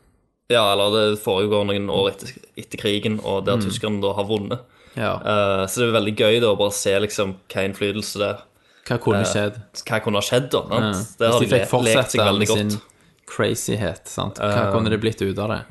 Ja, 0.51 0.73
eller 0.73 1.11
det 1.11 1.19
foregår 1.19 1.65
noen 1.67 1.89
år 1.91 2.11
etter, 2.13 2.33
etter 2.57 2.79
krigen, 2.79 3.19
og 3.25 3.45
der 3.45 3.57
tyskerne 3.59 4.01
da 4.01 4.13
har 4.13 4.25
vunnet. 4.25 4.61
ja. 4.97 5.15
Uh, 5.17 5.67
så 5.67 5.81
det 5.81 5.89
er 5.89 6.01
veldig 6.01 6.17
gøy 6.17 6.41
da 6.41 6.47
å 6.55 6.59
bare 6.59 6.71
se 6.73 6.91
liksom 7.01 7.35
hva 7.49 7.65
innflytelse 7.69 8.19
det 8.19 8.39
Hva 8.87 8.99
kunne 9.01 9.25
skjedd? 9.25 9.61
Hva 9.87 10.01
kunne 10.03 10.15
ha 10.15 10.21
skjedd, 10.21 10.51
da. 10.51 10.63
Ja. 10.71 10.93
Det 11.19 11.31
har 11.33 11.41
Hvis 11.41 11.49
de 11.49 11.57
fikk 11.57 11.61
lekt 11.61 11.71
seg 11.71 11.71
fortsette 11.71 12.27
veldig 12.27 12.39
med 12.39 12.49
sin 12.49 12.69
godt. 12.69 12.83
crazyhet, 13.27 14.07
sant? 14.09 14.35
Hva 14.39 14.73
kunne 14.73 14.91
det 14.91 15.01
blitt 15.01 15.23
ut 15.23 15.39
av 15.39 15.49
det? 15.49 15.65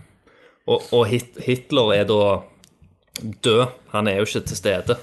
Og, 0.67 0.81
og 0.93 1.07
Hitler 1.07 1.93
er 1.93 2.05
da 2.05 2.43
død. 3.41 3.67
Han 3.91 4.07
er 4.07 4.17
jo 4.21 4.25
ikke 4.25 4.45
til 4.47 4.57
stede 4.57 4.97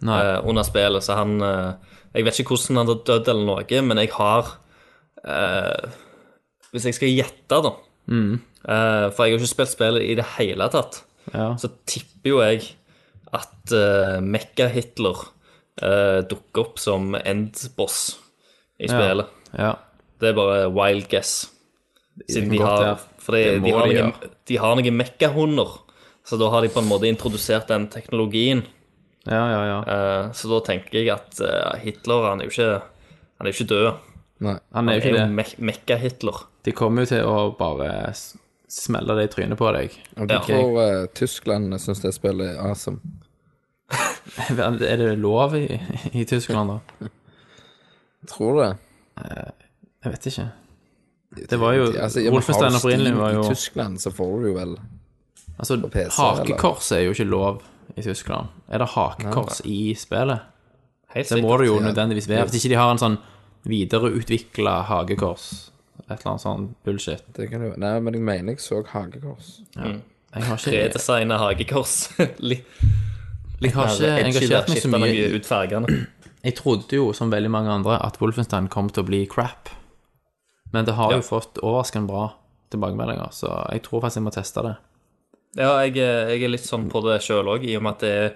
Eh, 0.00 0.48
under 0.48 0.64
spillet, 0.64 1.04
så 1.04 1.18
han 1.18 1.42
uh, 1.44 1.72
Jeg 2.14 2.24
vet 2.24 2.38
ikke 2.40 2.54
hvordan 2.54 2.80
han 2.80 2.88
har 2.88 3.02
dødd 3.04 3.26
eller 3.28 3.48
noe, 3.50 3.80
men 3.84 4.00
jeg 4.00 4.12
har 4.14 4.54
uh, 5.28 5.90
Hvis 6.72 6.86
jeg 6.88 6.96
skal 6.96 7.12
gjette, 7.12 7.58
da 7.66 7.74
eh, 8.08 9.04
For 9.12 9.26
jeg 9.26 9.34
har 9.34 9.42
ikke 9.42 9.50
spilt 9.50 9.74
spillet 9.74 10.06
i 10.06 10.16
det 10.16 10.24
hele 10.38 10.70
tatt. 10.72 11.02
Ja. 11.34 11.52
Så 11.60 11.68
tipper 11.84 12.32
jo 12.32 12.40
jeg 12.40 12.64
at 13.36 13.74
uh, 13.76 14.16
Mekka-Hitler 14.24 15.20
uh, 15.84 16.18
dukker 16.26 16.64
opp 16.64 16.80
som 16.82 17.14
endboss 17.20 18.00
i 18.80 18.88
spillet. 18.90 19.28
ja. 19.54 19.76
Det 20.20 20.28
er 20.28 20.34
bare 20.36 20.66
wild 20.68 21.06
guess. 21.08 21.46
Siden 22.28 22.50
de 22.52 22.58
har 22.60 22.82
være. 22.82 22.96
For 23.20 23.36
de, 23.36 23.60
de, 23.64 23.70
har 23.72 23.86
noen, 23.88 24.34
de 24.48 24.58
har 24.60 24.74
noen 24.76 24.96
mekkahunder, 24.98 25.70
så 26.28 26.36
da 26.40 26.50
har 26.52 26.64
de 26.64 26.72
på 26.72 26.82
en 26.82 26.90
måte 26.90 27.08
introdusert 27.08 27.70
den 27.70 27.86
teknologien. 27.92 28.64
Ja, 29.30 29.42
ja, 29.52 29.60
ja. 29.68 29.78
Eh, 29.94 30.30
så 30.34 30.48
da 30.50 30.60
tenker 30.66 30.98
jeg 30.98 31.10
at 31.14 31.40
eh, 31.46 31.78
Hitler 31.84 32.24
han 32.30 32.40
er 32.42 32.48
jo 32.48 32.54
ikke 32.54 32.82
Han 33.38 33.46
er 33.46 33.52
jo 33.52 33.56
ikke 33.58 33.68
død. 33.70 33.90
Nei. 34.44 34.54
Han 34.74 34.88
er 34.88 34.96
jo 34.98 35.02
ikke 35.04 35.16
det. 35.18 35.26
Me 35.36 35.44
Mekka-Hitler. 35.70 36.38
De 36.66 36.72
kommer 36.76 37.04
jo 37.06 37.10
til 37.14 37.24
å 37.28 37.36
bare 37.58 37.90
s- 38.10 38.34
smelle 38.70 39.14
det 39.18 39.28
i 39.28 39.32
trynet 39.34 39.58
på 39.60 39.70
deg. 39.76 39.94
Og 40.18 40.28
du 40.28 40.34
Ja. 40.34 40.40
tror 40.44 40.80
eh, 40.82 41.06
Tyskland 41.14 41.72
syns 41.80 42.02
det 42.02 42.12
spillet 42.16 42.56
er 42.56 42.60
awesome. 42.68 43.00
Er 44.38 44.96
det 45.00 45.18
lov 45.18 45.54
i, 45.58 45.64
i 46.12 46.24
Tyskland, 46.24 46.70
da? 46.70 47.08
Tror 48.30 48.52
du 48.54 48.60
det? 48.62 48.74
Jeg 50.04 50.12
vet 50.12 50.26
ikke. 50.30 50.44
Det 51.50 51.58
var 51.60 51.72
jo 51.78 51.84
Altså, 52.02 52.22
Wolfenstein 52.30 52.72
har 52.72 52.78
du 52.78 52.80
opprinnelig 52.80 53.10
Steam 53.12 53.18
var 53.22 53.32
jo 53.36 53.42
I 53.44 53.48
Tyskland 53.54 54.00
så 54.02 54.10
får 54.14 54.32
du 54.42 54.46
jo 54.50 54.54
vel 54.56 54.72
Altså, 55.60 55.76
PC, 55.92 56.16
hakekors 56.18 56.88
er 56.96 57.04
jo 57.06 57.12
ikke 57.14 57.26
lov 57.30 57.60
i 57.96 58.02
Tyskland. 58.02 58.48
Er 58.70 58.78
det 58.78 58.88
hakekors 58.94 59.60
i 59.64 59.94
spillet? 59.98 60.40
Helt 61.14 61.28
Det 61.28 61.42
må 61.42 61.56
det 61.58 61.66
jo 61.66 61.80
nødvendigvis 61.82 62.28
være. 62.30 62.44
Hvis 62.48 62.60
ikke 62.60 62.68
de 62.74 62.78
har 62.78 62.90
en 62.92 62.98
sånn 63.02 63.18
videreutvikla 63.66 64.82
hagekors. 64.88 65.70
et 66.08 66.10
eller 66.20 66.30
annet 66.32 66.42
sånn 66.42 66.68
bullshit. 66.84 67.22
det 67.36 67.50
kan 67.50 67.62
jo, 67.62 67.74
Nei, 67.78 68.00
men 68.00 68.14
jeg 68.14 68.22
mener 68.22 68.52
jeg 68.54 68.60
så 68.64 68.80
hakekors. 68.86 69.60
Jeg 69.76 70.42
har 70.46 70.56
ikke, 70.56 70.72
Redesigna 70.76 71.38
hagekors. 71.38 71.94
Litt 72.50 72.64
jeg 73.60 73.74
har 73.74 73.90
ikke 73.92 74.24
engasjert 74.24 74.68
meg 74.72 74.80
så 74.82 74.88
mye. 74.94 75.26
ut 75.36 75.46
fargene. 75.46 75.86
Jeg 76.40 76.54
trodde 76.56 76.96
jo, 76.96 77.10
som 77.12 77.28
veldig 77.28 77.50
mange 77.52 77.68
andre, 77.68 77.98
at 78.00 78.14
Wolfenstein 78.16 78.70
kom 78.72 78.86
til 78.88 79.02
å 79.02 79.06
bli 79.10 79.26
crap. 79.28 79.68
Men 80.72 80.86
det 80.86 80.94
har 80.96 81.10
Ja. 81.12 81.18
jo 81.18 81.22
fått 81.26 81.58
overraskende 81.60 82.08
bra 82.08 82.22
tilbakemeldinger, 82.72 83.28
så 83.36 83.50
jeg 83.74 83.82
tror 83.84 84.00
faktisk 84.00 84.16
jeg 84.16 84.24
må 84.24 84.32
teste 84.32 84.62
det. 84.64 84.72
Ja, 85.58 85.80
jeg, 85.82 85.96
er- 85.98 86.28
jeg 86.30 86.44
er 86.46 86.52
litt 86.52 86.66
sånn 86.66 86.88
på 86.92 87.00
det 87.02 87.20
sjøl 87.24 87.48
òg, 87.50 87.64
i 87.66 87.76
og 87.76 87.82
med 87.82 87.96
at 87.96 88.02
det 88.04 88.10
er 88.10 88.34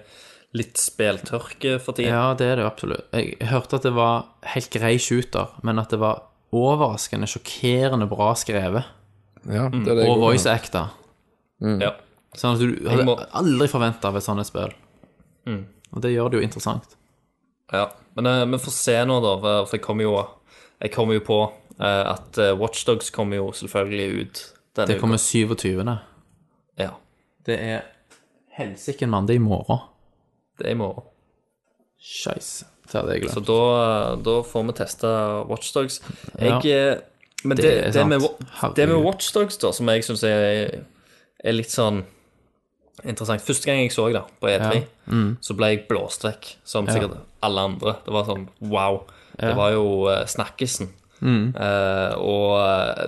litt 0.55 0.77
speltørke 0.79 1.77
for 1.83 1.93
tida. 1.95 2.09
Ja, 2.11 2.33
det 2.35 2.47
er 2.51 2.55
det 2.61 2.65
absolutt. 2.67 3.05
Jeg 3.15 3.37
hørte 3.51 3.75
at 3.79 3.83
det 3.87 3.93
var 3.95 4.25
helt 4.55 4.69
grei 4.71 4.97
shooter, 4.97 5.47
men 5.63 5.79
at 5.79 5.89
det 5.95 5.99
var 5.99 6.23
overraskende, 6.55 7.27
sjokkerende 7.27 8.07
bra 8.11 8.33
skrevet. 8.39 8.85
Ja, 9.45 9.67
det 9.69 9.87
er 9.91 9.95
det 10.01 10.07
Og 10.09 10.19
voice 10.23 10.47
acta. 10.49 10.89
Ja. 11.61 11.93
Sånn 12.35 12.55
at 12.55 12.59
du 12.59 12.89
hadde 12.89 13.05
må- 13.07 13.19
aldri 13.31 13.67
forventa 13.71 14.09
av 14.09 14.15
et 14.17 14.23
sånt 14.23 14.45
spill. 14.47 14.73
Og 15.47 16.01
det 16.01 16.11
gjør 16.11 16.31
det 16.31 16.39
jo 16.41 16.47
interessant. 16.47 16.95
Ja, 17.71 17.87
men 18.15 18.25
eh, 18.27 18.45
vi 18.45 18.57
får 18.57 18.71
se 18.75 18.95
nå, 19.07 19.21
da. 19.23 19.63
For 19.65 19.77
jeg 19.77 19.81
kommer 19.85 20.03
jo, 20.03 20.15
jeg 20.81 20.91
kommer 20.91 21.13
jo 21.15 21.21
på 21.25 21.37
eh, 21.79 22.03
at 22.11 22.37
eh, 22.37 22.51
Watchdogs 22.59 23.09
kommer 23.15 23.37
jo 23.39 23.51
selvfølgelig 23.55 24.21
ut 24.25 24.41
denne 24.75 24.87
Det 24.91 24.99
kommer 25.01 25.17
27. 25.17 25.79
Ja, 26.77 26.91
Det 27.45 27.57
er 27.61 27.83
helsike 28.57 29.07
mann, 29.07 29.27
det 29.27 29.35
er 29.35 29.41
i 29.41 29.43
morgen. 29.43 29.83
det 30.59 30.67
er 30.69 30.71
i 30.71 30.79
morgen. 30.79 31.03
Scheisse. 31.99 32.65
Det 32.85 32.99
hadde 33.01 33.15
jeg 33.17 33.29
Så 33.33 33.41
da, 33.41 34.15
da 34.21 34.35
får 34.45 34.65
vi 34.67 34.73
teste 34.77 35.11
Watchdogs. 35.49 36.01
Jeg 36.37 36.65
ja, 36.69 36.97
Men 37.43 37.57
det, 37.57 37.63
Det 37.63 37.93
det, 37.93 38.03
med, 38.07 38.21
det 38.75 38.87
med 38.89 39.01
Watchdogs, 39.05 39.57
da, 39.57 39.71
som 39.73 39.89
jeg 39.89 40.03
syns 40.05 40.23
er, 40.23 40.83
er 41.43 41.53
litt 41.57 41.73
sånn 41.73 42.03
interessant 43.03 43.43
Første 43.43 43.67
gang 43.67 43.81
jeg 43.83 43.91
så 43.93 44.07
det 44.13 44.21
på 44.39 44.49
E3, 44.49 44.83
Mm. 45.05 45.37
så 45.41 45.53
ble 45.53 45.67
jeg 45.69 45.83
blåst 45.89 46.23
vekk, 46.25 46.47
som 46.65 46.87
sikkert 46.89 47.19
alle 47.45 47.61
andre. 47.69 47.91
Det 48.05 48.13
var 48.15 48.23
sånn 48.25 48.47
wow. 48.71 49.03
Det 49.37 49.51
var 49.57 49.73
jo 49.75 49.83
uh, 50.09 50.23
snakkisen. 50.25 50.87
Mm. 51.21 51.51
Uh, 51.53 52.13
og 52.17 52.53
eh, 52.63 53.03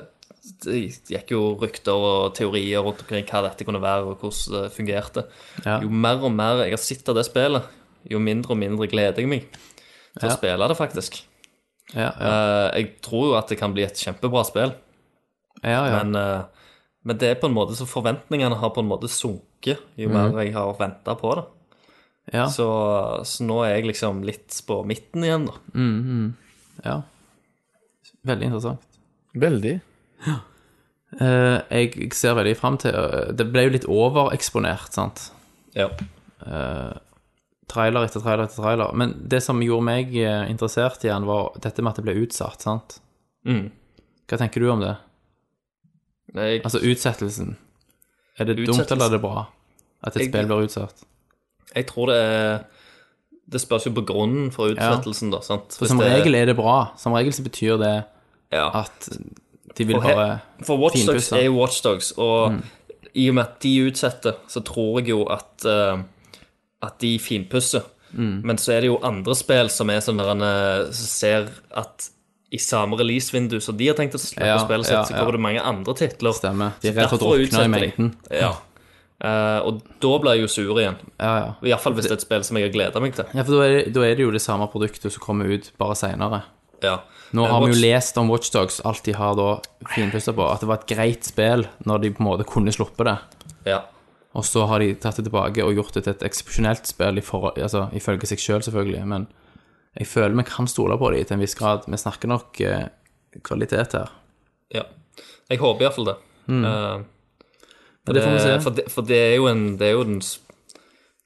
det 0.66 0.78
gikk 1.12 1.32
jo 1.36 1.42
rykter 1.62 1.94
og 2.08 2.34
teorier 2.38 2.82
rundt 2.86 3.04
omkring 3.04 3.26
hva 3.30 3.44
dette 3.46 3.66
kunne 3.68 3.82
være, 3.84 4.06
og 4.10 4.20
hvordan 4.24 4.56
det 4.64 4.74
fungerte. 4.76 5.24
Ja. 5.66 5.80
Jo 5.84 5.90
mer 5.90 6.24
og 6.24 6.32
mer 6.34 6.64
jeg 6.66 6.74
har 6.76 6.82
sett 6.84 7.10
av 7.10 7.16
det 7.20 7.26
spillet, 7.28 7.64
jo 8.10 8.20
mindre 8.24 8.56
og 8.56 8.62
mindre 8.62 8.88
gleder 8.90 9.22
jeg 9.22 9.30
meg 9.30 9.48
til 9.52 10.28
Ja. 10.30 10.34
å 10.34 10.38
spille 10.38 10.68
det, 10.68 10.78
faktisk. 10.80 11.20
Ja, 11.94 12.10
ja, 12.20 12.28
Eh, 12.28 12.82
jeg 12.82 13.02
tror 13.02 13.28
jo 13.30 13.36
at 13.38 13.48
det 13.50 13.60
kan 13.60 13.74
bli 13.74 13.84
et 13.86 13.96
kjempebra 13.96 14.42
spill, 14.46 14.74
ja, 15.64 15.86
ja. 15.88 16.04
men, 16.04 16.16
eh, 16.16 16.44
men 17.06 17.18
det 17.18 17.30
er 17.30 17.36
på 17.40 17.48
en 17.48 17.54
måte 17.56 17.76
så 17.78 17.86
forventningene 17.88 18.58
har 18.60 18.70
på 18.76 18.82
en 18.84 18.90
måte 18.90 19.08
sunket 19.08 19.80
jo 19.98 20.10
mer 20.10 20.34
jeg 20.44 20.54
har 20.54 20.74
venta 20.80 21.16
på 21.16 21.36
det. 21.38 21.46
ja. 22.34 22.48
Så, 22.52 22.66
så 23.24 23.44
nå 23.48 23.62
er 23.64 23.76
jeg 23.78 23.86
liksom 23.94 24.24
litt 24.28 24.58
på 24.68 24.82
midten 24.86 25.24
igjen, 25.24 25.46
da. 25.48 25.54
ja. 26.84 26.98
Veldig 28.28 28.50
interessant. 28.50 28.82
Veldig. 29.38 29.78
Eh, 30.28 31.58
jeg 31.72 32.12
ser 32.14 32.36
veldig 32.36 32.56
fram 32.60 32.76
til 32.82 32.92
uh, 32.92 33.30
Det 33.32 33.46
ble 33.48 33.62
jo 33.64 33.74
litt 33.78 33.86
overeksponert, 33.88 34.92
sant? 34.94 35.30
Ja. 35.78 35.88
Trailer 37.68 38.08
etter 38.08 38.24
trailer 38.24 38.46
etter 38.48 38.62
trailer. 38.64 38.94
Men 38.98 39.14
det 39.30 39.42
som 39.44 39.60
gjorde 39.64 39.86
meg 39.88 40.14
interessert 40.16 41.04
igjen, 41.04 41.26
var 41.28 41.52
dette 41.64 41.84
med 41.84 41.92
at 41.94 42.00
det 42.00 42.06
ble 42.08 42.16
utsatt, 42.26 42.64
sant? 42.64 43.00
Mm. 43.48 43.70
Hva 44.28 44.40
tenker 44.42 44.64
du 44.64 44.70
om 44.72 44.84
det? 44.84 44.96
Jeg, 46.36 46.62
Altså 46.64 46.82
utsettelsen. 46.84 47.56
Er 48.38 48.50
det 48.50 48.58
dumt 48.68 48.92
eller 48.92 49.08
er 49.08 49.16
det 49.16 49.22
bra 49.24 49.48
at 50.04 50.16
et 50.16 50.22
Jeg- 50.22 50.30
spill 50.32 50.46
blir 50.48 50.68
utsatt? 50.68 51.06
jeg 51.76 51.88
tror 51.88 52.08
det 52.08 52.18
er 52.18 52.66
Det 53.50 53.62
spørs 53.62 53.86
jo 53.86 53.92
på 53.92 54.06
grunnen 54.06 54.52
for 54.52 54.68
utsettelsen, 54.68 55.32
da. 55.32 55.40
sant? 55.40 55.72
For 55.72 55.86
som 55.88 56.00
regel 56.00 56.36
er 56.36 56.46
det 56.46 56.56
bra. 56.58 56.92
Som 56.98 57.14
regel 57.14 57.32
så 57.32 57.44
betyr 57.44 57.78
det 57.80 58.06
ja. 58.52 58.70
at 58.74 59.10
de 59.78 59.88
vil 59.88 60.00
For 60.02 60.10
bare 60.10 60.40
For 60.66 60.82
Watchdogs 60.82 61.32
er 61.38 61.46
jo 61.46 61.56
Watchdogs, 61.60 62.12
og 62.18 62.58
i 63.18 63.28
og 63.30 63.38
med 63.38 63.44
at 63.44 63.62
de 63.64 63.74
utsetter, 63.88 64.42
så 64.50 64.62
tror 64.66 65.00
jeg 65.00 65.10
jo 65.14 65.24
at, 65.34 65.54
uh, 65.66 66.02
at 66.86 67.00
de 67.02 67.16
finpusser. 67.22 67.86
Men 68.18 68.58
så 68.58 68.72
er 68.74 68.86
det 68.86 68.92
jo 68.92 69.00
andre 69.06 69.36
spill 69.38 69.70
som 69.70 69.90
er 69.92 70.00
sånn 70.02 70.20
der 70.22 70.30
en, 70.32 70.44
eh, 70.46 70.94
ser 70.96 71.50
at 71.76 72.08
i 72.56 72.60
samme 72.62 72.96
releasevindu 72.98 73.60
som 73.62 73.76
de 73.78 73.90
har 73.90 73.98
tenkt 73.98 74.16
å 74.16 74.22
slippe 74.22 74.48
Ja, 74.48 74.56
spillet 74.64 74.88
sitt, 74.88 74.96
ja, 74.96 75.04
så 75.04 75.18
kommer 75.18 75.36
det 75.36 75.42
mange 75.44 75.64
andre 75.64 75.94
titler. 76.00 76.36
Stemmer. 76.38 76.78
De 76.82 76.90
er 76.90 76.96
redd 76.96 77.12
for 77.12 77.20
å 77.28 77.36
drukne 77.36 77.66
i 77.68 77.72
mengden. 77.74 78.14
Ja. 78.32 78.54
Uh, 79.18 79.60
og 79.66 79.82
da 80.04 80.12
blir 80.22 80.38
jeg 80.38 80.46
jo 80.46 80.50
sur 80.54 80.80
igjen. 80.80 80.98
Ja, 81.18 81.34
ja. 81.42 81.54
Iallfall 81.72 81.98
hvis 81.98 82.06
det 82.08 82.14
er 82.14 82.20
et 82.20 82.26
spill 82.28 82.46
som 82.48 82.60
jeg 82.60 82.70
har 82.70 82.74
gleda 82.76 83.02
meg 83.04 83.18
til. 83.18 83.28
ja, 83.34 83.44
for 83.44 83.58
da 83.58 83.66
er, 83.66 83.76
det, 83.76 83.94
da 83.98 84.06
er 84.06 84.16
det 84.16 84.28
jo 84.28 84.34
det 84.36 84.44
samme 84.44 84.70
produktet 84.72 85.12
som 85.12 85.24
kommer 85.24 85.50
ut 85.52 85.72
bare 85.82 85.98
seinere. 85.98 86.44
Ja. 86.86 87.00
Nå 87.34 87.44
Eh, 87.46 87.52
har 87.52 87.66
vi 87.66 87.74
jo 87.74 87.82
lest 87.82 88.18
om 88.18 88.30
Watchdogs, 88.32 88.80
alt 88.88 89.04
de 89.04 89.12
har 89.14 89.36
da 89.36 89.60
finpussa 89.96 90.34
på, 90.34 90.46
at 90.52 90.62
det 90.64 90.68
var 90.70 90.78
et 90.80 90.88
greit 90.88 91.24
spill 91.28 91.66
når 91.86 92.02
de 92.02 92.12
på 92.12 92.22
en 92.24 92.28
måte 92.30 92.46
kunne 92.48 92.72
sluppe 92.72 93.04
det. 93.04 93.18
Ja. 93.66 93.82
Og 94.38 94.46
så 94.46 94.66
har 94.70 94.80
de 94.80 94.94
tatt 94.96 95.18
det 95.18 95.26
tilbake 95.28 95.64
og 95.66 95.74
gjort 95.76 95.94
det 95.94 96.04
til 96.06 96.14
et 96.14 96.24
eksepsjonelt 96.24 96.86
spill, 96.88 97.18
altså, 97.20 97.90
ifølge 97.94 98.28
seg 98.30 98.38
sjøl, 98.40 98.62
selv, 98.62 98.70
selvfølgelig. 98.70 99.06
Men 99.08 99.28
jeg 99.98 100.08
føler 100.08 100.36
vi 100.38 100.44
kan 100.48 100.68
stole 100.68 100.98
på 100.98 101.12
dem 101.12 101.26
til 101.26 101.34
en 101.36 101.42
viss 101.42 101.56
grad. 101.56 101.84
Vi 101.88 101.98
snakker 101.98 102.28
nok 102.28 102.62
eh, 102.62 102.88
kvalitet 103.44 103.94
her. 103.98 104.10
ja. 104.74 104.84
Jeg 105.50 105.60
håper 105.60 105.86
iallfall 105.86 106.06
det. 106.06 106.18
Eh, 106.50 107.04
Ja, 108.08 108.14
det 108.14 108.24
får 108.24 108.32
vi 108.34 108.40
se. 108.40 108.60
For 108.64 108.70
det, 108.72 108.84
for 108.92 109.02
det 109.04 109.18
er 109.18 109.36
jo, 109.36 109.48
en, 109.48 109.78
det 109.78 109.88
er 109.88 109.92
jo 109.98 110.04
den, 110.04 110.22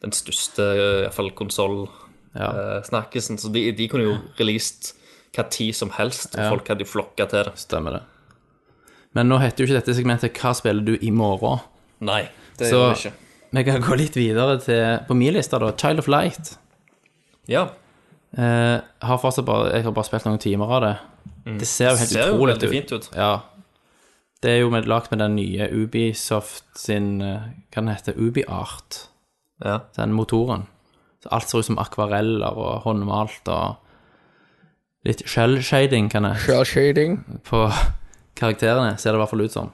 den 0.01 0.11
største 0.11 0.61
iallfall 0.77 1.29
konsoll-snakkisen. 1.37 3.35
Ja, 3.37 3.41
så 3.41 3.49
de, 3.53 3.71
de 3.77 3.87
kunne 3.91 4.07
jo 4.07 4.15
released 4.39 4.93
hva 5.35 5.49
tid 5.49 5.75
som 5.75 5.89
helst, 5.95 6.35
Ja. 6.37 6.49
folk 6.49 6.67
hadde 6.67 6.83
jo 6.85 6.91
flokka 6.91 7.29
til 7.29 7.43
det. 7.43 7.53
stemmer 7.57 7.91
det. 7.91 8.01
Men 9.13 9.27
nå 9.29 9.39
heter 9.41 9.63
jo 9.65 9.67
ikke 9.67 9.79
dette 9.85 9.95
segmentet 9.95 10.33
'Hva 10.33 10.53
spiller 10.55 10.81
du 10.85 10.97
i 11.01 11.09
morgen?' 11.11 11.59
Nei, 11.99 12.29
det 12.57 12.71
gjør 12.71 12.93
det 12.95 12.97
ikke. 12.97 13.13
vi 13.53 13.63
kan 13.63 13.81
gå 13.81 13.97
litt 13.97 14.15
videre 14.15 14.59
til 14.59 14.99
på 15.07 15.13
min 15.15 15.33
liste, 15.33 15.59
da. 15.59 15.71
'Child 15.71 15.99
of 15.99 16.07
Light'. 16.07 16.57
Ja. 17.47 17.69
Eh, 18.37 18.79
har 19.01 19.17
fortsatt 19.17 19.45
bare, 19.45 19.73
jeg 19.73 19.83
har 19.83 19.91
bare 19.91 20.05
spilt 20.05 20.25
noen 20.25 20.39
timer 20.39 20.71
av 20.71 20.81
det. 20.81 20.97
Det 21.59 21.67
ser 21.67 21.89
jo 21.89 21.95
helt 21.97 22.09
Mm. 22.11 22.23
Ser 22.23 22.33
utrolig 22.33 22.61
jo 22.61 22.69
fint 22.69 22.91
ut. 22.91 23.09
Ja. 23.15 23.39
Det 24.41 24.49
er 24.51 24.59
jo 24.61 24.69
med, 24.69 24.85
lagt 24.87 25.11
med 25.11 25.19
den 25.19 25.35
nye 25.35 25.67
Ubisoft 25.71 26.63
sin 26.75 27.21
eh, 27.21 27.41
Hva 27.71 27.75
den 27.75 27.87
heter 27.89 28.13
UbiArt. 28.17 29.07
Ja. 29.63 29.79
Den 29.95 30.13
motoren. 30.13 30.67
Så 31.21 31.29
alt 31.31 31.49
ser 31.49 31.59
ut 31.59 31.65
som 31.65 31.77
akvareller 31.77 32.57
og 32.57 32.81
håndmalt 32.83 33.47
og 33.47 33.75
litt 35.07 35.23
shell-shading, 35.29 36.09
kan 36.13 36.27
jeg 36.29 36.43
Shell 36.45 36.65
shading. 36.67 37.15
På 37.47 37.65
karakterene, 38.39 38.97
ser 39.01 39.11
det 39.13 39.19
i 39.19 39.23
hvert 39.23 39.33
fall 39.33 39.45
ut 39.47 39.55
som. 39.55 39.71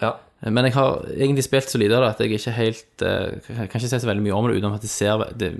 ja. 0.00 0.16
Men 0.40 0.64
jeg 0.64 0.72
har 0.72 1.02
egentlig 1.12 1.42
spilt 1.44 1.68
så 1.68 1.76
lite 1.76 1.98
av 1.98 2.00
det 2.00 2.10
at 2.14 2.20
jeg 2.24 2.38
ikke 2.38 2.52
helt 2.56 3.02
eh, 3.04 3.34
Jeg 3.44 3.68
kan 3.68 3.76
ikke 3.76 3.90
si 3.90 3.98
så 4.00 4.08
veldig 4.08 4.22
mye 4.24 4.32
om 4.38 4.46
det 4.48 4.54
utenom 4.56 4.78
at 4.78 4.80
det 4.80 4.88
ser 4.88 5.20
Det 5.36 5.50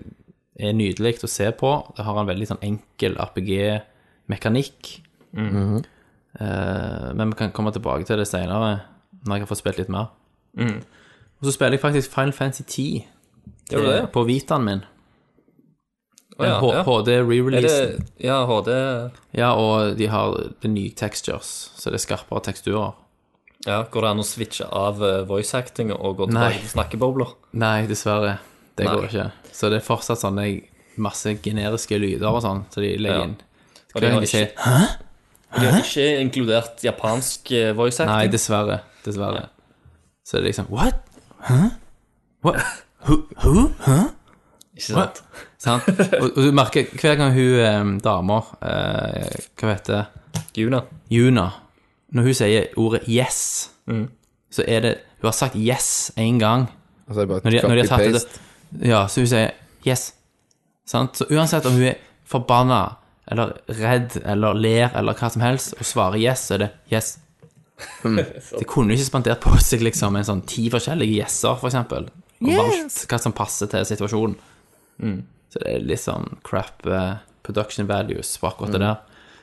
er 0.57 0.73
nydelig 0.73 1.19
å 1.21 1.29
se 1.29 1.51
på. 1.53 1.73
Det 1.99 2.07
har 2.07 2.17
en 2.17 2.31
veldig 2.31 2.49
sånn 2.49 2.63
enkel 2.65 3.19
RPG-mekanikk. 3.21 4.95
Eh, 6.41 7.11
men 7.13 7.35
vi 7.35 7.37
kan 7.43 7.53
komme 7.53 7.75
tilbake 7.77 8.09
til 8.09 8.21
det 8.23 8.29
senere, 8.31 8.73
når 9.27 9.37
jeg 9.37 9.45
har 9.45 9.51
fått 9.53 9.61
spilt 9.61 9.83
litt 9.83 9.93
mer. 9.93 10.09
Og 10.65 11.45
så 11.45 11.53
spiller 11.53 11.77
jeg 11.77 11.85
faktisk 11.85 12.13
Final 12.17 12.33
Fantasy 12.37 12.65
10 12.65 13.05
til, 13.69 13.85
det 13.85 13.85
det? 13.87 14.01
på 14.17 14.25
Vitaen 14.29 14.65
min. 14.65 14.83
Å, 16.41 16.47
ja, 16.49 16.57
ja. 16.75 16.83
HD 16.87 17.09
Er 17.13 17.27
re-release. 17.29 18.01
Ja, 18.25 18.39
HD 18.49 18.71
Ja, 19.37 19.51
og 19.61 19.97
de 19.99 20.07
har 20.11 20.35
det 20.63 20.71
nye 20.73 20.91
textures, 20.97 21.71
så 21.77 21.91
det 21.93 22.01
er 22.01 22.05
skarpere 22.07 22.43
teksturer. 22.49 22.95
ja, 23.67 23.83
Går 23.93 24.07
det 24.07 24.11
an 24.15 24.23
å 24.23 24.27
switche 24.27 24.65
av 24.73 25.03
eh, 25.05 25.21
voice 25.29 25.55
acting 25.55 25.93
og 25.93 26.17
gå 26.17 26.31
tilbake 26.31 26.63
til 26.63 26.73
snakkebobler? 26.73 27.35
Nei, 27.61 27.87
dessverre. 27.91 28.39
Det 28.77 28.87
Nei. 28.87 28.95
går 28.97 29.09
ikke. 29.11 29.27
Så 29.53 29.69
det 29.71 29.83
er 29.83 29.85
fortsatt 29.85 30.23
sånne 30.23 30.47
masse 30.97 31.35
generiske 31.45 31.99
lyder 32.01 32.29
og 32.33 32.41
sånn, 32.45 32.65
så 32.73 32.81
de 32.81 32.95
legger 32.97 33.19
Ja. 33.19 33.25
inn. 33.29 33.37
Og 33.95 34.01
de 34.01 34.11
har 34.15 34.23
ikke, 34.23 34.47
Hæ? 34.57 34.81
ikke, 35.51 35.61
de 35.61 35.67
har 35.67 35.81
ikke 35.83 36.21
inkludert 36.25 36.83
japansk 36.85 37.51
eh, 37.53 37.73
voice 37.75 38.01
acting? 38.01 38.17
Nei, 38.17 38.27
dessverre. 38.33 38.81
Dessverre. 39.05 39.49
så 40.25 40.39
er 40.39 40.43
liksom 40.47 40.67
What? 40.71 40.95
Hæ? 41.49 41.71
What? 42.45 42.61
Who? 43.09 43.17
Who? 43.43 43.69
Hæ? 43.85 43.99
Ikke 44.81 44.95
sant? 44.97 45.23
Sant? 45.67 45.89
Og, 45.93 46.31
og 46.31 46.39
du 46.41 46.53
merker 46.57 46.89
hver 46.97 47.19
gang 47.21 47.35
hun 47.37 47.59
eh, 47.61 47.89
dama 48.05 48.39
eh, 48.65 49.41
Hva 49.61 49.75
heter 49.75 49.99
det? 49.99 50.45
Juna. 50.57 50.81
Juna. 51.13 51.51
Når 52.17 52.27
hun 52.27 52.35
sier 52.35 52.71
ordet 52.81 53.03
'yes', 53.07 53.71
så 54.51 54.65
er 54.67 54.81
det 54.81 54.95
Hun 55.21 55.29
har 55.29 55.33
sagt 55.37 55.55
'yes' 55.55 56.11
én 56.17 56.39
gang. 56.39 56.67
Altså, 57.09 57.27
bare 57.27 57.41
Når 57.45 57.51
de, 57.51 57.61
når 57.63 57.75
de 57.75 57.89
har 57.89 57.99
tatt 57.99 58.13
det. 58.13 58.41
Ja, 58.89 59.07
så 59.07 59.21
hun 59.21 59.27
sier 59.27 59.51
'yes'. 59.87 60.13
Sant? 60.87 61.17
Så 61.17 61.25
uansett 61.31 61.67
om 61.67 61.73
hun 61.73 61.83
er 61.83 61.95
forbanna 62.25 62.97
eller 63.31 63.53
redd 63.69 64.17
eller 64.25 64.55
ler 64.55 64.91
eller 64.97 65.15
hva 65.15 65.29
som 65.31 65.43
helst, 65.43 65.75
og 65.79 65.85
svarer 65.85 66.19
'yes', 66.19 66.47
så 66.49 66.55
er 66.55 66.59
det 66.59 66.71
'yes'. 66.91 67.19
Det 68.59 68.67
kunne 68.67 68.95
ikke 68.95 69.05
spandert 69.05 69.41
på 69.41 69.57
seg 69.63 69.83
liksom 69.83 70.17
en 70.17 70.25
sånn 70.25 70.43
ti 70.47 70.71
forskjellige 70.71 71.23
yes-er, 71.23 71.57
for 71.61 71.69
eksempel. 71.69 72.09
Og 72.41 72.57
valgt 72.57 73.07
hva 73.09 73.19
som 73.21 73.33
passer 73.33 73.67
til 73.67 73.85
situasjonen. 73.87 74.37
Så 75.51 75.59
det 75.65 75.71
er 75.75 75.81
litt 75.83 76.03
sånn 76.03 76.29
crap 76.47 76.85
uh, 76.87 77.17
production 77.43 77.89
values 77.89 78.37
på 78.39 78.47
akkurat 78.51 78.73
det 78.77 78.81
der. 78.85 79.01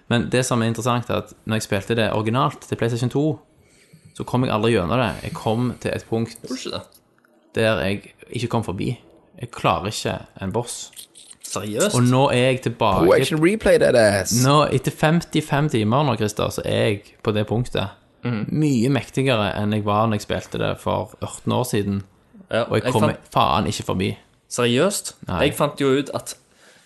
Men 0.07 0.29
det 0.31 0.45
som 0.47 0.61
er 0.63 0.69
interessant, 0.71 1.09
er 1.09 1.23
at 1.25 1.33
når 1.45 1.59
jeg 1.59 1.65
spilte 1.67 1.95
det 1.99 2.11
originalt 2.15 2.61
til 2.63 2.77
PlayStation 2.79 3.09
2, 3.11 3.23
så 4.15 4.23
kom 4.23 4.45
jeg 4.45 4.53
aldri 4.55 4.71
gjennom 4.71 5.01
det. 5.01 5.09
Jeg 5.27 5.33
kom 5.35 5.73
til 5.83 5.91
et 5.91 6.05
punkt 6.07 6.37
der 7.55 7.81
jeg 7.83 8.13
ikke 8.29 8.47
kom 8.47 8.63
forbi. 8.63 8.93
Jeg 9.41 9.51
klarer 9.51 9.91
ikke 9.91 10.13
en 10.41 10.53
boss. 10.53 10.91
Seriøst? 11.47 11.95
Og 11.95 12.03
nå 12.03 12.29
er 12.33 12.41
jeg 12.51 12.61
tilbake 12.61 13.05
Pro 13.05 13.13
action 13.15 13.39
replay 13.43 13.77
that 13.79 13.95
ass. 13.95 14.33
Nå, 14.45 14.65
etter 14.75 14.91
55 14.91 15.69
timer 15.75 16.03
nå, 16.03 16.15
Christer, 16.19 16.49
så 16.51 16.61
er 16.65 16.81
jeg 16.89 17.01
på 17.23 17.31
det 17.35 17.45
punktet. 17.47 17.95
Mye 18.27 18.89
mektigere 18.91 19.53
enn 19.55 19.71
jeg 19.71 19.85
var 19.87 20.07
når 20.07 20.19
jeg 20.19 20.25
spilte 20.25 20.59
det 20.59 20.73
for 20.81 21.13
18 21.23 21.53
år 21.55 21.63
siden. 21.69 22.01
Ja, 22.51 22.63
Og 22.65 22.79
jeg 22.79 22.91
kommer 22.91 23.13
fant, 23.15 23.29
faen 23.31 23.67
ikke 23.67 23.85
forbi. 23.87 24.09
Seriøst? 24.49 25.13
Nei. 25.27 25.41
Jeg 25.47 25.55
fant 25.57 25.79
jo 25.83 25.91
ut 25.99 26.09
at 26.15 26.35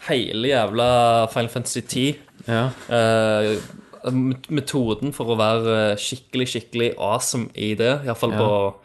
hele 0.07 0.49
jævla 0.49 0.87
Final 1.33 1.49
Fantasy 1.53 1.81
10 1.81 2.15
Ja. 2.47 2.63
eh, 2.89 3.55
Metoden 4.49 5.11
for 5.13 5.29
å 5.29 5.37
være 5.37 5.95
skikkelig, 6.01 6.47
skikkelig 6.55 6.87
awesome 6.97 7.49
i 7.53 7.73
det, 7.77 7.99
iallfall 8.07 8.33
Ja. 8.33 8.39
på 8.41 8.75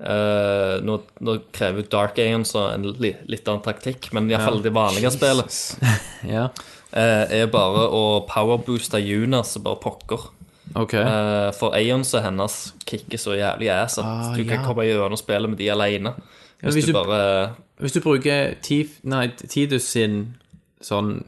eh, 0.00 0.76
nå, 0.80 0.96
nå 1.20 1.34
krever 1.52 1.84
Dark 1.92 2.18
Aeon 2.18 2.44
så 2.48 2.70
en 2.72 2.86
li, 2.96 3.12
litt 3.28 3.46
annen 3.48 3.62
taktikk, 3.66 4.08
men 4.16 4.30
iallfall 4.30 4.40
fall 4.40 4.62
det 4.64 4.72
vanlige 4.72 5.12
spillet 5.12 5.58
ja. 6.36 6.46
eh, 6.92 7.42
er 7.42 7.50
bare 7.52 7.84
å 7.92 8.22
powerbooste 8.28 9.00
Junas 9.04 9.56
og 9.60 9.66
bare 9.68 9.82
pokker. 9.84 10.30
Okay. 10.74 11.02
Eh, 11.04 11.50
for 11.52 11.76
og 12.16 12.22
hennes 12.24 12.72
kicker 12.88 13.20
så 13.20 13.36
jævlig 13.36 13.68
ass 13.74 13.98
at 14.00 14.06
Ah, 14.08 14.30
du 14.32 14.40
kan 14.48 14.62
ja. 14.62 14.64
komme 14.64 14.86
gjennom 14.88 15.20
spillet 15.20 15.50
med 15.52 15.58
de 15.60 15.68
alene. 15.68 16.14
Hvis, 16.62 16.74
hvis 16.74 16.86
du, 16.86 16.92
bare 16.92 17.54
Hvis 17.82 17.92
du 17.92 18.00
bruker 18.00 18.54
Tif, 18.62 18.98
nei, 19.04 19.28
Tidus 19.28 19.82
sin 19.90 20.34
sånn 20.80 21.24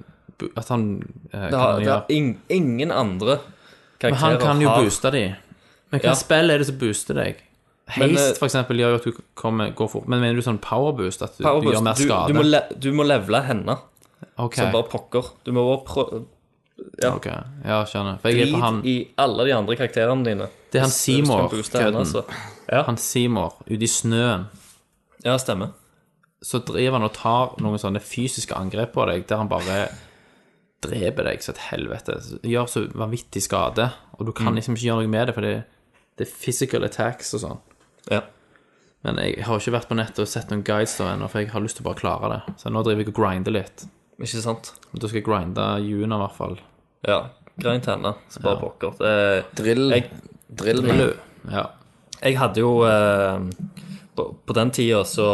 At 0.56 0.68
han 0.68 0.84
eh, 1.32 1.48
Det 1.48 1.50
kan 1.50 1.60
har, 1.60 1.78
det 1.80 1.86
gjøre 1.86 1.94
har 1.94 2.04
ing, 2.14 2.28
ingen 2.50 2.90
andre 2.94 3.38
Men 4.02 4.14
han 4.20 4.38
kan 4.38 4.60
jo 4.60 4.68
har- 4.68 4.82
booste 4.84 5.10
de. 5.14 5.24
Men 5.90 6.00
hva 6.00 6.10
Ja. 6.10 6.14
spill 6.14 6.50
er 6.50 6.58
det 6.58 6.66
som 6.66 6.76
booster 6.78 7.14
deg? 7.14 7.36
Men, 7.98 8.10
Haste, 8.10 8.30
eh, 8.30 8.34
for 8.38 8.46
eksempel, 8.46 8.76
gjør 8.80 8.90
jo 8.90 8.96
at 8.96 9.04
du 9.04 9.12
kommer, 9.34 9.70
går 9.76 9.88
fort. 9.90 10.06
Men 10.08 10.20
mener 10.20 10.34
du 10.36 10.42
sånn 10.42 10.58
powerboost? 10.58 11.22
At 11.22 11.36
du, 11.38 11.44
du 11.44 11.68
gjør 11.70 11.82
mer 11.84 11.94
Du, 11.94 12.02
skade? 12.06 12.28
du, 12.28 12.34
må 12.34 12.42
le, 12.44 12.60
du 12.80 12.92
må 12.92 13.04
levele 13.06 13.42
henne, 13.44 13.76
Ok, 14.38 14.54
som 14.56 14.72
bare 14.72 14.88
pokker. 14.88 15.24
Du 15.44 15.52
må 15.52 15.64
bare 15.68 15.84
prøve 15.86 16.24
ja. 17.02 17.10
ok. 17.14 17.26
Ja, 17.64 17.84
skjønner. 17.84 18.18
For 18.20 18.28
jeg 18.34 18.48
er 18.48 18.52
på 18.56 18.60
han 18.64 18.80
Drit 18.82 18.90
i 18.90 19.08
alle 19.18 19.44
de 19.46 19.52
andre 19.54 19.76
karakterene 19.76 20.24
dine. 20.26 20.48
Det 20.72 20.80
er 20.80 20.84
han 20.86 20.90
Hvis- 20.90 21.06
hvis 21.06 21.16
du 21.16 21.22
kan 21.22 21.26
Seymour, 21.26 21.48
booste 21.50 21.78
henne, 21.78 22.04
kødden. 22.04 22.24
Ja, 22.72 22.82
Han 22.82 22.96
Seymour 22.96 23.52
ute 23.70 23.82
i 23.82 23.86
snøen. 23.86 24.46
Ja, 25.24 25.36
stemmer. 25.40 25.72
Så 26.44 26.60
driver 26.66 26.98
han 26.98 27.06
og 27.08 27.14
tar 27.16 27.54
noen 27.64 27.78
sånne 27.80 28.00
fysiske 28.04 28.52
angrep 28.56 28.92
på 28.92 29.06
deg, 29.08 29.26
der 29.30 29.40
han 29.40 29.48
bare 29.48 29.88
dreper 30.84 31.24
deg 31.30 31.40
så 31.40 31.54
et 31.54 31.62
helvete. 31.70 32.18
Gjør 32.44 32.66
så 32.68 32.82
vanvittig 32.92 33.40
skade, 33.46 33.86
og 34.18 34.26
du 34.28 34.32
kan 34.36 34.52
Mm. 34.52 34.58
liksom 34.58 34.74
ikke 34.76 34.88
gjøre 34.90 35.02
noe 35.06 35.08
med 35.14 35.26
det, 35.28 35.34
for 35.34 35.40
det, 35.40 35.64
det 36.18 36.26
er 36.28 36.34
physical 36.34 36.84
attacks 36.84 37.32
og 37.34 37.40
sånn. 37.40 37.60
Ja. 38.10 38.20
Men 39.04 39.16
jeg 39.16 39.44
har 39.44 39.58
ikke 39.58 39.72
vært 39.72 39.88
på 39.88 39.96
nettet 39.96 40.18
og 40.20 40.28
sett 40.28 40.50
noen 40.50 40.62
guides 40.64 40.96
der 40.98 41.14
ennå, 41.14 41.28
for 41.30 41.40
jeg 41.40 41.50
har 41.52 41.60
lyst 41.64 41.76
til 41.76 41.84
å 41.84 41.88
bare 41.90 42.00
klare 42.00 42.28
det. 42.34 42.54
Så 42.60 42.70
nå 42.72 42.82
driver 42.84 43.00
jeg 43.04 43.08
og 43.08 43.14
grinder 43.14 43.52
litt. 43.52 43.86
Ikke 44.20 44.40
sant? 44.44 44.72
Men 44.92 45.00
Da 45.00 45.08
skal 45.08 45.20
jeg 45.20 45.26
grinde 45.26 45.64
Juna, 45.88 46.16
i 46.16 46.22
hvert 46.26 46.36
fall. 46.36 46.58
Ja. 47.08 47.18
Grind 47.58 47.86
henne, 47.86 48.14
så 48.28 48.40
bare 48.42 48.60
pokker. 48.60 48.96
Det, 48.98 49.44
Drill. 49.56 49.90
jeg, 49.90 50.10
Drill 50.54 50.82
drill. 50.82 51.16
Ja. 51.50 51.66
jeg 52.22 52.36
hadde 52.38 52.56
jo 52.60 52.82
eh, 52.84 53.38
på, 54.16 54.28
på 54.46 54.52
den 54.56 54.70
tida 54.70 55.00
så, 55.04 55.26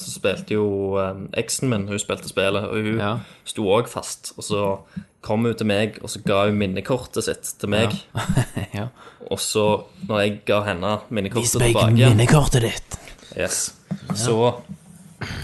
så 0.00 0.10
spilte 0.14 0.54
jo 0.56 0.96
eh, 1.00 1.18
eksen 1.42 1.68
min 1.72 1.88
Hun 1.90 1.98
spilte 2.00 2.28
spillet, 2.30 2.64
og 2.64 2.76
hun 2.80 2.98
Ja. 3.02 3.10
sto 3.44 3.66
òg 3.74 3.88
fast. 3.92 4.32
Og 4.38 4.44
så 4.46 4.62
kom 5.20 5.44
hun 5.44 5.54
til 5.58 5.66
meg, 5.68 5.98
og 6.02 6.08
så 6.12 6.22
ga 6.24 6.44
hun 6.46 6.56
minnekortet 6.60 7.24
sitt 7.26 7.54
til 7.60 7.68
meg. 7.74 7.94
ja. 8.74 8.88
Og 9.28 9.36
så, 9.44 9.82
når 10.08 10.20
jeg 10.22 10.36
ga 10.48 10.62
henne 10.64 10.94
minnekortet 11.12 11.50
tilbake 11.60 11.90
igjen 11.98 12.14
minnekortet 12.16 12.62
ditt. 12.64 12.94
yes, 13.36 13.74
Så 14.16 14.54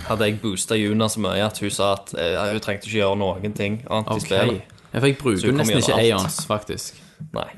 hadde 0.07 0.25
jeg 0.31 0.39
boosta 0.41 0.79
Juna 0.79 1.09
så 1.13 1.21
mye 1.21 1.43
at 1.45 1.59
hun 1.61 1.71
sa 1.75 1.91
at 1.99 2.15
eh, 2.17 2.39
hun 2.55 2.63
trengte 2.65 2.89
ikke 2.89 3.03
gjøre 3.03 3.19
noen 3.21 3.53
ting 3.53 3.83
annet 3.91 4.15
i 4.17 4.25
spillet. 4.25 4.63
Ja, 4.95 5.01
for 5.03 5.11
jeg 5.11 5.19
bruker 5.21 5.53
nesten 5.59 5.83
ikke. 5.83 5.99
Aeons, 6.01 6.39
faktisk. 6.49 7.03
Nei. 7.35 7.49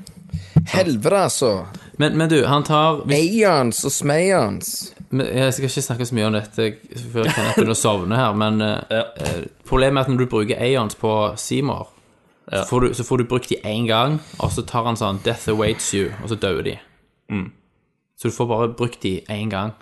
Helvete, 0.73 1.15
altså. 1.29 1.51
Men, 2.01 2.17
men 2.17 2.29
du, 2.29 2.41
han 2.49 2.65
tar 2.67 3.03
hvis, 3.05 3.37
Aeons 3.45 3.83
og 3.87 3.93
Smayons. 3.93 4.73
Men 5.09 5.25
Jeg 5.27 5.53
skal 5.53 5.65
ikke 5.69 5.81
snakke 5.81 6.05
så 6.05 6.15
mye 6.15 6.25
om 6.27 6.33
dette 6.33 6.65
før 7.13 7.23
jeg 7.25 7.33
kan 7.35 7.45
begynne 7.55 7.75
å 7.75 7.79
sovne 7.79 8.15
her, 8.15 8.33
men 8.33 8.61
eh, 8.61 8.81
Ja. 8.91 9.03
eh, 9.17 9.45
problemet 9.65 9.97
er 9.97 10.01
at 10.01 10.09
når 10.11 10.17
du 10.17 10.25
bruker 10.25 10.59
Aeons 10.59 10.95
på 10.95 11.13
Seymour, 11.37 11.87
Ja. 12.51 12.63
så, 12.63 12.69
får 12.69 12.81
du, 12.81 12.93
så 12.93 13.03
får 13.03 13.17
du 13.17 13.23
brukt 13.27 13.49
de 13.49 13.55
én 13.65 13.87
gang, 13.87 14.19
og 14.39 14.51
så 14.51 14.65
tar 14.65 14.83
han 14.85 14.95
sånn 14.95 15.21
Death 15.23 15.49
awaits 15.49 15.93
you, 15.93 16.11
og 16.23 16.29
så 16.29 16.35
dør 16.39 16.61
de. 16.63 16.77
Mm. 17.29 17.51
Så 18.17 18.29
du 18.29 18.35
får 18.35 18.47
bare 18.47 18.69
brukt 18.73 19.01
de 19.01 19.21
én 19.29 19.49
gang 19.49 19.73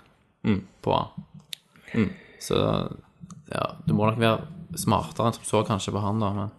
på 0.82 0.92
han. 0.92 1.24
Mm. 1.94 2.10
Så 2.40 2.56
ja, 3.54 3.62
du 3.86 3.94
må 3.94 4.06
nok 4.10 4.18
være 4.18 4.42
smartere 4.76 5.26
enn 5.28 5.32
som 5.38 5.44
så 5.44 5.62
kanskje 5.66 5.92
på 5.94 6.00
han, 6.02 6.20
da, 6.20 6.32
men 6.32 6.50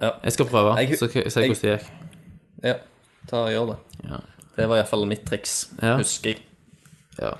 Ja. 0.00 0.10
Jeg 0.24 0.32
skal 0.32 0.46
prøve, 0.46 0.76
Jeg- 0.78 0.98
så 0.98 1.06
jeg 1.12 1.30
se 1.32 1.40
hvordan 1.40 1.60
det 1.60 1.80
gikk. 1.80 1.90
Ja, 2.64 2.74
ta 3.28 3.36
og 3.44 3.50
gjør 3.50 3.66
det. 3.66 3.76
Ja. 4.10 4.16
Det 4.56 4.68
var 4.68 4.76
iallfall 4.76 5.06
mitt 5.06 5.24
triks, 5.24 5.68
Ja. 5.82 5.96
husker 5.96 6.30
jeg. 6.30 6.38
Ja, 7.20 7.32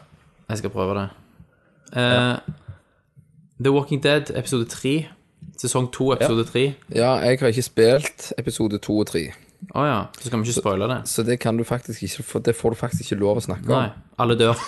jeg 0.52 0.58
skal 0.62 0.70
prøve 0.74 0.92
det. 1.00 1.08
Eh, 1.96 2.36
The 3.62 3.72
Walking 3.74 4.02
Dead, 4.04 4.30
episode 4.36 4.66
3. 4.72 4.96
Sesong 5.58 5.88
2, 5.92 6.12
episode 6.16 6.44
3. 6.48 6.62
Ja, 6.94 7.14
jeg 7.22 7.38
har 7.40 7.48
ikke 7.52 7.62
spilt 7.62 8.32
episode 8.38 8.78
to 8.82 8.96
og 9.02 9.06
tre. 9.10 9.24
Å 9.78 9.82
ja, 9.86 9.98
så 10.18 10.26
skal 10.26 10.40
vi 10.42 10.48
ikke 10.50 10.58
spoile 10.62 10.86
det. 10.90 10.96
Så 11.06 11.22
det 11.22 11.36
kan 11.42 11.54
du 11.58 11.62
faktisk 11.64 12.02
ikke 12.02 12.22
få, 12.26 12.38
Det 12.42 12.54
får 12.58 12.70
du 12.74 12.78
faktisk 12.80 13.00
ikke 13.04 13.18
lov 13.20 13.36
å 13.38 13.40
snakke 13.44 13.68
om. 13.70 13.74
Nei, 13.76 13.90
alle 14.18 14.34
dør. 14.40 14.58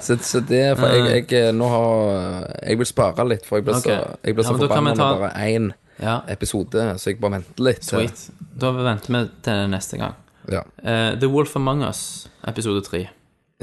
Så, 0.00 0.16
så 0.22 0.40
det 0.48 0.60
er 0.70 0.74
for 0.78 0.86
jeg, 0.94 1.24
jeg 1.32 1.52
nå 1.56 1.66
har 1.68 2.44
Jeg 2.62 2.78
vil 2.80 2.86
spare 2.88 3.24
litt, 3.28 3.44
for 3.46 3.56
jeg 3.58 3.64
blir 3.66 3.74
så, 3.80 3.82
Ok. 3.82 3.86
jeg 4.24 4.34
blir 4.38 4.44
Ja, 4.46 4.50
men 4.54 4.60
da 4.60 4.66
kan 4.70 4.84
vi 4.84 4.88
forbanna 4.90 4.94
ta- 4.96 5.10
når 5.10 5.18
bare 5.24 5.40
én 5.50 5.66
Ja, 6.00 6.14
episode, 6.28 6.84
så 6.98 7.04
jeg 7.10 7.20
bare 7.20 7.32
venter 7.36 7.62
litt. 7.68 7.84
sweet. 7.84 8.30
Da 8.58 8.70
venter 8.72 9.12
vi 9.12 9.20
til 9.42 9.68
neste 9.70 9.96
gang. 10.00 10.14
Ja. 10.50 10.60
Eh, 10.82 11.18
The 11.20 11.28
Wolf 11.28 11.56
Among 11.56 11.82
Us, 11.86 12.28
episode 12.48 12.82
3. 12.84 13.08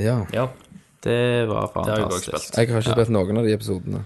ja. 0.04 0.18
Ja, 0.34 0.48
Det 1.04 1.48
var 1.50 1.68
det 1.68 1.86
har 1.86 1.98
jeg 1.98 2.06
òg 2.06 2.12
fantastisk. 2.12 2.28
spilt. 2.30 2.58
Jeg 2.58 2.70
har 2.74 2.82
ikke 2.82 2.92
spilt 2.96 3.10
noen 3.10 3.38
av 3.38 3.44
de 3.48 3.54
episodene. 3.54 4.06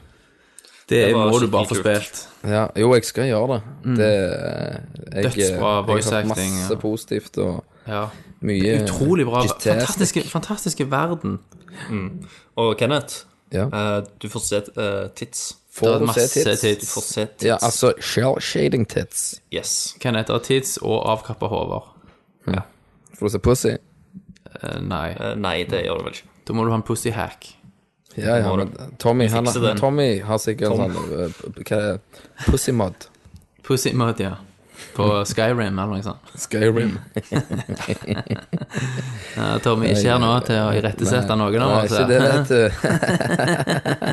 Det, 0.88 1.00
Det 1.08 1.16
var 1.16 1.32
må 1.32 1.40
du 1.42 1.48
bare 1.50 1.66
få 1.66 1.76
skikkelig 1.76 1.96
kult. 1.98 2.16
spilt. 2.16 2.52
Ja, 2.52 2.68
jo, 2.78 2.94
jeg 2.94 3.06
skal 3.06 3.26
gjøre 3.26 3.48
det. 3.56 3.62
det 3.98 4.10
jeg, 5.16 5.24
Dødsbra 5.24 5.72
jeg 5.76 5.88
voice 5.88 6.10
har 6.12 6.22
hørt 6.22 6.32
acting, 6.32 6.54
masse 6.60 6.74
ja. 6.74 6.80
positivt 6.80 7.38
og 7.38 7.64
Ja. 7.88 8.04
mye 8.42 8.84
Utrolig 8.84 9.26
bra. 9.26 9.42
Fantastisk. 9.42 9.66
Fantastiske, 9.66 10.24
fantastiske 10.30 10.92
verden. 10.92 11.40
Og 12.56 12.78
Kenneth, 12.78 13.26
Ja. 13.54 13.66
eh, 13.68 14.04
du 14.22 14.28
får 14.30 14.40
se 14.40 14.56
eh, 14.78 15.08
tits. 15.16 15.56
Får 15.74 16.00
du 16.00 16.06
masse 16.06 16.28
se 16.28 16.44
tits? 16.56 16.80
Du 16.82 16.86
får 16.86 17.02
se 17.02 17.26
tits. 17.26 17.44
Ja, 17.46 17.58
altså 17.62 17.94
shell 18.00 18.40
shading 18.42 18.86
tits. 18.88 19.42
Yes. 19.54 19.96
Kenneth 20.00 20.32
har 20.32 20.40
tids 20.40 20.78
og 20.82 21.04
avkappa 21.10 21.48
hoder. 21.48 21.92
Får 23.20 23.26
du 23.26 23.30
se 23.30 23.40
pussy? 23.40 23.76
Eh, 24.62 24.80
nei, 24.82 25.10
Eh, 25.20 25.36
nei, 25.36 25.64
det 25.70 25.84
gjør 25.86 26.00
du 26.00 26.04
vel 26.10 26.18
ikke. 26.18 26.32
da 26.46 26.54
må 26.54 26.66
du 26.66 26.72
ha 26.72 26.76
en 26.80 26.84
pussy 26.86 27.12
hack. 27.12 27.48
Ja, 28.16 28.38
ja, 28.40 28.56
men 28.56 28.72
Tommy, 28.98 29.28
han. 29.28 29.46
Tommy 29.76 30.22
har 30.24 30.38
sikkert 30.40 30.72
en 30.72 30.94
sånn 30.94 30.96
uh, 30.96 31.32
Hva 31.68 31.80
er 31.80 31.88
det? 31.98 32.22
Pussy-mod. 32.46 33.10
Pussy 33.66 33.92
mode, 33.98 34.24
ja. 34.24 34.38
På 34.96 35.06
Skyrim 35.28 35.76
eller 35.80 35.90
noe 35.92 36.04
sånt. 36.06 36.24
Skyrim. 36.40 36.94
Ja, 39.36 39.58
Tommy 39.60 39.90
ikke 39.92 40.08
her 40.14 40.20
nå 40.22 40.30
til 40.48 40.56
å 40.62 40.70
irettesette 40.76 41.36
noen 41.38 41.62
av 41.64 41.70
Nei, 41.72 41.80
oss. 41.84 41.92
ikke 41.92 42.08
det, 42.08 42.20
vet 42.24 42.48
du. 42.50 42.62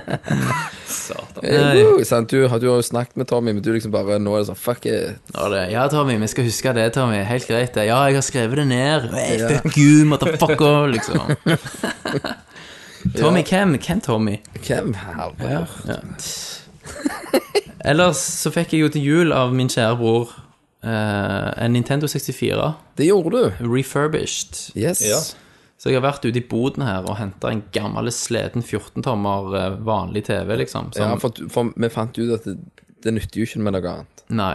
Satan. 0.93 2.05
sant? 2.05 2.29
Du, 2.31 2.49
har- 2.49 2.59
du 2.63 2.67
har 2.69 2.77
jo 2.81 2.83
snakket 2.83 3.17
med 3.17 3.29
Tommy, 3.31 3.53
men 3.55 3.63
du 3.63 3.71
liksom 3.73 3.93
bare 3.95 4.19
Nå 4.23 4.35
er 4.35 4.43
det 4.43 4.49
sånn 4.51 4.59
Fuck 4.59 4.87
it. 4.91 5.17
Ja, 5.35 5.49
det, 5.53 5.63
ja, 5.73 5.87
Tommy, 5.93 6.17
vi 6.21 6.29
skal 6.31 6.45
huske 6.49 6.73
det, 6.77 6.89
Tommy. 6.95 7.23
Helt 7.27 7.47
greit, 7.49 7.73
det. 7.75 7.87
Ja, 7.89 8.01
jeg 8.11 8.19
har 8.19 8.27
skrevet 8.27 8.57
det 8.63 8.67
ned. 8.71 9.09
Hey, 9.15 9.39
fuck 9.63 9.77
you, 9.79 10.05
motherfucker, 10.11 10.91
liksom. 10.93 11.23
Tommy 13.19 13.43
hvem? 13.47 13.77
Hvem 13.83 14.01
Tommy? 14.05 14.37
Hvem 14.67 14.95
herre? 14.95 15.67
Ja. 15.89 16.03
Ellers 17.85 18.17
så 18.43 18.51
fikk 18.55 18.75
jeg 18.77 18.85
jo 18.85 18.89
til 18.95 19.03
jul 19.07 19.33
av 19.35 19.55
min 19.55 19.71
kjære 19.73 19.97
bror 19.99 20.31
eh, 20.83 21.65
en 21.65 21.73
Nintendo 21.73 22.07
64 22.11 22.75
Det 22.97 23.07
gjorde 23.07 23.31
du. 23.31 23.65
refurbished. 23.73 24.73
Yes. 24.77 25.01
Ja. 25.07 25.21
Så 25.79 25.91
jeg 25.91 25.99
har 26.01 26.05
vært 26.13 26.25
ute 26.25 26.39
i 26.39 26.45
boden 26.47 26.85
her 26.87 27.03
og 27.11 27.17
henta 27.19 27.51
en 27.51 27.65
gammel, 27.75 28.11
sliten 28.15 28.63
14-tommer 28.63 29.57
eh, 29.59 29.79
vanlig 29.83 30.25
TV, 30.29 30.57
liksom. 30.61 30.93
Ja, 30.99 31.15
for, 31.19 31.33
for 31.51 31.73
vi 31.75 31.89
fant 31.91 32.19
ut 32.19 32.35
at 32.37 32.45
det, 32.47 32.59
det 33.03 33.15
nytter 33.17 33.41
jo 33.43 33.49
ikke 33.49 33.65
med 33.67 33.75
noe 33.79 33.95
annet. 33.97 34.23
Nei. 34.31 34.53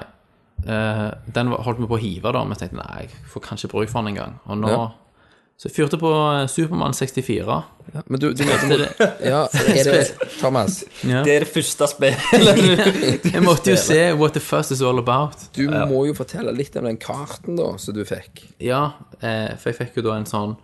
Eh, 0.64 1.10
den 1.36 1.52
var- 1.52 1.66
holdt 1.68 1.80
vi 1.84 1.90
på 1.92 1.98
å 1.98 2.02
hive, 2.02 2.32
da, 2.32 2.44
men 2.44 2.56
jeg 2.56 2.70
tenkte 2.70 2.80
nei, 2.80 3.04
jeg 3.10 3.28
får 3.34 3.44
kanskje 3.50 3.70
bruk 3.74 3.92
for 3.92 4.02
den 4.02 4.14
en 4.16 4.22
gang. 4.22 4.40
Og 4.48 4.58
nå 4.64 4.72
Ja. 4.72 4.86
Så 5.58 5.70
jeg 5.72 5.74
fyrte 5.74 5.98
på 5.98 6.10
eh, 6.14 6.44
Supermann 6.54 6.94
64. 6.94 7.56
Ja, 7.96 8.02
men 8.12 8.20
du, 8.22 8.28
du 8.36 8.44
mener 8.46 8.82
Det, 8.84 8.90
det, 9.00 9.08
ja, 9.32 9.40
er 9.74 9.88
det 9.88 10.02
Thomas, 10.38 10.84
ja. 11.08 11.24
Det 11.26 11.34
er 11.34 11.46
det 11.46 11.50
første 11.50 11.88
spillet 11.90 12.60
du 12.60 13.30
Jeg 13.34 13.42
måtte 13.46 13.72
jo 13.74 13.78
se 13.82 13.98
What 14.20 14.36
the 14.38 14.44
fuss 14.44 14.70
is 14.76 14.84
all 14.86 15.00
about. 15.02 15.48
du 15.56 15.64
må 15.72 16.04
jo 16.10 16.14
fortelle 16.18 16.52
litt 16.54 16.76
om 16.78 16.86
den 16.86 17.00
karten 17.02 17.58
da 17.58 17.72
som 17.82 17.96
du 17.98 18.04
fikk. 18.06 18.44
Ja, 18.62 18.84
eh, 19.22 19.56
for 19.58 19.72
jeg 19.72 19.80
fikk 19.80 19.98
jo 20.02 20.06
da 20.12 20.18
en 20.20 20.30
sånn 20.30 20.58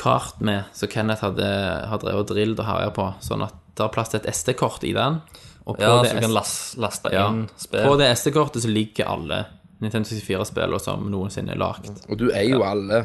kart 0.00 0.40
med, 0.40 0.64
som 0.72 0.88
Kenneth 0.88 1.20
hadde, 1.26 1.44
hadde 1.90 2.06
drevet 2.06 2.22
og 2.24 2.32
drillet 2.32 2.60
og 2.62 2.68
herja 2.70 2.90
på, 2.96 3.08
sånn 3.20 3.44
at 3.44 3.56
det 3.76 3.84
er 3.84 3.92
plass 3.92 4.14
til 4.14 4.22
et 4.22 4.30
SD-kort 4.32 4.84
i 4.88 4.94
den. 4.96 5.18
Og 5.68 5.76
på 5.76 5.84
Ja, 5.84 5.98
det, 6.00 6.10
så 6.14 6.16
du 6.16 6.24
kan 6.24 6.36
S- 6.40 6.74
laste 6.80 7.12
ja, 7.12 7.26
inn 7.28 7.42
spill. 7.60 7.84
på 7.84 7.98
det 8.00 8.08
SD-kortet 8.16 8.64
så 8.64 8.70
ligger 8.72 9.10
alle 9.12 9.42
Nintendo 9.80 10.08
64-spillene 10.08 10.80
som 10.80 11.04
noensinne 11.12 11.52
er 11.52 11.60
lagd. 11.60 11.90
Og 12.08 12.16
du 12.20 12.30
er 12.32 12.46
jo 12.48 12.62
alle. 12.64 13.02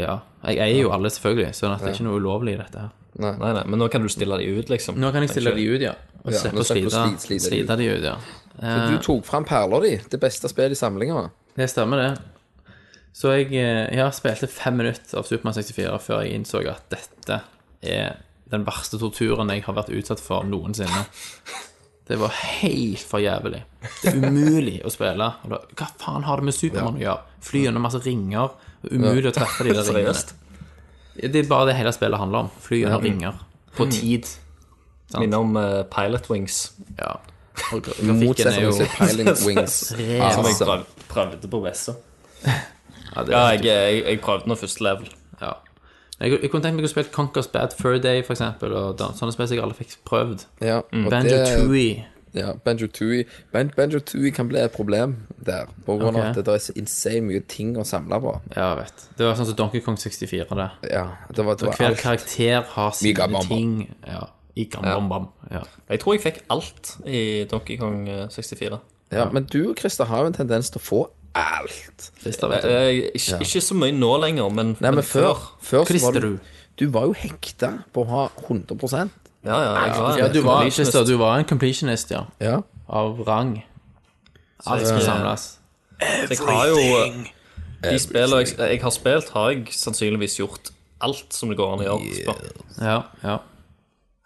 Ja. 0.00 0.20
Jeg 0.46 0.58
eier 0.64 0.82
jo 0.84 0.92
alle, 0.94 1.10
selvfølgelig, 1.12 1.54
sånn 1.58 1.74
at 1.74 1.82
det 1.82 1.90
er 1.90 1.96
ikke 1.98 2.06
noe 2.08 2.20
ulovlig 2.22 2.54
i 2.56 2.60
dette 2.60 2.84
her. 2.84 2.90
Nei, 3.20 3.32
nei, 3.40 3.64
men 3.66 3.80
nå 3.82 3.88
kan 3.92 4.04
du 4.04 4.08
stille 4.12 4.38
de 4.38 4.46
ut, 4.56 4.70
liksom. 4.70 4.96
Nå 5.00 5.10
kan 5.12 5.24
jeg 5.26 5.32
stille 5.34 5.52
de 5.56 5.64
ut, 5.66 5.82
ja. 5.82 5.94
Og 6.22 6.32
Ja, 6.32 6.38
slippe 6.44 6.62
å 6.62 6.66
slite, 6.68 7.02
slite 7.20 7.48
slite 7.48 7.76
de 7.80 7.88
ut, 7.90 8.04
ja. 8.06 8.16
Så 8.60 8.78
du 8.92 8.98
tok 9.04 9.24
fram 9.26 9.44
perler 9.48 9.84
de. 9.86 9.92
Det 10.12 10.20
beste 10.20 10.48
spillet 10.52 10.76
i 10.76 10.78
samlinga. 10.78 11.24
Det 11.56 11.68
stemmer, 11.72 12.00
det. 12.00 12.70
Så 13.12 13.32
jeg, 13.34 13.50
eh, 13.58 13.88
jeg 13.96 14.14
spilte 14.14 14.46
fem 14.48 14.76
minutter 14.78 15.18
av 15.18 15.26
Supermann 15.26 15.56
64 15.56 15.98
før 16.00 16.22
jeg 16.22 16.38
innså 16.38 16.62
at 16.70 16.86
dette 16.92 17.40
er 17.82 18.20
den 18.50 18.64
verste 18.66 18.98
torturen 19.00 19.50
jeg 19.50 19.64
har 19.66 19.74
vært 19.76 19.90
utsatt 19.94 20.22
for 20.22 20.46
noensinne. 20.46 21.04
Det 22.10 22.18
var 22.18 22.32
helt 22.34 23.02
for 23.06 23.22
jævlig. 23.22 23.60
Det 24.02 24.10
er 24.10 24.16
umulig 24.18 24.80
å 24.86 24.90
spille. 24.90 25.28
Hva 25.46 25.90
faen 26.00 26.24
har 26.26 26.40
det 26.40 26.48
med 26.48 26.56
Supermann 26.56 26.98
å 26.98 27.02
gjøre? 27.04 27.36
Fly 27.46 27.64
gjennom 27.66 27.84
masse 27.86 28.00
ringer. 28.02 28.50
Umulig 28.88 29.28
å 29.28 29.34
treffe 29.36 29.64
de 29.66 29.74
der 29.76 29.90
ringene. 29.92 30.14
Det 31.20 31.36
er 31.42 31.48
bare 31.50 31.66
det 31.68 31.74
hele 31.76 31.92
spillet 31.92 32.16
handler 32.20 32.46
om. 32.46 32.50
Fly 32.64 32.78
gjennom 32.84 33.02
ringer. 33.04 33.40
På 33.76 33.84
tid. 33.92 34.24
Sant? 35.10 35.20
Minner 35.24 35.42
om 35.42 35.56
uh, 35.58 35.82
Pilot 35.90 36.30
Wings, 36.30 36.60
Ja. 36.98 37.16
Og 37.74 37.82
grafikken 37.84 38.46
er 38.48 38.60
jo 38.62 38.70
Pilot 38.94 39.40
Wings. 39.46 39.74
som 39.90 39.98
jeg 40.00 40.20
Altså, 40.22 40.64
prøv, 40.64 40.84
prøvde 41.10 41.50
på 41.50 41.60
Vessa. 41.64 41.96
ja, 42.46 43.24
Ja, 43.28 43.42
jeg, 43.52 43.64
jeg, 43.66 44.04
jeg 44.06 44.20
prøvde 44.24 44.48
nå 44.48 44.56
første 44.56 44.84
level. 44.86 45.10
Ja. 45.42 45.52
Jeg, 46.20 46.38
jeg 46.42 46.50
kunne 46.52 46.62
tenkt 46.64 46.78
meg 46.78 46.86
å 46.88 46.92
spille 46.92 47.12
Conquers 47.12 47.50
Bad 47.52 47.74
Fur 47.76 47.98
Day, 48.00 48.22
for 48.24 48.32
eksempel, 48.36 48.72
og 48.76 48.96
da, 49.00 49.10
sånne 49.18 49.34
spill 49.34 49.48
som 49.50 49.56
jeg 49.58 49.64
aldri 49.66 49.82
fikk 49.84 49.98
prøvd. 50.08 50.46
ja, 50.64 50.80
mm. 50.92 51.06
Banjo 51.12 51.36
det- 51.36 51.52
Tooie. 51.58 52.06
Ja, 52.32 52.52
Banjo 52.64 52.86
Tooie 52.86 53.24
ben, 53.52 53.70
kan 54.34 54.48
bli 54.48 54.58
et 54.60 54.72
problem 54.72 55.16
der. 55.44 55.66
På 55.86 55.96
grunn 55.98 56.14
av 56.16 56.30
Ok. 56.30 56.38
at 56.38 56.44
det 56.46 56.54
er 56.54 56.58
så 56.58 56.72
insane 56.76 57.20
mye 57.26 57.40
ting 57.48 57.76
å 57.76 57.84
samle 57.84 58.20
på. 58.22 58.34
Ja, 58.56 58.68
jeg 58.74 58.84
vet. 58.84 59.06
Det 59.18 59.26
var 59.26 59.34
sånn 59.34 59.46
som 59.46 59.56
Donkey 59.56 59.80
Kong 59.80 59.96
64, 59.98 60.46
det. 60.54 60.90
Ja, 60.92 61.06
det 61.34 61.44
var, 61.44 61.56
det 61.56 61.66
var 61.66 61.74
Hver 61.76 61.88
alt. 61.90 61.98
karakter 61.98 62.62
har 62.76 62.90
sine 62.92 63.08
Migabamba. 63.14 63.48
ting. 63.48 63.94
Ja. 64.06 64.26
Igambambam. 64.56 65.28
Ja. 65.50 65.62
Jeg 65.90 66.00
tror 66.00 66.14
jeg 66.14 66.22
fikk 66.22 66.42
alt 66.50 66.96
i 67.06 67.44
Donkey 67.50 67.76
Kong 67.80 68.08
eh, 68.08 68.28
64. 68.28 68.78
Ja, 69.10 69.26
men 69.32 69.44
du, 69.44 69.70
og 69.70 69.76
Christer, 69.78 70.04
har 70.06 70.20
jo 70.22 70.26
en 70.30 70.36
tendens 70.36 70.70
til 70.70 70.78
å 70.78 70.84
få 70.84 71.00
alt. 71.34 72.10
Christer, 72.22 72.48
vet 72.50 72.62
du. 72.62 72.68
Eh, 72.70 73.10
ikke, 73.14 73.40
ikke 73.46 73.62
så 73.64 73.74
mye 73.78 73.94
nå 73.96 74.10
lenger, 74.22 74.50
men, 74.54 74.76
Nei, 74.80 74.90
men 74.90 75.06
før, 75.06 75.38
før 75.62 75.84
så 75.90 75.98
var 76.12 76.20
du. 76.20 76.38
Du 76.78 76.86
var 76.94 77.08
jo 77.10 77.12
hekta 77.18 77.72
på 77.92 78.04
å 78.04 78.08
ha 78.08 78.22
100 78.46 79.10
Ja, 79.44 79.56
ja, 79.56 79.84
jeg 79.86 80.00
var 80.02 80.18
Ja, 80.18 80.28
du 80.28 80.40
var, 80.42 80.60
completionist. 80.60 81.06
Du 81.08 81.16
var 81.16 81.38
en 81.38 81.44
completionist, 81.48 82.10
ja. 82.10 82.24
Ja. 82.40 82.60
Av 82.88 83.20
rang. 83.26 83.54
Alt 84.66 84.86
skulle 84.86 85.04
samles. 85.04 85.46
Jeg 86.00 86.38
har 86.38 86.66
jo 86.68 86.80
De 87.80 87.98
spillene 88.00 88.42
jeg, 88.42 88.56
jeg 88.58 88.82
har 88.82 88.92
spilt, 88.92 89.30
har 89.32 89.50
jeg 89.54 89.72
sannsynligvis 89.72 90.36
gjort 90.36 90.72
alt 91.00 91.32
som 91.32 91.48
det 91.48 91.56
går 91.56 91.72
an 91.74 91.84
å 91.84 91.86
gjøre. 91.86 92.34
Ja, 92.80 92.98
ja. 93.24 93.38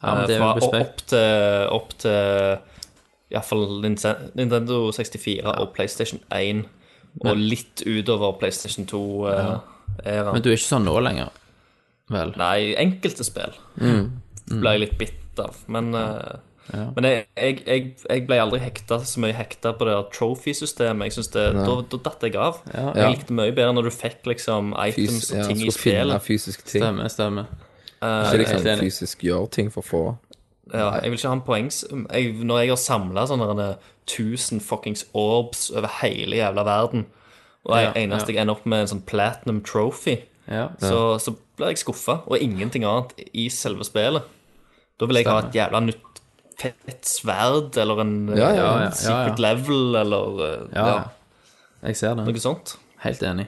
ja 0.02 0.14
men 0.14 0.26
det 0.26 0.34
Eh, 0.34 0.40
er 0.40 0.42
Fra 0.42 0.56
jo 0.58 0.80
opp 0.80 1.04
til 1.06 1.68
Opp 1.76 1.94
til 2.02 2.58
Iallfall 3.34 3.64
Nintendo 3.82 4.80
64 4.92 5.54
og 5.54 5.70
PlayStation 5.74 6.20
1, 6.34 6.64
og 7.24 7.38
litt 7.38 7.82
utover 7.86 8.34
PlayStation 8.38 8.86
2-æraen. 8.90 9.62
Men 10.32 10.42
du 10.42 10.50
er 10.50 10.58
ikke 10.58 10.66
sånn 10.66 10.86
nå 10.86 10.98
lenger, 11.02 11.30
vel? 12.10 12.34
Nei, 12.38 12.74
enkelte 12.82 13.26
spill 13.26 13.54
ble 14.50 14.74
jeg 14.76 14.80
litt 14.84 14.98
bitt 15.00 15.40
av. 15.42 15.56
Men, 15.66 15.92
ja. 15.94 16.84
men 16.96 17.04
jeg, 17.08 17.24
jeg, 17.36 17.60
jeg, 17.66 17.86
jeg 18.08 18.24
ble 18.28 18.38
aldri 18.42 18.60
hekta 18.62 19.00
så 19.04 19.20
mye 19.24 19.34
hekta 19.36 19.72
på 19.78 19.86
det 19.88 19.96
trophy-systemet. 20.14 21.16
Da, 21.34 21.44
da 21.54 21.98
datt 22.08 22.22
jeg 22.26 22.36
av. 22.40 22.60
Ja. 22.72 22.90
Jeg 22.98 23.16
likte 23.18 23.36
mye 23.36 23.54
bedre 23.56 23.72
når 23.76 23.88
du 23.88 23.94
fikk 23.94 24.26
liksom 24.30 24.74
items 24.78 25.24
Fys 25.24 25.32
og 25.32 25.38
ja, 25.40 25.46
ting 25.48 25.62
i 25.64 25.70
spillet. 25.74 26.22
fysisk 26.22 26.64
ting. 26.66 26.82
Stemmer, 26.84 27.08
stemmer. 27.12 27.50
Uh, 28.04 28.28
Ikke 28.28 28.42
liksom 28.42 28.66
jeg, 28.68 28.78
fysisk 28.84 29.24
gjøre 29.24 29.48
ting 29.54 29.70
for 29.72 29.82
få. 29.86 30.02
ja, 30.72 30.90
jeg 31.00 31.10
vil 31.10 31.18
ikke 31.18 31.28
ha 31.32 31.36
en 31.38 31.44
poengs... 31.46 31.84
Jeg, 32.12 32.32
når 32.44 32.58
jeg 32.64 32.72
har 32.74 32.80
samla 32.82 33.26
sånne 33.30 33.68
1000 34.04 34.60
fuckings 34.60 35.06
orbs 35.16 35.70
over 35.72 35.88
hele 36.02 36.36
jævla 36.36 36.64
verden, 36.68 37.06
og 37.64 37.78
jeg, 37.78 37.86
Ja, 37.86 37.92
eneste 38.02 38.28
ja. 38.32 38.34
jeg 38.36 38.42
ender 38.42 38.58
opp 38.58 38.66
med 38.68 38.82
en 38.84 38.90
sånn 38.92 39.04
platinum 39.08 39.62
trophy 39.64 40.18
Ja. 40.50 40.66
så, 40.82 41.16
så 41.18 41.32
blir 41.56 41.68
jeg 41.72 41.78
skuffa, 41.84 42.20
og 42.26 42.38
ingenting 42.42 42.84
annet 42.84 43.12
i 43.34 43.48
selve 43.52 43.84
spillet. 43.86 44.22
Da 45.00 45.06
vil 45.06 45.16
jeg 45.20 45.26
ha 45.26 45.38
et 45.42 45.54
jævla 45.54 45.80
nytt 45.84 46.20
fett 46.58 47.04
sverd, 47.04 47.76
eller 47.82 48.00
en 48.00 48.14
Ja, 48.36 48.36
ja, 48.36 48.48
eh, 48.50 48.56
ja, 48.56 48.86
en 48.86 48.92
secret 48.92 49.38
ja. 49.38 49.42
level, 49.48 49.96
eller 49.96 50.44
eh, 50.46 50.68
Ja. 50.74 51.04
Jeg 51.84 51.96
ser 51.96 52.14
det. 52.14 52.24
noe 52.26 52.40
sånt. 52.40 52.76
Helt 53.04 53.22
enig. 53.22 53.46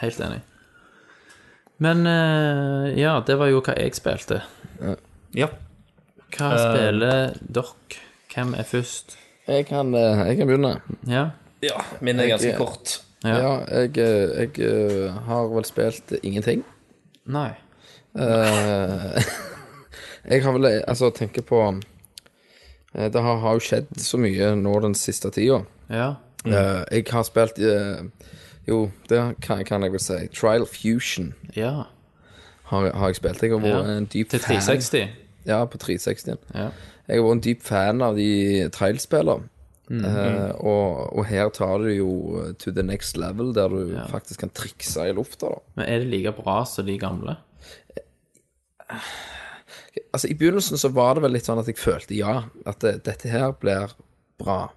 Helt 0.00 0.20
enig. 0.20 0.40
Men 1.78 2.06
eh, 2.06 2.94
ja, 2.98 3.20
det 3.26 3.36
var 3.38 3.50
jo 3.52 3.60
hva 3.62 3.74
jeg 3.78 3.94
spilte. 3.94 4.40
Ja. 5.36 5.48
Hva 6.34 6.52
Eh. 6.54 6.62
spiller 6.62 7.34
dere? 7.40 7.64
Hvem 8.34 8.54
er 8.54 8.62
først? 8.64 9.16
Jeg 9.48 9.66
kan, 9.66 9.94
eh, 9.94 10.26
jeg 10.28 10.36
kan 10.38 10.46
begynne. 10.48 10.80
Ja? 11.06 11.30
ja. 11.62 11.78
Min 12.00 12.20
er 12.20 12.28
ganske 12.28 12.48
Jeg- 12.50 12.58
kort. 12.58 13.00
Ja. 13.24 13.36
Ja, 13.36 13.52
jeg, 13.80 13.98
eh, 13.98 14.46
jeg 14.46 14.58
eh, 14.60 15.10
har 15.26 15.48
vel 15.48 15.64
spilt 15.64 16.12
ingenting. 16.22 16.64
Nei. 17.28 17.50
Eh, 18.18 19.22
jeg 20.32 20.42
har 20.44 20.54
vel 20.56 20.66
Altså, 20.88 21.10
tenker 21.14 21.44
på 21.46 21.60
eh, 22.94 23.08
Det 23.12 23.20
har, 23.22 23.36
har 23.42 23.58
jo 23.58 23.62
skjedd 23.62 23.90
så 24.00 24.18
mye 24.20 24.54
nå 24.58 24.72
den 24.84 24.96
siste 24.98 25.30
tida. 25.34 25.60
Ja. 25.92 26.14
Eh, 26.46 26.82
jeg 26.98 27.04
har 27.12 27.26
spilt 27.28 27.58
eh, 27.60 28.02
Jo, 28.68 28.90
det 29.10 29.20
kan, 29.44 29.62
kan 29.68 29.84
jeg 29.84 29.92
vel 29.94 30.02
si. 30.02 30.18
Trial 30.34 30.66
Fusion 30.66 31.34
Ja. 31.56 31.84
har, 32.72 32.90
har 32.92 33.08
jeg 33.12 33.16
spilt. 33.20 33.42
Jeg 33.42 33.52
har 33.54 33.64
vært 33.64 33.92
en 33.96 34.06
dyp 34.12 34.30
Til 34.34 34.40
fan 34.40 34.60
360. 34.60 35.08
Ja, 35.48 35.62
på 35.64 35.78
360. 35.80 36.36
Ja. 36.54 36.68
Jeg 37.08 37.16
har 37.20 37.24
vært 37.24 37.38
en 37.38 37.44
dyp 37.46 37.62
fan 37.64 38.02
av 38.04 38.16
de 38.18 38.68
trailspillene. 38.74 39.48
Mm. 39.88 40.04
Uh, 40.04 40.50
og, 40.60 41.16
og 41.16 41.26
her 41.30 41.48
tar 41.54 41.80
du 41.80 41.88
jo 41.88 42.10
eh, 42.42 42.50
to 42.60 42.72
the 42.76 42.84
next 42.84 43.16
level, 43.16 43.54
der 43.56 43.72
du 43.72 43.94
faktisk 44.10 44.44
kan 44.44 44.52
trikse 44.52 45.06
i 45.08 45.14
lufta. 45.16 45.48
da 45.48 45.80
Men 45.80 45.86
er 45.86 46.02
det 46.02 46.10
like 46.12 46.32
bra 46.36 46.60
som 46.68 46.86
de 46.86 46.98
gamle? 47.00 47.38
Altså 50.12 50.28
I 50.28 50.36
begynnelsen 50.36 50.80
så 50.80 50.92
var 50.92 51.16
det 51.16 51.24
vel 51.24 51.34
litt 51.36 51.48
sånn 51.48 51.60
at 51.60 51.70
jeg 51.70 51.80
følte 51.80 52.16
ja, 52.16 52.42
at 52.68 52.84
det, 52.84 52.98
dette 53.08 53.32
her 53.32 53.56
blir 53.60 53.96
bra. 54.40 54.68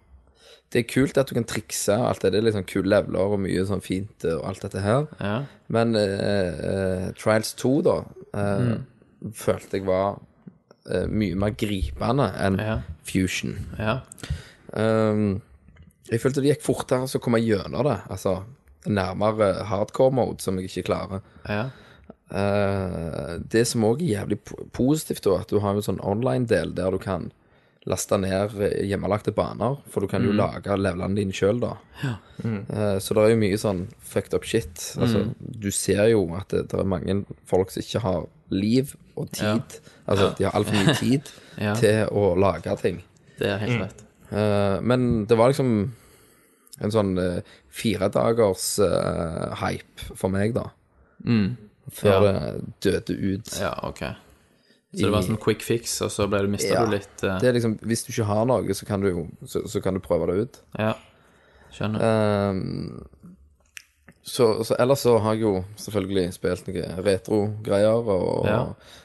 Det 0.71 0.81
er 0.81 0.87
kult 0.87 1.19
at 1.19 1.27
du 1.27 1.35
kan 1.35 1.47
trikse 1.47 1.97
og 1.99 2.07
alt 2.07 2.23
det. 2.23 2.31
Det 2.31 2.39
er 2.39 2.45
litt 2.47 2.55
sånn 2.55 2.69
kule 2.69 2.87
leveler 2.93 3.35
og 3.35 3.41
mye 3.43 3.65
sånn 3.67 3.83
fint 3.83 4.23
eh, 4.23 4.37
og 4.37 4.47
alt 4.47 4.63
dette 4.63 4.83
her. 4.83 5.07
Ja. 5.19 5.37
Men 5.71 5.95
uh, 5.99 6.53
uh, 6.63 7.07
Trials 7.19 7.51
2, 7.59 7.73
da, 7.87 7.97
mm. 8.31 9.31
følte 9.35 9.79
jeg 9.79 9.87
var 9.87 10.21
eh, 10.87 11.07
mye 11.11 11.35
mer 11.43 11.57
gripende 11.59 12.29
enn 12.39 12.59
Ja. 12.63 12.77
Fusion. 13.07 13.57
Ja. 13.79 13.99
Um, 14.73 15.41
jeg 16.09 16.19
følte 16.21 16.41
det 16.41 16.55
gikk 16.55 16.63
fortere 16.65 17.07
så 17.07 17.19
kom 17.21 17.35
jeg 17.37 17.49
gjennom 17.51 17.83
det. 17.87 17.99
Altså 18.09 18.43
nærmere 18.87 19.63
hardcore 19.69 20.11
mode, 20.11 20.41
som 20.41 20.57
jeg 20.59 20.69
ikke 20.71 20.87
klarer. 20.93 21.21
ja. 21.47 21.69
Uh, 22.31 23.39
det 23.51 23.65
som 23.67 23.83
òg 23.83 23.99
er 24.05 24.13
jævlig 24.21 24.37
positivt, 24.71 25.23
da, 25.25 25.41
at 25.43 25.49
du 25.51 25.59
har 25.59 25.75
en 25.75 25.83
sånn 25.83 25.99
online-del 25.99 26.71
der 26.77 26.93
du 26.95 26.99
kan 27.03 27.25
laste 27.89 28.15
ned 28.21 28.53
eh, 28.61 28.75
hjemmelagte 28.87 29.33
baner, 29.35 29.79
for 29.89 30.01
du 30.05 30.07
kan 30.07 30.21
Mm. 30.21 30.27
jo 30.29 30.33
lage 30.37 30.77
levelene 30.77 31.15
dine 31.17 31.33
sjøl, 31.33 31.59
da. 31.59 31.71
Eh, 32.05 32.99
Så 33.01 33.15
det 33.17 33.23
er 33.23 33.29
jo 33.33 33.39
mye 33.41 33.57
sånn 33.57 33.87
fucked 33.99 34.33
up 34.37 34.43
shit. 34.45 34.75
Altså, 35.01 35.25
Mm. 35.25 35.35
Du 35.59 35.71
ser 35.71 36.07
jo 36.11 36.21
at 36.37 36.47
det, 36.49 36.69
det 36.69 36.79
er 36.79 36.83
mange 36.85 37.25
folk 37.45 37.71
som 37.71 37.81
ikke 37.81 37.99
har 38.01 38.27
liv 38.51 38.95
og 39.17 39.31
tid. 39.31 39.79
Altså, 40.07 40.35
de 40.37 40.43
har 40.45 40.53
altfor 40.53 40.75
mye 40.77 40.95
tid 41.03 41.23
Ja. 41.57 41.73
til 41.75 42.05
å 42.11 42.35
lage 42.37 42.77
ting. 42.81 43.01
Det 43.39 43.47
er 43.49 43.57
helt 43.57 43.81
rett. 43.81 44.03
Eh, 44.31 44.77
men 44.81 45.25
det 45.27 45.37
var 45.39 45.51
liksom 45.51 45.91
en 46.81 46.93
sånn 46.93 47.11
uh, 47.19 47.41
firedagers 47.69 48.79
uh, 48.81 49.51
hype 49.59 50.15
for 50.17 50.33
meg, 50.33 50.55
da. 50.57 50.69
Før 51.21 51.27
Mm. 51.27 51.57
Ja. 52.01 52.15
det 52.23 52.61
døde 52.81 53.13
ut. 53.19 53.51
Ja, 53.61 53.75
ok. 53.85 53.99
Så 54.91 55.05
det 55.05 55.11
var 55.13 55.23
sånn 55.23 55.37
quick 55.39 55.61
fix, 55.63 55.93
og 56.01 56.09
så 56.11 56.25
ble 56.27 56.41
det, 56.43 56.49
mista 56.51 56.71
Ja, 56.73 56.81
du 56.87 56.95
litt 56.95 57.21
uh... 57.23 57.37
Det 57.39 57.47
er 57.47 57.55
liksom, 57.55 57.77
Hvis 57.87 58.01
du 58.03 58.09
ikke 58.11 58.25
har 58.27 58.47
noe, 58.49 58.73
så 58.75 58.87
kan 58.89 59.03
du, 59.03 59.11
så, 59.47 59.61
så 59.69 59.79
kan 59.83 59.95
du 59.95 60.01
prøve 60.03 60.27
det 60.31 60.35
ut. 60.41 60.59
Ja. 60.79 60.95
Skjønner. 61.71 62.03
Ehm, 62.03 63.05
så, 64.31 64.45
så 64.63 64.75
ellers 64.79 65.01
så 65.03 65.17
har 65.19 65.33
jeg 65.35 65.43
jo 65.43 65.53
selvfølgelig 65.81 66.25
spilt 66.37 66.67
noen 66.69 67.01
retro-greier, 67.05 68.07
og 68.15 68.45
Ja. 68.47 68.59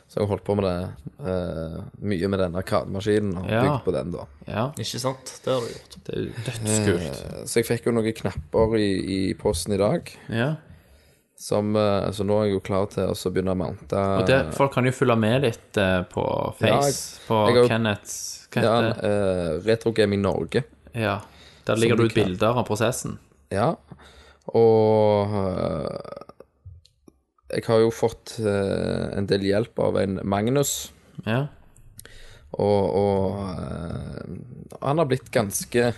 så 0.06 0.20
har 0.20 0.22
jeg 0.26 0.30
holdt 0.30 0.44
på 0.46 0.54
med 0.58 0.66
det 0.68 1.30
eh, 1.32 1.80
mye 2.06 2.28
med 2.30 2.38
den 2.44 2.54
arkademaskinen, 2.60 3.32
og 3.40 3.48
Ja. 3.50 3.62
bygd 3.64 3.84
på 3.88 3.94
den, 3.96 4.12
da. 4.14 4.26
Ja, 4.46 4.66
Ikke 4.78 5.00
sant? 5.02 5.32
Det 5.44 5.52
har 5.52 5.60
du 5.60 5.66
gjort. 5.72 5.96
det 6.06 6.14
er 6.14 6.20
jo 6.20 6.44
dødskult. 6.46 7.24
Eh, 7.40 7.44
Så 7.46 7.58
jeg 7.60 7.66
fikk 7.66 7.86
jo 7.88 7.92
noen 7.96 8.12
knapper 8.14 8.76
i, 8.78 8.90
i 9.30 9.34
posten 9.34 9.74
i 9.74 9.80
dag, 9.82 10.12
Ja. 10.30 10.54
som, 11.36 11.74
eh, 11.76 12.10
så 12.12 12.24
nå 12.24 12.38
er 12.40 12.44
jeg 12.46 12.54
jo 12.54 12.60
klar 12.60 12.86
til 12.88 13.10
å 13.10 13.32
begynne 13.32 13.52
å 13.52 13.58
mounte 13.58 13.96
Og 14.20 14.26
det, 14.26 14.54
folk 14.54 14.72
kan 14.72 14.84
jo 14.84 14.92
følge 14.92 15.16
med 15.18 15.42
litt 15.42 15.76
eh, 15.76 16.02
på 16.12 16.54
Face, 16.56 17.18
Ja, 17.18 17.26
på 17.28 17.40
jeg 17.48 17.54
har 17.56 17.62
jo- 17.62 17.68
Kenneths 17.68 18.48
Hva 18.52 18.62
ja, 18.62 18.80
heter 18.80 19.02
det? 19.02 19.10
eh, 19.10 19.70
Retrogaming 19.72 20.22
Norge. 20.22 20.62
Ja. 20.94 21.20
Der 21.66 21.76
ligger 21.76 21.96
det 21.96 22.04
ut 22.12 22.14
bilder 22.14 22.56
av 22.56 22.64
prosessen. 22.66 23.18
Ja, 23.50 23.74
og 24.54 25.32
øh, 25.34 25.88
jeg 27.56 27.62
har 27.66 27.78
jo 27.82 27.90
fått 27.94 28.36
øh, 28.42 29.18
en 29.18 29.26
del 29.30 29.44
hjelp 29.46 29.78
av 29.82 29.98
en 30.02 30.20
Magnus, 30.26 30.92
Ja. 31.26 31.46
og, 32.52 32.94
og 32.94 33.38
øh, 33.48 34.36
han 34.82 34.98
har 35.00 35.08
blitt 35.08 35.30
ganske 35.34 35.92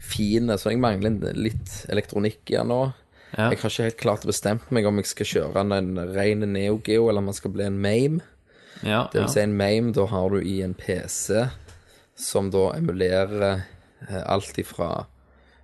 fin, 0.00 0.50
så 0.58 0.70
jeg 0.72 0.80
mangler 0.82 1.34
litt 1.36 1.84
elektronikk 1.92 2.50
igjen 2.50 2.70
nå. 2.72 2.80
Ja. 3.34 3.48
Jeg 3.50 3.58
har 3.58 3.70
ikke 3.70 3.82
helt 3.88 3.98
klart 4.00 4.24
bestemt 4.26 4.70
meg 4.74 4.86
om 4.86 4.98
jeg 5.00 5.08
skal 5.10 5.26
kjøre 5.26 5.64
en, 5.64 5.72
en 5.74 5.98
ren 6.14 6.44
Neo 6.54 6.78
Geo, 6.86 7.08
eller 7.10 7.18
om 7.24 7.30
han 7.32 7.36
skal 7.36 7.50
bli 7.56 7.64
en 7.66 7.80
MAME. 7.82 8.20
Ja, 8.84 9.04
Det 9.12 9.20
vil 9.22 9.30
si 9.32 9.40
en 9.42 9.56
MAME, 9.58 9.92
da 9.96 10.04
har 10.10 10.28
du 10.30 10.38
i 10.42 10.60
en 10.62 10.74
PC 10.78 11.44
som 12.18 12.50
da 12.54 12.68
emulerer 12.76 13.64
eh, 14.06 14.22
alt 14.22 14.58
ifra 14.60 15.06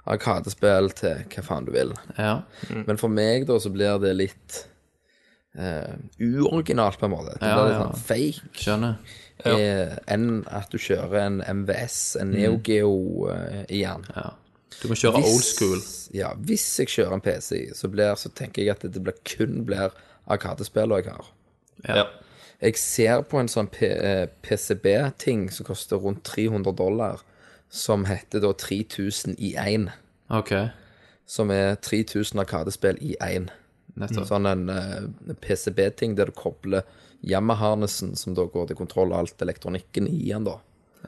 arkadespill 0.07 0.91
til 0.97 1.25
hva 1.35 1.43
faen 1.45 1.65
du 1.69 1.73
vil. 1.75 1.93
ja. 2.19 2.43
Men 2.87 2.97
for 2.99 3.09
meg 3.13 3.47
da 3.49 3.59
så 3.61 3.71
blir 3.73 3.99
det 4.03 4.15
litt 4.17 4.67
eh, 5.59 5.97
uoriginalt 6.21 6.99
på 7.01 7.09
en 7.09 7.15
måte. 7.17 7.37
Det 7.41 7.49
Ja, 7.49 7.57
blir 7.57 7.71
litt 7.71 7.79
ja. 7.79 7.87
sånn 7.87 8.05
fake 8.09 8.63
Skjønner. 8.65 8.95
eh, 9.45 9.97
enn 10.09 10.45
at 10.49 10.71
du 10.71 10.79
kjører 10.79 11.19
en 11.27 11.41
MVS, 11.63 12.17
en 12.21 12.31
Neo 12.35 12.61
Geo 12.65 13.29
eh, 13.33 13.65
igjen. 13.69 14.05
Mm. 14.09 14.17
Ja. 14.17 14.31
Du 14.81 14.89
må 14.89 14.95
kjøre 14.97 15.21
old 15.21 15.45
school. 15.45 15.81
Ja, 16.17 16.33
hvis 16.39 16.65
jeg 16.79 16.89
kjører 16.89 17.13
en 17.19 17.21
PC, 17.25 17.75
så, 17.77 17.89
blir, 17.93 18.15
så 18.17 18.31
tenker 18.33 18.63
jeg 18.63 18.71
at 18.77 18.87
det 18.87 19.03
blir, 19.03 19.17
kun 19.29 19.65
blir 19.69 19.93
arkadespill 20.31 20.95
jeg 20.97 21.11
har. 21.11 21.27
Ja. 21.89 22.05
Jeg 22.61 22.77
ser 22.77 23.23
på 23.29 23.39
en 23.41 23.49
sånn 23.49 23.69
eh, 23.83 24.27
PCB-ting 24.45 25.49
som 25.53 25.67
koster 25.67 25.97
rundt 26.01 26.23
300 26.29 26.73
dollar, 26.77 27.21
som 27.71 28.05
heter 28.05 28.43
da 28.43 28.53
3000 28.53 29.37
i 29.39 29.55
1. 29.59 29.91
OK. 30.35 30.53
Som 31.27 31.53
er 31.55 31.77
3000 31.79 32.43
arkadespill 32.43 32.99
i 33.01 33.15
1. 33.23 33.51
Nettopp. 34.01 34.27
Sånn 34.29 34.49
en 34.51 34.67
uh, 34.71 35.35
PCB-ting 35.43 36.17
der 36.19 36.31
du 36.31 36.35
kobler 36.37 36.83
Yamaha-harnessen, 37.27 38.17
som 38.17 38.35
da 38.35 38.47
går 38.49 38.71
til 38.71 38.79
kontroll 38.79 39.13
av 39.13 39.25
alt 39.25 39.43
elektronikken 39.45 40.09
i 40.09 40.33
den, 40.33 40.49
da. 40.49 40.59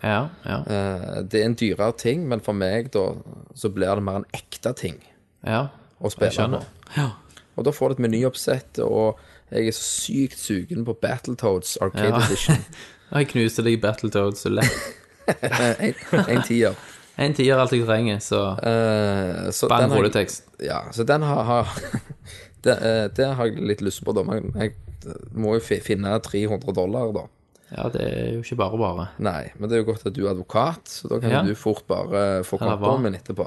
Ja, 0.02 0.20
ja. 0.46 0.60
Uh, 0.66 1.18
det 1.26 1.42
er 1.42 1.50
en 1.50 1.58
dyrere 1.58 1.96
ting, 1.98 2.26
men 2.30 2.42
for 2.44 2.56
meg 2.56 2.92
da, 2.94 3.08
så 3.58 3.72
blir 3.72 3.98
det 3.98 4.06
mer 4.06 4.22
en 4.22 4.30
ekte 4.36 4.74
ting 4.78 5.00
ja. 5.46 5.66
å 5.98 6.12
spille 6.12 6.48
på. 6.54 6.62
Ja. 6.96 7.10
Og 7.56 7.66
da 7.66 7.74
får 7.74 7.92
du 7.92 7.98
et 7.98 8.06
menyoppsett, 8.06 8.80
og 8.84 9.20
jeg 9.52 9.68
er 9.68 9.76
så 9.76 9.84
sykt 9.84 10.40
sugen 10.40 10.86
på 10.86 10.94
Battletoads 11.00 11.76
Arcade 11.84 12.14
Ja. 12.14 12.26
Edition. 12.26 12.62
Jeg 13.12 13.26
knuste 13.28 13.60
deg 13.60 13.74
i 13.76 13.80
Battletoads 13.80 14.40
så 14.46 14.48
lett. 14.48 14.84
Eh, 15.26 15.84
en, 15.88 16.24
en 16.36 16.42
tier. 16.46 16.78
En 17.22 17.34
tier 17.36 17.52
er 17.54 17.60
alt 17.60 17.74
jeg 17.76 17.84
trenger, 17.86 18.22
så 18.24 18.40
uh, 18.56 19.50
så 19.52 19.68
bang 19.70 19.92
rulletekst. 19.92 20.46
Ja, 20.64 20.80
så 20.96 21.04
den 21.06 21.22
har, 21.28 21.42
har 21.44 21.74
det, 22.64 22.76
uh, 22.78 23.04
det 23.12 23.28
har 23.36 23.50
jeg 23.50 23.60
litt 23.72 23.84
lyst 23.84 24.02
på, 24.06 24.14
da. 24.16 24.24
Men 24.26 24.48
jeg 24.56 24.74
må 25.34 25.56
jo 25.58 25.62
finne 25.84 26.16
300 26.24 26.74
dollar, 26.76 27.12
da. 27.14 27.26
Ja, 27.72 27.86
det 27.92 28.02
er 28.04 28.26
jo 28.34 28.42
ikke 28.44 28.58
bare 28.60 28.80
bare. 28.80 29.06
Nei, 29.24 29.46
men 29.56 29.70
det 29.70 29.78
er 29.78 29.82
jo 29.84 29.90
godt 29.92 30.04
at 30.08 30.16
du 30.16 30.24
er 30.26 30.32
advokat, 30.34 30.88
så 30.92 31.08
da 31.08 31.20
kan 31.22 31.30
Ja. 31.32 31.42
du 31.46 31.54
fort 31.56 31.86
bare 31.88 32.42
få 32.44 32.58
Eller 32.60 32.76
kontoen 32.76 33.06
min 33.06 33.14
etterpå. 33.16 33.46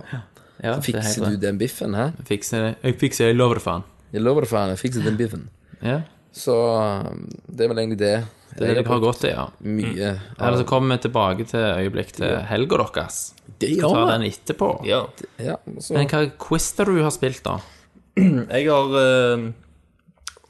Ja, 0.64 0.78
Så 0.78 0.82
fikser 0.88 1.30
du 1.30 1.38
den 1.38 1.58
biffen, 1.60 1.94
hæ? 1.94 2.12
Jeg 2.18 2.26
fikser. 2.30 2.76
Jeg 2.82 2.96
fikser 3.02 3.28
jeg 3.30 3.36
lover 3.36 3.60
det, 3.60 3.64
faen. 3.66 3.84
Jeg 4.14 4.22
lover 4.22 4.42
det, 4.46 4.50
faen. 4.50 4.70
Jeg 4.74 4.80
fikser 4.80 5.04
den 5.04 5.18
biffen. 5.18 5.50
Ja, 5.82 6.02
Så 6.34 6.56
um, 6.56 7.28
det 7.48 7.66
er 7.66 7.70
vel 7.74 7.80
egentlig 7.84 8.00
det. 8.00 8.16
Det 8.58 8.70
er 8.70 8.74
det 8.76 8.84
jeg 8.84 8.88
har 8.88 8.99
gått 9.03 9.20
til, 9.20 9.30
ja. 9.36 9.47
Mye 9.62 10.12
Eller 10.39 10.58
så 10.62 10.66
kommer 10.70 10.95
vi 10.95 11.01
tilbake 11.10 11.45
til 11.49 11.60
øyeblikk 11.60 12.14
til 12.16 12.38
helga 12.47 12.78
deres. 12.95 13.34
Det 13.60 13.74
Ta 13.82 13.88
gjør 13.91 14.08
den 14.14 14.24
etterpå. 14.30 14.70
ja. 14.88 15.03
Ja, 15.39 15.58
så 15.80 15.93
Men 15.93 16.08
hva 16.08 16.24
quiz 16.39 16.72
du 16.78 17.01
har 17.03 17.12
spilt, 17.12 17.43
da? 17.43 17.60
Jeg 18.16 18.70
har 18.70 19.53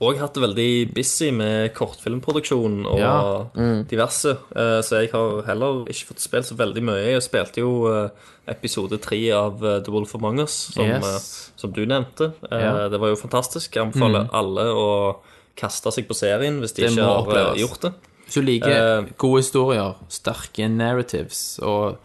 òg 0.05 0.17
hatt 0.19 0.35
det 0.35 0.41
veldig 0.43 0.93
busy 0.93 1.29
med 1.31 1.73
kortfilmproduksjon 1.73 2.81
og 2.85 2.99
Ja. 2.99 3.45
diverse, 3.87 4.33
uh, 4.55 4.81
så 4.83 4.99
jeg 5.01 5.11
har 5.13 5.41
heller 5.47 5.85
ikke 5.87 6.09
fått 6.11 6.19
spilt 6.19 6.45
så 6.49 6.55
veldig 6.59 6.83
mye. 6.83 7.05
Jeg 7.15 7.23
spilte 7.23 7.61
jo 7.63 7.87
uh, 7.87 8.09
episode 8.47 8.99
tre 9.01 9.17
av 9.33 9.63
eh, 9.65 9.79
The 9.81 9.89
Wolf 9.91 10.13
of 10.13 10.21
Mongers, 10.21 10.51
som, 10.75 10.85
Yes. 10.85 11.05
eh, 11.05 11.53
som 11.57 11.71
du 11.73 11.85
nevnte. 11.85 12.33
Eh, 12.51 12.59
Ja. 12.61 12.87
Det 12.89 12.99
var 12.99 13.07
jo 13.09 13.15
fantastisk. 13.15 13.73
Jeg 13.73 13.87
anbefaler 13.87 14.29
alle 14.33 14.65
å 14.75 15.15
kaste 15.55 15.91
seg 15.95 16.07
på 16.09 16.15
serien 16.17 16.59
hvis 16.61 16.73
de 16.75 16.83
Det 16.85 16.91
ikke 16.91 17.03
har 17.05 17.15
eh, 17.15 17.23
oppleves. 17.23 17.59
gjort 17.63 17.81
det. 17.87 17.93
Hvis 18.25 18.33
du 18.39 18.41
liker 18.41 18.75
uh, 19.03 19.09
gode 19.21 19.41
historier, 19.43 19.93
sterke 20.09 20.67
narratives 20.71 21.59
og 21.63 21.97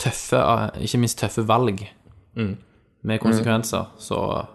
tøffe, 0.00 0.40
eh, 0.40 0.80
ikke 0.86 0.98
minst 1.02 1.18
tøffe 1.20 1.44
valg 1.46 1.84
med 3.02 3.20
konsekvenser, 3.20 3.90
så 4.00 4.46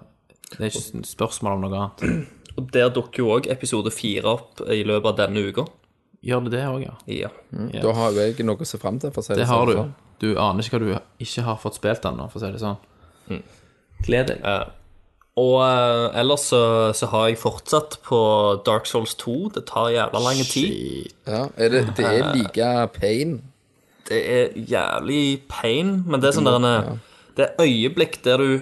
det 0.58 0.60
er 0.60 0.72
ikke 0.72 1.00
et 1.00 1.08
spørsmål 1.10 1.58
om 1.58 1.66
noe 1.66 1.80
annet. 1.84 2.28
Og 2.58 2.70
der 2.72 2.90
dukker 2.94 3.20
jo 3.24 3.32
òg 3.36 3.50
episode 3.52 3.92
fire 3.92 4.32
opp 4.32 4.62
i 4.72 4.84
løpet 4.88 5.12
av 5.12 5.18
denne 5.26 5.42
uka. 5.50 5.66
Gjør 6.26 6.46
det 6.48 6.52
det 6.56 6.64
òg, 6.66 6.82
ja? 6.86 6.94
Ja. 7.12 7.30
da 7.84 7.92
har 7.94 8.16
jo 8.16 8.24
jeg 8.24 8.46
noe 8.48 8.58
å 8.58 8.66
se 8.66 8.80
fram 8.82 8.98
til, 9.02 9.12
for 9.14 9.22
å 9.22 9.26
si 9.28 9.34
det, 9.34 9.44
Det 9.44 9.50
har 9.50 9.70
sånn. 9.70 9.92
du. 9.92 10.26
Du 10.26 10.40
aner 10.40 10.64
ikke 10.64 10.80
hva 10.80 10.86
du 10.86 11.26
ikke 11.26 11.44
har 11.46 11.58
fått 11.62 11.78
spilt 11.78 12.06
ennå, 12.08 12.26
for 12.32 12.40
å 12.40 12.46
si 12.46 12.52
det 12.56 12.62
sånn. 12.64 13.44
Gled 14.08 14.32
deg. 14.32 14.42
Og 15.36 15.58
eh, 15.66 16.20
ellers 16.22 16.46
så, 16.48 16.62
så 16.96 17.10
har 17.12 17.26
jeg 17.28 17.40
fortsatt 17.42 17.98
på 18.08 18.20
Dark 18.68 18.86
Souls 18.88 19.16
2. 19.20 19.34
Det 19.58 19.66
tar 19.68 19.90
jævla 19.92 20.22
lang 20.24 20.40
tid. 20.48 21.10
Ja, 21.28 21.42
er 21.60 21.74
det, 21.74 21.82
det 21.98 22.06
er 22.08 22.30
like 22.38 22.70
pain. 22.96 23.34
Det 24.08 24.22
er 24.22 24.54
jævlig 24.70 25.42
pain, 25.52 25.98
men 26.08 26.22
det 26.24 26.30
er 26.30 26.38
sånn 26.38 26.48
der 26.48 26.60
en- 26.62 27.02
Det 27.36 27.50
er 27.50 27.66
øyeblikk 27.66 28.22
der 28.24 28.38
du 28.38 28.62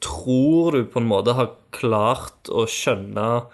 tror 0.00 0.72
du 0.72 0.84
på 0.88 1.00
en 1.00 1.08
måte 1.08 1.34
har 1.36 1.50
klart 1.72 2.48
å 2.48 2.64
skjønne 2.68 3.44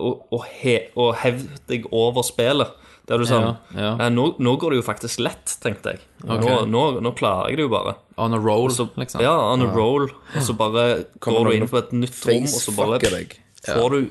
og, 0.00 0.22
og, 0.32 0.44
he, 0.62 0.78
og 0.96 1.14
hevde 1.20 1.58
deg 1.68 1.84
over 1.92 2.22
spillet. 2.24 2.70
Der 3.10 3.18
du 3.18 3.26
sånn 3.26 3.42
Ja, 3.42 3.54
ja. 3.74 3.90
«Eh, 4.06 4.10
Nå, 4.14 4.28
nå 4.38 4.54
går 4.60 4.70
det 4.74 4.80
jo 4.80 4.86
faktisk 4.86 5.22
lett, 5.24 5.56
tenkte 5.62 5.96
jeg. 5.96 6.02
Nå, 6.22 6.38
nå, 6.70 6.84
nå 7.02 7.10
klarer 7.18 7.50
jeg 7.50 7.58
det 7.58 7.66
jo 7.66 7.72
bare. 7.72 7.96
On 8.20 8.36
a 8.36 8.38
roll, 8.38 8.70
Så, 8.70 8.86
liksom. 9.00 9.22
Ja, 9.24 9.34
on 9.50 9.64
a 9.66 9.70
roll. 9.74 10.06
Og 10.36 10.42
så 10.46 10.54
bare 10.56 11.04
Kommer 11.18 11.42
går 11.42 11.50
du 11.50 11.56
inn 11.58 11.70
på 11.72 11.80
et 11.80 11.94
nytt 11.96 12.18
rom, 12.28 12.46
og 12.46 12.60
så 12.62 12.76
bare 12.76 13.00
deg. 13.02 13.38
får 13.66 13.96
du 13.96 14.10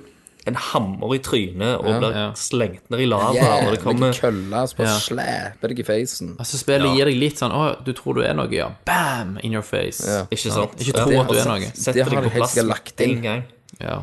en 0.49 0.55
hammer 0.55 1.13
i 1.13 1.19
trynet 1.19 1.77
og 1.83 1.99
blir 1.99 2.15
ja. 2.15 2.25
slengt 2.39 2.89
ned 2.89 3.03
i 3.03 3.07
lava. 3.09 3.29
og 3.29 3.35
det 3.35 3.43
Jævlig 3.43 3.79
kommer 3.83 4.13
kølle 4.15 4.61
som 4.71 4.77
bare 4.79 4.87
Ja. 4.87 4.97
slapper 5.03 5.67
deg 5.73 5.79
i 5.79 5.83
facen. 5.83 6.31
Altså, 6.39 6.57
spillet 6.57 6.95
gir 6.97 7.05
deg 7.11 7.19
litt 7.19 7.37
sånn 7.41 7.51
Å, 7.53 7.83
du 7.85 7.93
tror 7.93 8.15
du 8.15 8.23
er 8.23 8.33
noe, 8.33 8.49
ja. 8.51 8.69
Bam! 8.87 9.37
In 9.43 9.53
your 9.53 9.63
face. 9.65 10.03
Ja. 10.07 10.25
Ikke 10.31 10.51
sant? 10.51 10.75
Ikke 10.79 10.95
tro 10.95 11.21
at 11.21 11.29
du 11.29 11.37
er 11.37 11.45
noe. 11.45 11.71
Setter 11.75 12.03
Det 12.03 12.05
deg 12.05 12.09
de 12.09 12.15
på 12.15 12.33
helt 12.33 12.33
plass 12.35 12.55
med 12.55 13.07
en 13.07 13.21
gang. 13.21 13.43
Ja. 13.79 13.97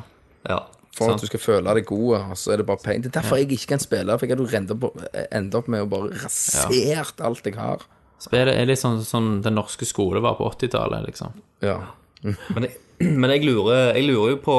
Ja. 0.49 0.61
For 0.97 1.13
at 1.13 1.21
du 1.21 1.29
skal 1.29 1.43
føle 1.43 1.75
deg 1.77 1.85
god, 1.91 2.15
og 2.33 2.39
så 2.41 2.55
er 2.55 2.63
det 2.63 2.67
bare 2.69 2.81
pain. 2.81 3.03
Det 3.05 3.11
er 3.11 3.19
derfor 3.19 3.37
jeg 3.37 3.51
ikke 3.53 3.75
kan 3.75 3.83
spille, 3.83 4.17
for 4.17 4.25
jeg 4.25 4.39
hadde 4.39 5.27
endt 5.37 5.59
opp 5.59 5.69
med 5.73 5.85
å 5.85 5.91
bare 5.93 6.23
rasert 6.23 7.21
alt 7.21 7.45
jeg 7.45 7.59
har. 7.59 7.85
Spillet 8.23 8.57
er 8.57 8.69
litt 8.69 8.81
sånn 8.81 9.03
som 9.05 9.29
den 9.45 9.59
norske 9.59 9.85
skole 9.85 10.23
var 10.25 10.39
på 10.39 10.49
80-tallet, 10.49 11.05
liksom. 11.11 11.37
Ja. 11.65 11.77
Men, 12.25 12.65
jeg, 12.65 12.79
men 13.21 13.35
jeg, 13.35 13.45
lurer, 13.45 13.93
jeg 13.93 14.07
lurer 14.09 14.33
jo 14.33 14.41
på 14.47 14.57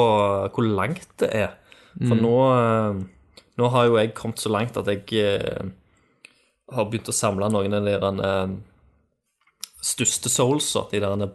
hvor 0.53 0.67
langt 0.67 1.09
det 1.23 1.31
er. 1.33 1.55
For 1.97 2.19
nå, 2.21 2.35
eh, 2.53 2.99
nå 3.57 3.69
har 3.73 3.87
jo 3.89 3.97
jeg 3.97 4.13
kommet 4.17 4.41
så 4.43 4.53
langt 4.53 4.77
at 4.77 4.89
jeg 4.93 5.07
eh, 5.17 5.71
har 6.75 6.89
begynt 6.91 7.09
å 7.09 7.15
samle 7.15 7.49
noen 7.49 7.73
av 7.73 7.87
de 7.87 7.95
der 7.97 8.21
eh, 8.27 8.57
største 9.87 10.29
soulsa, 10.29 10.85
de 10.91 11.01
der 11.01 11.31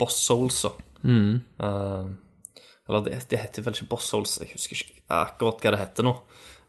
boss 0.00 0.22
soulsa. 0.24 0.72
Eh, 1.04 2.06
eller 2.88 3.04
det, 3.06 3.20
det 3.30 3.40
heter 3.42 3.64
vel 3.66 3.74
ikke 3.74 3.88
boss 3.90 4.10
souls, 4.12 4.36
jeg 4.42 4.52
husker 4.54 4.78
ikke 4.78 5.00
akkurat 5.20 5.62
hva 5.64 5.72
det 5.74 5.80
heter 5.82 6.06
nå. 6.06 6.14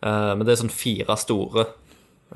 Eh, 0.02 0.32
men 0.38 0.46
det 0.48 0.54
er 0.56 0.62
sånn 0.64 0.74
fire 0.74 1.18
store 1.22 1.66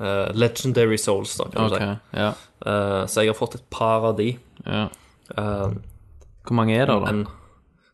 eh, 0.00 0.28
legendary 0.38 0.98
souls, 0.98 1.36
da, 1.40 1.48
kan 1.52 1.70
du 1.70 1.76
si. 1.78 1.88
ja. 2.20 2.32
Eh, 2.62 3.00
så 3.10 3.24
jeg 3.24 3.32
har 3.32 3.38
fått 3.38 3.58
et 3.58 3.66
par 3.74 4.06
av 4.12 4.18
de. 4.20 4.32
ja. 4.66 4.88
Eh, 5.36 5.72
Hvor 6.42 6.56
mange 6.58 6.74
er 6.74 6.86
det, 6.90 6.94
da? 6.98 7.10
men 7.12 7.24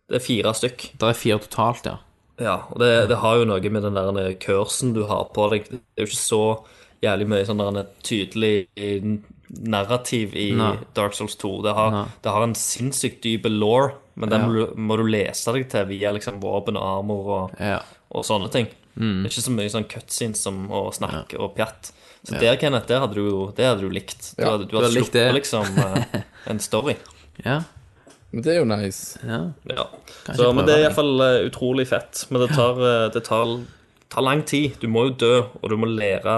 det 0.09 0.16
er 0.16 0.24
fire 0.24 0.53
stykk. 0.57 0.86
Det 0.99 1.09
er 1.11 1.16
fire 1.16 1.39
totalt, 1.45 1.84
ja. 1.86 1.99
Ja, 2.41 2.55
og 2.70 2.78
det, 2.80 2.89
det 3.11 3.18
har 3.20 3.36
jo 3.41 3.47
noe 3.51 3.70
med 3.74 3.82
den 3.84 3.97
der 3.99 4.32
kursen 4.41 4.93
du 4.97 5.03
har 5.11 5.26
på 5.34 5.49
deg. 5.53 5.66
Det 5.72 5.80
er 5.99 6.07
jo 6.07 6.09
ikke 6.09 6.20
så 6.20 6.43
jævlig 7.05 7.26
mye 7.30 7.47
sånn 7.47 7.61
der 7.62 7.89
tydelig 8.07 8.53
narrativ 9.49 10.34
i 10.36 10.51
Nei. 10.57 10.74
Dark 10.94 11.14
Souls 11.16 11.36
2. 11.40 11.62
Det 11.64 11.72
har, 11.74 11.96
det 12.22 12.32
har 12.34 12.42
en 12.44 12.55
sinnssykt 12.59 13.22
dyp 13.24 13.46
law, 13.49 13.90
men 14.14 14.28
den 14.32 14.40
Ja. 14.40 14.46
må, 14.46 14.53
du, 14.55 14.74
må 14.76 14.96
du 15.01 15.05
lese 15.09 15.53
deg 15.55 15.68
til 15.70 15.86
via 15.88 16.12
liksom 16.12 16.40
våpen 16.42 16.76
og 16.76 16.84
armor 16.99 17.30
og, 17.38 17.55
Ja. 17.61 17.80
og 18.11 18.24
sånne 18.24 18.51
ting. 18.53 18.68
Mm. 18.99 19.22
Det 19.22 19.30
er 19.30 19.32
ikke 19.32 19.46
så 19.46 19.55
mye 19.55 19.70
sånn 19.70 19.88
cutscenes 19.88 20.40
som 20.42 20.66
å 20.74 20.88
snakke 20.92 21.38
og 21.38 21.55
pjatt. 21.57 21.92
Så 22.26 22.34
der, 22.40 22.57
Kenneth, 22.59 22.88
det 22.90 22.99
hadde 22.99 23.14
du, 23.14 23.53
det 23.57 23.64
hadde 23.64 23.80
du 23.86 23.90
likt. 23.94 24.34
Du 24.36 24.42
Ja, 24.42 24.51
hadde, 24.57 24.66
du 24.68 24.76
hadde 24.76 24.88
hadde 24.90 25.05
sluppet 25.05 25.34
liksom 25.34 25.78
eh, 25.78 26.22
en 26.51 26.59
story. 26.59 26.96
ja. 27.44 27.61
Men 28.30 28.42
det 28.44 28.51
er 28.53 28.59
jo 28.59 28.64
nice. 28.68 29.16
ja. 29.24 29.53
Ja. 29.70 29.86
Så, 30.36 30.53
men 30.53 30.66
det 30.66 30.74
er 30.74 30.82
det. 30.82 30.84
iallfall 30.90 31.20
uh, 31.22 31.46
utrolig 31.49 31.86
fett. 31.88 32.26
Men 32.28 32.42
det 32.42 32.51
tar, 32.53 32.76
eh, 32.84 33.07
det 33.14 33.22
tar, 33.24 33.55
tar 34.12 34.20
lang 34.26 34.42
tid. 34.44 34.74
Du 34.82 34.84
må 34.92 35.07
jo 35.09 35.14
dø, 35.16 35.30
og 35.62 35.70
du 35.70 35.76
må 35.80 35.86
lære 35.88 36.34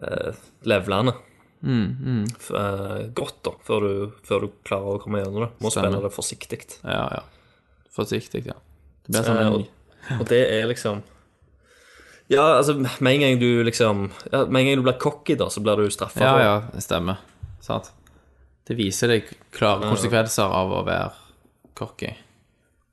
uh, 0.00 0.32
levelene 0.66 1.14
Mm, 1.62 2.24
f- 2.38 2.54
eh, 2.56 3.06
godt 3.12 3.42
da, 3.44 3.50
før 3.66 3.80
du, 3.84 4.12
før 4.24 4.46
du 4.46 4.48
klarer 4.64 4.96
å 4.96 5.00
komme 5.02 5.20
gjennom 5.20 5.42
det. 5.44 5.50
Må 5.60 5.68
Stemmer. 5.70 5.90
spille 5.90 6.02
det 6.06 6.12
forsiktig. 6.14 6.60
ja, 6.84 7.02
ja. 7.18 7.22
Forsiktig, 7.92 8.46
ja. 8.46 8.54
Det 9.04 9.12
blir 9.18 9.26
sånn 9.26 9.40
Eh, 9.40 9.52
og, 9.52 10.20
og 10.20 10.26
det 10.30 10.38
er 10.54 10.66
liksom 10.70 11.02
Ja, 12.30 12.44
altså, 12.60 12.76
med 13.00 13.12
en 13.12 13.20
gang 13.20 13.38
du 13.40 13.64
liksom 13.66 14.04
ja, 14.32 14.44
Med 14.46 14.60
en 14.62 14.66
gang 14.68 14.76
du 14.78 14.82
blir 14.86 14.98
cocky, 15.02 15.34
da, 15.36 15.48
så 15.50 15.60
blir 15.60 15.76
du 15.76 15.90
straffa. 15.90 16.20
Ja, 16.22 16.36
ja, 16.40 16.54
det 16.72 16.82
stemmer. 16.86 17.18
Sant. 17.60 17.90
Det 18.64 18.76
viser 18.78 19.08
deg 19.10 19.26
klare 19.52 19.82
konsekvenser 19.90 20.46
av 20.46 20.70
å 20.72 20.84
være 20.86 21.10
cocky. 21.74 22.14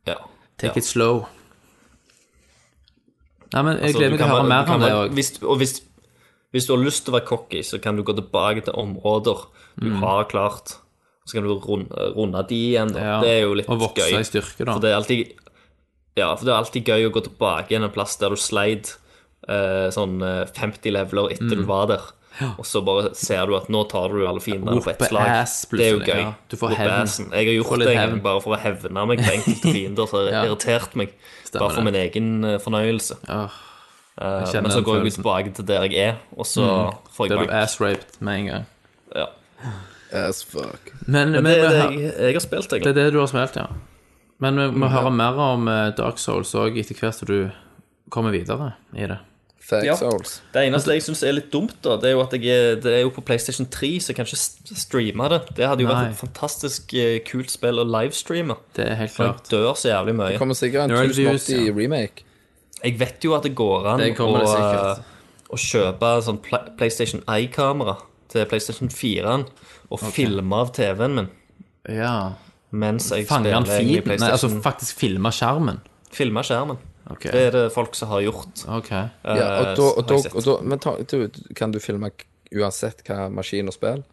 ja. 0.10 0.18
Take 0.58 0.74
ja. 0.74 0.82
it 0.82 0.86
slow. 0.90 1.28
Nei, 3.54 3.62
men 3.64 3.78
jeg 3.78 3.84
Altså, 3.94 4.00
gleder 4.00 4.12
meg 4.12 4.20
til 4.20 4.28
å 4.28 4.34
høre 4.34 4.48
mer 4.50 4.72
om 4.74 4.82
det 4.84 4.92
òg. 4.92 5.20
Og 5.48 5.60
hvis, 5.62 5.76
hvis 6.54 6.68
du 6.68 6.76
har 6.76 6.84
lyst 6.84 7.06
til 7.06 7.14
å 7.14 7.20
være 7.20 7.28
cocky, 7.28 7.62
så 7.64 7.80
kan 7.82 7.96
du 7.96 8.04
gå 8.04 8.16
tilbake 8.16 8.64
til 8.66 8.74
områder 8.74 9.46
du 9.80 9.90
Mm. 9.90 10.00
har 10.02 10.24
klart. 10.26 10.78
Så 11.28 11.34
kan 11.34 11.44
du 11.44 11.54
runde, 11.60 11.90
runde 12.16 12.48
de 12.48 12.56
igjen. 12.56 12.94
Da. 12.94 13.00
Ja, 13.00 13.22
Det 13.22 13.30
er 13.30 13.42
jo 13.44 13.54
litt 13.54 13.68
gøy. 13.68 13.74
og 13.74 13.80
vokse 13.82 14.10
gøy. 14.12 14.20
i 14.20 14.24
styrke, 14.24 14.66
da. 14.66 14.74
For 14.74 14.80
det 14.80 14.94
alltid 14.96 15.34
Ja, 16.18 16.34
for 16.36 16.46
det 16.46 16.54
er 16.54 16.58
alltid 16.64 16.86
gøy 16.86 17.06
å 17.06 17.12
gå 17.14 17.22
tilbake 17.24 17.68
igjen 17.70 17.84
en 17.84 17.92
plass 17.92 18.16
der 18.18 18.30
du 18.30 18.36
sleit 18.36 18.96
eh, 19.48 19.90
sånn 19.94 20.22
eh, 20.24 20.46
50 20.52 20.92
leveler 20.92 21.30
etter 21.32 21.44
Mm. 21.56 21.58
du 21.62 21.64
var 21.66 21.86
der. 21.88 22.02
Og 22.58 22.66
så 22.66 22.84
bare 22.86 23.14
ser 23.16 23.46
du 23.48 23.56
at 23.56 23.68
nå 23.70 23.88
tar 23.90 24.10
du 24.10 24.26
alle 24.28 24.40
fiendene 24.40 24.82
på 24.84 24.90
ett 24.90 25.00
slag. 25.10 25.28
ass, 25.28 25.66
det 25.72 25.80
er 25.80 25.92
jo 25.94 26.00
gøy. 26.00 26.22
ja. 26.22 26.34
Du 26.50 26.56
får 26.58 26.70
hevn. 26.76 27.32
Jeg 27.32 27.46
har 27.46 27.64
gjort 27.64 27.80
det 27.80 27.96
hevn. 27.98 28.22
bare 28.22 28.42
for 28.42 28.56
å 28.56 28.60
hevne 28.60 29.06
meg 29.08 29.20
på 29.20 29.32
enkelte 29.32 29.72
fiender 29.74 30.08
som 30.08 30.20
har 30.20 30.32
Ja. 30.32 30.44
irritert 30.46 30.96
meg. 30.96 31.10
Stemmer 31.46 31.60
bare 31.60 31.70
for 31.76 31.82
det. 31.84 31.94
min 31.94 31.96
egen 31.96 32.44
eh, 32.46 32.58
fornøyelse. 32.58 33.18
Åh, 33.30 33.50
Kjenner 34.18 34.62
men 34.66 34.72
så 34.74 34.82
går 34.82 34.96
jeg 34.96 35.02
følelsen. 35.04 35.22
Mm. 35.22 35.24
tilbake 35.24 35.54
til 35.54 35.68
der 35.68 35.84
jeg 35.86 36.08
er, 36.08 36.16
og 36.38 36.46
så 36.50 36.64
får 37.14 37.28
jeg 37.28 37.38
bank. 37.38 37.48
blir 37.48 37.52
du 37.52 37.60
ass-raped 37.62 38.18
med 38.20 38.40
en 38.40 38.46
gang. 38.52 38.66
Ja. 39.16 39.26
As 40.12 40.44
fuck. 40.44 40.92
Men, 41.06 41.32
Men 41.32 41.44
men 41.44 41.46
det 41.46 41.60
er 41.60 41.70
det 41.70 42.02
jeg, 42.02 42.14
jeg 42.20 42.34
har 42.34 42.40
spilt, 42.46 42.70
det 42.72 42.88
er 42.88 42.94
det 42.98 43.14
du 43.14 43.20
har 43.20 43.30
spilt, 43.30 43.56
ja. 43.60 43.68
Men 44.40 44.58
vi 44.62 44.68
må 44.80 44.90
høre 44.94 45.12
mer 45.12 45.38
om 45.42 45.68
eh, 45.68 45.88
Dark 45.98 46.20
Souls 46.22 46.54
òg 46.58 46.78
etter 46.78 46.98
hvert 46.98 47.18
som 47.18 47.30
du 47.30 47.50
kommer 48.14 48.32
videre 48.32 48.74
i 48.96 49.08
det. 49.10 49.18
Fag 49.68 49.84
Ja. 49.84 49.96
Souls. 50.00 50.38
Det 50.54 50.62
eneste 50.64 50.94
jeg 50.96 51.04
syns 51.04 51.24
er 51.28 51.34
litt 51.36 51.50
dumt, 51.52 51.76
da, 51.84 51.98
det 52.00 52.12
er 52.12 52.14
jo 52.16 52.22
at 52.24 52.34
jeg 52.38 52.46
er, 52.48 52.78
det 52.80 52.94
er 52.94 53.02
jo 53.02 53.10
på 53.12 53.22
PlayStation 53.28 53.68
3, 53.68 53.90
så 54.00 54.14
jeg 54.14 54.16
kan 54.16 54.30
ikke 54.30 54.78
streame 54.80 55.28
det. 55.34 55.42
Det 55.58 55.68
hadde 55.68 55.84
jo 55.84 55.90
Nei. 55.90 55.96
vært 55.98 56.14
et 56.16 56.22
fantastisk 56.22 56.94
eh, 56.96 57.18
kult 57.28 57.52
spill 57.52 57.82
å 57.82 57.84
livestreame. 57.84 58.56
Det 58.78 58.86
er 58.88 58.96
helt 59.02 59.12
For 59.12 59.28
jeg 59.28 59.50
dør 59.52 59.74
så 59.76 59.92
jævlig 59.92 60.16
mye. 60.16 60.32
Det 60.38 60.40
kommer 60.40 60.56
sikkert 60.56 60.88
en 60.88 60.96
1080 60.96 61.68
ja. 61.68 61.76
remake. 61.76 62.24
Jeg 62.84 63.00
vet 63.00 63.24
jo 63.26 63.34
at 63.38 63.46
det 63.48 63.56
går 63.58 63.88
an 63.94 64.02
Det 64.02 64.12
det 64.18 64.26
å, 64.26 64.42
eh, 64.44 65.00
å 65.50 65.58
kjøpe 65.58 66.12
sånn 66.26 66.42
PlayStation 66.78 67.24
Eye-kamera 67.28 67.98
til 68.30 68.46
PlayStation 68.46 68.92
4 68.92 69.38
og 69.90 70.04
filme 70.14 70.56
av 70.56 70.74
TV-en 70.76 71.16
min 71.16 71.30
Ja. 71.88 72.34
mens 72.72 73.10
jeg 73.10 73.28
Fanger 73.28 73.54
han 73.54 73.66
feeden? 73.66 74.20
Nei, 74.20 74.30
altså 74.30 74.50
faktisk 74.62 75.00
filme 75.00 75.32
skjermen? 75.32 75.80
Filme 76.12 76.44
skjermen. 76.44 76.78
Okay. 77.10 77.32
Det 77.32 77.42
er 77.48 77.52
det 77.52 77.72
folk 77.72 77.96
som 77.96 78.10
har 78.10 78.22
gjort. 78.26 78.66
Ok. 78.68 78.90
Ja, 78.92 79.08
eh, 79.24 79.72
og 79.72 79.78
da, 79.78 79.84
og 79.84 80.08
da, 80.10 80.16
og 80.36 80.44
da 80.44 80.58
Men 80.62 80.80
ta, 80.80 80.98
du, 80.98 81.30
kan 81.56 81.72
du 81.72 81.80
filme 81.80 82.12
uansett 82.54 83.04
hva 83.08 83.30
maskin 83.32 83.68
og 83.72 83.76
spill? 83.76 84.04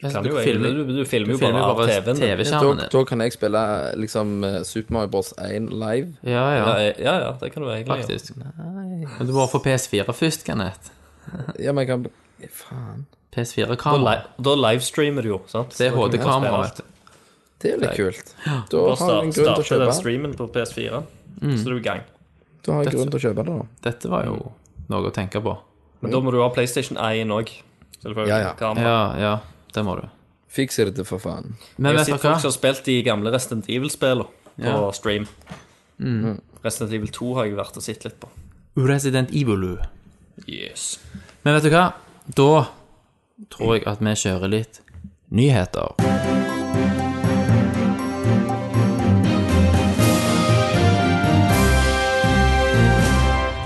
Du, 0.00 0.28
jo 0.30 0.38
filmer, 0.40 0.70
du, 0.72 0.92
du 0.96 1.04
filmer 1.04 1.34
jo 1.34 1.38
bare 1.38 1.50
filmer 1.52 1.74
bare 1.76 2.14
TV-skjermen. 2.16 2.78
TV 2.78 2.78
Da, 2.80 2.88
da 2.94 3.02
kan 3.04 3.20
jeg 3.20 3.32
spille 3.34 3.62
liksom 4.00 4.30
eh, 4.48 4.62
Super 4.64 4.94
Mario 4.96 5.10
Bros. 5.12 5.32
1 5.36 5.68
live. 5.70 6.14
Ja, 6.24 6.44
Ja, 6.56 6.62
ja, 6.80 6.92
ja, 6.96 7.14
ja, 7.26 7.32
det 7.40 7.50
kan 7.52 7.62
du 7.62 7.68
egentlig 7.68 7.98
gjøre. 8.00 8.06
faktisk. 8.08 9.18
Men 9.18 9.26
du 9.28 9.32
må 9.36 9.44
få 9.52 9.60
PS4 9.64 10.06
først, 10.16 10.44
Kenneth. 10.48 10.90
Ja, 11.60 11.72
men 11.76 11.84
jeg 11.86 11.90
kan 11.92 12.06
Faen. 12.48 13.04
PS4-kamera. 13.36 14.14
Da, 14.38 14.42
da 14.48 14.54
livestreamer 14.56 15.22
du 15.22 15.28
jo, 15.34 15.40
sant? 15.46 15.76
Det 15.76 15.90
er 15.90 15.92
Så 15.92 16.08
da 16.08 16.08
kan 16.08 16.10
du 16.10 16.16
HD-kamera, 16.16 16.62
spille 16.64 16.64
vet 16.64 16.80
du. 16.80 16.84
Det 17.60 17.70
er 17.74 17.82
litt 17.84 17.96
kult. 18.00 18.32
Da 18.72 18.80
har 18.96 19.10
jeg 19.12 19.26
en 19.28 19.34
grunn 19.34 19.34
til 19.36 19.50
å 19.52 19.66
kjøpe. 19.68 19.84
den 19.84 19.92
streamen 20.00 20.32
på 20.38 20.48
PS4, 20.54 21.02
Mm. 21.40 21.54
så 21.56 21.68
er 21.68 21.70
du 21.70 21.76
i 21.76 21.84
gang. 21.84 22.00
Da 22.66 22.72
har 22.74 22.84
jeg 22.84 22.92
grunn 22.94 23.10
til 23.12 23.18
å 23.20 23.22
kjøpe 23.22 23.44
det, 23.46 23.52
da. 23.60 23.66
Dette 23.90 24.08
var 24.12 24.24
jo 24.26 24.52
noe 24.90 25.08
å 25.08 25.12
tenke 25.14 25.40
på. 25.44 25.54
Men 26.02 26.10
da 26.12 26.20
må 26.20 26.32
du 26.32 26.40
ha 26.40 26.48
PlayStation 26.52 26.96
1 26.98 27.30
òg. 27.32 27.52
Ja, 28.04 28.38
ja. 28.40 28.74
Ja, 28.80 28.98
ja, 29.20 29.38
det 29.74 29.84
må 29.86 29.96
du. 30.00 30.08
Fikser 30.50 30.90
det 30.90 31.06
for 31.06 31.22
faen. 31.22 31.54
Men 31.78 31.94
vet 31.96 32.06
dere 32.08 32.16
hva? 32.16 32.22
folk 32.24 32.40
som 32.42 32.50
har 32.50 32.56
spilt 32.56 32.84
de 32.88 32.96
gamle 33.06 33.30
Resident 33.30 33.68
Evil-spillene 33.70 34.26
på 34.58 34.64
Ja. 34.66 34.90
stream. 34.92 35.28
Resident 36.64 36.92
Evil 36.92 37.08
2 37.08 37.34
har 37.36 37.44
jeg 37.46 37.56
vært 37.56 37.76
og 37.76 37.82
sett 37.82 38.04
litt 38.04 38.18
på. 38.20 38.28
Resident 38.76 39.30
Evil. 39.30 39.78
Yes. 40.46 40.98
Men 41.44 41.54
vet 41.54 41.62
du 41.64 41.70
hva? 41.70 41.92
Da 42.34 42.66
tror 43.50 43.74
jeg 43.78 43.86
at 43.86 44.00
vi 44.00 44.16
kjører 44.16 44.48
litt 44.50 44.80
nyheter. 45.30 45.94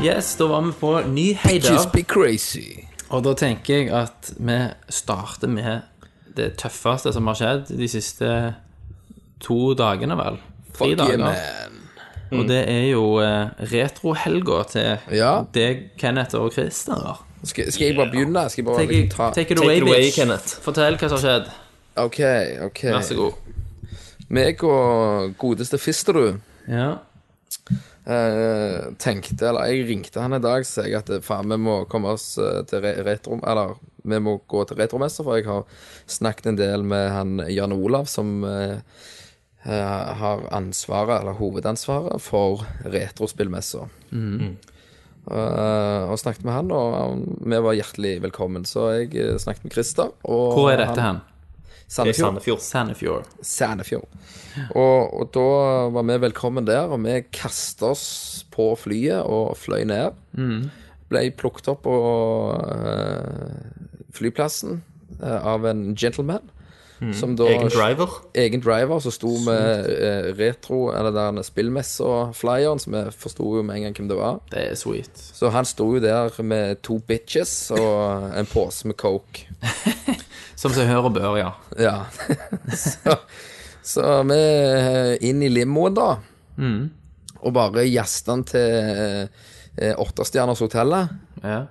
Yes, 0.05 0.37
da 0.37 0.47
var 0.47 0.61
vi 0.63 0.73
på 0.73 1.01
nyheter. 1.01 1.73
Just 1.73 1.93
be 1.93 2.03
crazy. 2.03 2.85
Og 3.09 3.23
da 3.25 3.33
tenker 3.39 3.75
jeg 3.79 3.89
at 3.95 4.33
vi 4.37 4.57
starter 4.93 5.49
med 5.49 5.87
det 6.37 6.57
tøffeste 6.61 7.13
som 7.15 7.27
har 7.31 7.35
skjedd 7.39 7.71
de 7.79 7.89
siste 7.89 8.31
to 9.45 9.75
dagene, 9.79 10.17
vel? 10.19 10.39
Tre 10.75 10.79
Fuck 10.79 10.89
yeah, 10.89 10.99
dager. 10.99 11.19
man. 11.23 11.81
Og 12.35 12.49
det 12.49 12.63
er 12.71 12.87
jo 12.91 13.03
eh, 13.23 13.51
retrohelga 13.71 14.63
til 14.73 14.99
Ja. 15.15 15.45
deg, 15.55 15.91
Kenneth 16.01 16.35
og 16.35 16.53
Christer. 16.57 17.21
Skal, 17.45 17.69
skal 17.73 17.87
jeg 17.87 17.97
bare 17.97 18.11
begynne? 18.11 18.47
Skal 18.51 18.65
jeg 18.65 18.67
bare 18.71 18.87
Take, 18.87 19.09
ta 19.13 19.31
take 19.37 19.53
it 19.53 19.59
Take 19.59 19.65
away, 19.67 19.77
it 19.77 19.83
away. 19.83 20.11
Kenneth. 20.11 20.57
Fortell 20.65 20.97
hva 20.97 21.09
som 21.13 21.19
har 21.19 21.25
skjedd. 21.27 21.51
OK, 21.97 22.21
OK. 22.67 22.83
Vær 22.91 23.05
så 23.05 23.15
god. 23.19 23.33
Meg 24.35 24.65
og 24.65 25.35
godeste 25.39 25.79
Fisterud 25.79 26.41
Ja. 26.69 26.95
Eh, 28.07 28.91
tenkte 28.99 29.49
Eller 29.49 29.71
jeg 29.73 29.87
ringte 29.89 30.21
han 30.21 30.33
en 30.37 30.43
dag 30.45 30.61
og 30.65 30.69
sa 30.69 30.83
at 30.99 31.11
eh, 31.11 31.21
faen, 31.25 31.49
vi 31.51 31.57
må 31.57 31.81
komme 31.89 32.13
oss 32.15 32.37
eh, 32.39 32.63
til 32.69 32.81
retrom, 32.85 33.05
retro... 33.07 33.41
Eller 33.51 33.75
vi 34.05 34.19
må 34.21 34.35
gå 34.49 34.67
til 34.69 34.77
retromester, 34.77 35.25
for 35.25 35.39
jeg 35.39 35.47
har 35.49 35.63
snakket 36.13 36.51
en 36.51 36.59
del 36.61 36.83
med 36.85 37.07
han 37.15 37.39
Jan 37.49 37.73
Olav, 37.73 38.05
som 38.13 38.43
eh, 38.45 38.77
har 39.65 40.43
ansvaret, 40.53 41.23
eller 41.23 41.39
hovedansvaret, 41.39 42.21
for 42.21 42.67
retrospillmessa. 42.85 43.87
Eh, 45.25 46.03
og 46.11 46.19
snakket 46.21 46.45
med 46.45 46.53
han, 46.53 46.69
og 46.77 47.23
vi 47.49 47.61
var 47.65 47.79
hjertelig 47.79 48.19
velkommen. 48.27 48.67
Så 48.69 48.91
jeg 48.99 49.39
snakket 49.41 49.65
med 49.65 49.73
Christer. 49.79 50.13
Hvor 50.53 50.69
er 50.75 50.83
dette 50.85 51.01
han- 51.01 51.23
Sandefjord. 51.91 52.25
Sandefjord. 52.35 52.63
Sandefjord. 52.65 53.29
Sandefjord. 53.45 54.09
Og, 54.75 55.15
og 55.21 55.29
da 55.35 55.49
var 55.95 56.07
vi 56.09 56.17
velkommen 56.25 56.67
der, 56.67 56.89
og 56.89 57.03
vi 57.05 57.19
kastet 57.35 57.85
oss 57.87 58.07
på 58.55 58.73
flyet 58.79 59.23
og 59.27 59.55
fløy 59.59 59.85
ned. 59.91 60.17
Ble 61.13 61.27
plukket 61.37 61.69
opp 61.75 61.85
på 61.85 61.95
uh, 62.55 63.53
flyplassen 64.15 64.81
uh, 65.21 65.41
av 65.45 65.67
en 65.69 65.93
gentleman 65.99 66.54
Som 67.13 67.35
da 67.37 67.45
Egen 67.51 67.69
driver. 67.69 68.09
egen 68.35 68.61
driver 68.65 69.01
som 69.03 69.13
sto 69.13 69.33
med 69.45 69.87
eh, 69.91 70.29
retro, 70.39 70.89
eller 70.95 71.11
der 71.13 71.43
spillmessa-flyeren, 71.45 72.81
som 72.81 72.95
jeg 72.95 73.13
forsto 73.19 73.49
jo 73.59 73.63
med 73.67 73.77
en 73.77 73.83
gang 73.89 73.97
hvem 73.99 74.09
det 74.09 74.17
var. 74.19 74.41
Det 74.51 74.63
er 74.71 74.75
sweet. 74.79 75.11
Så 75.17 75.51
han 75.53 75.65
sto 75.69 75.91
jo 75.97 76.01
der 76.01 76.31
med 76.43 76.81
to 76.83 76.99
bitches 76.99 77.71
og 77.77 78.31
en 78.39 78.47
pose 78.47 78.87
med 78.89 78.97
coke. 78.97 79.45
Som 80.57 80.71
seg 80.73 80.87
hør 80.87 81.09
og 81.11 81.15
bør, 81.17 81.37
ja. 81.37 81.51
Ja. 81.77 81.95
så, 82.85 83.17
så 83.83 84.23
vi 84.31 84.37
er 84.39 85.17
inn 85.27 85.43
i 85.43 85.51
limoen, 85.51 85.97
da. 85.99 86.13
Og 87.45 87.53
bare 87.53 87.83
gjestene 87.91 88.47
til 88.49 89.29
eh, 89.77 89.95
åttestjerners 89.99 90.63
hotellet. 90.65 91.11
ja. 91.43 91.65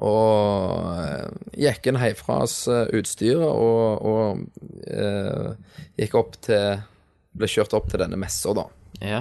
Og 0.00 0.96
eh, 0.96 1.28
gikk 1.60 1.90
inn 1.90 1.98
heiv 2.00 2.16
fra 2.22 2.38
oss 2.46 2.62
eh, 2.72 2.86
utstyret 2.96 3.44
og, 3.44 4.06
og 4.06 4.44
eh, 4.88 5.52
gikk 6.00 6.14
opp 6.20 6.38
til 6.46 6.80
Ble 7.36 7.46
kjørt 7.46 7.74
opp 7.78 7.86
til 7.92 8.00
denne 8.02 8.16
messa, 8.18 8.50
da. 8.56 8.64
ja. 9.04 9.20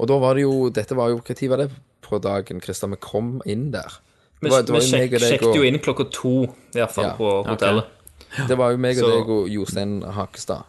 Og 0.00 0.08
da 0.08 0.16
var 0.20 0.34
det 0.36 0.42
jo 0.44 0.68
Dette 0.74 0.96
var 0.96 1.08
jo 1.12 1.20
Når 1.22 1.48
var 1.52 1.60
det 1.62 1.70
på 2.02 2.18
dagen, 2.20 2.60
Kristian, 2.60 2.90
vi 2.92 2.98
kom 3.00 3.38
inn 3.48 3.70
der? 3.72 3.88
Vi, 4.40 4.48
Det 4.48 4.50
var- 4.50 4.62
det 4.66 4.72
var 4.74 4.80
vi 4.80 4.86
sjek, 4.90 5.10
sjekket 5.20 5.48
og- 5.48 5.56
jo 5.56 5.62
inn 5.62 5.78
klokka 5.78 6.04
to, 6.10 6.32
i 6.74 6.78
hvert 6.80 6.90
fall, 6.92 7.04
Ja, 7.04 7.14
på 7.16 7.30
hotellet. 7.46 7.86
Det 8.48 8.56
var 8.58 8.70
jo 8.72 8.78
meg 8.78 8.96
og 8.98 9.04
Så- 9.04 9.10
deg 9.12 9.30
og 9.30 9.48
Jostein 9.48 10.02
Hakestad. 10.02 10.64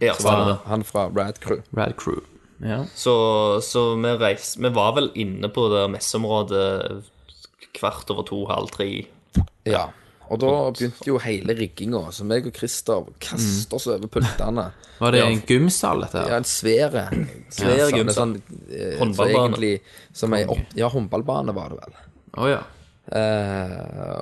Ja, 0.00 0.14
stemmer. 0.14 0.58
Han 0.66 0.82
fra 0.82 1.08
Rad 1.14 1.40
Crew. 1.40 1.62
Rad 1.76 1.96
Crew. 1.96 2.20
Ja. 2.62 2.84
Så, 2.94 3.60
så 3.62 3.96
vi 4.00 4.16
reis, 4.18 4.56
Vi 4.58 4.68
var 4.68 4.92
vel 4.94 5.10
inne 5.14 5.48
på 5.48 5.68
det 5.72 5.90
messeområdet 5.90 7.04
kvart 7.76 8.10
over 8.10 8.26
to, 8.28 8.44
halv 8.50 8.70
tre. 8.74 8.88
Ja. 9.68 9.88
Og 10.30 10.38
da 10.38 10.50
begynte 10.70 11.08
jo 11.08 11.18
hele 11.18 11.54
rigginga, 11.58 12.04
så 12.14 12.22
meg 12.24 12.46
og 12.46 12.54
Christer 12.54 13.08
kaster 13.18 13.74
oss 13.80 13.88
over 13.90 14.06
pultene. 14.06 14.68
Var 15.00 15.10
det 15.16 15.22
en 15.24 15.40
gymsal, 15.48 16.04
dette 16.04 16.22
Ja, 16.28 16.36
en 16.38 16.46
svære. 16.46 17.02
Svær 17.50 17.80
Sånn, 17.88 17.96
gymsal. 17.98 18.14
sånn, 18.14 18.34
eh, 18.70 18.92
så 18.94 18.98
Håndballbane. 19.00 19.40
egentlig 19.48 19.72
Som 20.12 20.34
ei. 20.34 20.44
Ja, 20.78 20.88
håndballbane 20.88 21.54
var 21.56 21.68
det 21.74 21.80
vel. 21.80 21.98
Å 22.38 22.48
ja. 22.52 22.60
Eh, 23.10 23.70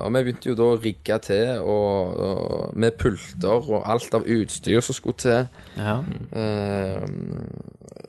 og 0.01 0.09
vi 0.15 0.21
begynte 0.25 0.49
jo 0.49 0.55
da 0.57 0.67
å 0.73 0.77
rigge 0.81 1.17
til, 1.21 1.59
og, 1.61 2.15
og 2.25 2.77
med 2.79 2.95
pulter 2.97 3.67
og 3.69 3.83
alt 3.85 4.15
av 4.17 4.25
utstyr 4.25 4.81
som 4.81 4.97
skulle 4.97 5.19
til. 5.21 5.43
ja. 5.77 5.99
Eh, 6.33 7.05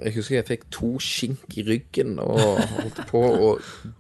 jeg 0.01 0.15
husker 0.17 0.39
jeg 0.39 0.47
fikk 0.49 0.63
to 0.73 0.95
skink 1.03 1.59
i 1.61 1.65
ryggen 1.67 2.15
og 2.25 2.39
holdt 2.41 3.01
på 3.11 3.21
å 3.21 3.51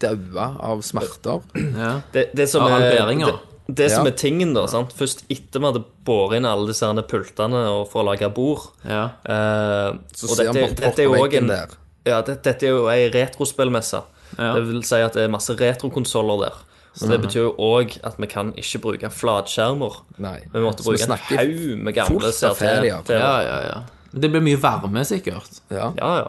daue 0.01 0.47
av 0.65 0.81
smerter. 0.87 1.43
ja. 1.77 1.91
Det, 2.15 2.31
det 2.37 2.47
som 2.49 2.65
Av 2.65 2.79
er, 2.79 2.95
det, 2.97 3.35
det 3.69 3.91
som 3.93 4.07
Ja. 4.07 4.11
er 4.11 4.17
tingen, 4.17 4.55
da 4.57 4.65
sant? 4.67 4.95
Først 4.97 5.27
etter 5.29 5.61
vi 5.61 5.69
hadde 5.69 5.85
båret 6.09 6.39
inn 6.41 6.49
alle 6.49 6.71
disse 6.73 6.89
pultene 7.11 7.61
og 7.75 7.85
for 7.93 8.01
å 8.03 8.09
lage 8.09 8.31
bord 8.33 8.71
ja. 8.89 9.11
eh, 9.29 9.93
Så 10.17 10.33
ser 10.33 10.53
vi 10.57 10.65
bort 10.65 10.97
på 10.97 11.11
veggen 11.13 11.53
der. 11.53 11.77
Ja, 12.09 12.23
det, 12.25 12.39
dette 12.49 12.65
er 12.65 12.71
jo 12.79 12.89
ei 12.89 13.11
retrospillmesse. 13.13 14.01
Ja. 14.39 14.55
Det 14.57 14.65
vil 14.71 14.83
si 14.89 14.97
at 15.05 15.13
det 15.19 15.27
er 15.27 15.33
masse 15.37 15.53
retrokonsoller 15.59 16.47
der. 16.47 16.59
Så 16.95 17.07
det 17.09 17.21
betyr 17.23 17.41
jo 17.45 17.53
òg 17.59 17.99
at 18.05 18.17
vi 18.19 18.27
kan 18.27 18.53
ikke 18.59 18.79
bruke 18.83 19.11
flatskjermer. 19.15 20.01
Nei. 20.19 20.41
Vi 20.53 20.61
måtte 20.65 20.83
bruke 20.83 21.05
en 21.07 21.17
haug 21.39 21.79
med 21.87 21.95
gamle 21.95 22.33
CRT-er. 22.35 22.83
CRT. 22.83 23.11
ja, 23.15 23.35
ja, 23.47 23.59
ja. 23.69 23.83
Men 24.13 24.23
Det 24.23 24.31
blir 24.33 24.41
mye 24.43 24.59
varme, 24.61 25.05
sikkert. 25.07 25.61
Ja. 25.71 25.93
Ja, 25.97 26.17
ja. 26.19 26.29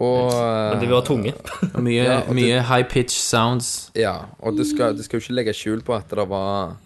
Og, 0.00 0.32
Men 0.74 0.80
de 0.82 0.88
var 0.90 1.00
tunge. 1.06 1.32
Og 1.72 1.80
mye, 1.82 2.02
Ja, 2.02 2.20
det- 2.20 2.34
mye 2.34 2.60
high 2.62 2.82
pitch 2.88 3.14
sounds. 3.16 3.90
ja, 3.94 4.16
og 4.42 4.56
det 4.56 4.66
skal, 4.66 4.96
det 4.96 5.04
skal 5.04 5.20
jo 5.20 5.22
ikke 5.24 5.34
legge 5.38 5.54
skjul 5.54 5.82
på 5.82 5.94
at 5.96 6.08
det 6.10 6.28
var 6.28 6.76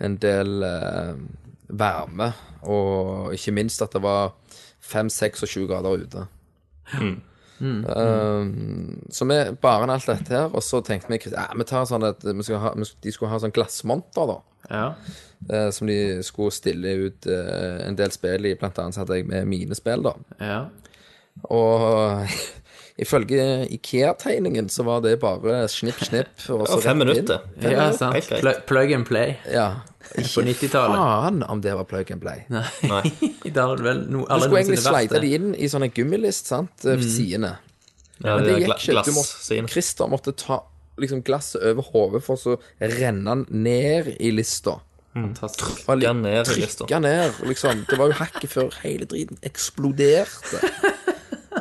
en 0.00 0.16
del 0.16 0.62
eh, 0.62 1.14
varme, 1.68 2.32
og 2.62 3.34
ikke 3.34 3.52
minst 3.52 3.82
at 3.82 3.92
det 3.92 4.02
var 4.02 4.32
5, 4.80 5.08
6 5.10 5.42
og 5.42 5.48
7 5.48 5.66
ute. 7.64 7.98
Eh, 7.98 9.12
så 9.14 9.28
vi 9.30 9.38
bar 9.62 9.84
inn 9.84 9.92
alt 9.94 10.08
dette 10.10 10.36
her, 10.36 10.48
og 10.52 10.64
så 10.64 10.82
tenkte 10.84 11.12
vi 11.12 11.20
ja, 11.32 11.48
vi 11.56 11.68
tar 11.68 11.86
sånn 11.88 12.06
at 12.06 12.24
vi 12.24 12.46
skal 12.46 12.62
ha, 12.62 12.74
de 12.76 13.14
skulle 13.14 13.32
ha 13.32 13.40
sånn 13.42 13.54
glassmonter, 13.54 14.34
da. 14.34 14.40
Ja. 14.70 14.86
Uh, 15.44 15.68
som 15.76 15.88
de 15.90 16.22
skulle 16.24 16.54
stille 16.56 16.94
ut 17.04 17.26
uh, 17.28 17.82
en 17.84 17.98
del 17.98 18.12
spill 18.14 18.48
i. 18.48 18.54
Blant 18.56 18.78
annet 18.80 18.96
så 18.96 19.02
hadde 19.02 19.18
jeg 19.18 19.28
med 19.28 19.48
mine 19.50 19.76
spill, 19.76 20.06
da. 20.06 20.14
ja. 20.40 20.60
Og 21.50 22.30
ifølge 23.00 23.66
Ikea-tegningen 23.74 24.68
så 24.70 24.84
var 24.86 25.00
det 25.02 25.16
bare 25.22 25.64
snipp, 25.68 25.98
snipp. 26.04 26.30
Og 26.54 26.66
så 26.68 26.80
fem 26.84 27.02
rett 27.02 27.18
inn. 27.24 27.32
minutter. 27.58 27.92
Sant. 27.98 28.30
Pl. 28.40 28.52
Plug, 28.68 28.92
and 28.92 29.06
play 29.08 29.34
Ja. 29.50 29.68
på 30.14 30.44
90-tallet. 30.44 30.98
Faen 31.00 31.42
om 31.48 31.60
det 31.64 31.74
var 31.74 31.84
plug 31.90 32.12
and 32.14 32.22
play. 32.22 32.44
Nei. 32.52 32.64
Nei. 32.86 33.02
det 33.44 33.66
vel 33.82 34.04
no, 34.12 34.26
Du 34.28 34.44
skulle 34.44 34.62
egentlig 34.62 34.82
sleite 34.84 35.18
de 35.18 35.26
det. 35.26 35.34
inn 35.40 35.54
i 35.56 35.70
sånne 35.72 35.90
gummilist, 35.94 36.52
sant, 36.52 36.84
mm. 36.84 37.02
sidene. 37.02 37.56
Ja, 38.22 38.36
Men 38.36 38.44
det 38.44 38.46
det 38.46 38.54
er 38.54 38.62
gikk 38.62 38.70
gla 38.70 39.02
ikke. 39.02 39.10
Du 39.10 39.16
måtte. 39.18 39.72
Christer 39.74 40.10
måtte 40.12 40.36
ta 40.38 40.60
liksom 41.02 41.24
glasset 41.26 41.62
over 41.66 41.82
hodet 41.90 42.22
for 42.22 42.38
så 42.38 42.52
renne 42.78 43.24
den 43.26 43.64
ned 43.64 44.12
i 44.20 44.30
lista. 44.30 44.78
Fantastisk. 45.14 45.82
Og 45.88 45.98
Trykka 45.98 46.12
ned 46.20 46.50
i 46.52 46.60
lista. 46.60 46.84
Trykka 46.84 47.00
ned, 47.02 47.40
liksom. 47.50 47.82
Det 47.90 47.98
var 47.98 48.10
jo 48.12 48.18
hakket 48.20 48.50
før 48.54 48.78
hele 48.84 49.06
driten 49.10 49.38
eksploderte. 49.46 50.62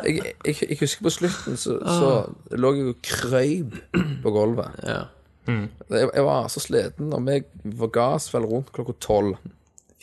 Jeg, 0.03 0.33
jeg, 0.45 0.55
jeg 0.69 0.77
husker 0.81 1.05
på 1.07 1.11
slutten 1.13 1.57
så, 1.59 1.77
så 1.85 2.57
lå 2.59 2.71
jeg 2.77 2.93
og 2.93 3.01
krøyp 3.07 3.75
på 4.23 4.33
gulvet. 4.35 4.79
Ja. 4.87 5.03
Jeg, 5.47 6.07
jeg 6.13 6.23
var 6.23 6.47
så 6.51 6.61
sliten, 6.63 7.11
og 7.15 7.25
vi 7.27 7.41
var 7.81 7.91
gass 7.95 8.29
vel 8.33 8.47
rundt 8.47 8.71
klokka 8.75 8.95
tolv. 9.03 9.37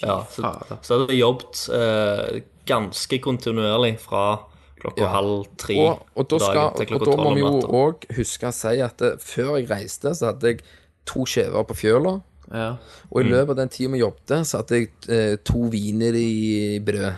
Ja, 0.01 0.22
så, 0.32 0.55
så 0.80 0.96
hadde 0.96 1.11
jeg 1.12 1.20
jobbet 1.20 1.62
eh, 1.76 2.40
ganske 2.68 3.18
kontinuerlig 3.24 3.98
fra 4.01 4.22
klokka 4.80 5.03
Ja. 5.05 5.11
halv 5.12 5.42
tre 5.61 5.76
Og, 5.76 6.07
og, 6.16 6.24
da 6.30 6.38
skal, 6.40 6.61
dagen 6.78 6.86
til 6.88 6.96
og 6.96 7.05
da 7.05 7.16
må 7.20 7.34
vi 7.36 7.42
jo 7.42 7.51
natta. 7.59 7.72
òg 7.82 8.07
huske 8.16 8.48
å 8.48 8.55
si 8.57 8.80
at 8.80 8.96
det, 9.03 9.11
før 9.20 9.59
jeg 9.59 9.68
reiste, 9.68 10.14
så 10.16 10.30
hadde 10.30 10.55
jeg 10.55 10.62
to 11.09 11.26
skjever 11.28 11.66
på 11.68 11.76
fjøla. 11.82 12.14
ja. 12.55 12.70
Og 13.11 13.20
i 13.20 13.28
løpet 13.28 13.53
av 13.53 13.59
den 13.61 13.72
tida 13.76 13.92
vi 13.92 14.01
jobbet, 14.01 14.46
så 14.48 14.62
hadde 14.62 14.80
jeg 14.80 14.88
eh, 15.12 15.36
to 15.44 15.66
viner 15.72 16.16
i 16.16 16.80
brød. 16.84 17.12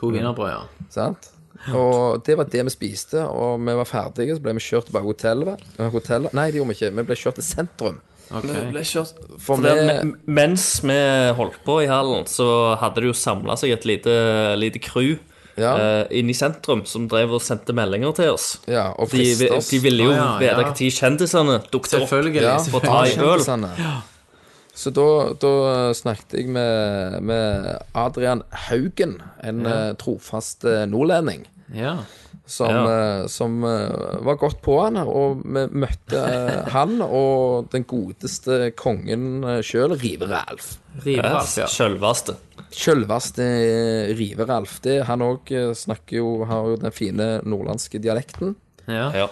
To 0.00 0.08
wienerbrød, 0.14 0.54
ja. 0.54 0.88
Sant? 0.92 1.28
Og 1.70 2.22
det 2.26 2.34
var 2.38 2.48
det 2.50 2.64
vi 2.66 2.72
spiste, 2.74 3.22
og 3.22 3.60
vi 3.62 3.74
var 3.78 3.86
ferdige, 3.86 4.36
så 4.36 4.42
ble 4.42 4.56
vi 4.58 4.64
kjørt 4.64 4.88
tilbake 4.90 5.04
til 5.14 5.44
hotellet. 5.44 5.68
hotellet. 5.78 6.34
Nei, 6.34 6.50
det 6.50 6.58
gjorde 6.58 6.72
vi 6.72 6.78
ikke. 6.80 6.94
Vi 6.96 7.04
ble 7.10 7.18
kjørt 7.20 7.38
til 7.38 7.46
sentrum. 7.46 8.00
Ok. 8.32 8.48
For 8.48 9.36
For 9.38 9.60
vi 9.60 9.68
det, 9.68 9.98
mens 10.26 10.80
vi 10.82 10.96
holdt 11.36 11.58
på 11.66 11.82
i 11.84 11.90
hallen, 11.90 12.24
så 12.30 12.74
hadde 12.80 13.02
det 13.02 13.12
jo 13.12 13.18
samla 13.18 13.58
seg 13.60 13.74
et 13.76 13.86
lite, 13.88 14.16
lite 14.58 14.82
crew 14.82 15.18
Ja. 15.52 15.74
Uh, 15.76 16.06
inne 16.16 16.32
i 16.32 16.34
sentrum 16.36 16.80
som 16.88 17.04
drev 17.12 17.34
og 17.36 17.42
sendte 17.44 17.74
meldinger 17.76 18.14
til 18.16 18.30
oss. 18.32 18.54
Ja, 18.64 18.86
og 18.96 19.12
De, 19.12 19.50
oss. 19.52 19.68
de 19.68 19.82
ville 19.84 20.06
jo 20.08 20.14
ah, 20.14 20.16
ja, 20.16 20.30
vite 20.40 20.62
ja. 20.62 20.70
når 20.88 20.96
kjendisene 20.96 21.58
dukket 21.68 21.98
opp. 21.98 22.14
Ja, 22.32 22.56
for 22.56 22.80
å 22.80 22.86
ta 22.86 23.02
i 23.04 23.12
øl. 23.20 23.44
Ja. 23.76 23.92
Så 24.72 24.88
da, 24.96 25.06
da 25.36 25.52
snakket 25.92 26.38
jeg 26.38 26.48
med, 26.48 27.18
med 27.28 27.68
Adrian 27.92 28.40
Haugen, 28.70 29.18
en 29.44 29.66
eh, 29.68 29.90
trofast 30.00 30.64
eh, 30.64 30.86
nordlending. 30.88 31.44
Ja. 31.74 31.94
som, 32.46 32.68
Ja. 32.70 32.82
eh, 33.22 33.26
som 33.32 33.62
eh, 33.64 34.18
var 34.26 34.36
godt 34.36 34.60
på 34.62 34.74
han, 34.82 34.96
og 35.02 35.42
vi 35.44 35.66
møtte 35.72 36.18
eh, 36.20 36.68
han 36.76 36.98
og 37.02 37.68
den 37.72 37.84
godeste 37.88 38.72
kongen 38.76 39.42
uh, 39.44 39.60
sjøl, 39.64 39.94
Rive-Ralf. 39.96 40.74
Riveralf, 41.04 41.54
ja. 41.56 41.66
Sjølveste. 41.66 42.36
Sjølveste 42.72 43.42
eh, 43.46 44.12
Rive-Ralf. 44.16 44.80
Det- 44.84 45.04
Han 45.08 45.20
òg 45.24 45.50
snakker 45.76 46.16
jo 46.20 46.44
Har 46.48 46.66
jo 46.72 46.76
den 46.76 46.92
fine 46.92 47.40
nordlandske 47.44 48.00
dialekten. 48.00 48.54
ja. 48.88 49.10
Ja. 49.12 49.28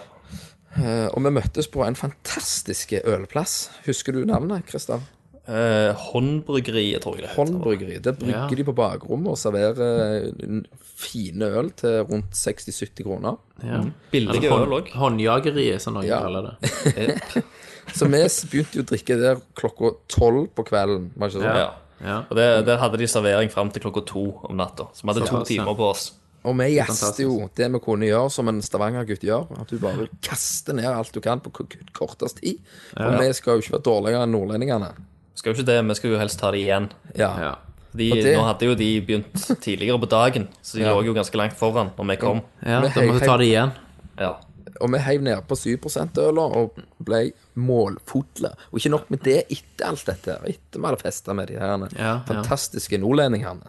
Eh, 0.77 1.07
og 1.11 1.19
vi 1.25 1.29
møttes 1.35 1.67
på 1.67 1.83
en 1.83 1.95
fantastisk 1.99 2.93
ølplass. 3.03 3.69
Husker 3.85 4.13
du 4.15 4.21
navnet, 4.23 4.63
Kristian? 4.69 5.01
Eh, 5.49 5.95
Håndbryggeriet, 5.97 7.01
tror 7.01 7.15
jeg 7.17 7.23
det 7.25 7.29
heter. 7.31 7.39
Håndbryggeri. 7.41 7.95
Der 8.05 8.13
brygger 8.13 8.49
Ja. 8.51 8.55
de 8.55 8.63
på 8.63 8.75
bakrommet 8.77 9.27
og 9.33 9.37
serverer 9.37 9.81
eh, 9.81 10.61
fine 11.01 11.41
øl 11.49 11.71
til 11.71 12.03
rundt 12.05 12.29
60-70 12.31 13.03
kroner. 13.03 13.37
ja. 13.63 13.81
Billige 14.11 14.37
Eller 14.37 14.51
øl 14.51 14.67
hånd, 14.69 14.71
òg. 14.73 14.91
håndjageriet, 14.93 15.81
som 15.81 15.93
noen 15.95 16.05
Ja. 16.05 16.19
kaller 16.21 16.51
det. 16.61 17.43
Så 17.93 18.05
vi 18.07 18.21
s- 18.23 18.45
begynte 18.45 18.77
jo 18.77 18.83
å 18.83 18.85
drikke 18.87 19.17
der 19.19 19.41
klokka 19.57 19.95
tolv 20.07 20.47
på 20.55 20.63
kvelden. 20.63 21.09
Var 21.17 21.27
det 21.27 21.35
ikke 21.35 21.41
sånn? 21.41 21.57
Ja. 21.57 21.71
Ja. 22.01 22.17
Og 22.29 22.35
det, 22.37 22.65
Der 22.65 22.77
hadde 22.77 22.97
de 22.97 23.07
servering 23.07 23.49
fram 23.51 23.69
til 23.71 23.81
klokka 23.81 24.05
to 24.05 24.23
om 24.47 24.55
natta. 24.57 24.87
Så 24.93 25.03
vi 25.03 25.13
hadde 25.13 25.27
to 25.27 25.37
ja. 25.37 25.43
timer 25.43 25.75
på 25.75 25.89
oss. 25.89 26.11
Og 26.43 26.55
vi 26.57 26.69
gjeste 26.77 27.19
jo 27.21 27.49
det 27.55 27.67
vi 27.71 27.79
kunne 27.79 28.07
gjøre 28.07 28.31
som 28.31 28.47
en 28.47 28.61
Stavanger-gutt 28.61 29.21
gjør. 29.21 29.59
At 29.61 29.67
du 29.69 29.77
bare 29.77 29.97
vil 29.97 30.09
kaste 30.21 30.73
ned 30.73 30.85
alt 30.85 31.11
du 31.13 31.19
kan 31.21 31.39
på 31.39 31.51
k- 31.53 31.65
k- 31.69 31.79
kortest 31.93 32.37
tid. 32.41 32.57
For 32.95 33.17
vi 33.19 33.33
skal 33.33 33.57
jo 33.59 33.61
ikke 33.61 33.75
være 33.77 33.83
dårligere 33.89 34.23
enn 34.23 34.31
nordlendingene. 34.33 34.93
Skal 35.35 35.53
jo 35.53 35.57
ikke 35.59 35.65
det, 35.71 35.77
vi 35.87 35.93
skal 35.95 36.11
jo 36.11 36.17
helst 36.19 36.39
ta 36.39 36.51
det 36.51 36.59
igjen. 36.65 36.89
Ja. 37.15 37.31
Ja. 37.39 37.55
De, 37.95 38.09
det- 38.21 38.37
Nå 38.37 38.43
hadde 38.47 38.65
jo 38.69 38.75
de 38.75 39.01
begynt 39.01 39.33
tidligere 39.61 39.99
på 39.99 40.07
dagen, 40.09 40.47
så 40.63 40.77
de 40.77 40.83
Ja. 40.83 40.93
lå 40.93 41.03
jo 41.05 41.13
ganske 41.13 41.35
langt 41.37 41.57
foran 41.59 41.91
når 41.97 42.07
vi 42.07 42.15
kom. 42.17 42.41
ja, 42.65 42.79
Men 42.81 42.91
da 42.91 43.01
må 43.01 43.13
vi 43.19 43.25
ta 43.25 43.37
det 43.37 43.47
igjen. 43.47 43.71
Ja. 44.19 44.35
og 44.81 44.89
vi 44.91 44.97
heiv 44.99 45.21
ned 45.21 45.41
på 45.47 45.55
7% 45.55 46.17
øla 46.17 46.41
og 46.57 46.77
ble 47.03 47.31
målfulle. 47.55 48.53
Og 48.71 48.79
ikke 48.79 48.89
nok 48.89 49.09
med 49.11 49.19
det, 49.23 49.43
etter 49.51 49.85
alt 49.89 50.05
dette, 50.05 50.37
etter 50.47 50.79
vi 50.79 50.85
hadde 50.87 51.01
festa 51.01 51.33
med 51.33 51.47
de 51.51 51.57
her 51.59 51.77
Ja, 51.77 51.87
ja. 51.99 52.13
fantastiske 52.25 52.97
nordlendingene, 52.97 53.61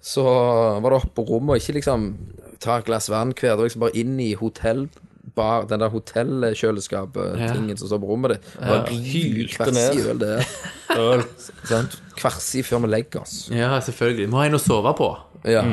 så 0.00 0.22
var 0.80 0.90
det 0.90 0.98
oppe 1.02 1.14
på 1.18 1.26
rommet 1.28 1.50
og 1.56 1.60
ikke 1.60 1.74
liksom 1.78 2.06
ta 2.60 2.78
et 2.78 2.84
glass 2.86 3.08
vann 3.10 3.32
hver, 3.34 3.56
var 3.56 3.64
liksom 3.66 3.80
bare 3.84 3.96
inn 3.98 4.18
i 4.20 4.32
hotellbar, 5.32 5.66
den 5.68 5.80
der 5.80 5.88
hotellkjøleskapet-tingen 5.88 7.76
som 7.76 7.88
står 7.88 8.00
på 8.00 8.06
rommet 8.06 8.34
ditt. 8.34 8.44
Ja. 8.60 8.68
var 8.68 8.88
hylte 8.88 9.72
ned. 9.72 10.06
øl, 10.06 10.18
det. 10.20 10.46
er. 10.90 11.24
Sant? 11.64 12.02
Kvers 12.16 12.54
i 12.54 12.62
før 12.62 12.82
vi 12.84 12.88
legger 12.88 13.22
oss. 13.22 13.50
Ja, 13.50 13.80
selvfølgelig. 13.80 14.28
Må 14.28 14.38
ha 14.38 14.46
en 14.46 14.54
å 14.54 14.60
sove 14.60 14.92
på. 14.94 15.08
Ja. 15.44 15.64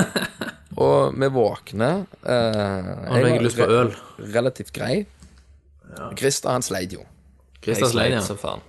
og 0.80 1.14
vi 1.14 1.28
våkner 1.30 2.06
eh, 2.22 2.88
Og 3.10 3.14
nå 3.14 3.20
har 3.20 3.28
jeg 3.28 3.44
lyst 3.44 3.58
på 3.60 3.68
øl. 3.68 3.94
Relativt 4.34 4.72
grei. 4.72 5.06
Christer, 6.16 6.50
han 6.54 6.62
sleit 6.62 6.92
jo. 6.94 7.04
Christer 7.60 7.86
Jeg 7.86 7.92
sleit 7.92 8.24
som 8.24 8.38
faen. 8.40 8.62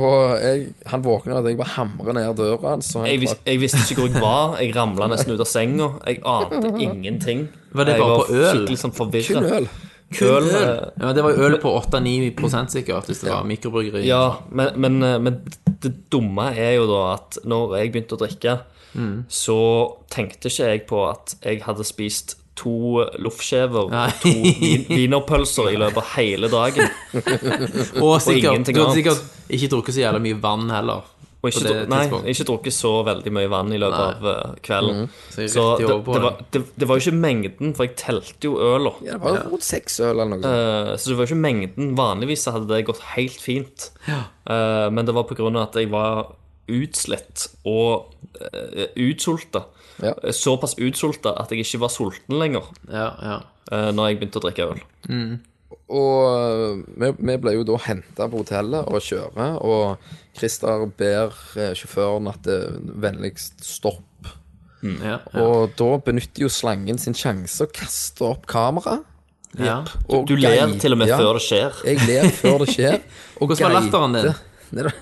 Og 0.00 0.40
jeg, 0.42 0.62
han 0.90 1.02
våkna 1.04 1.36
av 1.36 1.44
at 1.44 1.50
jeg 1.52 1.58
bare 1.60 1.74
hamra 1.76 2.14
ned 2.16 2.24
døra 2.38 2.72
hans. 2.72 2.88
så 2.94 3.04
Jeg, 3.06 3.20
vis, 3.22 3.34
jeg 3.46 3.60
visste 3.62 3.82
ikke 3.84 4.00
hvor 4.06 4.08
jeg 4.10 4.22
var. 4.24 4.56
Jeg 4.62 4.72
ramla 4.74 5.08
nesten 5.12 5.34
ut 5.36 5.44
av 5.44 5.50
senga. 5.50 5.90
Jeg 6.06 6.22
ante 6.26 6.72
ingenting. 6.82 7.44
Var 7.72 7.84
det 7.86 7.94
jeg 7.94 8.02
bare 8.02 8.16
var 8.16 8.24
på 8.26 8.40
øl? 8.48 8.64
sånn 8.80 8.96
Kun 9.36 9.46
øl. 9.60 9.68
Køl. 10.08 10.48
Ja, 10.48 11.12
det 11.12 11.22
var 11.22 11.34
jo 11.36 11.44
øl 11.46 11.58
på 11.60 11.74
8-9 11.82 12.32
sikkert, 12.72 13.06
hvis 13.10 13.20
det 13.20 13.30
var 13.30 13.44
mikrobryggeri. 13.44 14.06
Ja, 14.08 14.38
men, 14.50 14.72
men, 14.80 15.02
eh, 15.04 15.18
men 15.20 15.42
det 15.84 15.92
dumme 16.10 16.48
er 16.56 16.78
jo 16.78 16.86
da 16.88 17.02
at 17.18 17.38
når 17.44 17.76
jeg 17.82 17.92
begynte 17.92 18.16
å 18.18 18.22
drikke, 18.24 18.58
Mm. 18.96 19.26
så 19.28 19.54
tenkte 20.10 20.48
ikke 20.48 20.64
jeg 20.72 20.86
på 20.88 21.02
at 21.10 21.34
jeg 21.44 21.60
hadde 21.62 21.84
spist 21.84 22.38
to 22.58 23.04
loffskjever 23.22 23.86
og 23.88 24.16
to 24.22 24.32
wienerpølser 24.90 25.70
i 25.74 25.78
løpet 25.80 26.02
av 26.02 26.08
hele 26.16 26.50
dagen. 26.52 26.88
Og 28.04 28.16
sikkert, 28.22 28.50
ingenting 28.52 28.76
du 28.78 28.82
har 28.84 28.96
sikkert 28.96 29.22
ikke 29.48 29.70
drukket 29.76 29.96
så 29.96 30.02
jævla 30.04 30.20
mye 30.24 30.40
vann 30.42 30.68
heller. 30.74 31.06
Og 31.38 31.52
ikke, 31.52 31.84
nei, 31.86 32.00
ikke 32.32 32.44
drukket 32.48 32.74
så 32.74 32.90
veldig 33.06 33.30
mye 33.30 33.48
vann 33.52 33.68
i 33.70 33.76
løpet 33.78 34.00
av 34.24 34.56
kvelden. 34.66 35.04
kvelden. 35.06 35.12
Så 35.30 35.44
Så 35.52 35.66
det, 35.78 35.86
det, 35.86 35.98
det. 36.08 36.22
var, 36.24 36.40
det, 36.50 36.62
det 36.82 36.88
var 36.90 36.98
jo 36.98 37.04
ikke 37.04 37.20
mengden, 37.22 37.74
for 37.78 37.86
jeg 37.86 37.94
telte 38.00 38.48
jo 38.50 38.56
øla. 38.58 38.90
Ja, 39.06 39.14
det 39.14 39.22
var 39.22 39.38
rundt 39.52 39.66
seks 39.68 40.00
øl 40.02 40.16
eller 40.16 40.32
noe 40.32 40.40
sånt. 40.42 40.90
Uh, 40.90 40.90
Så 40.98 41.12
det 41.12 41.18
var 41.20 41.22
jo 41.22 41.30
ikke 41.30 41.44
mengden. 41.44 41.92
Vanligvis 42.00 42.48
hadde 42.50 42.66
det 42.72 42.80
gått 42.90 43.04
helt 43.14 43.38
fint. 43.38 43.86
Eh, 44.10 44.88
Men 44.90 45.06
det 45.06 45.14
var 45.14 45.28
på 45.30 45.38
grunn 45.38 45.60
av 45.60 45.68
at 45.68 45.78
jeg 45.78 45.92
var 45.94 46.32
utslitt 46.68 47.46
og 47.70 48.10
uh, 48.42 48.86
utsulta. 48.98 49.62
Ja. 50.02 50.12
Eh, 50.22 50.32
Såpass 50.36 50.76
utsulta 50.78 51.32
at 51.40 51.50
jeg 51.50 51.64
ikke 51.64 51.80
var 51.84 51.90
sulten 51.90 52.38
lenger 52.38 52.68
Ja, 52.90 53.08
ja. 53.22 53.38
eh, 53.72 53.88
når 53.94 54.08
jeg 54.12 54.20
begynte 54.20 54.38
å 54.40 54.44
drikke 54.46 54.68
øl. 54.72 54.82
Og 55.88 56.18
øh, 56.28 56.82
vi, 57.00 57.08
vi 57.30 57.36
ble 57.40 57.54
jo 57.56 57.62
da 57.68 57.78
henta 57.86 58.26
på 58.28 58.42
hotellet 58.42 58.88
og 58.92 59.00
kjøre, 59.04 59.46
og 59.64 60.10
Christer 60.36 60.84
ber 61.00 61.32
eh, 61.56 61.72
sjåføren 61.76 62.28
at 62.30 62.42
det 62.44 62.58
vennligst 63.02 63.64
stopp. 63.64 64.04
ja, 64.84 65.16
ja. 65.18 65.42
Og 65.42 65.72
da 65.80 65.88
benytter 66.04 66.44
jo 66.44 66.50
slangen 66.52 67.00
sin 67.02 67.16
sjanse 67.16 67.64
og 67.66 67.72
kaster 67.74 68.28
opp 68.34 68.44
kamera. 68.46 68.98
ja. 69.58 69.80
Du, 70.06 70.22
Du 70.28 70.36
ler 70.36 70.76
til 70.78 70.92
og 70.94 70.98
med 71.00 71.08
ja, 71.08 71.16
før 71.18 71.40
det 71.40 71.44
skjer. 71.48 71.80
Jeg 71.88 72.04
ler 72.06 72.28
før 72.36 72.58
det 72.64 72.68
skjer. 72.76 73.00
Og 73.40 73.46
Hvordan 73.48 73.72
var 73.72 73.80
latteren 73.80 74.18
din? 74.20 74.92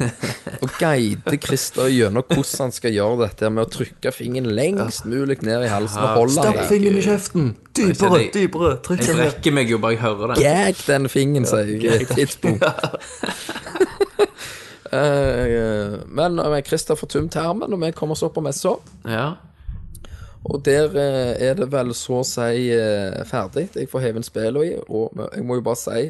Guide 0.00 0.60
og 0.60 0.74
guider 0.80 1.36
Christer 1.44 1.90
gjennom 1.92 2.24
hvordan 2.26 2.64
han 2.64 2.74
skal 2.74 2.94
gjøre 2.94 3.18
dette 3.24 3.50
med 3.52 3.66
å 3.66 3.70
trykke 3.70 4.12
fingeren 4.14 4.50
lengst 4.56 5.06
mulig 5.08 5.40
ned 5.46 5.66
i 5.66 5.70
halsen 5.72 6.02
og 6.04 6.22
holde 6.22 6.46
den 6.48 6.70
fingeren 6.70 7.00
i 7.00 7.04
kjeften! 7.04 7.52
Dypere, 7.76 8.22
dypere. 8.34 8.72
Trykk 8.84 9.04
den 9.04 9.14
ned. 9.14 9.24
Jeg 9.24 9.34
brekker 9.36 9.54
meg 9.56 9.70
jo 9.70 9.78
bare 9.80 9.94
jeg 9.94 10.02
hører 10.02 10.32
det. 10.32 10.40
Gag 10.44 10.80
den 10.88 11.10
fingeren, 11.12 11.46
sier 11.48 11.70
jeg 11.70 11.84
i 11.84 11.92
et 12.04 12.16
tidspunkt. 12.18 12.66
Eh, 14.90 15.92
men 16.10 16.38
eh, 16.42 16.62
Christer 16.66 16.98
får 16.98 17.12
tømt 17.12 17.30
termen, 17.32 17.70
og 17.70 17.78
vi 17.78 17.92
kommer 17.94 18.16
oss 18.16 18.24
opp 18.26 18.34
på 18.34 18.42
messa. 18.42 18.72
Ja. 19.06 19.36
Og 20.50 20.64
der 20.66 20.96
eh, 20.98 21.34
er 21.46 21.54
det 21.60 21.68
vel 21.70 21.94
så 21.94 22.24
å 22.24 22.26
si 22.26 22.72
ferdig. 23.30 23.68
Jeg 23.76 23.90
får 23.92 24.02
heve 24.02 24.18
en 24.18 24.26
spelo 24.26 24.64
i, 24.66 24.72
og 24.88 25.14
jeg 25.28 25.46
må 25.46 25.60
jo 25.60 25.66
bare 25.68 25.78
si 25.78 26.08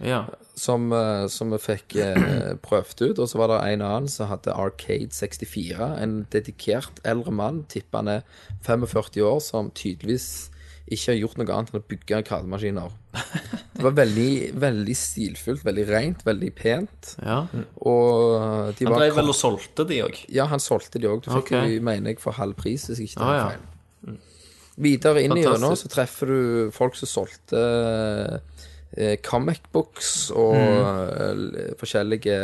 ja. 0.00 0.24
Som, 0.58 0.92
eh, 0.92 1.26
som 1.32 1.50
vi 1.54 1.58
fikk 1.62 1.96
eh, 2.00 2.54
prøvd 2.62 3.02
ut. 3.08 3.18
Og 3.18 3.28
så 3.30 3.40
var 3.40 3.52
det 3.52 3.58
en 3.72 3.84
annen 3.86 4.08
som 4.10 4.30
hadde 4.30 4.54
Arcade 4.54 5.14
64. 5.14 5.90
En 6.02 6.24
dedikert 6.32 7.02
eldre 7.04 7.34
mann, 7.34 7.64
tipper 7.70 8.02
han 8.02 8.14
er 8.18 8.24
45 8.66 9.22
år, 9.26 9.40
som 9.44 9.70
tydeligvis 9.76 10.50
ikke 10.90 11.12
har 11.12 11.18
gjort 11.20 11.38
noe 11.38 11.54
annet 11.54 11.72
enn 11.72 11.80
å 11.80 11.88
bygge 11.92 12.20
arkademaskiner. 12.24 12.94
Det 13.80 13.86
var 13.86 13.94
veldig, 13.96 14.32
veldig 14.60 14.94
stilfullt, 14.98 15.62
veldig 15.64 15.84
rent, 15.88 16.24
veldig 16.26 16.48
pent. 16.52 17.14
ja. 17.24 17.38
Og 17.80 18.74
de 18.76 18.84
Han 18.84 18.92
var 18.92 19.06
drev 19.06 19.16
vel 19.16 19.32
og 19.32 19.38
solgte 19.38 19.86
de 19.88 20.02
òg. 20.04 20.18
Ja, 20.28 20.44
han 20.50 20.60
solgte 20.60 21.00
de 21.00 21.08
òg. 21.08 21.22
Du 21.24 21.30
fikk 21.30 21.54
okay. 21.54 21.76
jo, 21.78 21.84
mener 21.86 22.12
jeg, 22.12 22.20
for 22.20 22.36
halv 22.36 22.58
pris, 22.58 22.90
hvis 22.90 23.00
ikke 23.06 23.22
det 23.22 23.30
Ah, 23.30 23.38
ja. 23.38 23.46
feil. 23.54 24.18
Videre 24.80 25.22
inn 25.24 25.32
i 25.32 25.42
Fantastisk. 25.42 25.54
gjennom 25.54 25.76
så 25.76 25.90
treffer 25.92 26.30
du 26.30 26.70
folk 26.72 26.96
som 26.96 27.08
solgte 27.10 27.60
eh, 27.60 28.60
comic 29.22 29.60
books 29.72 30.30
og 30.34 30.54
Mm. 30.56 31.54
eh, 31.56 31.74
forskjellige 31.78 32.36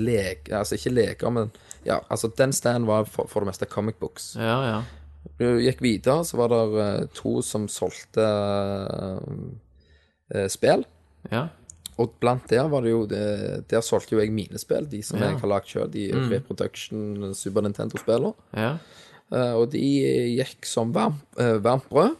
leker 0.00 0.56
Altså 0.58 0.74
ikke 0.78 0.94
leker, 0.94 1.30
men 1.30 1.50
ja, 1.84 1.98
altså 2.10 2.28
den 2.36 2.52
standen 2.52 2.86
var 2.86 3.04
for, 3.04 3.26
for 3.28 3.40
det 3.40 3.46
meste 3.52 3.66
comic 3.68 3.94
books. 4.00 4.34
Ja, 4.36 4.56
ja. 4.64 4.82
Du 5.38 5.58
gikk 5.60 5.80
videre, 5.84 6.24
så 6.24 6.36
var 6.40 6.48
det 6.48 6.60
eh, 6.80 7.06
to 7.14 7.42
som 7.44 7.68
solgte 7.68 8.24
uh, 10.34 10.46
spill. 10.48 10.84
ja. 11.30 11.48
Og 12.00 12.14
blant 12.20 12.46
der 12.48 12.64
var 12.72 12.80
det 12.80 12.90
jo 12.94 13.02
det, 13.04 13.68
Der 13.68 13.82
solgte 13.84 14.14
jo 14.14 14.20
jeg 14.22 14.32
mine 14.32 14.56
spill, 14.58 14.86
de 14.88 15.02
som 15.04 15.18
Ja. 15.20 15.26
jeg 15.34 15.40
har 15.40 15.48
lagd 15.48 15.66
sjøl, 15.68 15.90
de 15.92 16.06
reproduction 16.30 17.34
Super 17.34 17.60
Nintendo-spillene. 17.60 18.32
ja. 18.56 18.76
Uh, 19.32 19.60
og 19.60 19.70
de 19.70 19.78
gikk 20.38 20.64
som 20.66 20.92
varm, 20.92 21.20
eh, 21.38 21.58
varmt 21.62 21.88
brød. 21.88 22.16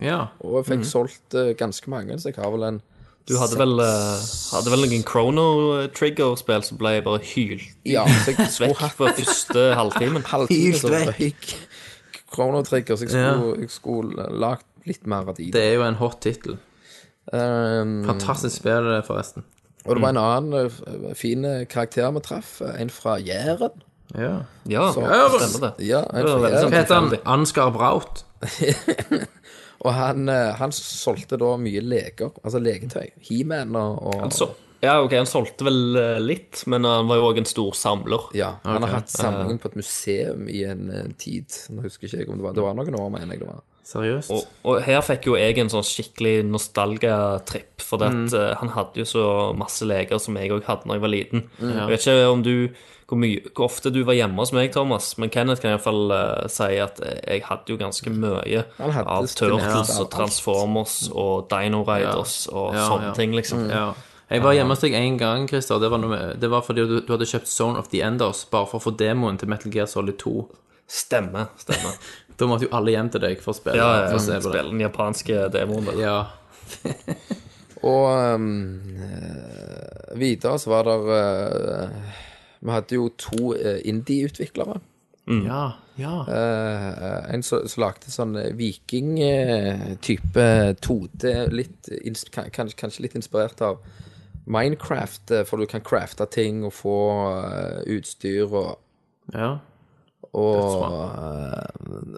ja. 0.00 0.28
Og 0.40 0.64
jeg 0.64 0.78
fikk 0.78 0.84
solgt 0.88 1.34
uh, 1.34 1.52
ganske 1.52 1.86
mange, 1.90 2.16
så 2.18 2.30
jeg 2.30 2.36
har 2.36 2.50
vel 2.50 2.62
en 2.64 2.82
Du 3.26 3.34
hadde 3.40 3.58
vel, 3.58 3.72
eh, 3.82 4.26
hadde 4.54 4.70
vel 4.70 4.84
noen 4.84 5.02
Chrono 5.06 5.46
Trigger-spill 5.96 6.62
som 6.62 6.78
ble 6.78 7.00
bare 7.02 7.18
hylt 7.26 7.64
Ja, 7.88 8.04
vekk 8.26 8.38
på 9.00 9.08
første 9.18 9.64
halvtimen. 9.74 10.22
halvtime 10.32 10.78
så 10.78 10.92
Helt 10.94 11.10
røyk 11.18 11.48
Chrono 12.30 12.62
Trigger, 12.66 12.96
så 12.98 13.06
jeg 13.06 13.10
skulle, 13.16 13.56
jeg 13.64 13.70
skulle 13.74 14.28
lagt 14.30 14.66
litt 14.86 15.06
mer 15.10 15.26
av 15.32 15.34
de. 15.38 15.48
Det 15.54 15.62
er 15.62 15.74
jo 15.78 15.82
en 15.86 15.98
hot 15.98 16.20
tittel. 16.22 16.58
Um, 17.32 18.04
Fantastisk 18.06 18.60
spill, 18.60 18.86
forresten. 19.06 19.42
og 19.86 19.96
det 19.96 20.02
var 20.02 20.12
en 20.14 20.20
annen 20.22 20.70
uh, 20.70 21.14
fin 21.18 21.42
karakter 21.70 22.10
vi 22.14 22.22
traff, 22.26 22.60
en 22.62 22.90
fra 22.90 23.16
Jæren. 23.18 23.82
Ja. 24.14 24.44
Ja, 24.70 24.92
Så- 24.94 25.02
stemmer 25.40 25.72
det. 25.72 25.86
Ja, 25.88 26.04
en 26.14 26.28
fra 26.28 26.50
Jæren. 26.50 26.70
Hva 26.70 26.78
heter 26.78 26.94
han? 26.94 27.16
Ansgar 27.26 27.70
Braut. 27.74 28.22
Og 29.84 29.92
han, 29.92 30.28
eh, 30.32 30.52
han 30.58 30.72
solgte 30.74 31.38
da 31.40 31.54
mye 31.60 31.82
leker, 31.84 32.32
altså 32.42 32.62
leketøy. 32.62 33.10
He-Man 33.28 33.76
og, 33.76 33.98
og 34.08 34.24
altså, 34.28 34.50
ja, 34.84 34.98
ok, 35.00 35.14
han 35.16 35.28
solgte 35.28 35.66
vel 35.66 35.96
eh, 36.00 36.18
litt, 36.20 36.62
men 36.70 36.84
han 36.88 37.08
var 37.08 37.20
jo 37.20 37.30
òg 37.30 37.40
en 37.40 37.48
stor 37.48 37.76
samler. 37.76 38.28
Ja, 38.36 38.56
han 38.66 38.84
har 38.84 38.98
hatt 38.98 39.12
samlingen 39.12 39.60
på 39.62 39.70
et 39.72 39.78
museum 39.80 40.50
i 40.52 40.64
en 40.68 40.90
en 40.92 41.14
tid. 41.18 41.48
Nå 41.72 41.86
husker 41.86 42.08
ikke 42.08 42.22
jeg 42.22 42.28
om 42.30 42.40
det 42.40 42.46
var 42.46 42.56
Det 42.56 42.66
var 42.66 42.76
noen 42.78 42.98
år, 43.00 43.08
mener 43.14 43.34
jeg 43.34 43.44
det 43.44 43.50
var. 43.50 43.64
Seriøst? 43.86 44.32
Og, 44.34 44.46
og 44.66 44.80
her 44.82 44.98
fikk 45.06 45.28
jo 45.28 45.36
jeg 45.38 45.60
en 45.62 45.70
sånn 45.70 45.86
skikkelig 45.86 46.40
nostalgia-tripp, 46.48 47.84
for 47.86 48.02
mm. 48.02 48.24
at, 48.26 48.36
eh, 48.36 48.52
han 48.60 48.74
hadde 48.74 49.02
jo 49.02 49.08
så 49.08 49.24
masse 49.58 49.86
leker 49.86 50.20
som 50.22 50.36
jeg 50.40 50.52
òg 50.56 50.66
hadde 50.66 50.90
da 50.90 50.98
jeg 50.98 51.06
var 51.06 51.14
liten. 51.14 51.46
Jeg 51.62 51.88
vet 51.92 52.06
ikke 52.06 52.32
om 52.32 52.44
du 52.46 52.56
hvor, 53.06 53.20
mye, 53.22 53.42
hvor 53.52 53.68
ofte 53.68 53.92
du 53.94 54.00
var 54.06 54.16
hjemme 54.18 54.40
hos 54.42 54.50
meg, 54.56 54.72
Thomas, 54.74 55.12
men 55.20 55.30
Kenneth 55.30 55.62
kan 55.62 55.76
iallfall 55.76 56.10
uh, 56.10 56.48
si 56.50 56.72
at 56.82 56.98
jeg 57.04 57.44
hadde 57.46 57.70
jo 57.70 57.78
ganske 57.78 58.10
mye 58.10 58.64
av 58.82 59.28
Turtles 59.30 59.94
og 60.00 60.10
Transformers 60.10 60.96
og 61.12 61.46
Dino 61.52 61.84
Riders 61.86 62.44
og 62.50 62.74
Ja, 62.74 62.88
sånne 62.90 63.12
ja. 63.12 63.16
ting, 63.18 63.36
liksom. 63.36 63.66
Mm. 63.68 63.72
Ja. 63.76 63.86
Jeg 64.26 64.42
var 64.42 64.56
hjemme 64.58 64.74
hos 64.74 64.82
deg 64.82 64.96
en 64.98 65.16
gang, 65.20 65.46
Christer. 65.46 65.78
Det 65.78 65.86
var, 65.92 66.02
med, 66.02 66.40
det 66.42 66.50
var 66.50 66.64
fordi 66.66 66.82
du, 66.90 66.96
du 66.98 67.12
hadde 67.14 67.28
kjøpt 67.30 67.46
Zone 67.46 67.78
of 67.78 67.92
the 67.92 68.02
Enders 68.02 68.42
bare 68.50 68.66
for 68.66 68.80
å 68.80 68.86
få 68.88 68.92
demoen 68.98 69.38
til 69.38 69.50
Metal 69.52 69.70
Gear 69.70 69.86
Solid 69.86 70.18
2. 70.22 70.40
Stemmer. 70.86 71.52
stemmer. 71.62 71.98
Da 72.36 72.44
måtte 72.44 72.66
jo 72.66 72.72
alle 72.76 72.92
hjem 72.92 73.06
til 73.14 73.22
deg 73.22 73.38
for 73.40 73.54
å 73.54 73.56
spille. 73.56 73.78
Ja, 73.80 73.92
ja, 73.96 74.08
for 74.10 74.18
å 74.18 74.24
se 74.26 74.34
på 74.36 74.50
spille 74.50 74.68
den 74.68 74.82
japanske 74.82 75.46
demoen. 75.54 75.86
der. 75.88 76.02
Ja. 76.02 76.18
Og 77.86 78.34
um, 78.34 78.50
eh, 79.06 80.10
videre 80.20 80.58
så 80.60 80.74
var 80.74 80.84
det 80.84 81.16
eh, 81.16 82.12
Vi 82.60 82.70
hadde 82.72 82.94
jo 82.98 83.08
to 83.20 83.54
eh, 83.54 83.80
indie-utviklere. 83.84 84.80
ja, 85.26 85.72
ja. 85.98 86.22
Uh, 86.28 87.34
en 87.34 87.42
som 87.42 87.66
som 87.66 87.82
lagde 87.82 88.10
sånn 88.12 88.36
viking-type 88.54 90.44
2D, 90.86 91.50
litt, 91.50 91.88
kanskje, 92.30 92.76
kanskje 92.78 93.02
litt 93.02 93.16
inspirert 93.18 93.60
av 93.64 93.80
Minecraft, 94.46 95.30
eh, 95.30 95.44
for 95.44 95.58
du 95.58 95.66
kan 95.66 95.82
crafte 95.82 96.26
ting 96.30 96.62
og 96.66 96.74
få 96.74 96.98
eh, 97.34 97.80
utstyr 97.96 98.46
og 98.46 98.76
ja. 99.34 99.56
og 100.30 100.84
uh, 100.86 101.64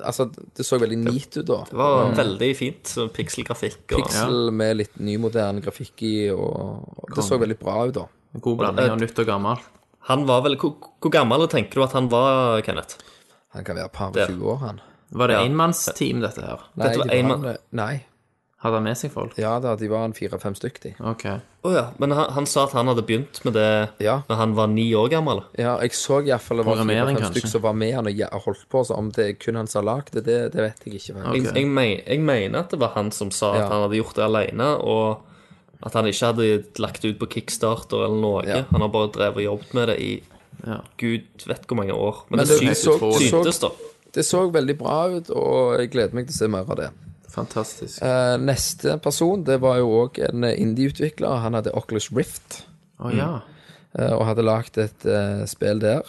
Altså, 0.05 0.28
det 0.56 0.66
så 0.66 0.77
veldig 0.81 0.98
neat 1.01 1.39
ut, 1.39 1.47
da. 1.48 1.62
Det 1.70 1.78
var 1.78 2.12
veldig 2.19 2.51
fint. 2.56 2.85
så 2.89 3.09
Pikselgrafikk 3.12 3.81
Piksel 3.89 4.05
Pixel 4.05 4.52
med 4.52 4.77
litt 4.82 5.01
ny, 5.01 5.16
moderne 5.20 5.65
grafikk 5.65 6.05
i, 6.05 6.15
og 6.35 6.85
og 6.98 7.16
det 7.16 7.24
så 7.24 7.40
veldig 7.40 7.56
bra 7.60 7.81
ut, 7.89 7.97
da. 7.97 8.05
God 8.36 8.60
blanding 8.60 8.93
av 8.93 9.01
nytt 9.01 9.24
og 9.24 9.28
gammelt. 9.28 9.73
Han 10.09 10.26
var 10.28 10.43
vel 10.47 10.56
Hvor, 10.56 10.74
hvor 11.01 11.10
gammel 11.12 11.47
tenker 11.52 11.80
du 11.80 11.85
at 11.85 11.93
han 11.97 12.09
var, 12.12 12.60
Kenneth? 12.66 12.97
Han 13.55 13.64
kan 13.64 13.76
være 13.76 13.89
par 13.93 14.12
og 14.12 14.20
20 14.28 14.44
år, 14.55 14.59
han. 14.66 14.80
Var 15.12 15.26
det 15.30 15.36
Ja. 15.39 15.44
enmannsteam, 15.48 16.20
dette 16.20 16.43
her? 16.44 16.60
Nei, 16.76 16.86
Dette 16.89 16.98
var 16.98 17.06
de 17.09 17.16
en 17.18 17.28
var 17.28 17.39
mann. 17.39 17.56
Nei. 17.72 18.05
Hadde 18.59 18.74
han 18.74 18.82
med 18.89 18.97
seg 18.98 19.12
folk? 19.14 19.36
Ja 19.39 19.52
da, 19.62 19.76
de 19.78 19.86
var 19.89 20.02
en 20.05 20.12
fire-fem 20.12 20.55
stykk, 20.59 20.80
de. 20.82 20.90
Ok. 21.06 21.22
Å 21.64 21.72
ja. 21.72 21.85
Men 22.02 22.10
han, 22.10 22.32
han 22.35 22.47
sa 22.51 22.64
at 22.66 22.72
han 22.74 22.89
hadde 22.90 23.05
begynt 23.06 23.39
med 23.47 23.55
det 23.55 23.90
Ja. 24.02 24.16
da 24.28 24.35
han 24.40 24.55
var 24.56 24.66
ni 24.66 24.89
år 24.98 25.09
gammel. 25.12 25.44
Ja, 25.56 25.76
jeg 25.80 25.93
så 25.94 26.18
iallfall 26.26 26.59
det 26.59 26.66
var 26.66 26.74
Programmering, 26.74 27.14
fire-fem 27.16 27.22
kanskje? 27.28 27.40
stykk 27.44 27.52
som 27.52 27.62
var 27.62 27.72
med 27.78 27.94
han 27.94 28.06
og 28.10 28.12
ja- 28.18 28.28
holdt 28.35 28.64
på, 28.68 28.82
så 28.85 28.97
om 28.98 29.10
det 29.14 29.28
er 29.28 29.32
kun 29.39 29.55
han 29.55 29.66
som 29.70 29.86
har 29.86 29.94
lagd 29.97 30.10
det, 30.12 30.24
det, 30.26 30.52
det 30.52 30.60
vet 30.66 30.85
jeg 30.85 30.94
ikke. 30.98 31.14
faktisk. 31.22 31.47
Jeg, 31.47 31.55
jeg, 31.55 31.66
me- 31.70 32.02
jeg 32.05 32.20
mener 32.20 32.59
at 32.59 32.70
det 32.74 32.80
var 32.80 32.90
han 32.97 33.10
som 33.12 33.30
sa 33.30 33.55
Ja. 33.55 33.62
at 33.64 33.70
han 33.72 33.82
hadde 33.86 33.97
gjort 34.02 34.14
det 34.18 34.24
alene, 34.26 34.68
og 34.82 35.22
at 35.82 35.94
han 35.94 36.06
ikke 36.10 36.26
hadde 36.32 36.46
lagt 36.82 37.05
ut 37.05 37.18
på 37.20 37.28
Kickstarter 37.36 38.05
eller 38.06 38.18
noe. 38.22 38.42
Ja. 38.48 38.64
Han 38.72 38.82
har 38.82 38.88
bare 38.94 39.12
drevet 39.14 39.36
og 39.42 39.44
jobbet 39.44 39.74
med 39.78 39.88
det 39.92 39.98
i 40.02 40.12
Ja. 40.66 40.80
gud 40.98 41.44
vet 41.46 41.66
hvor 41.70 41.76
mange 41.78 41.94
år. 41.94 42.24
Men, 42.30 42.40
Men 42.40 42.46
det, 42.48 42.56
det, 42.66 42.76
så, 42.76 42.96
syntes, 43.14 43.60
da. 43.62 43.68
det 44.16 44.24
så 44.26 44.40
veldig 44.50 44.74
bra 44.80 44.96
ut, 45.12 45.30
og 45.30 45.78
jeg 45.78 45.90
gleder 45.92 46.14
meg 46.18 46.26
til 46.26 46.34
å 46.34 46.38
se 46.38 46.48
mer 46.50 46.66
av 46.66 46.76
det. 46.80 46.88
Fantastisk. 47.30 48.00
Eh, 48.02 48.36
neste 48.42 48.96
person, 49.05 49.44
det 49.46 49.60
var 49.62 49.78
jo 49.78 49.92
òg 50.00 50.18
en 50.28 50.42
indie-utvikler. 50.50 51.38
Han 51.44 51.55
hadde 51.55 51.70
Oculus 51.78 52.10
Rift, 52.10 52.64
Oh, 52.98 53.12
ja. 53.14 53.40
eh, 53.94 54.10
og 54.16 54.24
hadde 54.26 54.42
lagd 54.42 54.78
et 54.82 55.06
eh, 55.06 55.44
spill 55.46 55.78
der. 55.78 56.02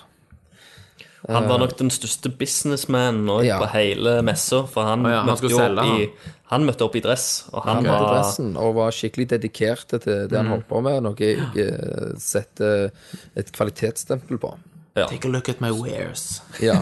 Han 1.30 1.48
var 1.50 1.62
nok 1.62 1.76
den 1.78 1.92
største 1.94 2.32
businessmanen 2.34 3.30
Ja. 3.46 3.60
på 3.62 3.68
hele 3.76 4.22
messa, 4.26 4.64
for 4.68 4.88
han, 4.90 5.06
oh, 5.06 5.12
ja, 5.12 5.20
han 5.22 5.30
møtte 5.30 5.52
jo 5.52 5.60
opp 5.62 5.84
i, 5.86 6.10
han 6.50 6.66
møtte 6.66 6.88
opp 6.88 6.96
i 6.98 7.02
dress, 7.06 7.28
og 7.54 7.64
han 7.68 7.84
Han 7.84 7.86
var 7.92 8.06
dressen 8.14 8.56
og 8.58 8.74
var 8.80 8.96
skikkelig 8.96 9.28
dedikert 9.36 9.88
til 9.94 10.02
det 10.30 10.34
han 10.38 10.50
holdt 10.50 10.68
på 10.70 10.82
med, 10.82 11.04
noe 11.06 11.16
jeg 11.22 11.38
eh, 11.62 12.16
setter 12.18 12.90
et 13.38 13.52
kvalitetsstempel 13.54 14.42
på. 14.42 14.56
Take 15.00 15.30
a 15.30 15.32
look 15.32 15.48
at 15.50 15.62
my 15.62 15.70
wares. 15.72 16.42
Ja, 16.60 16.82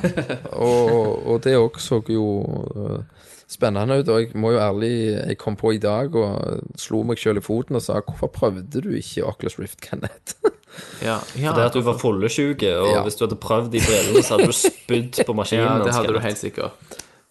og, 0.56 1.28
og 1.28 1.42
det 1.44 1.58
òg 1.60 1.78
så 1.84 2.00
jo 2.10 2.24
eh, 2.74 3.28
spennende 3.48 4.00
ut. 4.02 4.10
Og 4.12 4.22
jeg 4.22 4.32
må 4.36 4.52
jo 4.52 4.60
ærlig 4.60 4.92
Jeg 5.28 5.38
kom 5.38 5.56
på 5.56 5.72
i 5.76 5.80
dag 5.82 6.16
og 6.16 6.62
slo 6.80 7.04
meg 7.08 7.18
sjøl 7.22 7.38
i 7.40 7.44
foten 7.46 7.76
og 7.80 7.82
sa 7.86 8.02
hvorfor 8.02 8.28
prøvde 8.34 8.82
du 8.84 8.90
ikke 8.98 9.26
Oculus 9.26 9.60
Rift, 9.60 9.82
Kenneth? 9.82 10.36
Ja, 11.02 11.16
ja. 11.40 11.56
det 11.58 11.64
at 11.72 11.74
du 11.74 11.82
var 11.82 11.96
fyllesyke, 11.98 12.70
og 12.78 12.92
Ja. 12.92 13.02
hvis 13.02 13.16
du 13.18 13.24
hadde 13.26 13.36
prøvd 13.42 13.72
de 13.74 13.80
brillene, 13.82 14.22
så 14.22 14.36
hadde 14.36 14.46
du 14.52 14.54
spydd 14.54 15.24
på 15.26 15.34
maskinen. 15.40 15.66
ja, 15.66 15.84
det 15.88 15.94
hadde 15.96 16.14
du 16.14 16.20
helt 16.22 16.38
sikkert. 16.38 16.76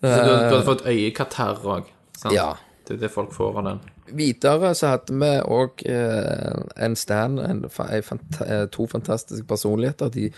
Så 0.02 0.16
du, 0.18 0.30
du 0.32 0.32
hadde 0.50 0.64
fått 0.66 0.82
øyekatarr 0.90 1.60
òg. 1.62 1.84
Ja. 2.34 2.48
Det 2.86 2.94
er 2.94 3.00
det 3.02 3.10
folk 3.10 3.32
får 3.34 3.56
av 3.58 3.64
den. 3.66 3.78
Videre 4.14 4.68
så 4.78 4.92
hadde 4.92 5.14
vi 5.18 5.30
òg 5.42 5.82
eh, 5.90 6.60
en 6.86 6.94
stand, 6.94 7.40
en, 7.42 7.64
fant 7.70 8.38
eh, 8.44 8.68
to 8.70 8.86
fantastiske 8.86 9.42
personligheter. 9.50 10.12
De, 10.14 10.28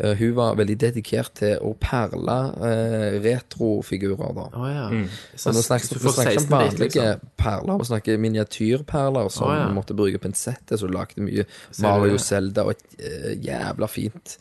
eh, 0.00 0.14
hun 0.16 0.32
var 0.38 0.56
veldig 0.56 0.78
dedikert 0.80 1.34
til 1.42 1.60
å 1.60 1.74
perle 1.76 2.38
eh, 2.64 3.18
retrofigurer, 3.20 4.32
da. 4.38 4.46
Oh, 4.56 4.66
ja. 4.70 4.88
Så 5.36 5.52
nå 5.52 5.60
snakker 5.66 5.92
du 5.92 5.98
vi 5.98 6.06
får 6.06 6.16
snakker 6.16 6.40
om 6.40 6.40
16 6.40 6.48
bit, 6.48 6.56
vanlige 6.56 7.06
liksom. 7.10 7.34
perler, 7.44 7.82
vi 7.84 7.90
snakker 7.92 8.24
miniatyrperler 8.24 9.32
som 9.36 9.50
oh, 9.50 9.56
ja. 9.60 9.70
måtte 9.76 9.98
bruke 9.98 10.22
pinsett 10.22 10.64
til, 10.64 10.80
så 10.80 10.88
lagde 10.88 11.26
mye 11.26 11.44
Mario 11.84 12.16
det? 12.16 12.24
Zelda 12.24 12.64
og 12.64 12.78
et 12.78 13.00
eh, 13.04 13.32
jævla 13.50 13.92
fint 13.92 14.38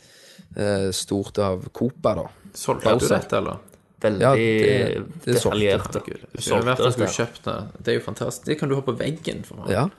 eh, 0.56 0.92
stort 0.96 1.44
av 1.44 1.68
Copa, 1.76 2.22
da. 2.24 2.30
Solgte 2.56 2.96
du 2.96 3.12
dette, 3.12 3.44
eller? 3.44 3.66
Veldig 4.00 4.22
Ja, 4.22 4.34
det- 4.36 5.04
det 5.26 5.34
detaljerte. 5.36 6.02
Skulle 6.40 6.76
solgte 6.76 6.98
det. 6.98 7.10
kjøpt 7.10 7.44
det. 7.44 7.56
Det 7.84 7.88
er 7.94 8.00
jo 8.00 8.06
fantastisk. 8.06 8.46
Det 8.46 8.60
kan 8.60 8.70
du 8.70 8.76
ha 8.76 8.82
på 8.82 8.96
veggen. 8.98 9.44
for 9.46 9.56
meg. 9.58 9.70
Ja. 9.72 9.90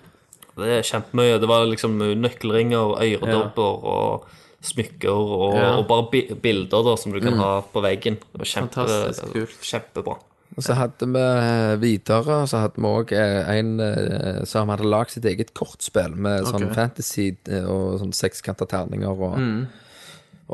Det 0.56 0.68
er 0.78 0.82
kjempemye. 0.82 1.38
Det 1.40 1.48
var 1.48 1.66
liksom 1.66 1.98
nøkkelringer, 2.20 2.96
øredobber 3.00 3.84
og 3.84 4.24
smykker 4.62 5.08
og, 5.10 5.54
Ja. 5.56 5.76
og 5.78 5.86
bare 5.88 6.08
bi 6.10 6.34
bilder 6.34 6.82
da, 6.84 6.96
som 6.96 7.12
du 7.12 7.20
kan 7.20 7.32
ha 7.38 7.60
på 7.62 7.80
veggen. 7.82 8.16
Det 8.32 8.38
var 8.38 8.44
kjempe, 8.44 8.74
Fantastisk 8.74 9.32
kult. 9.32 9.50
Og 9.56 9.64
Kjempebra. 9.64 10.16
så 10.60 10.74
hadde 10.74 11.06
vi 11.06 11.20
eh, 11.20 11.76
videre 11.76 12.46
Så 12.46 12.58
hadde 12.58 12.76
vi 12.76 12.82
òg 12.82 13.12
en 13.12 13.80
eh, 13.80 14.44
som 14.44 14.68
hadde 14.68 14.82
lagd 14.84 15.10
sitt 15.10 15.24
eget 15.24 15.54
kortspill 15.54 16.14
med 16.16 16.44
sånn 16.44 16.68
Ok. 16.68 16.74
fantasy 16.74 17.36
eh, 17.48 17.64
og 17.64 18.00
sånn 18.00 18.12
sekskanta 18.12 18.66
terninger 18.68 19.08
og, 19.08 19.38
Mm. 19.38 19.68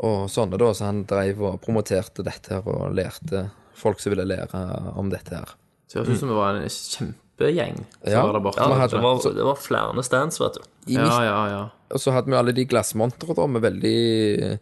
Og 0.03 0.27
sånne, 0.29 0.57
da. 0.61 0.71
Så 0.77 0.85
han 0.85 1.03
drev 1.09 1.41
og 1.41 1.61
promoterte 1.63 2.23
dette 2.25 2.53
her 2.57 2.67
og 2.67 2.93
lærte 2.97 3.47
folk 3.77 3.99
som 4.01 4.13
ville 4.13 4.25
lære 4.25 4.61
om 4.97 5.09
dette 5.13 5.35
her. 5.37 5.55
Så 5.87 5.99
det 5.99 6.07
høres 6.07 6.17
ut 6.17 6.19
som 6.25 6.29
det 6.33 6.37
var 6.37 6.55
en 6.57 6.67
kjempegjeng 6.67 7.77
som 7.85 8.11
Ja. 8.11 8.25
var 8.25 8.33
der 8.33 8.43
borte. 8.43 8.59
Ja, 8.59 8.67
det, 8.73 8.91
det, 8.91 9.01
var, 9.03 9.21
det 9.37 9.45
var 9.45 9.55
flere 9.61 10.03
stands, 10.03 10.39
vet 10.41 10.57
du. 10.59 10.61
I 10.87 10.93
Ja, 10.97 11.03
midt, 11.03 11.17
ja, 11.27 11.41
ja. 11.51 11.63
og 11.93 11.99
så 12.03 12.11
hadde 12.15 12.31
vi 12.31 12.37
alle 12.39 12.53
de 12.57 12.65
glassmontrene, 12.65 13.35
da, 13.37 13.45
med 13.47 13.61
veldig 13.61 14.59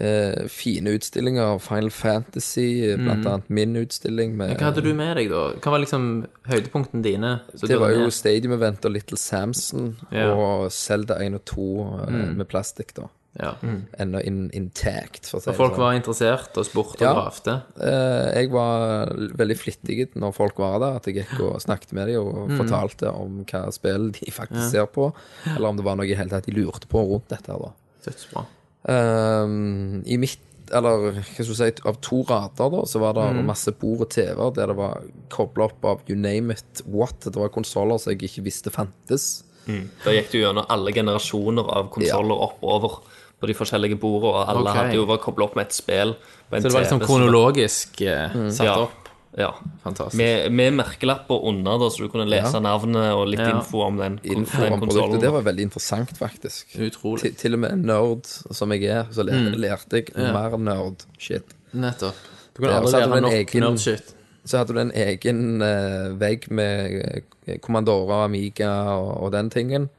eh, 0.00 0.46
fine 0.52 0.92
utstillinger 0.96 1.58
Final 1.62 1.90
Fantasy, 1.90 2.94
blant 3.00 3.26
annet 3.26 3.48
min 3.48 3.76
utstilling 3.80 4.34
med 4.36 4.50
Mm. 4.54 4.56
Hva 4.60 4.70
hadde 4.70 4.82
du 4.84 4.92
med 4.94 5.16
deg, 5.16 5.30
da? 5.30 5.44
Hva 5.60 5.70
var 5.72 5.78
liksom 5.84 6.26
høydepunktene 6.48 7.02
dine? 7.02 7.40
Det 7.54 7.78
var 7.80 7.90
jo? 7.94 8.10
Stadium 8.10 8.52
Event 8.58 8.84
og 8.84 8.92
Little 8.92 9.16
Samson 9.18 9.96
Ja. 10.12 10.32
og 10.34 10.70
Zelda 10.72 11.14
1 11.22 11.34
og 11.34 11.44
2 11.44 12.08
mm. 12.10 12.36
med 12.36 12.48
plastikk, 12.48 12.94
da. 12.94 13.08
Ja. 13.40 13.52
Ennå 13.98 14.20
in, 14.24 14.50
intact, 14.52 15.26
for 15.28 15.38
å 15.38 15.42
si 15.42 15.50
Og 15.50 15.54
det 15.54 15.58
folk 15.58 15.72
sånn. 15.74 15.80
var 15.84 15.92
interessert 15.98 16.56
og 16.56 16.64
spurte 16.66 17.00
Ja. 17.04 17.10
og 17.12 17.16
gravde. 17.24 17.62
Eh, 17.80 18.40
jeg 18.42 18.50
var 18.50 19.06
veldig 19.36 19.56
flittig 19.58 20.08
når 20.16 20.34
folk 20.34 20.56
var 20.58 20.78
der, 20.80 20.96
at 20.96 21.04
jeg 21.06 21.16
gikk 21.26 21.40
og 21.40 21.60
snakket 21.60 21.92
med 21.92 22.08
dem 22.08 22.20
og 22.26 22.48
Mm. 22.50 22.58
fortalte 22.58 23.12
om 23.14 23.44
hva 23.44 23.72
spill 23.72 24.10
de 24.12 24.30
faktisk 24.30 24.70
ser 24.70 24.86
på, 24.86 25.12
eller 25.54 25.68
om 25.68 25.76
det 25.76 25.84
var 25.84 25.96
noe 25.96 26.06
i 26.06 26.14
hele 26.14 26.30
tatt 26.30 26.46
de 26.46 26.52
lurte 26.52 26.86
på 26.88 26.98
rundt 27.08 27.28
dette 27.28 27.46
her, 27.52 27.58
da. 27.58 27.72
Dødsbra. 28.06 28.46
Ehm, 28.88 30.02
I 30.06 30.16
mitt 30.16 30.38
eller 30.74 31.12
hva 31.14 31.22
skal 31.22 31.46
du 31.46 31.54
si, 31.54 31.68
av 31.86 32.00
to 32.02 32.24
rader 32.26 32.70
da, 32.74 32.80
så 32.90 32.98
var 32.98 33.12
det 33.14 33.36
Mm. 33.36 33.46
masse 33.46 33.70
bord 33.78 34.00
og 34.00 34.08
TV-er 34.10 34.52
der 34.54 34.66
det 34.66 34.76
var 34.76 35.00
kobla 35.30 35.64
opp 35.66 35.84
av 35.84 36.00
you 36.08 36.16
name 36.16 36.50
it 36.50 36.82
what. 36.86 37.20
Det 37.20 37.36
var 37.36 37.48
konsoller 37.50 37.98
som 38.00 38.12
jeg 38.12 38.22
ikke 38.28 38.42
visste 38.44 38.70
fantes. 38.72 39.44
Da 39.66 40.10
gikk 40.10 40.30
du 40.30 40.38
gjennom 40.38 40.66
alle 40.68 40.92
generasjoner 40.92 41.66
av 41.72 41.90
konsoller 41.90 42.38
oppover 42.38 43.00
på 43.40 43.46
de 43.46 43.54
forskjellige 43.54 43.98
bordene, 44.00 44.32
og 44.32 44.48
alle 44.48 44.70
Ok. 44.70 44.76
hadde 44.76 44.94
jo 44.94 45.06
vært 45.06 45.20
koblet 45.20 45.44
opp 45.50 45.56
med 45.56 45.66
et 45.66 45.72
spill. 45.72 46.14
på 46.50 46.56
en 46.56 46.62
Så 46.62 46.68
det 46.68 46.72
var 46.72 46.80
TV, 46.80 46.86
liksom 46.86 47.00
så- 47.00 47.06
kronologisk 47.06 48.00
eh, 48.02 48.50
satt 48.50 48.64
Ja. 48.66 48.74
opp. 48.82 49.08
Ja. 49.38 49.50
Fantastisk. 49.84 50.14
Med, 50.16 50.50
med 50.52 50.72
merkelapper 50.72 51.44
under, 51.44 51.72
da, 51.78 51.88
så 51.90 51.98
du 51.98 52.08
kunne 52.08 52.24
lese 52.30 52.54
Ja. 52.54 52.60
navnet 52.60 53.12
og 53.14 53.26
litt 53.28 53.40
Ja. 53.40 53.50
info 53.58 53.82
om 53.82 53.96
den, 53.98 54.18
Info 54.24 54.62
den 54.62 54.72
om 54.72 54.80
produktet. 54.80 54.88
konsollen. 54.96 55.20
Det 55.20 55.32
var 55.32 55.42
veldig 55.42 55.62
interessant, 55.62 56.10
faktisk. 56.18 56.66
Utrolig. 56.78 57.20
Til, 57.20 57.34
til 57.34 57.52
og 57.54 57.58
med 57.60 57.84
nerd 57.84 58.24
som 58.54 58.70
jeg 58.72 58.84
er, 58.84 59.04
så 59.12 59.22
lærte, 59.26 59.56
lærte 59.58 59.90
jeg 59.92 60.14
mer 60.16 60.56
nerd-shit. 60.56 61.42
Nettopp. 61.74 62.14
Du 62.56 62.62
kan 62.62 62.70
Ja, 62.70 62.78
aldri 62.80 62.90
så 62.90 63.00
hadde 63.00 63.06
lære 63.08 63.10
du 63.10 63.16
en 63.16 63.22
nok 63.22 63.32
egen- 63.32 63.62
nerdshit. 63.62 64.12
Så 64.46 64.58
hadde 64.58 64.72
du 64.72 64.78
en 64.78 64.92
egen 64.94 65.60
eh, 65.62 66.08
vegg 66.18 66.50
med 66.50 67.22
eh, 67.48 67.58
Commandora, 67.58 68.24
Amiga 68.24 68.70
og, 68.96 69.22
og 69.24 69.32
den 69.32 69.50
tingen. 69.50 69.90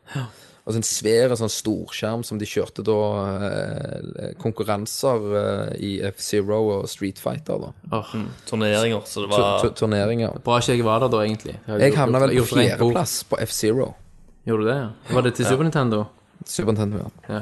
Og 0.67 0.73
så 0.75 0.81
en 0.81 0.83
svær 0.83 1.31
sånn 1.39 1.47
storskjerm 1.53 2.25
som 2.27 2.35
de 2.41 2.43
kjørte 2.49 2.83
da 2.83 2.95
eh, 3.47 4.33
konkurranser 4.41 5.27
eh, 5.39 5.69
i 5.79 5.91
F-Zero 6.09 6.57
og 6.73 6.89
Street 6.91 7.21
Fighter. 7.23 7.61
da 7.63 7.69
Åh, 8.01 8.09
Turneringer, 8.49 9.05
så 9.07 9.23
det 9.23 9.29
var 9.31 9.61
tu- 9.63 9.71
Turneringer. 9.79 10.35
Bra 10.43 10.57
ikke 10.59 10.75
jeg 10.75 10.83
var 10.83 10.99
der 11.05 11.13
da, 11.13 11.21
egentlig. 11.23 11.55
Jeg, 11.69 11.79
Jeg 11.85 11.95
havna 11.95 12.19
vel 12.25 12.35
på 12.41 12.49
fjerdeplass 12.51 13.15
på 13.31 13.39
F-Zero. 13.47 13.93
Gjorde 14.47 14.63
du 14.65 14.69
det, 14.73 14.75
ja? 14.81 15.15
Var 15.15 15.21
det 15.29 15.33
til 15.39 15.45
Super 15.47 15.63
Nintendo? 15.69 16.03
Super 16.45 16.75
Nintendo, 16.75 17.05
ja. 17.05 17.39
Ja. 17.39 17.41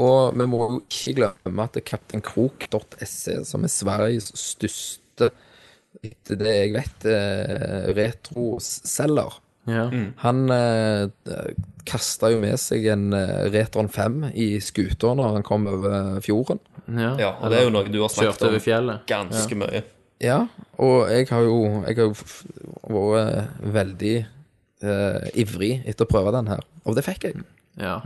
Og 0.00 0.38
vi 0.38 0.46
må 0.48 0.58
jo 0.62 0.78
ikke 0.86 1.16
glemme 1.18 1.64
at 1.66 1.74
det 1.74 1.82
er 1.82 1.88
Kaptein 1.90 2.22
Krok.se, 2.24 3.40
som 3.44 3.66
er 3.66 3.74
Sveriges 3.74 4.30
største, 4.38 5.32
etter 6.06 6.38
det 6.40 6.54
jeg 6.54 6.72
vet, 6.78 7.04
eh, 7.10 7.90
retroselger. 7.98 9.40
Ja. 9.70 9.84
Han 10.24 10.42
eh, 10.54 11.08
kasta 11.88 12.30
jo 12.32 12.40
med 12.42 12.58
seg 12.60 12.86
en 12.92 13.12
eh, 13.16 13.46
Retron 13.54 13.88
5 13.90 14.30
i 14.34 14.50
skuter 14.64 15.16
når 15.18 15.38
han 15.38 15.46
kom 15.46 15.66
over 15.70 16.20
fjorden. 16.24 16.60
ja. 16.88 17.14
Ja, 17.18 17.30
og 17.40 17.50
det 17.50 17.60
er 17.60 17.68
jo 17.68 17.72
noe 17.74 17.88
du 17.90 18.00
har 18.02 18.12
snakket 18.12 18.46
om 18.50 18.92
ganske 19.08 19.58
mye. 19.58 19.82
Ja, 20.20 20.42
og 20.76 21.08
jeg 21.08 21.30
har 21.30 21.46
jo, 21.46 21.56
jeg 21.88 21.96
har 21.96 22.04
jo 22.04 22.12
vært 22.92 23.64
veldig 23.78 24.16
eh, 24.20 25.30
ivrig 25.40 25.72
etter 25.88 26.04
å 26.04 26.10
prøve 26.10 26.34
den 26.36 26.50
her. 26.52 26.60
Og 26.84 26.96
det 26.98 27.06
fikk 27.06 27.24
jeg. 27.30 27.40
Ja. 27.80 28.00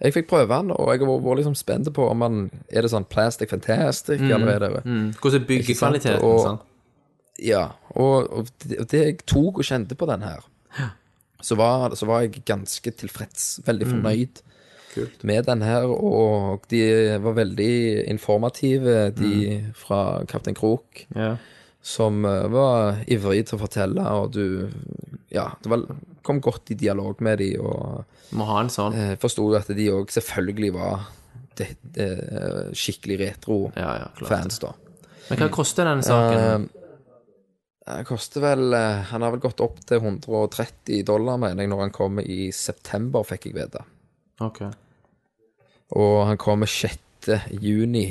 Jeg 0.00 0.14
fikk 0.16 0.28
prøve 0.30 0.48
den, 0.48 0.72
og 0.74 0.88
jeg 0.92 1.04
var, 1.04 1.20
var 1.22 1.36
liksom 1.38 1.54
spent 1.58 1.90
på 1.94 2.06
om 2.10 2.22
den 2.24 2.38
Er 2.72 2.82
det 2.82 2.90
sånn 2.90 3.06
plastic 3.06 3.52
fantastic, 3.52 4.20
eller 4.20 4.56
er 4.56 4.64
det 4.64 4.70
Mm. 4.84 5.12
Hvordan 5.20 5.44
er 5.44 5.76
kvaliteten, 5.78 6.40
sant, 6.40 6.64
og-? 6.64 6.70
Ja, 7.42 7.64
og, 7.94 8.28
og 8.30 8.50
det, 8.64 8.84
det 8.90 9.00
jeg 9.04 9.16
tok 9.26 9.58
og 9.58 9.66
kjente 9.66 9.96
på 9.98 10.06
den 10.06 10.22
her, 10.22 10.44
så 11.44 11.56
var, 11.60 11.92
så 11.98 12.06
var 12.08 12.22
jeg 12.24 12.44
ganske 12.48 12.90
tilfreds, 12.96 13.60
veldig 13.66 13.86
fornøyd 13.90 14.42
med 15.26 15.44
den 15.48 15.62
her, 15.66 15.84
og 15.90 16.62
de 16.70 17.18
var 17.20 17.34
veldig 17.34 18.06
informative, 18.12 19.10
de 19.18 19.72
fra 19.74 20.22
Kaptein 20.30 20.54
Krok, 20.54 21.02
Ja. 21.16 21.34
som 21.82 22.24
eh, 22.24 22.46
var 22.48 23.02
ivrig 23.10 23.42
til 23.48 23.58
å 23.58 23.62
fortelle, 23.64 24.04
og 24.20 24.30
du, 24.32 24.70
ja, 25.34 25.48
det 25.62 25.68
var, 25.72 25.82
kom 26.22 26.40
godt 26.40 26.70
i 26.70 26.78
dialog 26.80 27.20
med 27.20 27.38
de, 27.42 27.50
og 27.58 28.04
Må 28.38 28.46
ha 28.48 28.60
en 28.62 28.70
sånn. 28.72 28.94
eh, 28.94 29.16
forstod 29.20 29.52
jo 29.52 29.58
at 29.58 29.68
de 29.76 29.90
òg 29.92 30.14
selvfølgelig 30.14 30.72
var 30.78 31.04
de, 31.58 31.66
de, 31.94 32.06
skikkelig 32.74 33.18
retro-fans 33.20 34.62
Ja, 34.62 34.70
ja, 34.70 34.70
da. 34.70 34.72
Men 35.28 35.38
hva 35.42 35.50
koster 35.52 35.84
denne 35.90 36.02
saken? 36.06 36.40
Eh, 36.40 36.83
Det 37.84 38.04
koster 38.08 38.40
vel 38.40 38.72
eh, 38.72 39.02
Han 39.10 39.22
har 39.22 39.34
vel 39.34 39.42
gått 39.44 39.60
opp 39.60 39.80
til 39.84 39.98
130 40.00 41.02
dollar, 41.04 41.36
mener 41.40 41.62
jeg, 41.64 41.68
når 41.72 41.82
han 41.84 41.92
kommer 41.92 42.24
i 42.24 42.48
september, 42.56 43.26
fikk 43.28 43.50
jeg 43.50 43.58
vite. 43.58 43.82
ok. 44.40 44.62
Og 45.94 46.26
han 46.26 46.38
kommer 46.40 46.66
6. 46.66 47.28
juni 47.60 48.06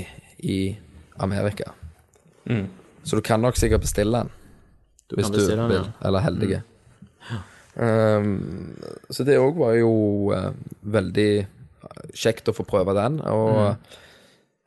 i 0.46 0.60
Amerika. 1.20 1.72
Så 3.04 3.18
du 3.18 3.22
kan 3.26 3.42
nok 3.42 3.58
sikkert 3.60 3.82
bestille 3.84 4.22
den. 4.22 4.30
Du 5.10 5.16
hvis 5.18 5.26
kan 5.26 5.34
du 5.34 5.38
bestille 5.40 5.66
den, 5.66 5.74
vil. 5.74 5.82
ja. 5.82 5.90
Mm. 5.90 6.06
Eller 6.08 6.24
heldige. 6.24 6.62
Um, 7.74 8.78
så 9.10 9.26
det 9.26 9.40
òg 9.42 9.58
var 9.58 9.74
jo 9.80 9.92
uh, 10.32 10.52
veldig 10.86 11.30
kjekt 12.14 12.48
å 12.52 12.56
få 12.56 12.66
prøve 12.70 12.94
den. 12.98 13.20
Og 13.26 13.74
Mm. 13.74 14.00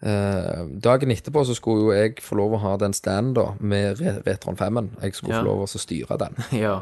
Eh, 0.07 0.61
dagen 0.87 1.11
etterpå 1.11 1.43
så 1.49 1.55
skulle 1.59 1.83
jo 1.89 1.95
jeg 1.97 2.21
få 2.23 2.39
lov 2.39 2.55
å 2.57 2.61
ha 2.63 2.77
den 2.81 2.95
standen 2.97 3.35
da, 3.35 3.47
med 3.61 3.99
Re 4.01 4.17
Retron 4.27 4.57
5-en. 4.59 4.93
Jeg 5.03 5.15
skulle 5.19 5.35
Ja. 5.35 5.41
få 5.43 5.49
lov 5.51 5.65
å 5.67 5.71
styre 5.83 6.19
den. 6.23 6.37
Ja. 6.65 6.77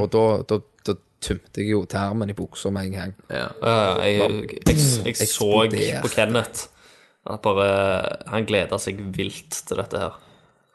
Og 0.00 0.06
da, 0.08 0.22
da, 0.48 0.56
da 0.88 0.94
tømte 1.20 1.60
jeg 1.60 1.70
jo 1.74 1.82
termen 1.84 2.30
i 2.32 2.36
buksa 2.38 2.70
med 2.72 2.86
en 2.86 2.92
gang. 2.96 3.14
ja. 3.30 3.48
Ja, 3.62 3.74
jeg, 4.00 4.20
jeg, 4.20 4.78
jeg, 5.04 5.16
jeg 5.20 5.28
så 5.28 5.50
på 6.02 6.08
Kenneth 6.14 6.68
at 7.26 7.42
bare 7.42 7.66
Han 8.30 8.46
gleda 8.46 8.78
seg 8.78 9.00
vilt 9.16 9.50
til 9.68 9.76
dette 9.82 9.98
her. 10.00 10.14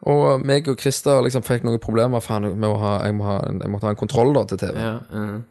Og 0.05 0.41
meg 0.45 0.67
og 0.69 0.77
Christer 0.81 1.21
liksom 1.25 1.43
fikk 1.45 1.63
noen 1.63 1.79
problemer 1.81 2.19
faen, 2.21 2.45
med 2.59 2.69
å 2.69 2.77
ha 2.81 2.93
jeg, 3.05 3.13
må 3.15 3.23
ha 3.25 3.39
en, 3.47 3.59
jeg 3.61 3.69
måtte 3.73 3.85
ha 3.89 3.93
en 3.93 3.99
kontroll 4.01 4.33
da 4.37 4.43
til 4.49 4.57
TV. 4.61 4.77
ja. 4.81 4.99
mm. 5.13 5.41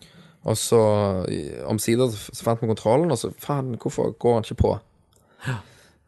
Og 0.51 0.57
så 0.57 0.78
i- 1.28 1.59
omsider 1.69 2.09
så 2.15 2.44
fant 2.47 2.62
vi 2.62 2.69
kontrollen, 2.70 3.11
og 3.12 3.19
så 3.20 3.28
faen, 3.39 3.74
hvorfor 3.82 4.15
går 4.19 4.35
han 4.39 4.47
ikke 4.47 4.57
på? 4.62 4.70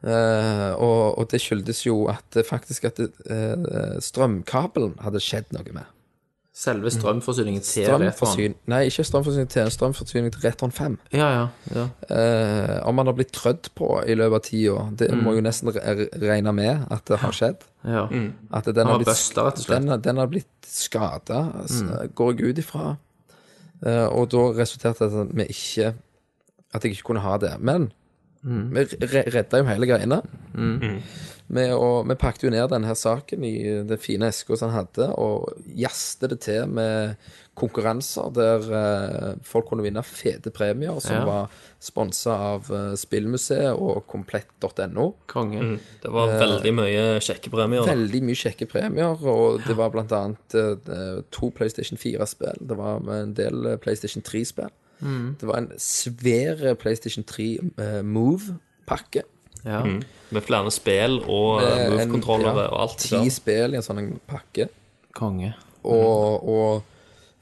Eh, 0.03 0.71
og, 0.75 1.19
og 1.19 1.29
det 1.31 1.39
skyldes 1.41 1.85
jo 1.87 2.07
at 2.11 2.39
faktisk 2.49 2.89
at 2.91 2.99
eh, 3.03 3.99
strømkabelen 4.03 4.97
hadde 5.05 5.23
skjedd 5.23 5.53
noe 5.55 5.75
med. 5.75 5.91
Selve 6.53 6.91
strømforsyningen 6.93 7.63
til. 7.65 7.87
Strømforsyn 7.89 8.55
Nei, 8.69 8.83
ikke 8.91 9.07
strømforsyning 9.09 9.49
til 9.49 9.71
strømforsyning 9.73 10.35
til 10.35 10.43
Retron 10.45 10.75
5. 10.75 10.99
Ja, 11.17 11.29
ja. 11.33 11.47
ja. 11.73 11.85
Uh, 12.11 12.75
om 12.91 13.01
han 13.01 13.09
har 13.09 13.17
blitt 13.17 13.33
trødd 13.33 13.71
på 13.79 13.89
i 14.05 14.17
løpet 14.19 14.37
av 14.37 14.43
tida, 14.45 14.83
det 15.01 15.09
må 15.17 15.33
jo 15.33 15.45
nesten 15.47 15.73
regne 15.73 16.53
med 16.53 16.85
at 16.93 17.07
det 17.09 17.23
har 17.23 17.33
skjedd. 17.39 17.65
ja. 17.89 18.05
At 18.53 18.69
den 18.69 18.91
har 18.91 19.01
blitt, 19.01 19.09
bøsta, 19.09 19.47
rett 19.49 19.63
og 19.63 19.65
slett. 19.65 19.89
Den, 19.89 20.05
den 20.05 20.21
har 20.21 20.29
blitt 20.29 20.69
skada, 20.69 21.41
går 22.21 22.37
jeg 22.37 22.53
ut 22.53 22.61
ifra. 22.61 22.93
Eh, 23.83 24.07
og 24.13 24.29
da 24.37 24.45
resulterte 24.61 25.09
det 25.09 25.17
i 25.17 25.25
at 25.25 25.33
vi 25.35 25.47
ikke 25.51 25.89
At 26.73 26.85
jeg 26.85 26.95
ikke 26.95 27.09
kunne 27.11 27.25
ha 27.25 27.39
det. 27.41 27.57
Men 27.61 27.91
vi 28.43 28.87
re 29.07 29.23
redda 29.31 29.61
jo 29.63 29.69
hele 29.71 29.87
greina. 29.87 30.23
Vi, 31.53 31.65
og, 31.77 32.07
vi 32.09 32.15
pakket 32.17 32.47
jo 32.47 32.51
ned 32.55 32.71
denne 32.73 32.95
saken 32.97 33.43
i 33.45 33.55
det 33.85 33.99
fine 34.01 34.31
eska 34.33 34.57
som 34.57 34.71
han 34.73 34.87
hadde, 34.87 35.11
og 35.21 35.53
jazzte 35.77 36.31
det 36.33 36.39
til 36.47 36.71
med 36.73 37.19
konkurranser 37.59 38.31
der 38.33 38.63
eh, 38.73 39.35
folk 39.45 39.67
kunne 39.69 39.85
vinne 39.85 40.01
fete 40.07 40.49
premier, 40.55 40.97
som 41.05 41.19
Ja. 41.19 41.25
var 41.29 41.51
sponsa 41.83 42.33
av 42.55 42.71
uh, 42.73 42.95
Spillmuseet 42.97 43.75
og 43.77 44.07
komplett.no. 44.09 45.11
Konge. 45.29 45.79
Det 46.01 46.13
var 46.15 46.33
veldig 46.41 46.73
mye 46.79 47.03
kjekke 47.21 47.51
premier. 47.53 47.83
da. 47.85 47.93
Veldig 47.93 48.23
mye 48.25 48.39
kjekke 48.47 48.69
premier, 48.71 49.19
og 49.21 49.61
det 49.67 49.77
var 49.77 49.91
blant 49.93 50.13
annet 50.17 50.57
eh, 50.57 51.21
to 51.31 51.51
PlayStation 51.51 51.99
4-spill. 52.01 52.63
Det 52.65 52.79
var 52.81 53.03
en 53.19 53.35
del 53.37 53.67
eh, 53.75 53.77
PlayStation 53.83 54.25
3-spill. 54.25 54.73
Det 55.03 55.43
var 55.49 55.57
en 55.59 55.71
svær 55.83 56.75
PlayStation 56.79 57.25
3 57.27 57.47
uh, 57.79 58.03
Move-pakke. 58.07 59.23
Ja. 59.65 59.81
Med 60.33 60.43
flere 60.43 60.71
spill 60.75 61.21
og 61.31 61.61
Eh, 61.63 61.85
eh, 61.85 61.91
move-kontrollere 61.93 62.63
ja, 62.65 62.69
og 62.73 62.81
alt. 62.87 62.99
Ti 62.99 63.15
Ja. 63.17 63.29
spill 63.31 63.73
i 63.75 63.77
en 63.79 63.83
sånn 63.87 64.19
pakke. 64.27 64.67
Konge. 65.15 65.53
Og, 65.85 66.49
og 66.49 66.83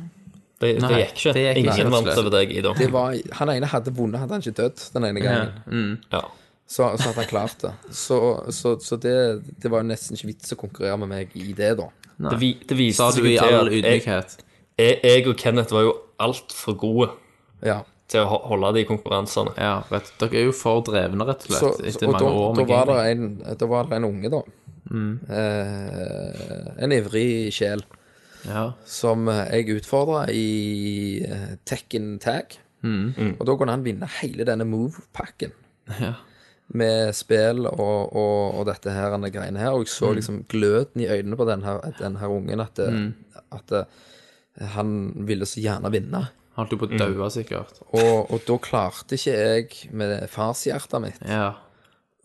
det, 0.63 0.69
det 0.79 0.91
gikk 1.01 1.17
ikke. 1.19 1.33
det 1.35 1.43
gikk 1.43 1.59
ikke, 1.65 1.75
Ingen 1.83 1.91
vant 1.97 2.13
over 2.23 2.31
deg 2.37 2.53
i 2.55 2.63
Donkey 2.65 2.87
Kong. 2.93 3.19
han 3.41 3.51
ene 3.57 3.67
hadde 3.73 3.93
vunnet, 3.97 4.21
hadde 4.23 4.37
han 4.39 4.45
ikke 4.45 4.55
dødd 4.63 4.85
den 4.95 5.09
ene 5.11 5.25
gangen. 5.25 5.99
Ja. 6.15 6.23
Så, 6.73 6.87
så 6.97 7.11
hadde 7.11 7.19
han 7.25 7.29
klart 7.29 7.59
det. 7.61 7.73
Så, 7.93 8.19
så, 8.55 8.77
så 8.81 8.97
det, 9.03 9.17
det 9.61 9.69
var 9.73 9.83
jo 9.83 9.91
nesten 9.91 10.17
ikke 10.17 10.31
vits 10.31 10.55
å 10.55 10.61
konkurrere 10.63 10.97
med 11.03 11.11
meg 11.11 11.35
i 11.37 11.51
det, 11.59 11.73
da. 11.83 11.91
Det, 12.23 12.39
vi, 12.39 12.53
det 12.71 12.77
viste 12.79 13.03
Sa 13.03 13.11
du 13.19 13.27
i 13.27 13.35
all 13.43 13.69
ydmykhet? 13.69 14.37
jeg. 14.39 14.49
Jeg, 14.79 15.01
jeg 15.05 15.27
og 15.29 15.37
Kenneth 15.37 15.73
var 15.75 15.83
jo 15.87 15.95
altfor 16.21 16.77
gode 16.79 17.11
Ja. 17.65 17.81
til 18.09 18.21
å 18.21 18.29
ho- 18.29 18.43
holde 18.49 18.75
de 18.79 18.85
konkurransene. 18.85 19.53
Ja, 19.59 19.83
vet, 19.91 20.13
dere 20.21 20.35
er 20.41 20.45
jo 20.49 20.53
for 20.53 20.83
drevne, 20.83 21.25
rett 21.29 21.45
og 21.47 21.51
slett, 21.51 21.61
Så, 21.61 21.71
så, 21.79 21.85
etter 21.89 22.07
og 22.09 22.13
mange 22.13 22.25
da, 22.25 22.33
år 22.33 22.55
da, 22.55 22.61
med 22.61 22.69
var 22.69 22.85
det 22.87 22.97
gaming. 22.97 23.43
en, 23.47 23.57
da 23.59 23.67
var 23.67 23.85
det 23.89 23.97
en 23.97 24.05
unge, 24.05 24.31
da. 24.31 24.43
Eh, 25.53 26.83
en 26.85 26.93
ivrig 26.93 27.53
sjel. 27.55 27.85
Ja. 28.43 28.73
som 28.85 29.29
eh, 29.31 29.45
jeg 29.55 29.77
utfordra 29.79 30.25
i 30.35 31.23
eh, 31.23 31.53
Tekken 31.65 32.17
Tag. 32.19 32.57
Og 32.83 33.45
da 33.47 33.55
kunne 33.55 33.71
han 33.77 33.85
vinne 33.87 34.09
hele 34.19 34.43
denne 34.49 34.65
Move-pakken. 34.67 35.53
Ja. 36.01 36.17
Med 36.75 37.13
spill 37.15 37.67
og, 37.69 38.11
og, 38.17 38.57
og 38.59 38.67
dette 38.67 38.91
her 38.91 39.13
denne 39.15 39.31
greiene 39.31 39.61
her. 39.63 39.77
Og 39.77 39.85
jeg 39.85 39.93
så 39.95 40.11
liksom 40.17 40.41
gløden 40.51 41.05
i 41.05 41.07
øynene 41.07 41.39
på 41.39 41.47
den 41.47 41.63
her, 41.63 41.79
den 42.01 42.17
her 42.19 42.33
ungen 42.35 42.65
at, 42.65 42.75
det, 42.81 42.89
at 43.55 43.63
det, 43.71 43.85
han 44.61 44.95
ville 45.27 45.47
så 45.49 45.61
gjerne 45.63 45.91
vinne. 45.93 46.25
Han 46.53 46.67
Holdt 46.67 46.75
jo 46.75 46.79
på 46.83 46.89
å 46.91 46.99
daue, 47.01 47.29
sikkert. 47.33 47.79
Og, 47.97 48.29
og 48.35 48.43
da 48.45 48.57
klarte 48.61 49.17
ikke 49.17 49.33
jeg 49.33 49.93
med 49.97 50.27
farshjertet 50.29 51.01
mitt 51.01 51.23
Ja. 51.25 51.55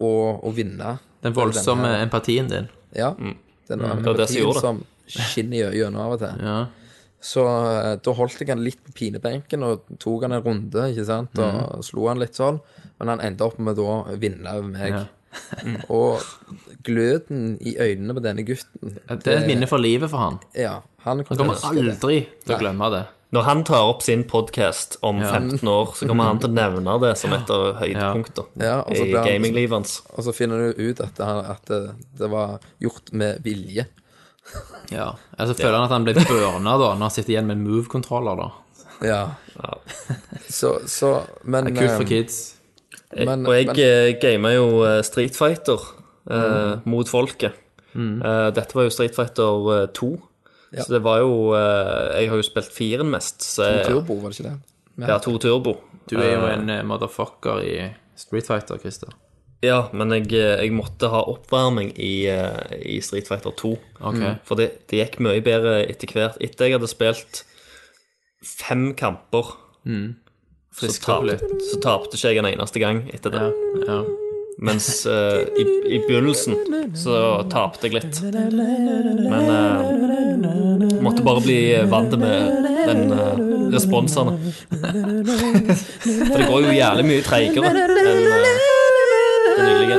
å, 0.03 0.09
å 0.43 0.51
vinne. 0.51 0.97
Den 1.23 1.33
voldsomme 1.33 1.93
empatien 2.03 2.49
din. 2.51 2.67
Ja. 2.95 3.13
Den 3.15 3.79
var 3.79 3.95
det 3.95 4.03
som 4.03 4.03
empatien 4.03 4.41
gjorde 4.41 4.59
det. 4.59 4.65
som 4.65 4.83
skinner 5.31 5.71
i 5.71 5.79
øynene 5.79 6.03
av 6.03 6.17
og 6.17 6.19
til. 6.19 6.43
Ja. 6.43 6.57
Så 7.23 7.41
eh, 7.47 7.93
da 8.03 8.13
holdt 8.13 8.41
jeg 8.43 8.51
han 8.51 8.61
litt 8.61 8.77
på 8.85 8.91
pinebenken 8.99 9.63
og 9.65 9.87
tok 9.97 10.27
han 10.27 10.35
en 10.37 10.43
runde, 10.45 10.83
ikke 10.91 11.05
sant, 11.07 11.39
og 11.41 11.81
slo 11.87 12.05
han 12.11 12.19
litt 12.21 12.35
sånn. 12.37 12.59
Men 12.99 13.13
han 13.15 13.23
endte 13.25 13.47
opp 13.47 13.57
med 13.63 13.79
da 13.79 13.87
å 14.03 14.17
vinne 14.19 14.51
over 14.59 14.67
meg. 14.75 14.99
Og 15.89 16.21
gløden 16.87 17.57
i 17.61 17.75
øynene 17.79 18.15
på 18.15 18.23
denne 18.23 18.43
gutten 18.47 18.95
Det 19.09 19.27
er 19.27 19.41
et 19.43 19.47
minne 19.49 19.67
for 19.69 19.81
livet 19.81 20.09
for 20.11 20.17
han. 20.23 20.39
Ja, 20.55 20.79
han 21.05 21.23
Han 21.27 21.37
kommer 21.37 21.59
aldri 21.69 22.21
til 22.43 22.55
å 22.55 22.59
glemme 22.59 22.89
det. 22.93 23.03
Når 23.35 23.43
han 23.43 23.63
tar 23.67 23.83
opp 23.89 24.01
sin 24.05 24.23
podkast 24.23 24.95
om 25.03 25.19
15 25.19 25.67
år, 25.67 25.89
så 25.99 26.07
kommer 26.07 26.29
han 26.29 26.39
til 26.39 26.47
å 26.49 26.55
nevne 26.55 26.93
det 27.03 27.17
som 27.19 27.33
et 27.35 27.49
av 27.51 27.73
høydepunktene 27.81 28.63
Ja, 28.63 28.77
og 28.87 28.95
så 28.95 29.03
i 29.03 29.09
blir 29.11 29.17
han- 29.19 29.27
gaminglivet 29.27 29.75
hans. 29.75 30.01
Og 30.15 30.23
så 30.23 30.33
finner 30.33 30.57
du 30.71 30.79
ut 30.89 31.01
at, 31.03 31.17
han, 31.19 31.43
at 31.45 31.65
det, 31.67 31.81
det 32.17 32.29
var 32.31 32.59
gjort 32.79 33.11
med 33.11 33.43
vilje. 33.43 33.85
Ja. 34.95 35.17
Altså 35.37 35.57
føler 35.59 35.75
han 35.75 35.89
at 35.89 35.91
han 35.91 36.05
ble 36.07 36.13
burna 36.23 36.77
da, 36.79 36.93
når 36.95 37.03
han 37.09 37.11
sitter 37.11 37.33
igjen 37.35 37.47
med 37.51 37.57
en 37.57 37.67
move-kontroller, 37.67 38.39
da. 38.39 38.51
Ja. 39.03 39.21
Så, 40.49 40.79
så 40.87 41.23
Men 41.43 41.65
Det 41.65 41.75
er 41.75 41.81
kult 41.83 41.97
for 41.97 42.05
eh, 42.07 42.07
kids. 42.07 42.56
Men- 43.15 43.45
og 43.47 43.53
jeg 43.55 43.67
men- 43.67 43.75
gamer 43.75 44.19
gamet 44.21 44.55
jo 44.55 44.83
eh, 44.83 45.01
Street 45.03 45.35
Fighter 45.35 45.79
eh, 46.29 46.79
mot 46.85 47.07
folket. 47.07 47.53
Eh, 47.95 48.49
dette 48.53 48.75
var 48.75 48.83
jo 48.83 48.89
Street 48.93 49.15
Fighter 49.15 49.83
eh, 49.83 49.87
2. 49.95 50.09
Ja. 50.75 50.83
Så 50.83 50.91
det 50.93 50.99
var 51.03 51.19
jo 51.23 51.53
eh, 51.55 52.19
Jeg 52.21 52.29
har 52.29 52.35
jo 52.35 52.43
spilt 52.43 52.73
firen 52.75 53.09
mest. 53.09 53.41
Så 53.41 53.63
to 53.85 53.93
Turbo, 54.01 54.19
var 54.21 54.29
det 54.33 54.39
ikke 54.39 54.49
det? 54.49 55.07
Ja, 55.07 55.17
to 55.19 55.37
turbo. 55.37 55.77
Du 56.09 56.17
er 56.17 56.33
jo 56.33 56.45
en 56.51 56.69
eh, 56.69 56.83
motherfucker 56.83 57.61
i 57.63 57.93
Street 58.17 58.47
Fighter, 58.47 58.77
Christer. 58.81 59.13
Ja, 59.63 59.87
men 59.93 60.11
jeg, 60.11 60.27
eh, 60.33 60.57
jeg 60.65 60.73
måtte 60.73 61.07
ha 61.09 61.21
oppvarming 61.31 61.93
i, 61.97 62.27
eh, 62.27 62.75
i 62.81 62.99
Street 63.01 63.27
Fighter 63.29 63.51
2. 63.57 63.71
Okay. 64.01 64.35
For 64.43 64.55
det, 64.59 64.87
det 64.89 64.99
gikk 64.99 65.19
mye 65.25 65.41
bedre 65.45 65.79
etter 65.87 66.11
hvert. 66.13 66.37
Etter 66.41 66.65
jeg 66.67 66.77
hadde 66.77 66.89
spilt 66.91 67.43
fem 68.43 68.91
kamper, 68.97 69.55
så, 69.87 70.15
Opp 70.77 70.99
tapte, 71.01 71.39
så 71.71 71.79
tapte 71.81 72.17
ikke 72.19 72.29
jeg 72.29 72.37
en 72.43 72.47
eneste 72.51 72.81
gang 72.81 72.99
etter 73.09 73.33
det. 73.33 73.45
Ja. 73.87 74.01
Mens 74.57 75.05
uh, 75.09 75.41
i, 75.57 75.63
i 75.95 75.99
begynnelsen 76.05 76.53
så 76.97 77.45
tapte 77.49 77.89
jeg 77.89 77.93
litt. 77.97 78.19
Men 78.21 79.49
uh, 79.49 79.81
måtte 81.05 81.25
bare 81.25 81.41
bli 81.45 81.57
vant 81.89 82.13
med 82.21 82.67
den 82.89 83.09
uh, 83.13 83.37
responsene. 83.73 84.37
For 84.69 86.37
det 86.37 86.45
går 86.45 86.59
jo 86.67 86.77
jævlig 86.77 87.05
mye 87.09 87.25
treigere 87.25 87.73
enn 87.73 87.77
uh, 87.81 88.37
det 89.57 89.63
nylige. 89.65 89.97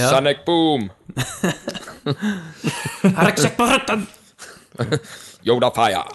Sonic 0.00 0.38
Boom! 0.46 0.90
Yoda 5.46 5.70
Fire. 5.74 6.06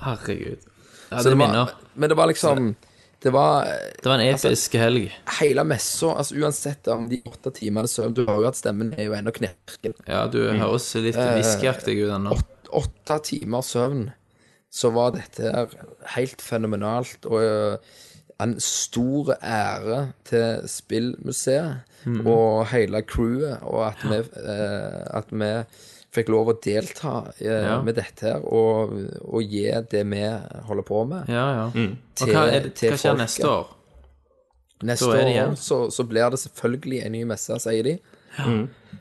Herregud. 0.00 0.58
Ja, 1.10 1.16
det 1.16 1.30
det 1.30 1.36
minner. 1.38 1.74
men 1.94 2.08
det 2.10 2.16
var 2.16 2.26
liksom 2.30 2.74
Det 3.20 3.32
var 3.34 3.66
Det 4.00 4.06
var 4.08 4.18
en 4.18 4.30
episk 4.34 4.74
helg. 4.80 5.10
hele 5.40 5.64
messa, 5.68 6.14
altså 6.16 6.38
uansett 6.40 6.88
om 6.88 7.08
de 7.10 7.18
åtte 7.28 7.50
timene 7.58 7.88
søvn 7.90 8.14
Du 8.16 8.22
hører 8.24 8.46
jo 8.46 8.48
at 8.48 8.56
stemmen 8.56 8.94
er 8.96 9.10
jo 9.10 9.16
ennå 9.18 9.32
knirken. 9.36 9.94
Ja, 10.08 10.22
du 10.26 10.38
høres 10.48 10.88
litt 10.94 11.16
whiskyaktig 11.20 11.98
ut 12.04 12.14
ennå. 12.16 12.38
Åtte 12.72 13.18
timer 13.26 13.60
søvn, 13.66 14.06
så 14.72 14.90
var 14.94 15.12
dette 15.18 15.42
her 15.52 15.68
helt 16.14 16.40
fenomenalt. 16.42 17.26
Og 17.26 17.42
øh, 17.42 17.76
en 18.40 18.54
stor 18.62 19.34
ære 19.42 20.12
til 20.24 20.62
Spillmuseet 20.70 21.82
og 22.24 22.66
hele 22.70 23.02
crewet, 23.04 23.58
og 23.62 23.82
at 23.90 24.04
vi, 24.08 24.20
eh, 24.40 25.02
at 25.18 25.28
vi 25.34 25.50
fikk 26.12 26.28
lov 26.32 26.48
å 26.50 26.56
delta 26.62 27.32
eh, 27.38 27.66
Ja. 27.68 27.76
med 27.86 27.94
dette 27.94 28.26
her, 28.26 28.40
og, 28.44 28.94
og 29.24 29.42
gi 29.46 29.66
det 29.90 30.04
vi 30.10 30.22
holder 30.66 30.82
på 30.88 31.04
med. 31.08 31.28
Ja, 31.30 31.44
ja. 31.54 31.66
Og 31.70 31.96
Til- 32.18 32.34
hva, 32.34 32.46
er 32.50 32.60
det, 32.66 32.74
til 32.74 32.90
hva 32.90 32.98
skjer 32.98 33.14
folket. 33.14 33.22
neste 33.24 33.48
år? 33.48 33.66
Neste 34.82 35.08
år 35.12 35.54
så, 35.60 35.78
så 35.92 36.04
blir 36.08 36.30
det 36.32 36.38
selvfølgelig 36.40 37.02
en 37.06 37.12
ny 37.12 37.24
messe, 37.28 37.58
sier 37.60 37.84
de. 37.84 37.98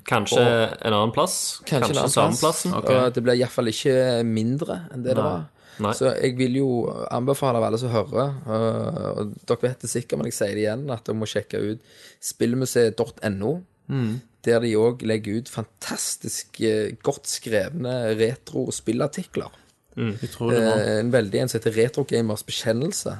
Kanskje 0.09 0.41
en 0.43 0.93
annen 0.93 1.11
plass? 1.15 1.61
Kanskje, 1.65 1.91
en 1.93 2.01
annen 2.03 2.11
samme 2.11 2.35
plass. 2.35 2.63
plassen? 2.65 2.73
Og 2.75 3.13
det 3.15 3.23
blir 3.23 3.37
iallfall 3.39 3.69
ikke 3.71 3.95
mindre 4.27 4.81
enn 4.93 5.03
det 5.05 5.15
det 5.15 5.23
var. 5.23 5.47
Nei. 5.79 5.93
Så 5.95 6.09
jeg 6.19 6.33
vil 6.35 6.57
jo 6.59 6.69
anbefale 7.15 7.61
alle 7.63 7.77
som 7.79 7.87
hører, 7.93 8.33
øh, 8.51 8.97
og 9.21 9.29
dere 9.47 9.61
vet 9.63 9.79
det 9.85 9.89
sikkert, 9.89 10.17
men 10.19 10.27
jeg 10.27 10.35
sier 10.35 10.51
det 10.57 10.65
igjen, 10.65 10.81
at 10.91 11.05
dere 11.07 11.15
må 11.15 11.27
sjekke 11.29 11.61
ut 11.69 11.79
spillmuseet.no. 12.19 13.53
Mm. 13.87 14.09
Der 14.47 14.61
de 14.63 14.75
òg 14.79 15.03
legger 15.07 15.41
ut 15.41 15.49
fantastisk 15.51 16.61
eh, 16.63 16.93
godt 17.03 17.27
skrevne 17.27 18.13
retro-spillartikler. 18.19 19.51
Det 19.99 20.29
var. 20.39 20.85
En 20.99 21.11
veldig 21.11 21.41
en 21.41 21.51
som 21.51 21.59
heter 21.59 21.75
Retrogamers 21.75 22.45
bekjennelse. 22.47 23.17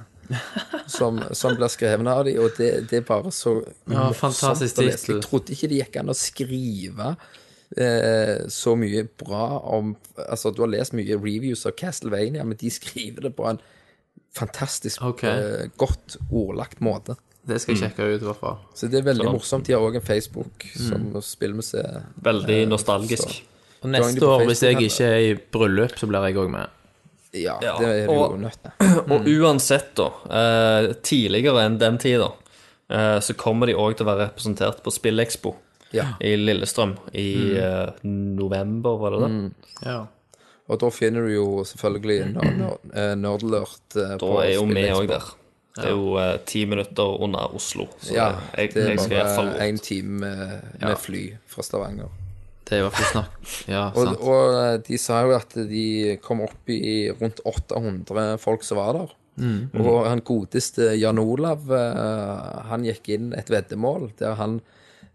Som, 0.88 1.18
som 1.34 1.56
blir 1.58 1.72
skrevet 1.74 2.06
av 2.08 2.24
de, 2.28 2.36
og 2.38 2.54
det, 2.60 2.70
det 2.92 3.00
er 3.00 3.06
bare 3.08 3.32
så 3.34 3.56
Ja, 3.90 4.12
fantastisk 4.14 4.78
tittel. 4.78 5.16
Jeg 5.18 5.24
trodde 5.26 5.56
ikke 5.56 5.70
det 5.72 5.80
gikk 5.80 5.98
an 6.02 6.14
å 6.14 6.16
skrive 6.18 7.08
eh, 7.74 8.46
så 8.54 8.76
mye 8.78 9.08
bra 9.20 9.58
om 9.74 9.96
Altså, 10.28 10.52
du 10.54 10.62
har 10.62 10.70
lest 10.70 10.94
mye 10.98 11.18
reviews 11.18 11.66
av 11.66 11.74
Castlevania, 11.80 12.46
men 12.46 12.60
de 12.62 12.70
skriver 12.74 13.26
det 13.26 13.34
på 13.38 13.48
en 13.50 13.62
fantastisk 14.38 15.02
okay. 15.02 15.42
eh, 15.42 15.74
godt 15.82 16.20
ordlagt 16.30 16.82
måte. 16.86 17.18
Det 17.50 17.58
skal 17.64 17.76
jeg 17.76 17.82
sjekke 17.90 18.08
ut, 18.14 18.22
i 18.22 18.26
hvert 18.30 18.40
fall. 18.40 18.58
Så 18.78 18.90
det 18.92 19.00
er 19.02 19.06
veldig 19.10 19.26
Så- 19.28 19.34
morsomt. 19.36 19.66
De 19.68 19.74
har 19.74 19.82
òg 19.82 19.96
en 20.00 20.06
Facebook 20.06 20.66
som 20.76 21.10
Spillmuseet. 21.26 22.04
Veldig 22.24 22.60
nostalgisk. 22.70 23.28
så- 23.30 23.42
Og 23.84 23.90
neste 23.94 24.26
år, 24.28 24.46
hvis 24.46 24.62
jeg 24.64 24.76
ikke 24.78 25.06
er 25.08 25.18
i 25.30 25.34
bryllup, 25.54 25.96
så 25.98 26.08
blir 26.08 26.26
jeg 26.28 26.36
òg 26.36 26.50
med. 26.52 26.68
Ja, 27.34 27.60
Ja, 27.62 27.78
det 27.78 27.88
er 27.88 28.08
du 28.08 28.14
jo 28.14 28.38
nødt 28.38 28.58
til. 28.64 28.72
Og 29.14 29.28
uansett, 29.28 29.92
da, 29.96 30.08
eh, 30.30 30.94
tidligere 31.06 31.62
enn 31.66 31.78
den 31.80 31.98
tida, 31.98 32.32
eh, 32.90 33.20
så 33.22 33.36
kommer 33.38 33.68
de 33.68 33.74
òg 33.76 33.96
til 33.98 34.06
å 34.06 34.10
være 34.10 34.30
representert 34.32 34.82
på 34.84 34.92
Spillekspo 34.92 35.56
Ja. 35.94 36.16
i 36.22 36.36
Lillestrøm 36.36 36.98
i 37.14 37.56
eh, 37.58 37.92
november, 38.04 38.98
var 38.98 39.12
det 39.12 39.20
det? 39.28 39.52
Ja. 39.86 40.00
Og 40.70 40.80
da 40.80 40.90
finner 40.90 41.26
du 41.26 41.34
jo 41.34 41.46
selvfølgelig 41.66 42.34
Nerd- 42.34 42.58
Nerd- 42.60 42.92
eh, 42.94 43.16
Nerdlert 43.16 43.96
eh, 43.96 44.18
Da 44.18 44.26
på 44.26 44.42
er 44.44 44.54
jo 44.54 44.66
vi 44.66 44.84
òg 44.94 45.08
der. 45.08 45.24
Det 45.82 45.90
er 45.92 45.96
jo 45.98 46.16
eh, 46.22 46.38
ti 46.50 46.64
minutter 46.70 47.20
under 47.24 47.56
Oslo, 47.56 47.88
så 48.00 48.14
Ja, 48.16 48.30
jeg, 48.58 48.74
det 48.74 48.84
er 48.84 48.90
jeg 48.94 49.04
skal 49.04 49.16
i 49.18 49.20
hvert 49.22 49.36
fall 49.36 49.52
bare 49.54 49.68
én 49.70 49.80
time 49.84 50.20
med, 50.24 50.74
med 50.82 50.98
fly 51.02 51.24
fra 51.48 51.66
Stavanger. 51.66 52.10
Det 52.70 52.78
er 52.78 52.84
i 52.84 52.86
hvert 52.86 52.98
fall 53.00 53.08
snakk 53.16 53.54
Ja, 53.76 53.86
Og, 53.96 54.04
sant. 54.06 54.20
og 54.22 54.58
eh, 54.60 54.76
de 54.90 54.98
sa 55.02 55.22
jo 55.26 55.32
at 55.38 55.56
de 55.72 55.86
kom 56.22 56.44
opp 56.46 56.70
i 56.70 57.10
rundt 57.22 57.40
800 57.46 58.36
folk 58.44 58.66
som 58.68 58.78
var 58.82 58.94
der. 59.00 59.16
Mm. 59.40 59.70
Og 59.80 60.04
han 60.04 60.20
godeste 60.28 60.92
Jan 61.00 61.18
Olav, 61.22 61.70
eh, 61.72 62.60
han 62.70 62.84
gikk 62.86 63.10
inn 63.16 63.32
et 63.40 63.50
veddemål 63.50 64.10
der 64.20 64.36
han 64.36 64.60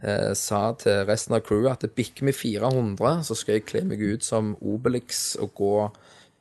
eh, 0.02 0.32
sa 0.38 0.70
til 0.80 1.04
resten 1.08 1.36
av 1.36 1.44
crewet 1.46 1.76
at 1.76 1.84
det 1.86 1.92
bikker 1.98 2.26
vi 2.30 2.32
400, 2.32 3.20
så 3.28 3.36
skal 3.36 3.58
jeg 3.58 3.66
kle 3.68 3.84
meg 3.86 4.00
ut 4.02 4.24
som 4.24 4.54
Obelix 4.64 5.34
og 5.44 5.52
gå 5.60 5.74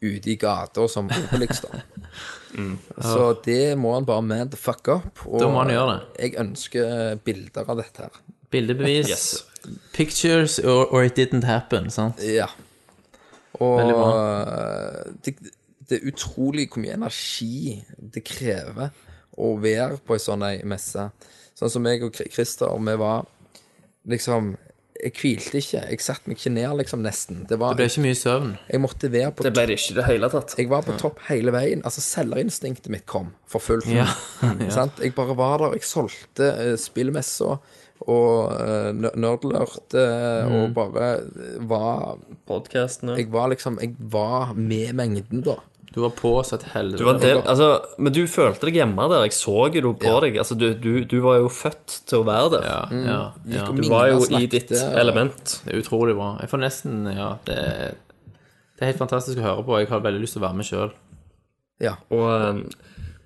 ute 0.04 0.32
i 0.34 0.38
gata 0.40 0.88
som 0.92 1.12
Obelix, 1.22 1.62
da. 1.64 1.84
Så 2.54 3.32
det 3.46 3.78
må 3.80 3.94
han 3.96 4.06
bare 4.06 4.24
man 4.26 4.52
the 4.52 4.60
fuck 4.60 4.88
up. 4.88 5.24
Og. 5.26 5.40
Da 5.42 5.50
må 5.50 5.64
han 5.64 5.74
gjøre 5.74 5.96
det. 5.96 6.02
jeg 6.20 6.36
ønsker 6.44 7.16
bilder 7.26 7.70
av 7.70 7.82
dette 7.82 8.06
her. 8.06 8.22
Bildebevis. 8.54 9.10
Yes. 9.10 9.46
Pictures 9.94 10.60
or, 10.60 10.86
or 10.92 11.04
it 11.04 11.18
didn't 11.18 11.48
happen, 11.48 11.90
sant? 11.90 12.22
Ja. 12.22 12.50
Og 13.62 13.80
det, 15.26 15.36
det 15.90 16.00
er 16.00 16.10
utrolig 16.10 16.68
hvor 16.70 16.82
mye 16.84 16.98
energi 16.98 17.80
det 17.98 18.26
krever 18.28 18.92
å 19.38 19.54
være 19.62 20.00
på 20.06 20.18
ei 20.18 20.22
sånn 20.22 20.46
ei 20.46 20.60
messe. 20.70 21.08
Sånn 21.58 21.72
som 21.74 21.88
jeg 21.90 22.04
og 22.06 22.18
Christer, 22.34 22.74
vi 22.82 22.96
var 23.00 23.26
liksom 24.10 24.54
Jeg 25.04 25.14
hvilte 25.20 25.58
ikke. 25.60 25.82
Jeg 25.92 26.00
satte 26.06 26.30
meg 26.32 26.38
ikke 26.40 26.52
ned, 26.56 26.72
liksom, 26.80 27.02
nesten. 27.04 27.42
Det 27.50 27.58
var, 27.60 27.74
Det 27.76 27.84
ble 27.84 27.90
ikke 27.92 28.04
mye 28.06 28.16
søvn. 28.20 28.54
jeg 28.72 28.80
måtte 28.84 29.12
være 29.12 29.32
på 29.36 29.44
Det 29.44 29.52
ble 29.54 29.66
det 29.68 29.78
ikke 29.80 29.92
i 29.92 29.98
det 30.00 30.06
hele 30.08 30.30
tatt. 30.32 30.56
Jeg 30.58 30.70
var 30.72 30.82
på 30.88 30.96
topp 31.02 31.20
hele 31.28 31.52
veien. 31.52 31.84
Altså, 31.84 32.02
selgerinstinktet 32.06 32.90
mitt 32.94 33.06
kom 33.06 33.34
for 33.46 33.60
fullt. 33.64 33.88
Ja. 33.92 34.08
ja. 34.44 34.88
Jeg 35.04 35.16
bare 35.16 35.36
var 35.38 35.58
der. 35.66 35.76
Jeg 35.78 35.84
solgte 35.88 36.50
uh, 36.56 36.76
spillmessa, 36.80 37.58
og 38.04 38.52
uh, 38.52 38.90
nerdlurt 39.16 39.94
eh, 39.96 40.44
Mm. 40.44 40.56
og 40.58 40.74
bare 40.76 41.12
var 41.70 42.18
Podcasten, 42.48 43.14
ja. 43.14 43.16
Jeg 43.22 43.30
var 43.32 43.48
liksom 43.54 43.78
Jeg 43.82 43.94
var 44.12 44.54
med 44.56 44.94
mengden, 44.98 45.44
da. 45.46 45.56
Du 45.94 46.00
var 46.02 46.14
på 46.18 46.32
så 46.42 46.58
et 46.58 46.64
helvete. 46.74 46.98
Du 47.04 47.06
var 47.06 47.20
del, 47.22 47.40
altså, 47.46 47.68
men 48.02 48.14
du 48.16 48.24
følte 48.30 48.66
deg 48.66 48.80
hjemme 48.80 49.06
der. 49.12 49.28
Jeg 49.28 49.36
så 49.38 49.68
jo 49.70 49.92
på 49.94 50.14
deg. 50.24 50.40
Altså, 50.42 50.58
du, 50.58 50.72
du, 50.74 51.04
du 51.06 51.20
var 51.22 51.38
jo 51.38 51.52
født 51.54 52.00
til 52.10 52.24
å 52.24 52.26
være 52.26 52.48
der. 52.56 52.66
Ja, 52.66 52.80
ja, 52.98 53.20
ja. 53.54 53.68
Du 53.78 53.84
var 53.92 54.10
jo 54.10 54.24
i 54.34 54.48
ditt 54.50 54.74
element. 54.74 55.60
Det 55.68 55.76
er 55.76 55.84
utrolig 55.84 56.18
bra. 56.18 56.32
Jeg 56.42 56.50
får 56.50 56.64
nesten 56.66 57.06
Ja, 57.14 57.36
det 57.46 57.60
er, 57.60 57.94
det 58.74 58.82
er 58.82 58.90
helt 58.90 59.04
fantastisk 59.04 59.38
å 59.38 59.46
høre 59.46 59.68
på. 59.68 59.78
Jeg 59.84 59.92
har 59.94 60.02
veldig 60.08 60.24
lyst 60.24 60.38
til 60.38 60.42
å 60.42 60.48
være 60.48 60.60
med 60.64 60.70
sjøl. 60.72 60.96
Ja. 61.84 61.94
Og, 62.16 62.26
um, 62.26 62.64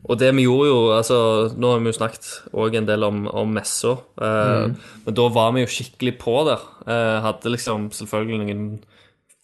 og 0.08 0.20
det 0.20 0.34
vi 0.36 0.46
gjorde 0.48 0.68
jo 0.70 0.78
altså, 0.96 1.18
Nå 1.56 1.72
har 1.72 1.82
vi 1.84 1.92
jo 1.92 1.98
snakket 1.98 2.30
også 2.52 2.80
en 2.80 2.88
del 2.88 3.08
om, 3.08 3.24
om 3.28 3.56
messa, 3.58 3.96
eh, 4.24 4.92
men 5.06 5.18
da 5.20 5.26
var 5.36 5.56
vi 5.56 5.64
jo 5.66 5.72
skikkelig 5.72 6.14
på 6.22 6.36
der. 6.48 6.64
Eh, 6.88 7.16
hadde 7.26 7.52
liksom 7.52 7.90
selvfølgelig 7.96 8.40
noen 8.44 8.70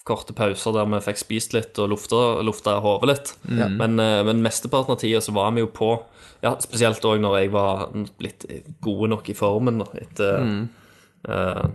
korte 0.07 0.35
pauser 0.35 0.75
der 0.75 0.89
vi 0.91 1.01
fikk 1.05 1.21
spist 1.21 1.53
litt 1.55 1.79
og 1.79 1.93
lufta, 1.93 2.19
lufta 2.43 2.77
hodet 2.83 3.09
litt. 3.11 3.33
Men, 3.79 3.99
eh, 3.99 4.21
men 4.27 4.43
mesteparten 4.43 4.95
av 4.95 5.01
tida 5.03 5.21
så 5.23 5.35
var 5.35 5.53
vi 5.55 5.63
jo 5.63 5.71
på. 5.71 5.93
Ja, 6.43 6.57
Spesielt 6.59 7.05
òg 7.07 7.21
når 7.23 7.37
jeg 7.39 7.53
var 7.53 7.85
blitt 8.19 8.45
gode 8.83 9.13
nok 9.13 9.29
i 9.31 9.37
formen 9.37 9.79
etter 9.95 10.41
eh, 10.43 11.67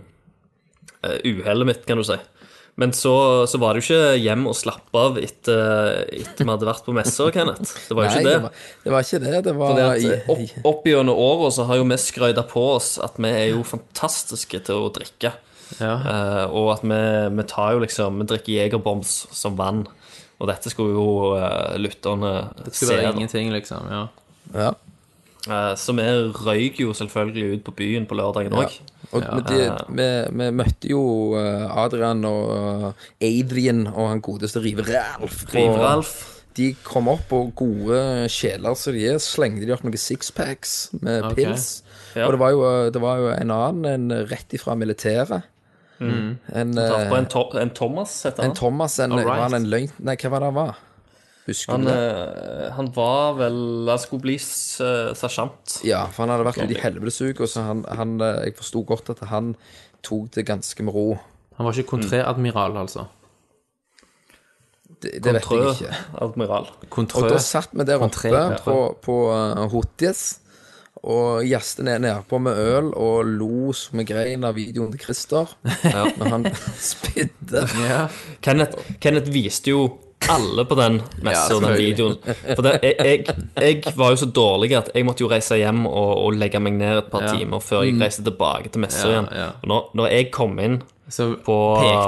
uh, 1.01 1.15
uhellet 1.25 1.65
mitt, 1.65 1.87
kan 1.87 1.97
du 1.97 2.05
si. 2.05 2.19
Men 2.79 2.93
så, 2.95 3.47
så 3.49 3.59
var 3.59 3.73
det 3.75 3.81
jo 3.81 3.89
ikke 3.89 4.19
hjem 4.21 4.45
og 4.47 4.55
slappe 4.55 5.01
av 5.01 5.17
etter, 5.19 6.05
etter 6.15 6.45
vi 6.45 6.53
hadde 6.53 6.67
vært 6.69 6.85
på 6.85 6.93
messer, 6.95 7.31
Kenneth. 7.35 7.73
Det 7.89 7.97
var 7.97 8.05
jo 8.05 8.11
ikke 8.13 8.21
det. 8.23 8.35
det 8.35 8.43
var, 8.45 8.61
det 8.85 8.93
var 8.93 9.07
ikke 9.07 9.19
det. 9.25 9.41
Det 9.47 9.55
var 9.57 9.73
Fordi 9.73 10.45
at 10.53 10.69
opp 10.69 10.87
gjennom 10.87 11.19
åra 11.25 11.49
så 11.51 11.65
har 11.67 11.81
jo 11.81 11.89
vi 11.89 11.97
skrøyta 11.99 12.45
på 12.47 12.63
oss 12.77 12.93
at 13.03 13.19
vi 13.19 13.33
er 13.33 13.49
jo 13.51 13.65
fantastiske 13.67 14.61
til 14.69 14.85
å 14.85 14.93
drikke. 14.95 15.33
Ja. 15.77 15.93
Eh, 16.01 16.45
og 16.49 16.71
at 16.73 16.83
vi, 16.83 16.99
vi 17.37 17.43
tar 17.47 17.75
jo 17.75 17.79
liksom 17.83 18.17
Vi 18.23 18.25
drikker 18.31 18.55
Jegerbombs 18.55 19.27
som 19.37 19.57
vann. 19.59 19.83
Og 20.39 20.47
dette 20.47 20.71
skulle 20.71 20.95
jo 20.95 21.33
uh, 21.35 21.75
lytterne 21.77 22.29
Det 22.63 22.71
se. 22.73 22.87
være 22.87 23.09
da. 23.09 23.17
ingenting, 23.17 23.51
liksom. 23.51 23.89
Ja. 23.91 24.05
ja. 24.55 24.69
Eh, 25.49 25.73
så 25.79 25.93
vi 25.97 26.05
røyk 26.45 26.79
jo 26.79 26.93
selvfølgelig 26.95 27.57
ut 27.57 27.63
på 27.67 27.73
byen 27.75 28.05
på 28.07 28.15
lørdagen 28.15 28.55
òg. 28.55 28.77
Og 29.11 29.23
men 29.25 29.43
de, 29.49 29.59
vi, 29.97 30.07
vi 30.39 30.47
møtte 30.55 30.89
jo 30.91 31.01
eh, 31.39 31.67
Adrian 31.83 32.23
og 32.29 32.49
eh, 32.55 33.05
Adrian 33.29 33.85
og 33.91 34.09
han 34.13 34.21
godeste 34.23 34.61
Rive 34.63 34.83
Ralf. 34.87 35.45
på- 35.49 35.57
Rive-Ralf. 35.57 36.13
De 36.59 36.71
kom 36.83 37.07
opp, 37.11 37.31
og 37.35 37.51
gode 37.55 37.99
sjeler 38.31 38.75
som 38.75 38.95
de 38.95 39.05
er, 39.11 39.19
slengte 39.23 39.67
de 39.67 39.71
opp 39.75 39.83
noen 39.85 39.95
sixpacks 40.01 40.89
med 41.03 41.23
Ok. 41.29 41.35
pils. 41.37 41.67
Ja. 42.15 42.25
Og 42.25 42.33
det 42.35 42.39
var, 42.41 42.51
jo, 42.55 42.63
det 42.95 43.01
var 43.03 43.21
jo 43.21 43.29
en 43.35 43.51
annen, 43.55 43.85
en 44.09 44.27
rett 44.27 44.55
ifra 44.57 44.75
militæret. 44.75 45.43
En, 45.99 46.37
Tatt 46.75 47.01
eh, 47.01 47.09
på 47.09 47.17
en, 47.17 47.25
to 47.31 47.41
en 47.59 47.73
Thomas, 47.75 48.13
heter 48.25 48.45
en. 48.45 48.53
Thomas, 48.55 48.99
en, 49.03 49.11
right. 49.17 49.27
var 49.27 49.41
han 49.47 49.57
en 49.57 49.67
løgn... 49.71 49.91
Nei, 49.99 50.15
hva 50.21 50.31
var 50.31 50.39
det 50.45 50.51
han 50.53 50.57
var? 50.59 50.77
Husker 51.49 51.73
Han, 51.73 51.85
du 51.87 51.89
det? 51.91 51.97
eh, 51.97 52.71
han 52.77 52.91
var 52.95 53.33
vel 53.39 53.59
Han 53.89 53.99
skulle 53.99 54.21
bli 54.21 54.35
s- 54.39 54.79
sersjant. 55.19 55.79
Ja, 55.87 56.05
for 56.13 56.23
han 56.23 56.33
hadde 56.35 56.45
vært 56.47 56.61
ute 56.63 56.77
i 56.77 56.81
helvetesug, 56.83 57.41
og 57.41 57.51
så 57.51 57.65
han, 57.67 57.85
han 57.99 58.17
Jeg 58.45 58.55
forsto 58.59 58.83
godt 58.87 59.09
at 59.15 59.23
han 59.31 59.55
tok 60.05 60.29
det 60.37 60.45
ganske 60.47 60.83
med 60.87 60.93
ro. 60.95 61.07
Han 61.57 61.67
var 61.67 61.75
ikke 61.75 61.89
kontræadmiral, 61.97 62.77
altså. 62.79 63.07
Det, 64.99 65.17
det 65.23 65.33
vet 65.33 65.45
jeg 65.47 65.73
ikke. 65.73 65.97
Admiral. 66.21 66.65
Og 66.91 67.25
da 67.29 67.37
satt 67.43 67.71
vi 67.71 67.85
der 67.87 68.01
oppe 68.03 68.31
på, 68.65 68.77
på 69.03 69.15
uh, 69.31 69.65
Hotjes 69.71 70.39
og 71.03 71.45
jaste 71.47 71.83
ned 71.87 72.01
nedpå 72.03 72.39
med 72.43 72.57
øl 72.59 72.89
og 72.99 73.25
lo 73.25 73.71
som 73.77 73.99
en 74.01 74.05
grein 74.09 74.43
av 74.43 74.57
videoen 74.59 74.91
til 74.91 74.99
Christer 75.05 75.47
når 76.19 76.29
han 76.33 76.45
spydde. 76.91 77.63
Ja. 77.87 78.01
Kenneth, 78.43 78.77
Kenneth 78.99 79.31
viste 79.31 79.71
jo 79.71 79.85
alle 80.29 80.65
på 80.67 80.75
den 80.75 80.97
messa 81.23 81.45
Ja, 81.47 81.55
og 81.55 81.63
den 81.63 81.77
videoen. 81.79 82.17
For 82.57 82.65
det, 82.65 82.73
jeg, 82.83 82.95
jeg, 82.99 83.77
jeg 83.85 83.93
var 83.95 84.11
jo 84.11 84.19
så 84.19 84.27
dårlig 84.35 84.73
at 84.75 84.89
jeg 84.93 85.05
måtte 85.07 85.23
jo 85.23 85.29
reise 85.31 85.55
hjem 85.61 85.85
og, 85.87 86.11
og 86.25 86.35
legge 86.35 86.59
meg 86.59 86.75
ned 86.75 86.97
et 87.05 87.07
par 87.13 87.23
Ja. 87.23 87.31
timer 87.39 87.63
før 87.63 87.85
jeg 87.87 87.95
reiste 88.01 88.25
tilbake 88.27 88.67
til 88.73 88.83
messa 88.83 89.07
Ja, 89.07 89.13
igjen. 89.13 89.29
ja. 89.39 89.47
Og 89.63 89.71
når, 89.71 89.89
når 89.95 90.11
jeg 90.17 90.31
kom 90.35 90.59
inn 90.59 90.81
Så 91.09 91.31
på 91.47 91.55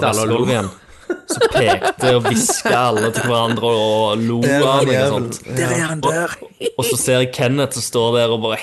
mestegulvet 0.03 0.51
igjen, 0.57 0.69
så 1.31 1.49
pekte 1.53 2.13
og 2.17 2.27
hviska 2.27 2.73
alle 2.75 3.11
til 3.15 3.27
hverandre 3.29 3.71
og 3.71 4.21
lo 4.21 4.39
av 4.45 4.85
meg 4.88 4.95
og 5.01 5.15
sånt. 5.15 5.41
Der 5.57 5.75
er 5.75 5.83
han 5.89 6.03
der! 6.05 6.38
Og 6.75 6.85
så 6.88 6.97
ser 6.99 7.21
jeg 7.23 7.31
Kenneth 7.35 7.77
som 7.79 7.85
står 7.85 8.17
der 8.19 8.33
og 8.35 8.43
bare 8.45 8.61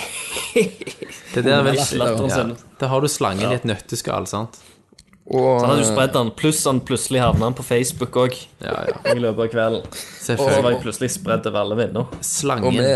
Det 1.34 1.44
der 1.44 1.62
vil 1.66 1.78
Latteren 1.98 2.28
ja. 2.30 2.34
sin. 2.34 2.56
Da 2.80 2.90
har 2.92 3.04
du 3.04 3.08
slangen 3.10 3.50
i 3.50 3.58
et 3.58 3.66
nøtteskall, 3.68 4.26
sant? 4.30 4.60
Og, 5.28 5.60
Han 5.60 5.74
hadde 5.74 5.82
jo 5.82 5.88
spredd 5.90 6.14
den, 6.14 6.30
pluss 6.32 6.62
han 6.64 6.80
plutselig 6.88 7.20
havna 7.20 7.50
han 7.50 7.56
på 7.56 7.64
Facebook 7.66 8.16
òg 8.16 8.36
Ja, 8.64 8.78
ja. 8.88 8.96
i 9.12 9.20
løpet 9.20 9.44
av 9.44 9.50
kvelden. 9.52 9.98
Så 10.24 10.38
var 10.40 10.70
jeg 10.70 10.80
plutselig 10.86 11.10
spredd 11.18 11.48
over 11.50 11.60
alle 11.66 11.76
vinner. 11.82 12.06
og 12.08 12.24
Slangen. 12.24 12.78
vi, 12.78 12.94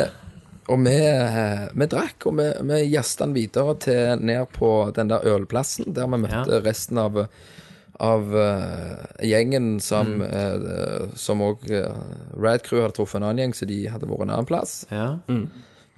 og 0.73 0.81
vi, 0.87 0.97
eh, 0.97 1.67
vi 1.77 1.89
drakk, 1.93 2.29
og 2.31 2.39
vi, 2.39 2.47
vi 2.71 2.79
jasta 2.95 3.27
den 3.27 3.37
videre 3.37 3.77
til 3.85 4.23
ned 4.25 4.49
på 4.57 4.71
den 4.97 5.13
der 5.13 5.27
ølplassen, 5.29 5.93
der 5.93 6.09
vi 6.09 6.23
møtte 6.25 6.63
resten 6.65 7.03
av 7.03 7.27
av 8.03 8.33
eh, 8.35 9.27
gjengen 9.31 9.77
som 9.81 10.17
Mm. 10.19 10.23
eh, 10.27 11.09
Som 11.17 11.41
òg 11.47 11.63
Rad 12.37 12.63
Crew 12.67 12.83
hadde 12.83 12.97
truffet 12.97 13.21
en 13.21 13.29
annen 13.29 13.45
gjeng, 13.47 13.55
så 13.55 13.69
de 13.71 13.85
hadde 13.93 14.09
vært 14.11 14.25
en 14.27 14.33
annen 14.35 14.49
plass. 14.49 14.81
Ja. 14.91 15.13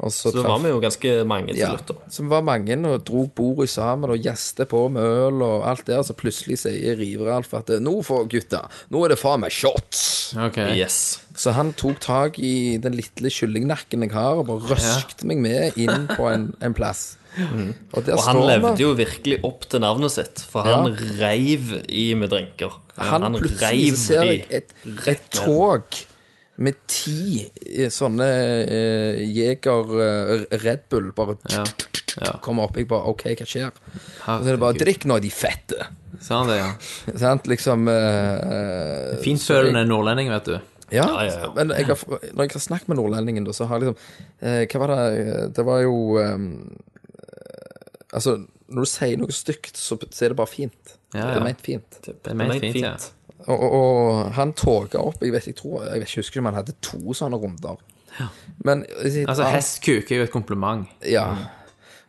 Og 0.02 0.10
så, 0.10 0.32
Så 0.32 0.43
da 0.43 0.43
var 0.48 0.59
vi 0.59 0.72
jo 0.72 0.81
ganske 0.82 1.10
mange 1.31 1.52
til 1.55 1.60
slutt, 1.70 1.86
da. 1.86 1.94
Ja, 2.02 2.10
så 2.10 2.24
vi 2.24 2.28
var 2.32 2.43
mange 2.43 2.74
og 2.90 3.05
dro 3.06 3.20
bordet 3.31 3.68
sammen 3.70 4.10
og 4.10 4.18
gjeste 4.18 4.66
på 4.66 4.81
med 4.90 5.02
øl 5.06 5.40
og 5.47 5.62
alt 5.70 5.85
der. 5.86 6.02
Så 6.02 6.16
plutselig 6.18 6.59
sier 6.64 6.97
Riveralf 6.98 7.55
at 7.55 7.70
nå 7.81 7.93
får 8.02 8.26
gutta, 8.32 8.64
nå 8.90 9.05
er 9.05 9.14
det 9.14 9.18
faen 9.22 9.40
meg 9.44 9.55
shots. 9.55 10.35
Ok. 10.35 10.59
Yes. 10.74 11.20
Så 11.39 11.52
han 11.55 11.72
tok 11.78 12.01
tak 12.02 12.40
i 12.43 12.76
den 12.82 12.98
lille 12.98 13.31
kyllingnakken 13.31 14.02
jeg 14.02 14.12
har, 14.18 14.43
og 14.43 14.48
bare 14.51 14.74
røskte 14.74 15.24
meg 15.31 15.39
med 15.39 15.78
inn 15.78 16.09
på 16.10 16.26
en, 16.26 16.51
en 16.60 16.74
plass. 16.74 17.14
Og 17.35 18.09
Og 18.15 18.24
han 18.28 18.40
levde 18.47 18.74
jo 18.82 18.93
virkelig 18.98 19.40
opp 19.47 19.66
til 19.70 19.82
navnet 19.82 20.15
sitt, 20.15 20.43
for 20.51 20.66
han 20.69 20.94
reiv 21.19 21.73
i 21.89 22.09
med 22.19 22.31
drinker. 22.35 22.81
Han, 22.97 23.35
plutselig 23.40 23.94
så 23.97 24.02
ser 24.05 24.28
jeg 24.28 24.44
et, 24.55 24.74
et 25.11 25.24
tog 25.35 25.97
med 26.62 26.77
ti 26.86 27.40
eh, 27.43 27.89
sånne 27.90 28.27
eh, 28.62 29.23
Jeger 29.35 29.89
eh, 30.05 30.44
Red 30.62 30.85
Bull 30.93 31.09
bare 31.16 31.35
Ja. 31.51 31.65
ja. 32.20 32.36
kommer 32.44 32.69
opp. 32.69 32.78
Jeg 32.78 32.86
bare 32.90 33.11
OK, 33.11 33.27
hva 33.35 33.48
skjer? 33.48 33.74
Og 33.74 34.28
så 34.28 34.47
er 34.47 34.52
det 34.52 34.61
bare 34.62 34.78
drikk 34.78 35.09
nå, 35.11 35.19
de 35.24 35.32
fette. 35.35 35.89
Sa 36.23 36.44
han 36.44 36.52
det, 36.52 36.61
ja? 36.61 36.70
Sant? 37.24 37.51
Liksom 37.51 37.89
uh, 37.90 39.19
Finfølende 39.24 39.82
nordlending, 39.89 40.31
vet 40.31 40.52
du. 40.52 40.55
Ja, 40.93 41.09
Ja, 41.09 41.24
ja, 41.27 41.36
ja. 41.43 41.51
men 41.56 41.73
jeg 41.74 41.89
har, 41.89 42.02
når 42.06 42.44
jeg 42.44 42.52
har 42.55 42.62
snakket 42.62 42.90
med 42.93 42.98
nordlendingen, 43.01 43.47
da, 43.48 43.55
så 43.56 43.66
har 43.66 43.81
jeg 43.81 43.89
liksom 43.89 43.97
eh, 44.44 44.65
Hva 44.69 44.81
var 44.82 44.93
det 44.93 45.47
Det 45.56 45.65
var 45.66 45.81
jo 45.82 45.94
eh, 46.20 46.36
Altså, 48.15 48.36
når 48.70 48.86
du 48.86 48.91
sier 48.91 49.19
noe 49.20 49.35
stygt, 49.35 49.77
så, 49.81 49.99
så 50.11 50.24
er 50.24 50.32
det 50.32 50.39
bare 50.39 50.51
fint. 50.51 50.95
Ja, 51.15 51.28
Det 51.32 51.41
er 51.41 51.45
ment 51.45 51.65
fint. 51.66 51.99
Det 52.07 52.15
er 52.31 52.39
ment 52.39 52.61
fint, 52.62 52.78
ja. 52.82 52.95
Og, 53.45 53.59
og, 53.61 53.73
og 53.74 54.31
han 54.39 54.55
toga 54.57 55.03
opp 55.05 55.20
Jeg 55.20 55.35
vet, 55.35 55.47
jeg 55.51 55.57
tror, 55.59 55.82
jeg 55.85 56.01
vet 56.01 56.09
ikke, 56.09 56.23
husker 56.23 56.41
om 56.41 56.47
han 56.49 56.57
hadde 56.62 56.73
to 56.86 57.12
sånne 57.19 57.36
runder. 57.43 57.82
Men 58.65 58.85
Altså, 59.03 59.45
hestkuk 59.51 60.12
er 60.15 60.23
jo 60.23 60.28
et 60.28 60.32
kompliment. 60.32 60.86
Ja. 61.05 61.27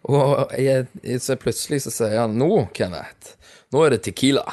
Og 0.06 0.53
jeg, 0.61 0.86
jeg, 1.03 1.22
så 1.26 1.36
plutselig 1.41 1.82
så 1.88 1.91
sier 1.91 2.19
han 2.22 2.38
Nå, 2.38 2.68
Kenneth, 2.77 3.34
nå 3.73 3.82
er 3.88 3.95
det 3.98 4.03
Tequila. 4.06 4.45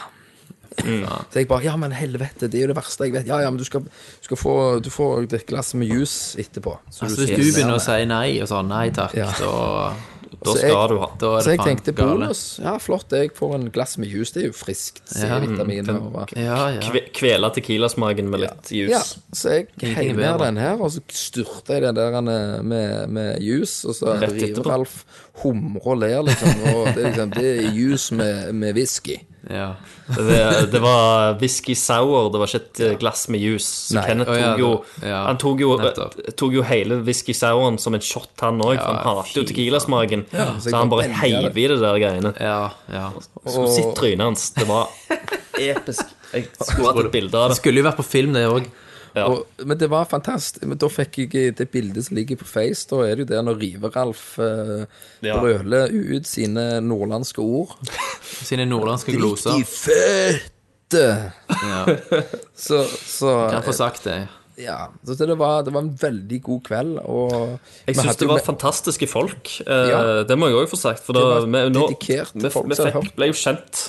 Så 0.80 1.36
jeg 1.36 1.48
bare 1.50 1.66
Ja, 1.66 1.74
men 1.76 1.92
helvete, 1.92 2.48
det 2.48 2.56
er 2.58 2.64
jo 2.66 2.70
det 2.72 2.78
verste 2.80 3.04
jeg 3.06 3.12
vet. 3.18 3.26
Ja, 3.28 3.42
ja, 3.44 3.50
men 3.52 3.60
du 3.60 3.64
skal, 3.68 3.84
du 3.84 4.24
skal 4.30 4.40
få 4.40 4.54
Du 4.82 4.88
får 4.90 5.26
et 5.28 5.44
glass 5.50 5.74
med 5.76 5.92
juice 5.92 6.40
etterpå. 6.40 6.78
Så 6.88 7.04
Altså, 7.04 7.20
du 7.20 7.26
hvis 7.26 7.36
du 7.52 7.58
begynner 7.60 7.76
å 7.76 7.84
si 7.84 7.98
nei 8.08 8.40
og 8.40 8.48
sånn 8.50 8.72
nei 8.72 8.86
takk, 8.96 9.14
Ja. 9.20 9.28
da, 9.38 9.92
Da 10.44 10.54
skal 10.54 10.68
jeg- 10.68 10.88
du 10.88 10.98
ha. 10.98 11.08
da 11.20 11.26
er 11.36 11.40
Så 11.40 11.44
det 11.50 11.56
jeg 11.58 11.66
tenkte 11.66 11.92
gale. 11.94 12.10
bonus. 12.18 12.58
Ja, 12.62 12.76
flott, 12.78 13.10
jeg 13.12 13.32
får 13.36 13.54
en 13.54 13.70
glass 13.70 13.98
med 13.98 14.08
juice. 14.08 14.32
Det 14.32 14.42
er 14.42 14.46
jo 14.46 14.52
friskt. 14.52 15.02
C-vitaminer. 15.06 16.26
Ja, 16.36 16.68
ja. 16.68 16.80
Kve- 16.80 17.10
Kvele 17.12 17.50
tequilasmaken 17.54 18.28
med 18.30 18.40
litt 18.40 18.70
Ja, 18.72 19.00
så 19.34 19.50
jeg 19.50 19.66
heiv 19.96 20.16
ned 20.16 20.38
den 20.38 20.56
her, 20.56 20.80
og 20.80 20.90
så 20.90 21.00
styrter 21.08 21.74
jeg 21.74 21.82
den 21.82 21.94
der 21.94 22.16
eh, 22.18 22.62
med, 22.62 23.08
med 23.10 23.40
juice, 23.40 23.84
og 23.88 23.94
så 23.94 24.16
river. 24.20 24.62
Ralf 24.66 25.04
humrer 25.42 25.86
og 25.86 25.98
ler, 25.98 26.22
liksom. 26.22 26.48
Og 26.74 26.94
det 26.94 27.04
liksom 27.06 27.30
Det 27.34 27.64
er 27.66 27.70
juice 27.72 28.14
med, 28.14 28.52
med 28.54 28.74
whisky. 28.74 29.16
Ja. 29.50 29.74
Det, 30.12 30.70
det 30.72 30.80
var 30.82 31.34
whisky 31.40 31.74
sour, 31.74 32.28
det 32.32 32.38
var 32.42 32.46
ikke 32.50 32.60
et 32.62 32.80
eh, 32.86 32.94
glass 33.00 33.24
med 33.32 33.40
juice. 33.42 33.66
Så 33.88 33.96
Nei. 33.96 34.04
Kenneth 34.06 34.30
tok 34.30 34.60
jo 34.60 34.70
ja, 35.02 35.22
Han 35.26 35.38
tok 35.42 35.62
jo, 35.64 35.70
tok 36.38 36.52
jo 36.58 36.62
hele 36.68 37.00
whisky 37.06 37.34
souren 37.34 37.78
som 37.82 37.94
en 37.96 38.04
shot, 38.04 38.30
han 38.44 38.60
òg. 38.62 38.76
for 38.78 38.92
han 38.92 39.02
hater 39.22 39.40
jo 39.40 39.46
tequilasmaken. 39.48 40.26
så 40.32 40.68
så 40.70 40.76
han 40.76 40.92
bare 40.92 41.08
heiv 41.22 41.58
i 41.58 41.66
det 41.72 41.80
der 41.82 41.98
greiene. 42.02 42.34
ja, 42.38 42.70
ja. 42.92 43.08
Skulle 43.46 43.72
sett 43.74 43.94
trynet 43.98 44.24
hans. 44.30 44.50
Det 44.54 44.68
var 44.68 44.88
episk. 45.58 46.06
Jeg 46.32 46.46
skulle 46.62 46.88
hatt 46.92 47.04
et 47.06 47.12
bilde 47.12 47.36
av 47.36 47.50
Det 47.50 47.56
det. 47.56 47.60
skulle 47.60 47.82
jo 47.82 47.88
vært 47.90 47.98
på 48.00 48.06
film, 48.08 48.32
det 48.36 48.46
òg. 48.48 48.70
Ja. 49.14 49.26
Og, 49.28 49.46
men 49.64 49.76
det 49.78 49.88
var 49.92 50.06
fantastisk. 50.08 50.64
Men 50.64 50.78
da 50.80 50.88
fikk 50.88 51.18
jeg 51.22 51.56
det 51.58 51.66
bildet 51.72 52.06
som 52.06 52.16
ligger 52.16 52.38
på 52.40 52.46
Face. 52.48 52.86
Da 52.88 53.02
er 53.04 53.16
det 53.18 53.26
jo 53.26 53.30
der 53.34 53.42
når 53.44 53.58
Rive-Ralf 53.60 54.38
eh, 54.40 54.84
Ja. 55.26 55.38
brøler 55.40 55.92
ut 55.92 56.26
sine 56.26 56.80
nordlandske 56.80 57.42
ord. 57.44 57.76
Sine 58.48 58.64
nordlandske 58.66 59.12
gloser. 59.16 59.52
Drit 59.52 59.66
i 59.66 60.38
føtte! 60.92 61.04
Ja, 61.48 61.82
Så, 62.66 62.82
så 62.88 63.34
kan 63.52 63.62
få 63.64 63.72
sagt 63.76 64.04
det. 64.08 64.16
Ja. 64.60 64.90
Så 65.08 65.14
det 65.16 65.34
var, 65.40 65.62
det 65.64 65.72
var 65.72 65.80
en 65.86 65.94
veldig 65.98 66.38
god 66.44 66.60
kveld, 66.66 66.98
og 67.08 67.32
Jeg 67.88 67.96
syns 67.96 68.18
det 68.20 68.28
var 68.28 68.36
med- 68.40 68.44
fantastiske 68.46 69.08
folk. 69.08 69.48
Eh, 69.66 69.88
Ja. 69.88 70.02
Det 70.28 70.36
må 70.38 70.48
jeg 70.50 70.60
òg 70.60 70.68
få 70.72 70.76
sagt. 70.80 71.02
For 71.06 71.16
da, 71.16 71.20
Det 71.20 71.30
var 71.32 71.46
vi, 71.46 71.62
nå, 71.72 71.86
vi, 71.88 72.50
folk 72.52 72.68
vi 72.68 72.76
fikk, 72.80 73.14
ble 73.16 73.30
jo 73.32 73.38
kjent 73.40 73.82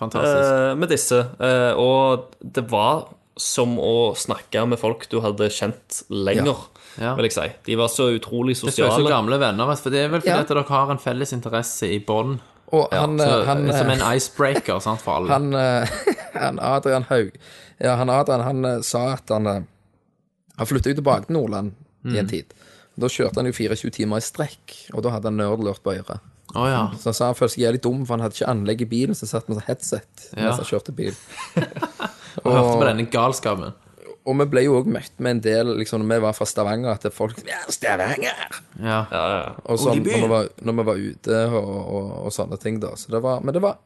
eh, 0.00 0.74
med 0.76 0.88
disse. 0.92 1.20
eh, 1.40 1.72
og 1.76 2.32
det 2.42 2.64
var 2.70 3.06
som 3.36 3.76
å 3.78 4.14
snakke 4.16 4.62
med 4.68 4.78
folk 4.80 5.08
du 5.12 5.20
hadde 5.20 5.48
kjent 5.52 6.02
lenger, 6.10 6.56
Ja. 6.98 7.14
vil 7.16 7.24
jeg 7.28 7.32
si. 7.32 7.46
De 7.66 7.74
var 7.76 7.88
så 7.88 8.06
utrolig 8.18 8.56
sosiale. 8.56 8.88
Det 8.90 9.00
er 9.00 9.04
så 9.04 9.08
gamle 9.12 9.38
venner, 9.38 9.76
for 9.76 9.90
det 9.90 10.04
er 10.04 10.08
vel 10.08 10.20
fordi 10.22 10.30
Ja. 10.32 10.40
at 10.40 10.48
dere 10.48 10.62
har 10.68 10.90
en 10.90 10.98
felles 10.98 11.32
interesse 11.32 11.82
i 11.92 11.98
bånd. 12.00 12.40
Og 12.72 12.88
han, 12.92 13.18
Så- 13.18 13.44
han, 13.44 13.66
Som 13.72 13.90
en 13.90 14.00
eh, 14.00 14.16
icebreaker 14.16 14.80
sant, 14.80 15.00
for 15.00 15.16
alle. 15.16 15.28
han, 15.28 15.54
eh, 15.54 15.86
han 16.34 16.58
Adrian 16.58 17.04
Haug 17.04 17.30
Ja, 17.80 17.94
han 17.96 18.08
Adrian 18.10 18.40
han 18.42 18.64
eh, 18.64 18.80
sa 18.80 19.12
at 19.12 19.28
han 19.28 19.44
Han 19.46 20.66
flytta 20.66 20.88
jo 20.88 20.94
tilbake 21.02 21.26
til 21.26 21.34
Nordland 21.36 21.74
i 22.04 22.08
Mm. 22.08 22.18
en 22.18 22.26
tid. 22.28 22.44
Da 22.98 23.06
kjørte 23.06 23.36
han 23.36 23.44
jo 23.46 23.52
24 23.52 23.90
timer 23.92 24.16
i 24.16 24.20
strekk, 24.20 24.94
og 24.94 25.02
da 25.02 25.10
hadde 25.10 25.24
han 25.24 25.36
nerdlurt 25.36 25.82
på 25.82 25.92
øret. 25.94 26.18
Oh, 26.54 26.64
ja. 26.66 26.88
Så 26.96 27.04
han 27.04 27.14
sa 27.14 27.26
han 27.26 27.34
følte 27.34 27.52
seg 27.54 27.64
jævlig 27.66 27.82
dum, 27.82 28.06
for 28.06 28.14
han 28.16 28.20
hadde 28.22 28.34
ikke 28.34 28.48
anlegg 28.48 28.80
i 28.80 28.84
bilen, 28.86 29.14
så 29.14 29.26
han 29.26 29.28
satt 29.40 29.48
med 29.50 29.58
sånn 29.58 29.66
headset 29.66 30.30
Ja. 30.36 30.42
mens 30.44 30.56
han 30.56 30.64
kjørte 30.64 30.94
bil. 30.96 31.14
Og 32.46 32.54
hørte 32.54 32.78
på 32.80 32.88
denne 32.88 33.08
galskapen. 33.12 33.74
Og 34.26 34.34
vi 34.40 34.46
ble 34.50 34.64
jo 34.64 34.78
òg 34.80 34.88
møtt 34.90 35.20
med 35.22 35.36
en 35.36 35.40
del, 35.44 35.68
liksom, 35.78 36.02
når 36.02 36.16
vi 36.18 36.24
var 36.24 36.34
fra 36.34 36.46
Stavanger, 36.50 36.96
at 36.96 37.14
folk 37.14 37.38
Ja, 37.46 37.60
Stavanger! 37.70 38.40
Ja. 38.82 39.04
Ja, 39.12 39.26
ja. 39.36 39.42
Og 39.70 39.78
sånn, 39.78 40.00
når, 40.02 40.08
vi 40.08 40.30
var, 40.32 40.48
når 40.66 40.78
vi 40.80 40.86
var 40.88 41.02
ute 41.10 41.42
og, 41.52 41.68
og, 41.70 42.08
og 42.26 42.34
sånne 42.34 42.58
ting, 42.62 42.80
da. 42.82 42.96
Så 42.98 43.14
det 43.14 43.22
var, 43.22 43.44
men 43.46 43.54
det 43.54 43.62
var, 43.62 43.78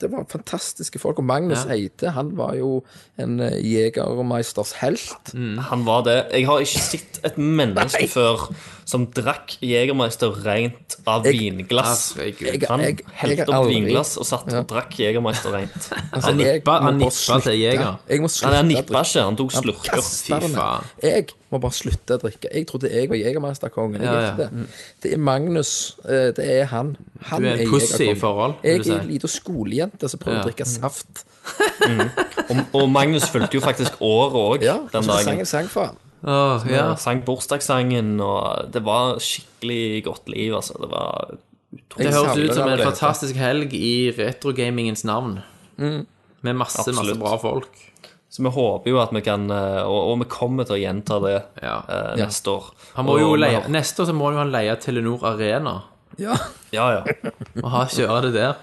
det 0.00 0.10
var 0.12 0.24
fantastiske 0.30 0.98
folk. 0.98 1.18
Og 1.18 1.24
Magnus 1.24 1.64
Ja. 1.66 1.74
Eide, 1.74 2.10
han 2.12 2.36
var 2.36 2.54
jo 2.54 2.82
en 3.18 3.40
uh, 3.40 3.50
Jegermeisters 3.58 4.72
helt. 4.80 5.32
Han 5.68 5.84
var 5.86 6.02
det. 6.06 6.16
Jeg 6.32 6.46
har 6.46 6.60
ikke 6.64 6.82
sett 6.84 7.20
et 7.24 7.36
menneske 7.38 8.08
før 8.10 8.46
som 8.88 9.06
drakk 9.14 9.56
Jegermeister 9.62 10.32
rent 10.44 10.96
av 11.06 11.24
Jeg- 11.24 11.38
vinglass. 11.38 12.14
Jeg, 12.16 12.34
Han 12.68 12.80
jeg- 12.80 12.98
jeg 12.98 13.06
helte 13.22 13.42
opp 13.48 13.54
aldri- 13.64 13.74
vinglass 13.74 14.16
og 14.18 14.26
satt 14.26 14.52
og 14.52 14.66
drakk 14.68 14.96
Jegermeister 14.98 15.52
rent. 15.52 15.90
Altså, 16.12 16.26
Han 16.26 16.38
nippa- 16.38 16.80
han 16.82 16.98
nippa 16.98 17.40
til. 17.42 17.52
Jeger. 17.58 17.98
Nei, 18.08 18.18
han 18.42 18.64
å 18.64 18.68
nippa 18.68 19.02
ikke, 19.04 19.22
han 19.22 19.36
tok 19.36 19.50
slurker. 19.52 20.02
Fy 20.02 20.40
faen. 20.54 20.84
Jeg 21.02 21.28
må 21.52 21.60
bare 21.60 21.76
slutte 21.76 22.16
å 22.16 22.20
drikke. 22.22 22.48
Jeg 22.52 22.66
trodde 22.70 22.90
jeg 22.92 23.08
var 23.10 23.16
Jegermesterkongen. 23.20 24.02
Ja, 24.02 24.12
ja. 24.12 24.30
ikke 24.32 24.46
det. 24.48 24.68
Det 25.04 25.12
er 25.12 25.18
Magnus. 25.18 25.72
eh, 26.04 26.30
Det 26.36 26.46
er 26.60 26.64
han. 26.72 26.96
Han 27.30 27.42
Du 27.42 27.48
er 27.48 27.60
en 27.62 27.68
pussy 27.70 28.08
i 28.10 28.14
forhold, 28.18 28.54
Jeg 28.64 28.80
er 28.86 29.00
en 29.00 29.08
liten 29.10 29.28
skolejente 29.28 30.08
som 30.08 30.18
prøver 30.22 30.38
Ja. 30.40 30.42
å 30.42 30.48
drikke 30.50 30.66
saft. 30.66 31.24
Og, 32.50 32.56
og 32.82 32.88
Magnus 32.90 33.28
fulgte 33.30 33.58
jo 33.58 33.60
faktisk 33.64 33.96
året 34.00 34.36
òg 34.38 34.62
Ja, 34.66 34.76
den 34.92 35.02
så 35.06 35.18
sang 35.24 35.44
sang 35.46 35.68
for 35.68 35.86
han. 35.90 35.96
Oh, 36.22 36.62
ja. 36.70 36.94
Sang 37.02 37.24
bursdagssangen, 37.26 38.20
og 38.22 38.68
det 38.72 38.84
var 38.86 39.16
skikkelig 39.18 40.04
godt 40.06 40.28
liv, 40.30 40.54
altså. 40.54 40.76
Det 40.80 40.90
var 40.90 41.32
Det 41.98 42.12
høres 42.14 42.38
ut 42.38 42.54
som 42.54 42.68
en 42.68 42.78
fantastisk 42.78 43.34
helg 43.34 43.74
i 43.74 44.12
retrogamingens 44.16 45.02
navn. 45.04 45.40
Med 45.78 46.54
masse, 46.54 46.92
masse 46.94 47.18
bra 47.18 47.36
folk. 47.42 47.68
Så 48.32 48.40
vi 48.46 48.48
håper 48.54 48.88
jo 48.94 48.96
at 49.02 49.10
vi 49.12 49.20
kan 49.20 49.42
eh, 49.52 49.82
Og, 49.84 49.98
og 50.12 50.18
vi 50.22 50.26
kommer 50.32 50.64
til 50.64 50.78
å 50.78 50.80
gjenta 50.80 51.18
det 51.20 51.34
Ja. 51.62 51.74
eh, 51.84 52.14
neste 52.22 52.48
år. 52.54 52.70
Han 52.96 53.04
må 53.06 53.18
Og 53.18 53.20
jo 53.20 53.32
leie, 53.36 53.58
har- 53.60 53.68
neste 53.68 54.00
år 54.02 54.08
så 54.08 54.14
må 54.16 54.30
jo 54.32 54.38
han 54.40 54.52
leie 54.54 54.76
Telenor 54.80 55.24
Arena 55.34 55.74
Ja, 56.18 56.36
Ja, 56.72 56.86
ja. 56.96 57.30
og 57.62 57.68
ha, 57.74 57.82
kjøre 57.92 58.22
det 58.30 58.32
der. 58.38 58.54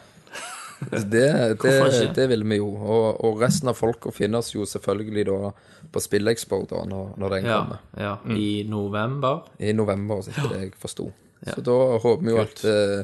det, 1.11 1.59
det, 1.61 2.13
det 2.15 2.25
vil 2.31 2.43
vi 2.47 2.57
jo. 2.61 2.69
Og, 2.77 3.17
og 3.25 3.41
resten 3.41 3.67
av 3.69 3.75
folka 3.77 4.11
finnes 4.15 4.53
jo 4.55 4.63
selvfølgelig 4.69 5.25
da 5.27 5.51
på 5.91 6.01
Spillexpo 6.01 6.61
da, 6.69 6.83
når, 6.87 7.09
når 7.19 7.33
den 7.35 7.45
Ja, 7.49 7.57
kommer. 7.59 7.79
ja. 7.99 8.13
I 8.31 8.63
november. 8.69 9.41
I 9.59 9.73
november, 9.73 10.21
så 10.23 10.31
ikke 10.33 10.49
det 10.53 10.59
jeg 10.61 10.73
forsto. 10.79 11.09
Så 11.49 11.61
da 11.65 11.75
håper 11.99 12.23
vi 12.25 12.31
jo 12.35 12.41
at 12.45 12.63
eh, 12.69 13.03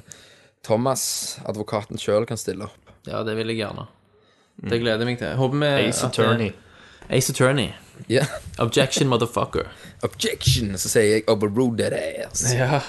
Thomas, 0.65 1.03
advokaten 1.45 1.99
sjøl, 2.01 2.25
kan 2.29 2.37
stille 2.39 2.65
opp. 2.69 2.93
Ja, 3.09 3.23
det 3.27 3.35
vil 3.37 3.51
jeg 3.53 3.59
gjerne. 3.63 3.87
Det 4.61 4.79
gleder 4.81 5.03
jeg 5.03 5.09
meg 5.09 5.17
til. 5.19 5.33
Håper 5.39 5.61
vi 5.61 5.71
Ace 5.87 6.05
at 6.05 6.11
Attorney. 6.13 6.51
Ace 7.09 7.33
Attorney. 7.33 7.69
Ja. 8.11 8.25
Objection, 8.59 9.07
motherfucker. 9.11 9.67
Objection, 10.03 10.73
så 10.77 10.89
sier 10.91 11.09
jeg 11.17 11.25
overrule 11.31 11.77
that 11.79 11.93
ass. 12.25 12.45
Ja. 12.55 12.81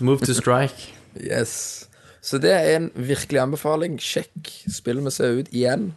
Move 0.00 0.22
to 0.26 0.34
strike. 0.34 0.92
Yes. 1.18 1.88
Så 2.22 2.38
det 2.38 2.52
er 2.54 2.76
en 2.76 2.90
virkelig 2.94 3.40
anbefaling. 3.42 3.98
Sjekk 4.00 4.50
spillet 4.70 5.04
vi 5.04 5.10
ser 5.14 5.40
ut 5.42 5.50
igjen. 5.52 5.90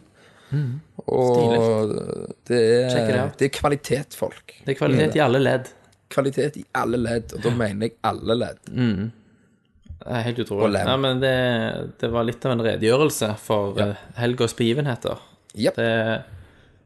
Og 1.06 1.92
det 2.46 2.60
Check 2.90 3.08
it 3.08 3.14
er, 3.14 3.22
out. 3.24 3.38
det 3.38 3.48
er 3.48 3.54
kvalitet, 3.54 4.14
folk. 4.18 4.56
Det 4.64 4.74
er 4.74 4.78
kvalitet 4.78 5.18
i 5.18 5.22
alle 5.22 5.40
ledd. 5.42 5.70
Kvalitet 6.10 6.58
i 6.60 6.64
alle 6.78 6.98
ledd, 7.02 7.34
og 7.34 7.42
da 7.42 7.50
mener 7.54 7.88
jeg 7.88 7.96
alle 8.06 8.36
ledd. 8.38 8.60
Helt 10.26 10.38
utrolig. 10.44 10.80
Ja, 10.86 10.96
men 10.96 11.20
det, 11.20 11.32
det 12.00 12.10
var 12.12 12.24
litt 12.28 12.44
av 12.46 12.52
en 12.56 12.62
redegjørelse 12.66 13.32
for 13.42 13.76
Ja. 13.80 13.86
ja. 13.92 13.94
helgas 14.20 14.54
begivenheter. 14.54 15.18
Yep. 15.56 15.74
Det, 15.76 15.88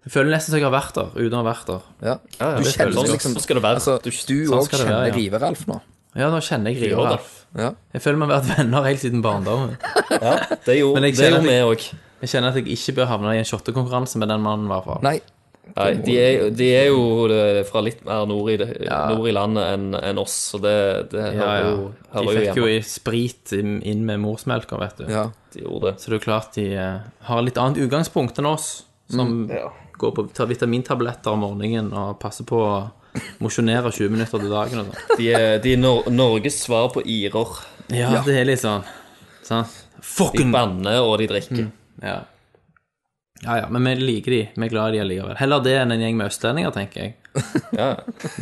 jeg 0.06 0.12
føler 0.14 0.30
nesten 0.32 0.54
som 0.54 0.60
jeg 0.60 0.64
har 0.64 0.72
vært 0.72 0.94
der, 0.96 1.10
uten 1.18 1.36
å 1.36 1.42
ha 1.42 1.46
vært 1.50 1.66
der. 1.68 1.82
Ja. 2.00 2.14
ja, 2.38 2.50
Du 2.56 2.64
det 2.64 2.72
kjenner 2.72 2.94
føles 2.96 3.10
liksom 3.14 3.34
sånn 3.36 3.42
skal 3.44 3.58
det 3.60 3.64
være. 3.66 3.80
Altså, 3.82 3.96
Du- 4.02 4.10
du 4.10 4.46
sånn 4.48 4.58
òg 4.60 4.70
kjenner 4.70 4.92
være, 4.94 5.08
ja. 5.10 5.14
Rive-Ralf 5.18 5.66
nå. 5.68 5.80
Ja, 6.16 6.30
nå 6.30 6.40
kjenner 6.42 6.72
jeg 6.72 6.82
Rive-Ralf. 6.90 7.34
Ja. 7.58 7.72
Jeg 7.92 8.02
føler 8.02 8.16
vi 8.16 8.26
har 8.32 8.40
vært 8.40 8.56
venner 8.58 8.82
helt 8.86 9.00
siden 9.02 9.22
barndommen. 9.22 9.76
ja, 10.10 10.36
det 10.66 10.78
gjorde 10.78 11.42
vi 11.44 11.58
òg. 11.66 11.84
Jeg 12.20 12.28
kjenner 12.34 12.48
at 12.52 12.56
jeg 12.60 12.66
ikke 12.76 12.96
bør 13.00 13.06
havne 13.12 13.34
i 13.36 13.38
en 13.40 13.44
shottekonkurranse 13.48 14.18
med 14.20 14.28
den 14.28 14.40
mannen, 14.44 14.66
i 14.66 14.72
hvert 14.72 14.84
fall. 14.84 15.00
Nei. 15.02 15.20
Nei, 15.76 15.88
de 16.04 16.14
er, 16.18 16.44
de 16.56 16.68
er 16.74 16.86
jo 16.90 17.64
fra 17.68 17.82
litt 17.84 18.00
mer 18.06 18.26
nord 18.28 18.50
i, 18.52 18.56
det, 18.60 18.68
nord 18.88 19.28
i 19.30 19.34
landet 19.34 19.66
enn 19.74 19.94
en 19.96 20.20
oss, 20.22 20.34
så 20.52 20.60
det, 20.62 20.74
det 21.12 21.26
Ja, 21.34 21.40
hører 21.40 21.58
ja. 21.60 21.70
jo, 21.70 21.90
De 21.90 22.14
hører 22.16 22.30
jo 22.30 22.44
fikk 22.46 22.60
jo 22.62 22.68
i 22.70 22.78
sprit 22.86 23.52
inn 23.56 24.04
med 24.08 24.22
morsmelka, 24.22 24.78
vet 24.80 25.02
du. 25.02 25.04
Ja. 25.12 25.26
De 25.54 25.64
gjorde 25.64 25.90
det. 25.92 25.94
Så 26.02 26.10
det 26.12 26.20
er 26.20 26.24
klart 26.24 26.54
de 26.58 26.66
eh, 26.74 27.10
har 27.28 27.42
litt 27.46 27.58
annet 27.60 27.82
utgangspunkt 27.86 28.38
enn 28.42 28.48
oss, 28.50 28.70
som 29.10 29.44
går 30.00 30.14
på 30.16 30.26
tar 30.34 30.48
vitamintabletter 30.48 31.34
om 31.34 31.42
morgenen 31.44 31.90
og 31.92 32.16
passer 32.22 32.46
på 32.48 32.60
å 32.64 32.74
mosjonere 33.42 33.90
20 33.90 34.12
minutter 34.14 34.38
til 34.42 34.52
dagen 34.52 34.82
og 34.82 34.90
sånn. 34.90 35.18
De 35.18 35.30
er, 35.34 35.58
de 35.62 35.74
er 35.74 35.80
Nor 35.82 36.06
Norges 36.14 36.60
svar 36.62 36.90
på 36.94 37.02
irer. 37.04 37.56
Ja, 37.90 38.12
det 38.26 38.36
er 38.38 38.46
litt 38.48 38.62
sånn. 38.62 38.84
sånn. 39.46 39.66
De 39.66 40.06
Fucking 40.06 40.52
banner, 40.54 41.02
og 41.04 41.18
de 41.20 41.26
drikker. 41.28 41.66
Ja. 42.00 42.20
Ja 43.44 43.56
ja, 43.62 43.68
men 43.72 43.84
vi 43.88 43.94
liker 44.00 44.34
de. 44.34 44.40
Vi 44.56 44.66
er 44.66 44.72
glad 44.72 44.92
i 44.94 44.98
de 44.98 45.02
allikevel. 45.04 45.36
Heller 45.40 45.62
det 45.64 45.76
enn 45.80 45.94
en 45.94 46.02
gjeng 46.02 46.16
med 46.18 46.28
østlendinger, 46.30 46.72
tenker 46.76 47.00
jeg. 47.06 47.14
Ja. 47.76 47.92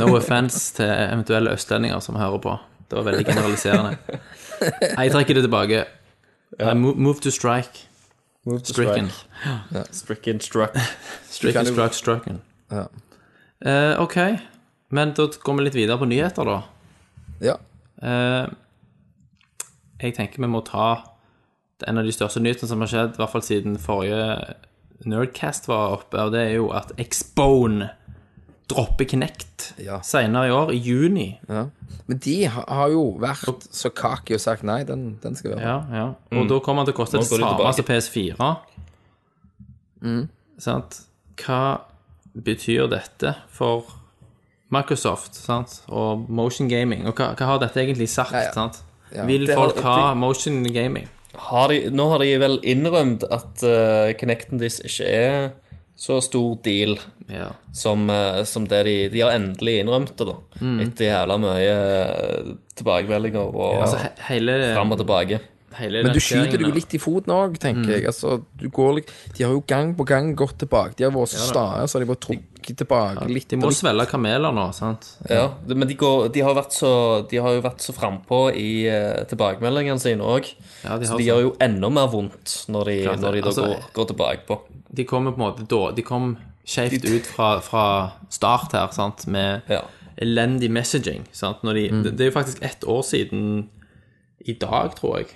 No 0.00 0.08
offence 0.16 0.74
til 0.78 0.88
eventuelle 0.90 1.52
østlendinger 1.54 2.00
som 2.04 2.16
hører 2.18 2.40
på. 2.42 2.54
Det 2.88 2.96
var 2.96 3.04
veldig 3.10 3.26
generaliserende. 3.28 3.96
Nei, 4.96 5.04
Jeg 5.04 5.12
trekker 5.12 5.36
det 5.38 5.42
tilbake. 5.44 5.84
Ja. 6.58 6.72
move, 6.74 6.96
move 6.96 7.20
to 7.20 7.30
strike. 7.30 7.84
Move 8.48 8.62
to 8.64 8.72
Stricken. 8.72 9.10
strike. 9.12 9.84
Stricken 9.92 10.40
struck. 10.40 10.78
Stricken, 11.28 11.66
struck, 11.68 11.92
strucken. 11.94 12.40
Ja. 12.72 12.86
Uh, 13.60 14.00
ok, 14.02 14.16
men 14.94 15.12
da 15.18 15.26
går 15.44 15.58
vi 15.58 15.66
litt 15.66 15.76
videre 15.76 15.98
på 16.00 16.06
nyheter, 16.08 16.48
da. 16.48 16.60
ja. 17.44 17.56
Uh, 18.02 18.46
jeg 20.00 20.14
tenker 20.14 20.38
vi 20.44 20.46
må 20.48 20.60
ta 20.62 20.88
en 21.86 21.98
av 21.98 22.06
de 22.06 22.12
største 22.14 22.38
nyhetene 22.42 22.70
som 22.70 22.80
har 22.84 22.90
skjedd, 22.90 23.16
i 23.16 23.20
hvert 23.20 23.32
fall 23.32 23.42
siden 23.42 23.74
forrige 23.82 24.22
Nerdcast 25.06 25.68
var 25.68 25.92
oppe, 25.98 26.18
og 26.18 26.32
det 26.34 26.40
er 26.48 26.54
jo 26.56 26.70
at 26.74 26.92
Expone 26.98 27.90
dropper 28.68 29.04
Kinect 29.08 29.74
Ja. 29.80 30.00
senere 30.02 30.48
i 30.48 30.50
år, 30.50 30.70
i 30.74 30.76
juni. 30.82 31.40
ja. 31.48 31.66
Men 32.08 32.18
de 32.24 32.44
har, 32.48 32.88
jo 32.88 33.18
vært 33.20 33.66
så 33.70 33.90
kake 33.92 34.34
og 34.34 34.40
sagt 34.40 34.62
nei, 34.64 34.82
den, 34.84 35.18
den 35.22 35.34
skal 35.36 35.50
være 35.50 35.60
Ja, 35.60 35.76
ja. 35.92 36.06
Og 36.40 36.48
da 36.48 36.58
kommer 36.64 36.84
den 36.84 36.92
til 36.92 36.96
å 36.96 37.04
koste 37.04 37.18
det 37.20 37.26
samme 37.28 37.72
som 37.76 37.84
PS4. 37.84 38.56
Sant? 40.58 41.00
Hva 41.38 41.80
betyr 42.34 42.88
dette 42.90 43.34
for 43.52 43.84
Microsoft 44.72 45.34
sant? 45.36 45.82
og 45.88 46.24
motion 46.30 46.68
gaming? 46.68 47.06
Og 47.08 47.14
hva, 47.18 47.34
hva 47.36 47.52
har 47.52 47.60
dette 47.62 47.80
egentlig 47.82 48.08
sagt? 48.08 48.32
Ja, 48.32 48.48
ja. 48.48 48.52
Sant? 48.56 48.82
Ja, 49.14 49.24
Vil 49.28 49.46
folk 49.48 49.78
ha 49.84 50.14
motion 50.14 50.62
gaming? 50.64 51.08
Har 51.38 51.70
de, 51.72 51.78
nå 51.94 52.08
har 52.12 52.22
de 52.24 52.32
vel 52.42 52.58
innrømt 52.66 53.22
at 53.30 53.62
uh, 53.64 54.10
Kinecten 54.18 54.58
deres 54.60 54.80
ikke 54.84 55.06
er 55.08 55.50
så 55.98 56.20
stor 56.22 56.56
deal 56.62 56.96
Ja. 57.28 57.50
som, 57.74 58.06
uh, 58.10 58.42
som 58.48 58.64
det 58.70 58.84
de 58.86 58.96
De 59.12 59.20
har 59.24 59.34
endelig 59.34 59.80
innrømt 59.82 60.14
det, 60.18 60.26
da. 60.30 60.36
Etter 60.84 61.08
jævla 61.10 61.36
mye 61.42 61.72
eh, 61.74 62.50
tilbakemeldinger 62.78 63.48
og 63.54 63.82
Altså, 63.82 63.98
he 64.02 64.10
hele, 64.34 64.58
fram 64.74 64.92
og 64.94 65.00
tilbake. 65.02 65.40
Men 65.78 66.14
du 66.16 66.18
skyter 66.22 66.58
jo 66.64 66.70
litt 66.74 66.94
i 66.96 66.98
foten 66.98 67.30
òg, 67.34 67.58
tenker 67.62 67.92
jeg. 67.98 68.06
Altså, 68.10 68.38
du 68.58 68.68
går, 68.74 69.02
de 69.36 69.44
har 69.44 69.52
jo 69.52 69.60
gang 69.68 69.92
på 69.98 70.06
gang 70.08 70.32
gått 70.34 70.56
tilbake. 70.64 70.96
De 70.98 71.04
har 71.06 71.12
vært 71.14 71.34
så 71.34 71.44
stae, 71.52 71.84
så 71.86 71.98
har 71.98 72.04
de 72.06 72.08
bare 72.10 72.22
trukket 72.24 72.57
rykker 72.68 72.84
tilbake 72.84 73.28
litt. 73.28 73.48
De 73.50 73.58
må 73.60 73.70
svelge 73.72 74.06
kameler 74.10 74.52
nå, 74.54 74.66
sant? 74.76 75.06
Ja, 75.28 75.48
men 75.66 75.88
de, 75.88 75.96
går, 75.98 76.28
de, 76.34 76.42
har 76.44 76.54
vært 76.56 76.74
så, 76.76 76.92
de 77.28 77.40
har 77.42 77.56
jo 77.56 77.62
vært 77.64 77.80
så 77.84 77.94
frampå 77.96 78.48
i 78.52 78.88
uh, 78.88 79.24
tilbakemeldingene 79.28 80.00
sine 80.02 80.24
òg. 80.24 80.50
Ja, 80.84 80.98
de 80.98 81.08
så 81.08 81.18
de 81.18 81.26
gjør 81.26 81.46
jo 81.48 81.54
enda 81.64 81.90
mer 81.92 82.10
vondt 82.12 82.64
når 82.68 82.92
de, 82.92 82.98
Klart 83.06 83.22
når 83.24 83.38
de 83.38 83.42
da 83.42 83.48
Altså, 83.48 83.66
går, 83.66 83.88
går 83.96 84.10
tilbake 84.12 84.46
på. 84.48 84.60
De 84.88 85.04
kom 85.04 85.28
på 85.28 85.34
en 85.36 85.42
måte 85.42 85.66
da 85.68 85.80
De 85.92 86.04
kom 86.06 86.36
skjevt 86.68 87.04
ut 87.08 87.26
fra, 87.28 87.58
fra 87.64 87.84
start 88.32 88.76
her, 88.76 88.90
sant, 88.92 89.26
med 89.26 89.68
Ja. 89.72 89.82
elendig 90.20 90.70
messaging. 90.70 91.24
Sant? 91.32 91.62
Når 91.64 91.74
de, 91.74 91.84
det, 92.04 92.16
det 92.18 92.26
er 92.26 92.32
jo 92.32 92.38
faktisk 92.38 92.62
ett 92.62 92.84
år 92.84 93.02
siden 93.02 93.68
i 94.40 94.52
dag, 94.52 94.94
tror 94.96 95.18
jeg, 95.18 95.32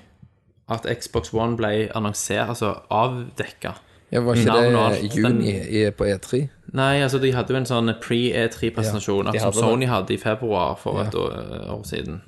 at 0.73 0.85
Xbox 1.01 1.33
One 1.35 1.57
ble 1.57 1.89
annonsert, 1.97 2.53
altså 2.53 2.75
avdekka. 2.93 3.75
Ja, 4.13 4.21
var 4.21 4.35
ikke 4.37 4.53
Navn 4.53 4.75
og 4.77 4.91
det 4.93 5.15
juni 5.17 5.53
i, 5.57 5.91
på 5.97 6.05
E 6.05 6.17
E3? 6.19 6.43
Nei, 6.77 7.01
altså 7.03 7.19
de 7.23 7.31
hadde 7.33 7.53
jo 7.55 7.57
en 7.63 7.67
sånn 7.69 7.89
pre-E3-presentasjon 8.01 9.31
de 9.33 9.39
som 9.41 9.47
hadde 9.49 9.57
det. 9.57 9.65
Sony 9.65 9.87
hadde 9.89 10.13
i 10.15 10.19
februar 10.21 10.77
for 10.81 11.01
et 11.01 11.15
år, 11.17 11.33
år 11.73 11.83
siden. 11.89 12.21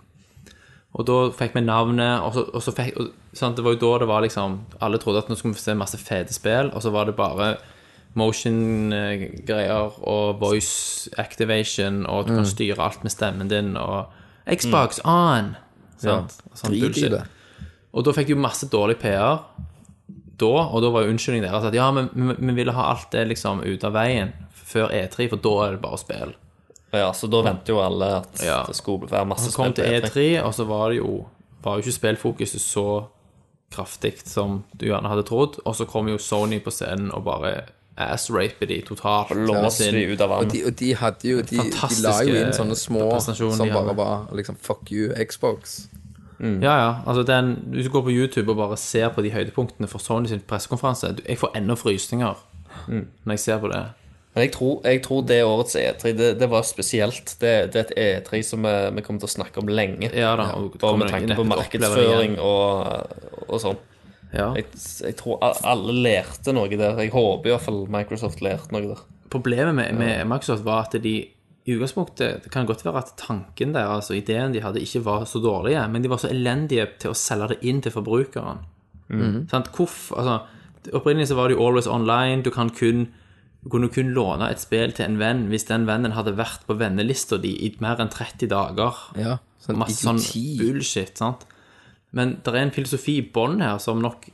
Og 0.95 1.05
da 1.09 1.19
fikk 1.35 1.55
vi 1.57 1.61
navnet, 1.67 2.23
og 2.23 2.33
så, 2.37 2.45
og 2.55 2.63
så 2.63 2.73
fikk 2.73 2.97
og, 3.03 3.09
sant, 3.35 3.57
Det 3.57 3.65
var 3.67 3.75
jo 3.75 3.81
da 3.83 3.99
det 3.99 4.07
var 4.09 4.23
liksom 4.23 4.61
Alle 4.81 4.99
trodde 5.03 5.19
at 5.25 5.29
nå 5.29 5.35
skulle 5.37 5.55
vi 5.55 5.59
få 5.59 5.65
se 5.65 5.75
masse 5.75 5.99
fete 5.99 6.33
spill, 6.37 6.71
og 6.73 6.83
så 6.85 6.93
var 6.95 7.05
det 7.11 7.17
bare 7.19 7.57
motion-greier 8.15 9.97
og 10.07 10.39
voice 10.41 11.09
activation, 11.19 12.07
og 12.07 12.21
at 12.21 12.27
du 12.27 12.33
Mm. 12.33 12.37
kan 12.39 12.47
styre 12.47 12.79
alt 12.81 13.03
med 13.03 13.11
stemmen 13.11 13.49
din, 13.51 13.77
og 13.77 14.07
Xbox 14.47 15.01
on! 15.05 15.57
Sant? 15.99 16.37
Og 16.51 16.59
sånn 16.59 16.71
Drit 16.71 16.79
i 16.79 16.81
bullshit. 16.87 17.11
det. 17.11 17.23
Og 17.93 18.05
da 18.05 18.11
fikk 18.13 18.27
de 18.27 18.33
jo 18.35 18.37
masse 18.37 18.67
dårlig 18.69 18.97
PR 18.99 19.39
da, 20.39 20.47
og 20.71 20.83
da 20.83 20.91
var 20.91 21.05
jo 21.05 21.13
unnskyldningen 21.15 21.47
deres 21.51 21.65
at 21.69 21.75
ja, 21.75 21.91
men 21.95 22.09
vi, 22.15 22.35
vi 22.39 22.53
ville 22.57 22.73
ha 22.73 22.91
alt 22.93 23.11
det 23.13 23.27
liksom 23.29 23.63
ut 23.65 23.85
av 23.85 23.93
veien 23.93 24.33
før 24.65 24.89
E3, 24.91 25.29
for 25.31 25.37
da 25.45 25.55
er 25.67 25.71
det 25.77 25.83
bare 25.83 25.99
spill. 26.01 26.35
Ja, 26.95 27.11
så 27.13 27.27
da 27.31 27.43
venter 27.43 27.75
jo 27.75 27.81
alle 27.83 28.09
at 28.23 28.43
Ja. 28.43 28.65
det 28.67 28.75
skulle 28.79 29.09
være 29.11 29.27
masse 29.27 29.51
Så 29.51 29.57
kom 29.57 29.73
spill 29.73 29.85
til 29.85 30.01
på 30.03 30.09
E3. 30.09 30.11
E3, 30.11 30.45
og 30.47 30.55
så 30.55 30.65
var 30.67 30.91
det 30.91 30.99
jo 30.99 31.27
var 31.65 31.77
jo 31.79 31.83
ikke 31.85 31.99
spillfokuset 31.99 32.61
så 32.61 32.87
kraftig 33.75 34.19
som 34.27 34.61
du 34.79 34.87
gjerne 34.87 35.09
hadde 35.11 35.25
trodd, 35.27 35.57
og 35.65 35.75
så 35.75 35.87
kom 35.89 36.09
jo 36.09 36.19
Sony 36.19 36.61
på 36.63 36.71
scenen 36.71 37.11
og 37.17 37.25
bare 37.27 37.55
ass-rape 37.99 38.67
de 38.67 38.81
totalt. 38.87 39.31
med 39.35 39.47
Låser 39.49 39.91
sin- 39.91 39.95
de 39.95 40.13
ut 40.13 40.21
av 40.21 40.31
Og 40.31 40.39
vann. 40.45 40.49
de, 40.53 40.65
og 40.67 40.77
de 40.77 40.93
hadde 40.95 41.29
jo 41.29 41.37
De, 41.43 41.43
de 41.43 41.57
Fantastiske 41.57 42.03
la 42.03 42.23
jo 42.23 42.35
inn 42.45 42.53
sånne 42.53 42.77
små 42.77 43.11
presentasjoner 43.11 43.57
som 43.57 43.67
de 43.69 43.73
bare 43.75 43.87
hadde. 43.87 43.97
var 43.97 44.27
liksom 44.37 44.57
Fuck 44.61 44.91
you, 44.93 45.13
Xbox. 45.15 45.89
Ja, 46.41 46.75
ja. 46.79 46.95
Altså 47.07 47.23
den, 47.23 47.53
hvis 47.73 47.87
du 47.87 47.93
går 47.95 48.03
på 48.09 48.11
YouTube 48.15 48.51
og 48.51 48.57
bare 48.57 48.77
ser 48.77 49.09
på 49.15 49.23
de 49.23 49.31
høydepunktene 49.31 49.87
for 49.89 49.99
Sony 50.03 50.27
sin 50.27 50.41
pressekonferanse 50.41 51.13
Jeg 51.29 51.39
får 51.39 51.55
ennå 51.61 51.77
frysninger 51.79 52.35
Mm. 52.89 53.05
når 53.25 53.33
jeg 53.33 53.39
ser 53.39 53.59
på 53.63 53.69
det. 53.71 53.85
Men 54.35 54.43
jeg 54.43 54.53
tror, 54.53 54.81
jeg 54.85 55.03
tror 55.03 55.21
det 55.23 55.37
årets 55.47 55.77
E3, 55.79 56.11
det, 56.19 56.41
det 56.41 56.49
var 56.51 56.63
spesielt. 56.67 57.37
Det, 57.41 57.53
det 57.73 57.85
er 57.97 58.17
et 58.19 58.25
E3 58.27 58.41
som 58.43 58.63
vi, 58.67 58.73
vi 58.97 59.01
kommer 59.07 59.21
til 59.23 59.29
å 59.29 59.35
snakke 59.37 59.63
om 59.63 59.69
lenge. 59.71 60.11
Ja 60.11 60.33
da, 60.37 60.49
og 60.59 60.75
Bare 60.83 60.99
med 60.99 61.09
tanke 61.13 61.37
på 61.39 61.45
markedsføring 61.47 62.35
og, 62.43 63.15
og 63.47 63.61
sånn. 63.63 63.79
Ja. 64.35 64.49
Jeg, 64.59 64.67
jeg 65.07 65.15
tror 65.21 65.39
alle 65.45 65.95
lærte 66.03 66.53
noe 66.53 66.67
der. 66.75 66.99
Jeg 67.05 67.13
håper 67.15 67.47
i 67.47 67.55
hvert 67.55 67.63
fall 67.69 67.85
Microsoft 67.95 68.43
lærte 68.43 68.75
noe 68.75 68.89
der. 68.91 69.05
Problemet 69.31 69.75
med, 69.79 69.95
med 70.03 70.27
Microsoft 70.27 70.67
var 70.67 70.89
at 70.89 70.99
de 71.03 71.15
i 71.65 71.73
utgangspunktet 71.73 72.45
Det 72.45 72.51
kan 72.53 72.67
godt 72.69 72.85
være 72.85 73.01
at 73.01 73.15
tanken 73.17 73.73
der, 73.73 73.89
altså 73.89 74.15
ideen 74.19 74.53
de 74.53 74.61
hadde, 74.61 74.83
ikke 74.85 75.05
var 75.05 75.25
så 75.25 75.41
dårlige, 75.41 75.89
men 75.89 76.05
de 76.05 76.11
var 76.13 76.21
så 76.21 76.29
elendige 76.29 76.87
til 77.01 77.15
å 77.15 77.19
selge 77.19 77.55
det 77.55 77.61
inn 77.65 77.81
til 77.81 77.95
forbrukeren. 77.95 78.65
Sant? 79.49 79.71
Hvorf, 79.73 80.11
altså, 80.17 80.41
opprinnelig 80.93 81.31
så 81.31 81.39
var 81.39 81.49
det 81.49 81.57
jo 81.57 81.67
always 81.67 81.87
online. 81.87 82.43
Du 82.45 82.51
kan 82.51 82.71
kun 82.71 83.09
du 83.65 83.71
kunne 83.73 83.89
kun 83.89 84.11
låne 84.13 84.51
et 84.53 84.61
spill 84.61 84.93
til 84.93 85.07
en 85.07 85.17
venn 85.17 85.47
hvis 85.49 85.65
den 85.71 85.87
vennen 85.89 86.13
hadde 86.13 86.35
vært 86.37 86.67
på 86.69 86.77
vennelista 86.77 87.39
di 87.41 87.55
i 87.65 87.71
mer 87.81 88.03
enn 88.03 88.13
30 88.13 88.51
dager. 88.53 88.99
Ja, 89.17 89.39
sånn 89.65 89.79
Masse 89.81 90.05
sånn 90.05 90.21
bullshit, 90.61 91.17
sant? 91.17 91.47
Men 92.15 92.37
det 92.45 92.53
er 92.53 92.61
en 92.61 92.75
filosofi 92.75 93.17
i 93.23 93.25
bånn 93.25 93.63
her 93.65 93.81
som 93.81 94.03
nok, 94.05 94.29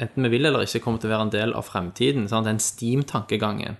enten 0.00 0.24
vi 0.24 0.32
vil 0.32 0.48
eller 0.48 0.64
ikke, 0.64 0.80
kommer 0.80 1.02
til 1.02 1.10
å 1.10 1.14
være 1.14 1.26
en 1.28 1.34
del 1.34 1.52
av 1.54 1.68
fremtiden. 1.68 2.24
Sant? 2.30 2.48
Den 2.48 2.62
Steam-tankegangen. 2.62 3.76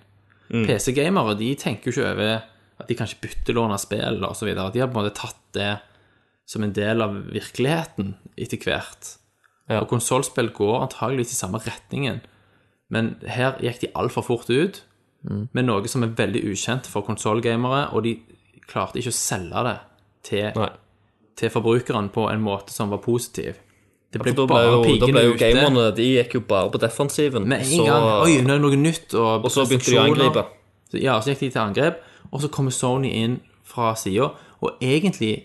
PC-gamere 0.53 1.33
de 1.39 1.49
tenker 1.57 1.89
jo 1.89 1.95
ikke 1.95 2.11
over 2.13 2.45
at 2.79 2.87
de 2.89 2.95
kan 2.97 3.07
ikke 3.07 3.27
byttelåne 3.29 3.77
spill 3.79 4.19
videre. 4.19 4.71
De 4.73 4.81
har 4.81 4.89
på 4.89 4.97
en 4.97 5.03
måte 5.03 5.15
tatt 5.15 5.39
det 5.55 5.73
som 6.45 6.63
en 6.63 6.73
del 6.75 7.01
av 7.01 7.15
virkeligheten 7.33 8.15
etter 8.37 8.61
hvert. 8.61 9.13
Og 9.79 9.87
konsollspill 9.89 10.51
går 10.53 10.83
antageligvis 10.83 11.33
i 11.33 11.39
samme 11.39 11.61
retningen. 11.63 12.21
Men 12.93 13.15
her 13.25 13.57
gikk 13.63 13.81
de 13.81 13.93
altfor 13.97 14.25
fort 14.27 14.49
ut 14.51 14.83
med 15.25 15.65
noe 15.65 15.89
som 15.89 16.03
er 16.05 16.13
veldig 16.13 16.43
ukjent 16.51 16.85
for 16.85 17.05
konsollgamere, 17.07 17.87
og 17.97 18.03
de 18.05 18.19
klarte 18.69 18.99
ikke 19.01 19.13
å 19.13 19.17
selge 19.17 19.63
det 19.65 19.77
til, 20.27 20.65
til 21.39 21.53
forbrukeren 21.53 22.11
på 22.13 22.27
en 22.29 22.43
måte 22.45 22.75
som 22.75 22.93
var 22.93 23.01
positiv. 23.01 23.57
Det 24.13 24.21
ble 24.21 24.31
ja, 24.31 24.45
bare 24.47 24.75
ble 24.79 24.91
jo, 24.93 24.99
da 25.01 25.07
ble 25.11 25.21
jo 25.25 25.33
gamerne 25.35 25.85
De 25.97 26.05
gikk 26.07 26.37
jo 26.37 26.41
bare 26.47 26.69
på 26.71 26.79
defensiven. 26.79 27.47
Med 27.49 27.65
en 27.65 27.71
så- 27.71 27.87
gang 27.89 28.05
Oi, 28.23 28.37
nå 28.45 28.53
er 28.53 28.59
det 28.59 28.61
noe 28.63 28.77
nytt. 28.79 29.13
Og, 29.13 29.43
Og 29.43 29.51
så 29.51 29.65
begynte 29.67 29.91
de 29.91 29.97
å 29.97 30.05
angripe. 30.05 30.45
Så, 30.91 31.01
ja, 31.01 31.17
så 31.19 31.33
gikk 31.33 31.39
de 31.39 31.49
til 31.49 31.61
angrep, 31.61 31.97
og 32.31 32.41
så 32.41 32.47
kommer 32.47 32.71
Sony 32.71 33.09
inn 33.09 33.39
fra 33.65 33.95
sida, 33.95 34.29
og 34.61 34.81
egentlig 34.81 35.43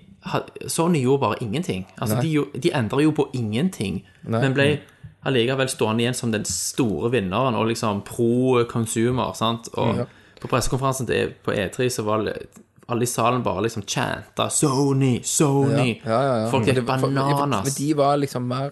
Sony 0.68 1.00
gjorde 1.00 1.20
bare 1.20 1.42
ingenting. 1.42 1.86
Altså, 1.98 2.20
de, 2.22 2.60
de 2.60 2.72
endra 2.76 3.00
jo 3.02 3.10
på 3.16 3.28
ingenting, 3.34 4.02
men 4.22 4.54
ble 4.54 4.78
allikevel 5.24 5.68
stående 5.68 6.04
igjen 6.04 6.16
som 6.16 6.32
den 6.32 6.44
store 6.48 7.10
vinneren 7.12 7.56
og 7.56 7.66
liksom 7.68 8.02
pro 8.04 8.64
consumer, 8.68 9.32
sant. 9.36 9.68
Og 9.80 10.06
på 10.40 10.48
pressekonferansen 10.48 11.08
på 11.44 11.52
E3 11.52 11.88
så 11.92 12.04
var 12.04 12.28
alle 12.90 13.06
i 13.06 13.06
salen 13.06 13.42
bare 13.42 13.62
liksom 13.62 13.82
chanta 13.86 14.48
'Sony, 14.48 15.20
Sony'. 15.22 16.00
Ja, 16.04 16.22
ja, 16.22 16.36
ja. 16.44 16.50
Folk 16.50 16.66
Men 16.66 16.74
gikk 16.74 16.86
bananas. 16.86 17.68
For 17.68 17.78
de 17.78 17.96
var 17.96 18.16
liksom 18.16 18.42
mer 18.42 18.70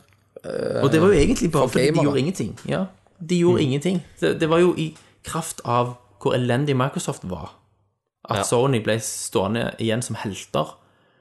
Og 0.83 0.93
det 0.93 1.01
var 1.01 1.09
jo 1.09 1.15
egentlig 1.15 1.53
bare 1.53 1.69
for 1.69 1.79
fordi 1.79 1.91
de 1.91 2.03
gjorde 2.03 2.19
ingenting. 2.19 2.59
Ja, 2.69 2.85
de 3.29 3.39
gjorde 3.39 3.63
ingenting. 3.63 4.03
Det, 4.21 4.41
det 4.41 4.51
var 4.51 4.59
jo 4.59 4.75
i 4.77 4.97
kraft 5.25 5.61
av 5.65 5.97
hvor 6.23 6.35
elendig 6.35 6.77
Microsoft 6.77 7.23
var, 7.31 7.55
at 8.29 8.43
Ja. 8.43 8.45
Sony 8.45 8.81
ble 8.85 8.99
stående 9.01 9.75
igjen 9.81 10.03
som 10.05 10.17
helter. 10.21 10.75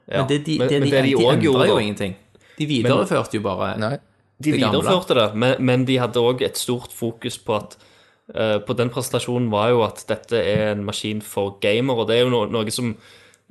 Ja. 0.08 0.22
Men 0.22 0.28
det 0.28 0.44
de, 0.46 0.58
det 0.58 0.58
men 0.58 0.68
de, 0.68 0.90
det 0.90 1.02
de 1.02 1.14
de, 1.16 1.24
endra 1.24 1.66
jo 1.68 1.78
ingenting. 1.78 2.16
De 2.58 2.66
videreførte 2.66 3.36
jo 3.38 3.42
bare 3.44 3.76
Nei. 3.78 3.98
De 4.40 4.52
det 4.52 4.60
gamle. 4.60 4.78
De 4.78 4.82
videreførte 4.86 5.14
det, 5.18 5.28
men, 5.34 5.54
men 5.64 5.84
de 5.84 5.96
hadde 5.98 6.20
òg 6.22 6.42
et 6.46 6.56
stort 6.58 6.92
fokus 6.94 7.38
på 7.42 7.56
at 7.56 7.76
uh, 8.34 8.58
På 8.64 8.76
den 8.76 8.90
presentasjonen 8.90 9.50
var 9.50 9.70
jo 9.70 9.82
at 9.86 10.04
dette 10.08 10.36
er 10.38 10.72
en 10.72 10.84
maskin 10.86 11.20
for 11.22 11.56
gamer, 11.60 11.94
og 11.94 12.08
det 12.08 12.18
er 12.18 12.24
jo 12.26 12.30
noe, 12.30 12.46
noe 12.52 12.70
som 12.70 12.92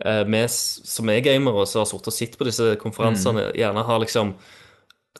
eh, 0.05 0.23
vi 0.23 0.43
som 0.49 1.09
er 1.09 1.21
gamere, 1.25 1.65
som 1.67 1.81
har 1.81 1.89
sittet 1.89 2.07
og 2.07 2.13
sett 2.13 2.37
på 2.37 2.45
disse 2.47 2.75
konferansene, 2.81 3.49
gjerne 3.57 3.83
har 3.87 3.99
liksom 4.03 4.35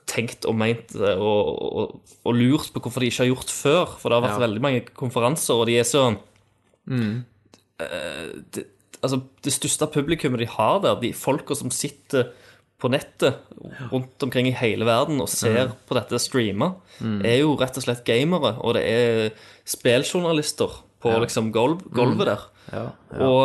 tenkt 0.08 0.46
og 0.48 0.56
meint 0.56 0.94
eh, 0.96 1.18
og, 1.20 1.50
og, 1.82 1.96
og 2.24 2.38
lurt 2.38 2.70
på 2.74 2.80
hvorfor 2.86 3.02
de 3.04 3.10
ikke 3.12 3.26
har 3.26 3.32
gjort 3.34 3.52
før. 3.52 3.96
For 3.98 4.10
det 4.10 4.20
har 4.20 4.28
vært 4.28 4.38
Ja. 4.40 4.46
veldig 4.46 4.62
mange 4.64 4.82
konferanser, 4.94 5.54
og 5.58 5.66
de 5.68 5.80
er 5.82 5.88
så 5.90 6.06
eh, 6.14 7.18
det, 7.78 8.68
Altså, 8.98 9.20
det 9.46 9.52
største 9.54 9.86
publikummet 9.94 10.42
de 10.42 10.48
har 10.50 10.80
der, 10.82 10.96
de 10.98 11.12
folka 11.14 11.54
som 11.54 11.70
sitter 11.70 12.32
på 12.82 12.90
nettet 12.90 13.38
rundt 13.92 14.24
omkring 14.26 14.50
i 14.50 14.56
hele 14.58 14.88
verden 14.90 15.22
og 15.22 15.30
ser 15.30 15.76
på 15.86 15.98
dette 15.98 16.18
streama, 16.22 16.72
er 17.22 17.44
jo 17.44 17.56
rett 17.62 17.78
og 17.78 17.86
slett 17.86 18.02
gamere, 18.08 18.56
og 18.58 18.74
det 18.74 18.84
er 18.90 19.30
spilljournalister 19.70 20.80
på 21.02 21.14
liksom 21.22 21.52
golv, 21.54 21.84
gulvet 21.94 22.26
der. 22.32 22.46
Og, 23.24 23.44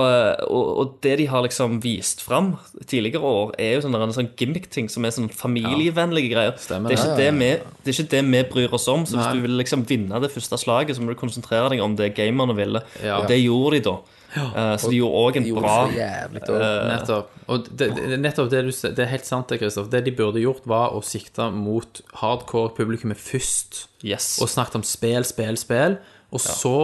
og, 0.50 0.70
og 0.80 0.94
det 1.04 1.14
de 1.20 1.26
har 1.30 1.44
liksom 1.44 1.76
vist 1.84 2.24
fram 2.24 2.54
tidligere 2.88 3.22
år, 3.22 3.52
er 3.60 3.76
jo 3.76 3.84
sånne, 3.84 4.09
sånne 4.16 4.32
gimmick-ting 4.40 4.88
som 4.90 5.04
er 5.06 5.14
sånn 5.14 5.28
familievennlige 5.30 6.32
greier. 6.32 6.56
Stemmer, 6.59 6.90
det, 6.90 6.98
er 6.98 7.20
det, 7.20 7.28
vi, 7.38 7.50
det 7.84 7.92
er 7.92 8.00
ikke 8.00 8.14
det 8.16 8.24
vi 8.32 8.42
bryr 8.56 8.74
oss 8.80 8.88
om. 8.90 9.06
Så 9.06 9.16
Nei. 9.16 9.28
hvis 9.28 9.36
du 9.38 9.46
vil 9.46 9.60
liksom 9.60 9.84
vinne 9.88 10.22
det 10.24 10.32
første 10.34 10.59
slaget, 10.59 10.96
så 10.96 11.04
må 11.04 11.14
du 11.14 11.20
konsentrere 11.20 11.70
deg 11.72 11.84
om 11.84 11.94
det 11.98 12.14
gamerne 12.18 12.56
ville. 12.59 12.82
Ja. 13.04 13.20
Og 13.20 13.30
det 13.30 13.38
gjorde 13.44 13.78
de 13.78 13.84
da. 13.92 13.96
Eh, 14.32 14.74
så 14.80 14.88
de 14.90 14.96
gjorde 14.96 15.22
òg 15.22 15.38
en 15.40 15.46
gjorde 15.48 15.62
bra 15.64 15.76
jævlig 15.92 16.42
dårlig. 16.48 16.72
Nettopp. 16.88 17.38
Og 17.52 17.68
det, 17.68 17.88
det, 17.98 18.18
nettopp 18.22 18.50
det 18.52 18.64
du 18.64 18.72
det 18.72 19.04
er 19.04 19.10
helt 19.12 19.28
sant, 19.28 19.48
det, 19.52 19.60
Kristoff. 19.60 19.90
Det 19.92 20.02
de 20.06 20.14
burde 20.16 20.40
gjort, 20.40 20.64
var 20.68 20.96
å 20.96 21.02
sikte 21.04 21.50
mot 21.52 22.00
hardcore 22.22 22.72
publikummet 22.78 23.20
først. 23.20 23.86
Yes. 24.02 24.34
og 24.42 24.48
snakket 24.50 24.80
om 24.80 24.82
spill, 24.82 25.22
spill, 25.22 25.54
spill, 25.60 26.00
og 26.34 26.40
så 26.42 26.76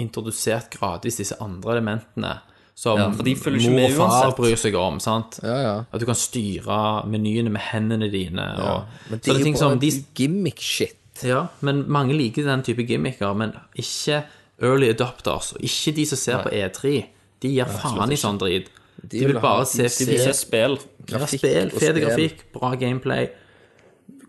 introdusert 0.00 0.70
gradvis 0.72 1.18
disse 1.20 1.36
andre 1.44 1.74
elementene 1.76 2.38
som 2.74 2.98
Ja, 2.98 3.10
for 3.14 3.22
de 3.22 3.34
følger 3.38 3.60
ikke 3.60 3.70
mor 3.70 3.78
med 3.78 3.98
og 4.00 4.10
far 4.10 4.32
bryr 4.34 4.56
seg 4.58 4.74
om. 4.78 4.96
sant? 5.02 5.38
Ja, 5.44 5.56
ja. 5.62 5.74
At 5.94 6.02
du 6.02 6.06
kan 6.08 6.18
styre 6.18 7.06
menyene 7.06 7.52
med 7.54 7.62
hendene 7.70 8.08
dine. 8.10 8.48
Og, 8.58 8.88
Men 9.10 9.20
det 9.22 9.30
er 9.30 9.44
jo 9.44 9.52
bare 9.60 9.78
de, 9.78 9.90
gimmick-shit. 10.18 11.22
ja, 11.22 11.44
men 11.62 11.84
mange 11.86 12.16
liker 12.18 12.42
den 12.48 12.64
type 12.66 12.82
gimmicker, 12.82 13.30
men 13.38 13.54
ikke 13.78 14.24
early 14.62 14.88
adopters, 14.92 15.52
og 15.54 15.60
ikke 15.66 15.94
de 15.96 16.04
som 16.06 16.18
ser 16.18 16.42
på 16.44 16.50
E3. 16.54 17.04
De 17.42 17.48
gir 17.52 17.66
faen 17.66 18.12
i 18.12 18.16
sånn 18.16 18.38
drit. 18.38 18.68
De, 19.02 19.24
vil 19.26 19.40
bare 19.42 19.66
se 19.66 19.88
De 19.88 20.06
vil 20.08 20.20
se 20.22 20.32
spill. 20.32 20.78
ja, 20.78 21.18
grafikk 21.18 21.40
spill, 21.42 21.70
fet 21.74 21.96
grafikk, 22.00 22.44
bra 22.54 22.70
gameplay, 22.80 23.26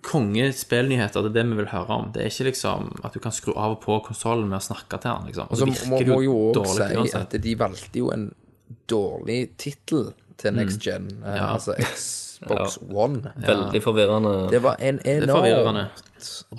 kongespillnyheter, 0.05 1.23
det 1.25 1.31
er 1.31 1.37
det 1.39 1.45
vi 1.51 1.55
vil 1.61 1.69
høre 1.71 1.95
om. 1.95 2.09
Det 2.13 2.21
er 2.25 2.29
ikke 2.33 2.49
liksom 2.49 2.91
at 3.05 3.13
du 3.15 3.21
kan 3.23 3.33
skru 3.33 3.53
av 3.55 3.77
og 3.77 3.79
på 3.85 3.95
konsollen 4.05 4.49
med 4.51 4.59
å 4.59 4.65
snakke 4.65 4.99
til 5.01 5.11
den. 5.11 5.29
liksom. 5.31 5.47
Og 5.49 5.57
så 5.61 5.65
må 5.69 5.99
virker 5.99 6.11
må 6.13 6.19
jo 6.25 6.35
òg 6.51 6.67
si 6.73 6.89
uansett. 6.99 7.21
at 7.37 7.41
de 7.45 7.55
valgte 7.61 8.01
jo 8.03 8.11
en 8.13 8.27
dårlig 8.89 9.39
tittel 9.61 10.11
til 10.37 10.53
Next 10.57 10.81
Gen, 10.83 11.07
eh, 11.23 11.25
Mm. 11.25 11.35
Ja. 11.37 11.47
altså 11.55 11.75
Xbox 12.35 12.77
One. 12.91 13.31
Veldig 13.45 13.81
forvirrende. 13.83 14.49
Det 14.51 14.61
var 14.63 14.75
en 14.79 14.97
Det 14.97 15.23
enorm 15.23 15.43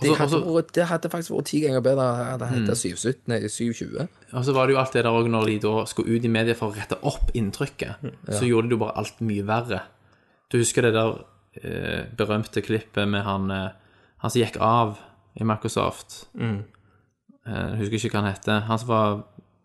det 0.01 0.17
hadde, 0.17 0.37
Også- 0.37 0.55
vært, 0.55 0.73
det 0.75 0.85
hadde 0.87 1.09
faktisk 1.11 1.31
vært 1.31 1.45
ti 1.51 1.61
ganger 1.61 1.81
bedre 1.83 2.39
det 2.39 2.49
Mm. 2.49 2.67
hette 2.67 2.77
717, 2.77 3.23
nei, 3.27 3.41
720. 3.49 4.09
Og 4.33 4.45
så 4.45 4.53
var 4.55 4.67
det 4.67 4.75
jo 4.75 4.79
alt 4.81 4.93
det 4.93 5.05
der 5.05 5.11
òg 5.11 5.29
når 5.31 5.47
de 5.47 5.59
da 5.59 5.85
skulle 5.85 6.17
ut 6.17 6.25
i 6.25 6.29
media 6.29 6.55
for 6.55 6.71
å 6.71 6.77
rette 6.77 6.99
opp 7.03 7.31
inntrykket, 7.35 7.97
så 8.31 8.45
gjorde 8.47 8.69
de 8.69 8.75
jo 8.77 8.79
bare 8.79 8.97
alt 8.97 9.21
mye 9.21 9.43
verre. 9.47 9.81
Du 10.51 10.59
husker 10.59 10.83
det 10.83 10.93
der 10.95 11.25
eh, 11.65 12.05
berømte 12.17 12.63
klippet 12.63 13.09
med 13.09 13.23
han, 13.25 13.51
eh, 13.51 13.71
han 14.19 14.31
som 14.31 14.43
gikk 14.43 14.59
av 14.61 14.99
i 15.41 15.43
Microsoft? 15.45 16.27
Eh, 16.39 16.63
jeg 17.47 17.79
husker 17.79 17.95
ikke 18.09 18.11
hva 18.11 18.23
han 18.25 18.33
heter. 18.35 18.61
Han 18.67 18.79
som 18.79 18.89
var 18.89 19.25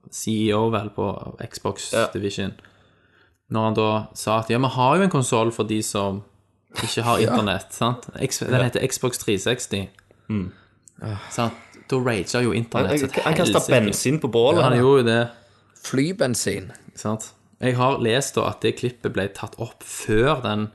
CEO 0.10 0.70
vel 0.72 0.90
på 0.90 1.36
Xbox 1.50 1.92
Ja. 1.94 2.08
Division. 2.14 2.54
Når 3.52 3.66
han 3.68 3.74
da 3.76 3.88
sa 4.16 4.40
at 4.40 4.50
ja, 4.50 4.58
vi 4.64 4.70
har 4.76 4.98
jo 4.98 5.04
en 5.04 5.10
konsoll 5.12 5.52
for 5.52 5.68
de 5.68 5.82
som 5.84 6.22
ikke 6.84 7.04
har 7.04 7.20
internett. 7.26 7.74
sant? 7.76 8.08
Den 8.16 8.64
heter 8.64 8.86
Xbox 8.88 9.18
360. 9.20 9.90
Sant? 11.32 11.54
Da 11.92 11.98
rager 12.00 12.46
jo 12.46 12.54
internett. 12.56 13.00
så 13.02 13.06
et 13.10 13.18
han 13.26 13.36
kasta 13.36 13.60
bensin 13.74 14.20
på 14.24 14.30
bålet. 14.32 14.64
Han 14.64 14.78
gjorde 14.80 15.02
jo 15.04 15.08
det. 15.10 15.22
Flybensin. 15.84 16.70
Sant? 16.96 17.34
Jeg 17.62 17.76
har 17.78 17.98
lest 18.02 18.36
da 18.38 18.48
at 18.50 18.62
det 18.64 18.76
klippet 18.80 19.12
ble 19.14 19.28
tatt 19.36 19.58
opp 19.62 19.84
før 19.86 20.40
den 20.46 20.70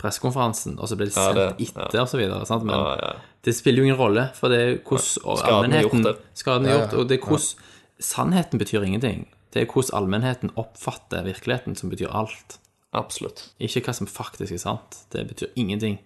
pressekonferansen, 0.00 0.74
og 0.80 0.90
så 0.90 0.96
ble 0.98 1.06
det 1.08 1.14
Ja, 1.16 1.30
sendt 1.32 1.58
det- 1.58 1.68
etter 1.70 2.00
og 2.02 2.08
så 2.10 2.18
videre. 2.18 2.44
Sant? 2.46 2.64
Men 2.64 2.74
Ja, 2.76 2.96
ja. 3.00 3.12
det 3.44 3.54
spiller 3.56 3.78
jo 3.78 3.84
ingen 3.84 3.96
rolle, 4.00 4.30
for 4.34 4.48
det 4.48 4.58
er 4.60 4.76
hvordan 4.84 5.24
og 5.24 5.38
Skaden 5.38 5.72
er 5.72 5.82
gjort, 5.82 5.92
allmennheten 5.94 6.02
det. 6.04 6.16
Skaden 6.34 6.66
er 6.66 6.78
gjort, 6.78 6.92
og 6.98 7.08
det 7.08 7.20
er 7.20 7.24
hvordan 7.26 7.54
Sannheten 7.98 8.58
betyr 8.58 8.82
ingenting. 8.84 9.26
Det 9.56 9.62
er 9.64 9.70
hvordan 9.72 9.96
allmennheten 9.96 10.50
oppfatter 10.60 11.24
virkeligheten, 11.24 11.78
som 11.80 11.88
betyr 11.88 12.12
alt. 12.12 12.58
Absolutt. 12.92 13.46
Ikke 13.56 13.80
hva 13.86 13.94
som 13.96 14.08
faktisk 14.10 14.52
er 14.52 14.60
sant. 14.60 14.98
Det 15.12 15.24
betyr 15.30 15.54
ingenting. 15.56 15.96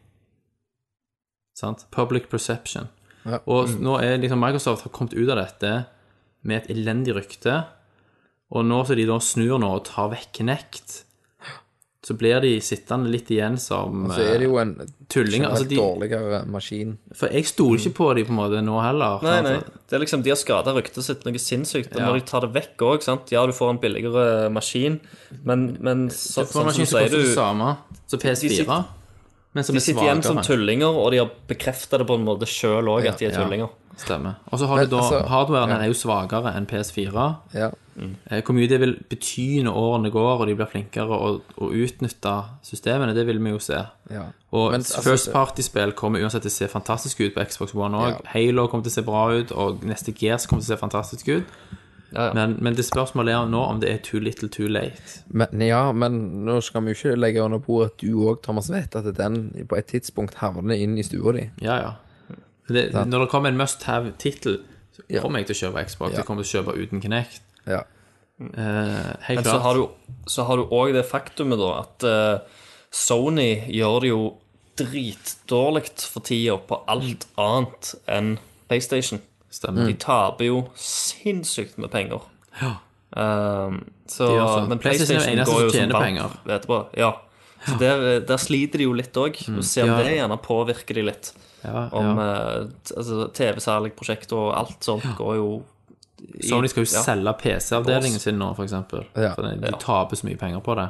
Sant? 1.58 1.82
Public 1.90 2.28
perception. 2.30 2.86
Ja. 3.26 3.40
Og 3.50 3.74
nå 3.82 3.98
er 3.98 4.20
liksom 4.22 4.38
Microsoft 4.40 4.86
har 4.86 4.94
kommet 4.94 5.18
ut 5.18 5.28
av 5.28 5.42
dette 5.42 5.72
med 6.46 6.62
et 6.62 6.70
elendig 6.72 7.16
rykte, 7.18 7.58
og 8.54 8.64
nå 8.66 8.80
som 8.86 8.96
de 8.96 9.08
da 9.10 9.18
snur 9.22 9.58
nå 9.60 9.74
og 9.76 9.84
tar 9.90 10.12
vekk 10.14 10.30
Kinect, 10.38 11.00
så 12.02 12.14
blir 12.16 12.40
de 12.40 12.54
sittende 12.64 13.10
litt 13.12 13.28
igjen 13.28 13.58
som 13.60 14.06
Så 14.08 14.22
er 14.24 14.38
det 14.40 14.46
jo 14.48 14.56
en 14.56 14.70
eh, 14.80 14.86
tullinger. 15.12 15.50
Altså, 15.50 15.66
de, 15.68 15.76
dårligere 15.76 16.38
maskin. 16.48 16.94
for 17.14 17.28
jeg 17.28 17.44
stoler 17.50 17.78
ikke 17.82 17.92
på 17.98 18.06
de 18.16 18.24
på 18.24 18.32
en 18.32 18.38
måte 18.38 18.62
nå 18.64 18.78
heller. 18.80 19.18
Nei, 19.26 19.40
nei. 19.44 19.56
Det 19.90 19.98
er 19.98 20.04
liksom, 20.06 20.22
De 20.24 20.30
har 20.32 20.36
skada 20.40 20.72
ryktet 20.72 21.04
sitt 21.04 21.26
noe 21.26 21.34
sinnssykt. 21.42 21.92
Og 21.94 22.00
Ja. 22.00 22.06
når 22.08 22.20
de 22.20 22.24
tar 22.30 22.40
det 22.46 22.52
vekk 22.56 22.86
òg, 22.88 23.02
sant 23.04 23.30
Ja, 23.30 23.44
du 23.44 23.52
får 23.52 23.70
en 23.74 23.78
billigere 23.82 24.48
maskin, 24.50 25.00
men, 25.44 25.76
men 25.80 26.08
så, 26.08 26.46
Du 26.46 26.54
sånn 26.56 26.72
som 26.72 26.86
som 26.86 26.86
sier 26.86 27.10
det 27.10 27.20
du 27.26 27.34
samme 27.34 27.76
som 28.06 28.18
PS4, 28.18 28.48
sitter- 28.64 28.84
men 29.54 29.64
som 29.64 29.74
De 29.74 29.80
er 29.80 29.84
sitter 29.84 30.02
igjen 30.06 30.22
som 30.22 30.36
tullinger, 30.46 30.94
og 30.94 31.10
de 31.12 31.18
har 31.18 31.30
bekrefta 31.50 31.98
det 31.98 32.06
på 32.06 32.14
en 32.18 32.24
måte 32.24 32.46
sjøl 32.46 32.86
òg, 32.92 33.06
at 33.08 33.18
de 33.18 33.26
er 33.26 33.32
Ja. 33.32 33.44
tullinger. 33.44 33.68
Stemmer. 34.00 34.36
Og 34.50 34.58
så 34.58 34.66
har 34.66 34.84
du 34.84 34.90
da 34.96 34.96
altså, 35.02 35.28
Hardwaren 35.28 35.70
er 35.76 35.86
jo 35.90 35.92
svakere 35.92 36.54
enn 36.56 36.66
PS4. 36.66 37.24
Ja. 37.52 37.70
Mm. 37.96 38.14
Hvor 38.30 38.54
mye 38.56 38.68
det 38.68 38.78
vil 38.80 38.94
bety 39.10 39.62
når 39.62 39.74
årene 39.76 40.10
går 40.10 40.40
og 40.40 40.46
de 40.48 40.54
blir 40.56 40.70
flinkere 40.70 41.10
å 41.10 41.40
utnytte 41.58 42.32
systemene, 42.64 43.12
det 43.14 43.26
vil 43.26 43.38
vi 43.42 43.50
jo 43.50 43.58
se. 43.58 43.82
Ja. 44.10 44.22
Og 44.52 44.70
Men, 44.70 44.80
altså, 44.80 45.02
First 45.04 45.32
Party-spill 45.32 45.92
kommer 45.92 46.22
uansett 46.22 46.42
til 46.42 46.50
å 46.50 46.54
se 46.54 46.68
fantastisk 46.68 47.20
ut 47.20 47.34
på 47.34 47.44
Xbox 47.44 47.74
One 47.74 47.98
òg. 47.98 48.08
Ja. 48.08 48.30
Halo 48.32 48.68
kommer 48.68 48.84
til 48.84 48.90
å 48.94 48.94
se 48.94 49.02
bra 49.02 49.26
ut, 49.36 49.52
og 49.52 49.82
neste 49.84 50.14
Gears 50.16 50.46
kommer 50.46 50.64
til 50.64 50.72
å 50.72 50.78
se 50.78 50.80
fantastisk 50.80 51.28
ut. 51.28 51.44
Ja, 52.12 52.26
ja. 52.26 52.32
Men, 52.34 52.56
men 52.60 52.74
det 52.74 52.84
spørsmålet 52.88 53.34
er 53.34 53.46
nå 53.50 53.60
om 53.70 53.80
det 53.82 53.90
er 53.92 53.98
too 54.02 54.18
little 54.20 54.48
too 54.50 54.66
late. 54.68 55.20
Men, 55.28 55.60
ja, 55.62 55.92
men 55.92 56.44
nå 56.46 56.56
skal 56.66 56.82
vi 56.82 56.90
jo 56.94 56.98
ikke 56.98 57.16
legge 57.20 57.42
under 57.44 57.58
bordet 57.62 57.92
at 57.92 58.02
du 58.02 58.24
òg, 58.26 58.40
Thomas, 58.42 58.70
vet 58.72 58.96
at 58.98 59.06
den 59.16 59.66
på 59.70 59.78
et 59.78 59.86
tidspunkt 59.92 60.34
havner 60.42 60.74
inn 60.74 60.98
i 60.98 61.04
stua 61.06 61.32
di. 61.36 61.46
Ja, 61.62 61.76
ja. 61.84 61.92
Det, 62.70 62.88
når 62.94 63.24
det 63.24 63.30
kommer 63.32 63.50
en 63.50 63.56
must 63.58 63.82
have-tittel, 63.86 64.60
så 64.94 65.02
Ja. 65.10 65.20
kommer 65.22 65.38
jeg 65.40 65.46
til 65.50 65.56
å 65.56 65.60
kjøpe 65.70 65.86
Xbox. 65.86 66.12
Ja. 66.12 66.18
Jeg 66.18 66.26
kommer 66.26 66.42
til 66.44 66.50
å 66.50 66.62
kjøpe 66.62 66.76
uten 66.82 67.00
Kinect. 67.02 67.42
Ja. 67.66 67.80
Eh, 68.40 69.16
helt 69.26 69.40
Men 69.40 69.44
så 69.44 69.50
klart. 69.50 69.62
har 69.62 69.74
du 69.74 69.88
så 70.26 70.44
har 70.46 70.56
du 70.56 70.62
òg 70.64 70.92
det 70.94 71.04
faktumet, 71.06 71.58
da, 71.58 71.70
at 71.80 72.04
uh, 72.04 72.38
Sony 72.90 73.66
gjør 73.68 74.00
det 74.00 74.08
jo 74.08 74.22
dritdårlig 74.80 75.90
for 76.10 76.24
tida 76.24 76.56
på 76.58 76.78
alt 76.90 77.26
annet 77.40 77.94
enn 78.10 78.38
PlayStation. 78.70 79.20
Stemmer. 79.50 79.86
De 79.90 79.94
taper 79.98 80.46
jo 80.46 80.60
sinnssykt 80.78 81.78
med 81.82 81.90
penger. 81.90 82.22
Ja. 82.60 82.76
Um, 83.10 83.80
så, 84.06 84.28
så. 84.28 84.66
men 84.70 84.78
PlayStation 84.78 85.18
PlayStation 85.18 85.44
går 85.48 85.64
jo 85.64 85.70
som 85.74 85.94
penger. 85.96 86.36
etterpå. 86.46 86.78
Ja. 86.96 87.12
Så 87.66 87.76
der, 87.80 88.20
der 88.24 88.36
sliter 88.40 88.78
de 88.80 88.86
jo 88.86 88.92
litt 88.96 89.16
òg. 89.20 89.36
Du 89.56 89.62
ser 89.66 89.86
Ja. 89.90 89.96
det 89.98 90.14
gjerne 90.16 90.38
påvirker 90.40 90.94
de 90.94 91.02
litt. 91.10 91.32
Ja, 91.64 91.88
Om 91.92 92.16
ja. 92.16 92.28
eh, 92.60 92.68
altså, 92.96 93.26
TV-salgprosjekter 93.36 94.38
og 94.38 94.54
alt 94.56 94.86
sånt 94.86 95.04
går 95.18 95.34
jo 95.36 95.50
i- 96.20 96.46
Sony 96.48 96.68
skal 96.68 96.84
jo 96.84 96.88
ja. 96.94 97.02
selge 97.02 97.32
PC-avdelingen 97.42 98.20
sin 98.20 98.38
nå, 98.38 98.54
eksempel. 98.64 99.04
Ja. 99.16 99.34
For 99.34 99.42
de 99.42 99.72
taper 99.80 100.16
så 100.16 100.26
mye 100.28 100.38
penger 100.40 100.60
på 100.64 100.74
det. 100.78 100.88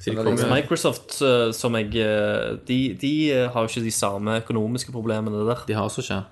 Så 0.00 0.10
de 0.10 0.16
kommer 0.16 0.30
liksom- 0.36 0.54
Microsoft, 0.54 1.22
eh, 1.22 1.50
som 1.52 1.74
jeg 1.74 1.96
eh, 1.96 2.56
De, 2.66 2.94
de 2.94 3.12
har 3.52 3.62
jo 3.62 3.68
ikke 3.68 3.82
de 3.84 3.90
samme 3.90 4.40
økonomiske 4.40 4.92
problemene 4.92 5.44
der. 5.46 5.64
De 5.66 5.74
har 5.74 5.84
også 5.88 6.02
ikke. 6.06 6.22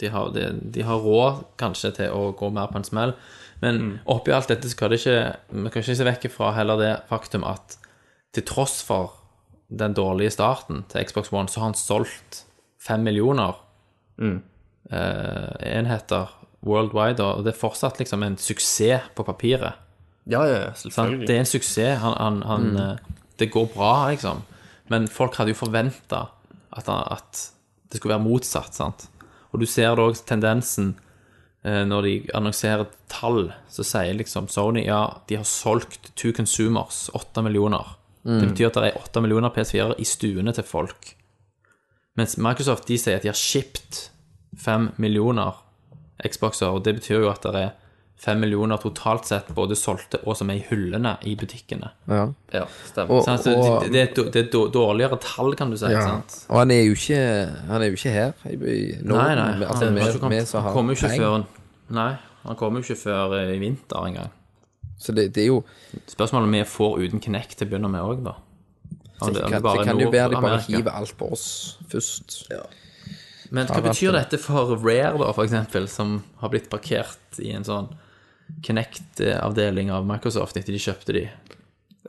De 0.00 0.10
har, 0.12 0.32
de, 0.34 0.48
de 0.74 0.84
har 0.86 1.04
råd 1.04 1.44
kanskje 1.60 1.92
til 2.00 2.14
å 2.16 2.30
gå 2.36 2.50
mer 2.54 2.70
på 2.72 2.80
en 2.80 2.86
smell. 2.86 3.14
Men 3.60 3.80
oppi 4.08 4.32
alt 4.32 4.48
dette 4.48 4.70
skal 4.72 4.88
det 4.88 5.02
ikke 5.02 5.16
Vi 5.52 5.72
kan 5.72 5.82
ikke 5.82 5.96
se 5.98 6.06
vekk 6.06 6.22
fra 6.32 6.54
heller 6.56 6.80
det 6.80 6.92
faktum 7.10 7.44
at 7.44 7.76
til 8.32 8.46
tross 8.46 8.78
for 8.86 9.18
den 9.70 9.94
dårlige 9.94 10.32
starten 10.34 10.84
til 10.90 11.04
Xbox 11.06 11.32
One, 11.34 11.50
så 11.50 11.60
har 11.60 11.70
han 11.70 11.78
solgt 11.78 12.44
fem 12.80 13.02
millioner 13.06 13.58
eh, 14.90 15.54
enheter 15.66 16.30
worldwide, 16.66 17.24
og 17.24 17.44
det 17.44 17.54
er 17.54 17.58
fortsatt 17.58 18.00
liksom 18.00 18.22
en 18.22 18.38
suksess 18.38 19.10
på 19.16 19.26
papiret. 19.26 19.78
Ja, 20.30 20.44
ja, 20.46 20.72
selvfølgelig. 20.76 21.26
Det 21.28 21.36
er 21.36 21.42
en 21.42 21.48
suksess. 21.48 21.98
Han, 22.02 22.16
han, 22.18 22.42
han, 22.46 22.66
mm. 22.76 23.16
Det 23.40 23.50
går 23.50 23.70
bra, 23.74 24.10
liksom. 24.10 24.42
Men 24.92 25.08
folk 25.08 25.38
hadde 25.40 25.54
jo 25.54 25.58
forventa 25.58 26.26
at, 26.76 26.88
at 26.88 27.46
det 27.90 27.98
skulle 27.98 28.14
være 28.14 28.26
motsatt. 28.26 28.74
sant? 28.76 29.08
Og 29.50 29.62
du 29.62 29.66
ser 29.66 29.94
da 29.96 30.06
også 30.06 30.26
tendensen 30.28 30.92
eh, 31.64 31.82
når 31.88 32.06
de 32.06 32.14
annonserer 32.36 32.88
tall, 33.10 33.50
så 33.70 33.86
sier 33.86 34.18
liksom 34.18 34.48
Sony 34.52 34.84
ja, 34.86 35.02
de 35.28 35.40
har 35.40 35.48
solgt 35.48 36.12
to 36.18 36.32
consumers, 36.36 37.08
åtte 37.16 37.42
millioner. 37.46 37.96
Det 38.20 38.50
betyr 38.50 38.68
at 38.68 38.76
det 38.76 38.88
er 38.90 39.00
åtte 39.00 39.20
millioner 39.24 39.52
PS4-er 39.54 39.96
i 39.98 40.04
stuene 40.04 40.52
til 40.52 40.66
folk. 40.68 41.14
Mens 42.20 42.36
Microsoft 42.36 42.88
de 42.90 42.98
sier 43.00 43.16
at 43.16 43.24
de 43.24 43.30
har 43.30 43.38
shipped 43.38 44.10
fem 44.60 44.90
millioner 45.00 45.56
Xboxer, 46.20 46.68
og 46.68 46.84
det 46.84 46.98
betyr 46.98 47.24
jo 47.24 47.30
at 47.30 47.46
det 47.46 47.62
er 47.62 47.70
fem 48.20 48.40
millioner 48.42 48.76
totalt 48.82 49.24
sett 49.24 49.46
både 49.56 49.76
solgte 49.80 50.18
og 50.28 50.34
som 50.36 50.50
er 50.52 50.58
i 50.60 50.64
hyllene 50.68 51.14
i 51.24 51.32
butikkene. 51.40 51.88
Ja. 52.10 52.26
Ja, 52.52 52.66
stemmer. 52.90 53.14
Og? 53.16 53.24
Så 53.24 53.54
og, 53.56 53.84
det, 53.86 53.92
det, 53.94 54.00
er 54.02 54.10
et- 54.10 54.32
det 54.34 54.42
er 54.54 54.68
dårligere 54.74 55.16
tall, 55.24 55.54
kan 55.56 55.70
du 55.72 55.76
si. 55.80 55.88
ja. 55.88 56.02
sant? 56.04 56.34
og 56.50 56.58
han 56.60 56.70
er 56.74 56.82
jo 56.84 56.92
ikke 56.98 57.20
Han 57.70 57.80
er 57.82 57.86
jo 57.88 57.96
ikke 57.96 58.12
her 58.12 58.32
i, 58.50 58.98
Norden. 59.00 59.24
Nei, 59.24 59.34
nei. 59.38 59.58
med- 59.58 59.68
altså, 59.68 59.84
han, 59.86 59.94
med, 59.94 60.02
har 60.02 60.10
ikke 60.12 60.20
kommet- 60.26 60.52
med 60.52 60.62
han 60.66 60.72
kommer 60.76 60.92
jo 60.94 60.98
ikke 61.00 61.08
peng. 61.14 61.20
før 61.24 61.96
Nei, 62.00 62.10
han 62.44 62.56
kommer 62.60 62.80
jo 62.80 62.84
ikke 62.90 63.00
før 63.02 63.34
eh, 63.40 63.54
i 63.56 63.58
vinter 63.58 64.04
engang. 64.10 64.30
Så 65.00 65.12
det, 65.16 65.30
det 65.34 65.42
er 65.42 65.46
jo 65.48 65.62
Spørsmålet 66.06 66.44
om 66.44 66.52
vi 66.58 66.62
får 66.68 66.98
uten 67.06 67.20
knekk 67.24 67.56
til 67.56 67.66
å 67.66 67.70
begynne 67.70 67.88
med 67.90 68.04
òg, 68.04 68.20
da. 68.28 68.34
Om 69.20 69.32
Det 69.32 69.42
om 69.44 69.50
det 69.52 69.86
kan 69.88 69.98
jo 70.00 70.10
være 70.12 70.28
de 70.34 70.40
bare 70.44 70.60
hiver 70.68 70.92
alt 70.96 71.16
på 71.16 71.32
oss 71.32 71.78
først. 71.88 72.36
Men 73.50 73.66
hva 73.66 73.80
betyr 73.82 74.12
dette 74.14 74.38
for 74.38 74.76
Rare, 74.76 75.16
da, 75.18 75.32
for 75.32 75.42
eksempel, 75.44 75.88
som 75.90 76.22
har 76.40 76.52
blitt 76.52 76.68
parkert 76.70 77.40
i 77.42 77.50
en 77.56 77.64
sånn 77.66 77.88
Kinect-avdeling 78.66 79.90
av 79.94 80.06
Microsoft 80.08 80.56
etter 80.60 80.74
de 80.76 80.80
kjøpte 80.82 81.16
de? 81.16 81.24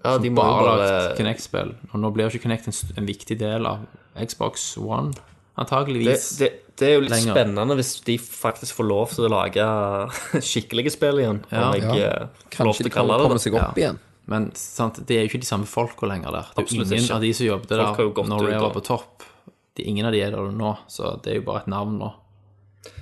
Ja, 0.01 0.15
de 0.17 0.31
må 0.33 0.41
bare 0.41 0.75
lagt 0.79 1.19
Kinect-spill. 1.19 1.75
Og 1.91 1.99
nå 2.01 2.11
blir 2.15 2.27
jo 2.27 2.33
ikke 2.33 2.47
Kinect 2.47 2.69
en, 2.71 2.77
en 2.97 3.09
viktig 3.09 3.37
del 3.41 3.67
av 3.69 3.83
Xbox 4.17 4.73
One, 4.81 5.13
antageligvis. 5.61 6.31
det, 6.39 6.49
det 6.79 6.87
er 6.89 6.95
jo 6.97 7.03
litt 7.05 7.13
Lenger. 7.13 7.35
spennende 7.35 7.75
hvis 7.77 7.91
de 8.07 8.15
faktisk 8.21 8.79
får 8.79 8.87
lov 8.89 9.11
til 9.15 9.27
å 9.27 9.31
lage 9.31 9.67
skikkelige 10.51 10.93
spill 10.95 11.21
igjen. 11.21 11.43
Ja, 11.51 11.67
om 11.69 11.75
jeg 11.77 12.01
ja. 12.01 12.15
eh, 12.25 12.47
får 12.55 12.71
lov 12.71 12.79
til 12.79 12.89
de 12.89 12.93
å 12.93 12.95
kalle 12.95 13.19
det 13.21 13.29
det. 13.35 13.43
seg 13.45 13.59
opp 13.59 13.81
igjen. 13.83 13.99
Men 14.31 14.47
sant, 14.55 15.01
det 15.07 15.17
er 15.17 15.25
jo 15.25 15.31
ikke 15.31 15.41
de 15.43 15.49
samme 15.49 15.67
folka 15.67 16.07
lenger 16.07 16.33
der. 16.33 16.49
Det 16.53 16.61
er 16.61 16.63
jo 16.63 16.67
Absolutt 16.67 16.91
ingen 16.93 17.05
ikke. 17.05 17.17
av 17.17 17.25
de 17.25 17.31
som 17.35 17.47
jobbet 17.47 17.71
der 17.73 17.83
når 18.31 18.45
Rare 18.47 18.63
var 18.63 18.75
på 18.75 18.83
topp. 18.85 19.25
De, 19.75 19.85
ingen 19.87 20.07
av 20.07 20.15
de 20.15 20.21
er 20.23 20.33
der 20.35 20.51
nå, 20.55 20.73
så 20.91 21.15
det 21.23 21.33
er 21.33 21.39
jo 21.41 21.45
bare 21.47 21.63
et 21.65 21.71
navn 21.71 21.97
nå. 21.99 22.11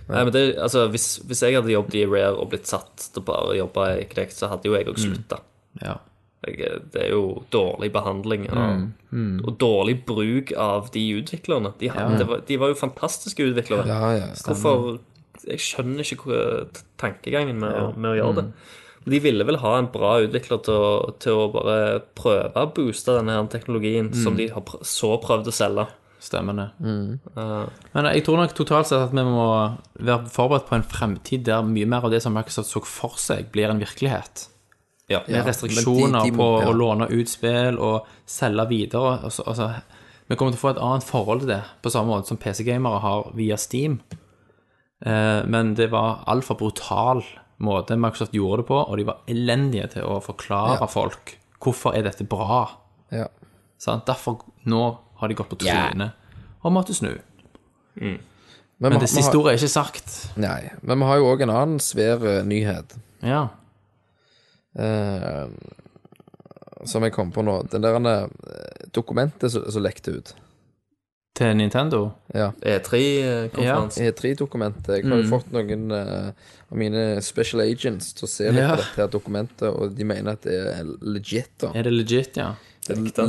Nei, 0.09 0.23
men 0.25 0.33
det, 0.33 0.43
altså, 0.57 0.87
hvis, 0.89 1.19
hvis 1.29 1.43
jeg 1.45 1.53
hadde 1.59 1.73
jobbet 1.73 1.99
i 1.99 2.05
Rare 2.09 2.33
og 2.33 2.49
blitt 2.49 2.69
satt 2.69 3.09
til 3.13 3.25
bare 3.25 3.51
å 3.51 3.57
jobbe 3.59 3.85
i 3.99 4.07
Kinect, 4.09 4.33
så 4.39 4.49
hadde 4.49 4.65
jo 4.69 4.77
jeg 4.77 4.87
òg 4.89 4.97
slutta. 5.01 5.41
Ja. 5.83 5.99
det 6.41 6.97
er 6.97 7.11
jo 7.11 7.43
dårlig 7.53 7.91
behandling 7.93 8.47
og, 8.49 8.87
og 9.45 9.59
dårlig 9.61 9.99
bruk 10.07 10.53
av 10.57 10.89
de 10.95 11.03
utviklerne. 11.19 11.73
De, 11.79 11.91
hadde, 11.93 12.17
det 12.23 12.27
var, 12.31 12.41
de 12.47 12.57
var 12.57 12.73
jo 12.73 12.79
fantastiske 12.79 13.51
utviklere. 13.51 13.85
Ja, 13.85 14.11
ja. 14.17 14.29
Hvorfor 14.47 14.99
Jeg 15.45 15.61
skjønner 15.63 16.03
ikke 16.03 16.41
tankegangen 16.99 17.61
med, 17.61 17.95
med 17.95 18.11
å 18.11 18.17
gjøre 18.17 18.41
det. 18.41 18.47
De 19.09 19.19
ville 19.23 19.45
vel 19.47 19.57
ha 19.61 19.77
en 19.79 19.87
bra 19.93 20.17
utvikler 20.25 20.59
til 20.65 20.75
å, 20.75 20.89
til 21.21 21.37
å 21.45 21.45
bare 21.53 22.01
prøve 22.17 22.65
å 22.65 22.71
booste 22.75 23.15
denne 23.15 23.37
teknologien 23.51 24.09
som 24.13 24.35
de 24.35 24.49
har 24.51 24.73
så 24.85 25.13
prøvd 25.23 25.47
å 25.47 25.55
selge. 25.55 25.85
Stemmer 26.19 26.53
det. 26.53 26.67
Uh, 26.83 27.69
Men 27.93 28.05
jeg 28.13 28.25
tror 28.25 28.37
nok 28.41 28.53
totalt 28.57 28.87
sett 28.89 29.05
at 29.05 29.11
vi 29.15 29.23
må 29.23 29.45
være 30.03 30.27
forberedt 30.27 30.65
på 30.67 30.75
en 30.75 30.83
fremtid 30.83 31.45
der 31.47 31.61
mye 31.63 31.87
mer 31.87 32.03
av 32.03 32.11
det 32.11 32.19
som 32.21 32.33
Microsoft 32.35 32.69
så 32.73 32.81
for 32.85 33.15
seg, 33.17 33.51
blir 33.53 33.69
en 33.71 33.79
virkelighet. 33.79 34.47
ja. 35.09 35.21
Med 35.27 35.45
restriksjoner 35.47 36.23
de- 36.25 36.31
de 36.31 36.37
på 36.37 36.49
ja. 36.61 36.67
å 36.67 36.73
låne 36.75 37.07
ut 37.09 37.29
spill 37.31 37.79
og 37.79 38.05
selge 38.27 38.67
videre. 38.69 39.23
Altså, 39.23 39.43
altså, 39.47 39.69
vi 40.27 40.35
kommer 40.35 40.51
til 40.51 40.59
å 40.59 40.65
få 40.67 40.69
et 40.75 40.83
annet 40.83 41.03
forhold 41.07 41.39
til 41.39 41.47
det, 41.55 41.63
på 41.81 41.89
samme 41.89 42.11
måte 42.11 42.27
som 42.27 42.37
PC-gamere 42.37 42.99
har 43.01 43.31
via 43.33 43.55
Steam. 43.57 44.01
Eh, 45.05 45.45
men 45.47 45.73
det 45.75 45.89
var 45.91 46.23
altfor 46.27 46.57
brutal 46.59 47.23
måte 47.63 47.95
Microsoft 47.97 48.33
gjorde 48.35 48.61
det 48.63 48.67
på, 48.67 48.75
og 48.89 48.97
de 48.97 49.05
var 49.07 49.21
elendige 49.27 49.87
til 49.95 50.03
å 50.03 50.19
forklare 50.21 50.79
Ja. 50.81 50.85
folk 50.85 51.37
hvorfor 51.61 51.95
er 51.95 52.03
dette 52.03 52.27
bra. 52.27 52.69
ja. 53.11 53.27
Sant? 53.79 54.05
Derfor 54.05 54.41
nå 54.65 54.97
har 55.19 55.27
de 55.31 55.35
gått 55.39 55.49
på 55.51 55.59
trynet 55.59 56.11
og 56.63 56.73
måtte 56.75 56.93
snu. 56.95 57.13
Men, 57.99 58.19
Men 58.79 58.99
det 58.99 59.09
siste 59.11 59.35
ordet 59.35 59.53
er 59.53 59.59
ikke 59.59 59.71
sagt. 59.73 60.13
Nei, 60.39 60.69
men 60.81 60.99
vi 61.01 61.07
har 61.09 61.17
jo 61.19 61.29
òg 61.33 61.41
en 61.43 61.51
annen 61.51 61.79
svær 61.83 62.23
eh, 62.23 62.43
nyhet 62.47 62.93
Ja. 63.23 63.41
eh, 64.79 65.47
som 66.87 67.03
jeg 67.03 67.11
kom 67.15 67.31
på 67.35 67.43
nå. 67.43 67.57
Den 67.71 67.83
der 67.83 67.97
eh, 68.07 68.85
dokumentet 68.95 69.51
som 69.51 69.65
som 69.71 69.83
lekte 69.83 70.13
ut. 70.19 70.31
Til 71.39 71.53
Nintendo. 71.55 72.11
Ja. 72.35 72.49
E3-konferanse. 72.63 74.01
E3-dokumentet. 74.09 74.89
Jeg 74.97 75.05
har 75.11 75.21
jo 75.21 75.27
fått 75.29 75.51
noen 75.55 75.91
eh, 75.95 76.31
av 76.71 76.77
mine 76.79 77.03
special 77.23 77.61
agents 77.63 78.13
til 78.17 78.27
å 78.27 78.31
se 78.31 78.49
litt 78.51 78.63
Ja. 78.63 78.71
på 78.75 78.81
dette 78.81 79.01
her 79.03 79.11
dokumentet, 79.13 79.67
og 79.69 79.93
de 79.95 80.03
mener 80.07 80.31
at 80.35 80.41
det 80.47 80.55
er 80.73 80.89
legit. 81.01 81.51
da 81.61 81.71
Er 81.75 81.83
det 81.87 81.93
legit, 81.93 82.35
ja? 82.39 82.53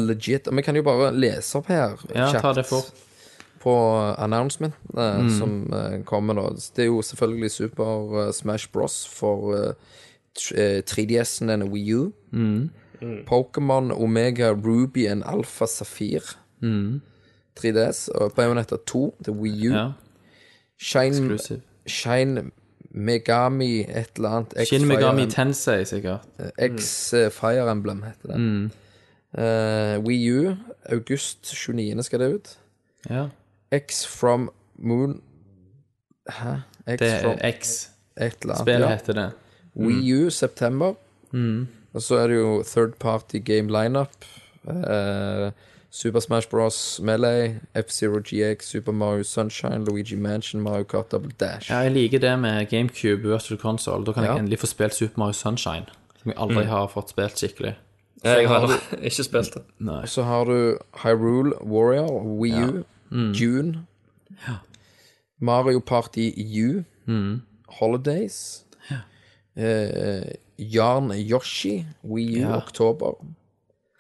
Legit. 0.07 0.49
Og 0.49 0.57
vi 0.57 0.62
kan 0.62 0.77
jo 0.77 0.82
bare 0.82 1.12
lese 1.15 1.57
opp 1.59 1.66
her 1.69 1.97
Ja, 2.15 2.31
ta 2.41 2.53
det 2.53 2.66
fort. 2.66 2.91
på 3.61 3.73
announcementene 4.19 5.31
som 5.39 5.73
eh, 5.73 6.03
kommer 6.05 6.35
nå. 6.35 6.47
Det 6.77 6.82
er 6.82 6.87
jo 6.87 7.03
selvfølgelig 7.03 7.51
Super 7.51 8.27
eh, 8.27 8.32
Smash 8.32 8.69
Bros 8.73 9.07
for 9.09 9.53
eh, 9.55 9.73
tr- 10.39 10.57
eh, 10.57 10.82
3DS-en 10.82 11.62
og 11.62 11.69
Wii 11.74 11.95
U. 11.95 12.12
Pokémon 13.27 13.91
Omega 13.93 14.51
Ruby 14.53 15.07
og 15.11 15.23
Alpha 15.32 15.66
Safir. 15.66 16.20
3DS. 17.61 18.09
Og 18.15 18.32
Bayonetta 18.37 18.77
2 18.87 19.16
til 19.24 19.32
Wii 19.32 19.69
U. 19.69 19.73
ja. 19.73 19.91
Shine, 20.82 21.07
Exclusive. 21.09 21.61
Shine 21.87 22.45
Megami 22.91 23.81
et 23.81 24.11
eller 24.16 24.28
annet. 24.28 24.55
X 24.62 24.69
Shin 24.69 24.87
Megami 24.89 25.03
Fire 25.03 25.11
Emblem- 25.12 25.31
Tensei, 25.31 25.85
sikkert. 25.85 26.20
X 26.78 27.12
eh, 27.15 27.31
Fire 27.31 27.70
Emblem 27.70 28.03
heter 28.03 28.32
det. 28.37 28.70
Eh, 29.39 29.98
Wii 30.07 30.31
U, 30.32 30.55
august 30.93 31.47
29. 31.55 32.02
skal 32.02 32.20
det 32.20 32.35
ut. 32.35 32.59
Ja. 33.11 33.27
X 33.73 34.07
from 34.07 34.51
Moon 34.77 35.20
Hæ? 36.28 36.55
X 36.86 36.98
Det 36.98 37.20
from 37.23 37.39
er 37.40 37.48
X. 37.48 37.89
eller 38.16 38.35
annet. 38.44 38.59
Spillet 38.59 38.81
ja. 38.81 38.89
heter 38.94 39.12
det. 39.12 39.31
Wii 39.77 40.27
U, 40.27 40.31
september. 40.31 40.94
Og 41.93 42.02
så 42.02 42.15
er 42.15 42.27
det 42.27 42.36
jo 42.36 42.62
third 42.66 42.93
party 43.01 43.36
game 43.44 43.82
lineup. 43.82 44.11
Uh, 44.65 45.51
Super 45.90 46.20
Smash 46.20 46.48
Bros. 46.48 47.01
Melee, 47.02 47.61
F-Zero 47.74 48.20
GX, 48.20 48.65
Super 48.65 48.93
Mario 48.93 49.23
Sunshine, 49.23 49.85
Luigi 49.85 50.16
Mansion, 50.16 50.62
Mario 50.62 50.85
Kart 50.85 51.12
Double 51.12 51.31
Dash. 51.40 51.70
Ja, 51.70 51.78
jeg 51.78 51.90
liker 51.93 52.19
det 52.19 52.39
med 52.39 52.66
GameCube 52.70 53.23
Virtual 53.23 53.59
Console. 53.61 54.07
Da 54.07 54.12
kan 54.12 54.24
jeg 54.24 54.39
endelig 54.39 54.59
få 54.59 54.66
spilt 54.66 54.94
Super 54.94 55.19
Mario 55.19 55.32
Sunshine, 55.32 55.86
som 56.23 56.31
jeg 56.31 56.39
aldri 56.39 56.65
har 56.65 56.86
fått 56.86 57.11
spilt 57.11 57.39
skikkelig. 57.39 57.74
Jeg 58.25 58.49
har 58.49 58.73
ikke 59.09 59.25
spilt 59.25 59.55
det. 59.55 59.63
Nei. 59.79 60.03
Så 60.07 60.23
har 60.23 60.45
du 60.45 60.79
Hyrule 61.03 61.55
Warrior, 61.65 62.23
Wii 62.41 62.65
U, 62.65 62.83
June. 63.33 63.87
Mario 65.41 65.81
Party 65.81 66.31
U, 66.65 66.83
Holidays. 67.81 68.65
Eh, 69.57 70.33
Jarn 70.59 71.11
Yoshi, 71.17 71.85
Wii 72.05 72.37
U, 72.45 72.49
Ja. 72.49 72.57
oktober. 72.57 73.15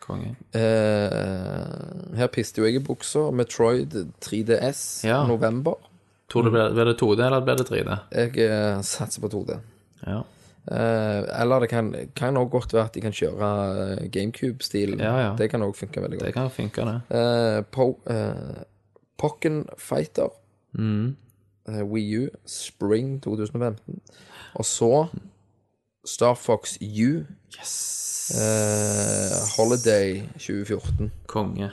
Konge. 0.00 0.36
Eh, 0.54 2.16
her 2.16 2.26
piste 2.32 2.58
jo 2.60 2.64
jeg 2.66 2.74
i 2.80 2.84
buksa. 2.84 3.30
Metroid 3.30 4.06
3DS, 4.20 5.04
Ja. 5.04 5.26
november. 5.26 5.74
Tror 6.30 6.42
du 6.42 6.50
blir 6.50 6.84
det 6.84 6.96
2D, 7.00 7.24
eller 7.26 7.40
blir 7.40 7.56
det 7.56 7.66
3D? 7.66 7.96
Jeg 8.12 8.38
eh, 8.38 8.82
satser 8.82 9.20
på 9.20 9.28
2D. 9.28 9.58
Ja. 10.06 10.20
Eh, 10.68 11.40
eller 11.40 11.60
det 11.60 11.68
kan 11.68 11.94
kan 12.16 12.36
også 12.36 12.50
godt 12.50 12.72
være 12.74 12.84
at 12.84 12.94
de 12.94 13.00
kan 13.00 13.12
kjøre 13.12 13.48
eh, 14.02 14.10
GameCube-stil. 14.12 14.98
Ja, 15.00 15.14
ja. 15.20 15.30
Det 15.38 15.50
kan 15.50 15.62
òg 15.62 15.74
funke 15.76 16.02
veldig 16.02 16.18
godt. 16.18 16.26
Det 16.26 16.34
kan 16.34 16.50
funke, 16.50 16.84
det. 16.84 17.00
Eh, 17.16 17.62
po, 17.72 18.00
eh, 18.10 18.62
Pokken 19.18 19.66
Fighter. 19.78 20.28
Mm. 20.72 21.16
Wii 21.68 22.18
U, 22.18 22.28
Spring 22.46 23.20
2015. 23.22 24.00
Og 24.54 24.64
så 24.64 25.06
Star 26.06 26.34
Fox 26.34 26.76
U, 26.80 27.24
Yes. 27.58 28.32
eh, 28.34 29.36
Holiday 29.56 30.22
2014. 30.38 31.12
Konge. 31.26 31.70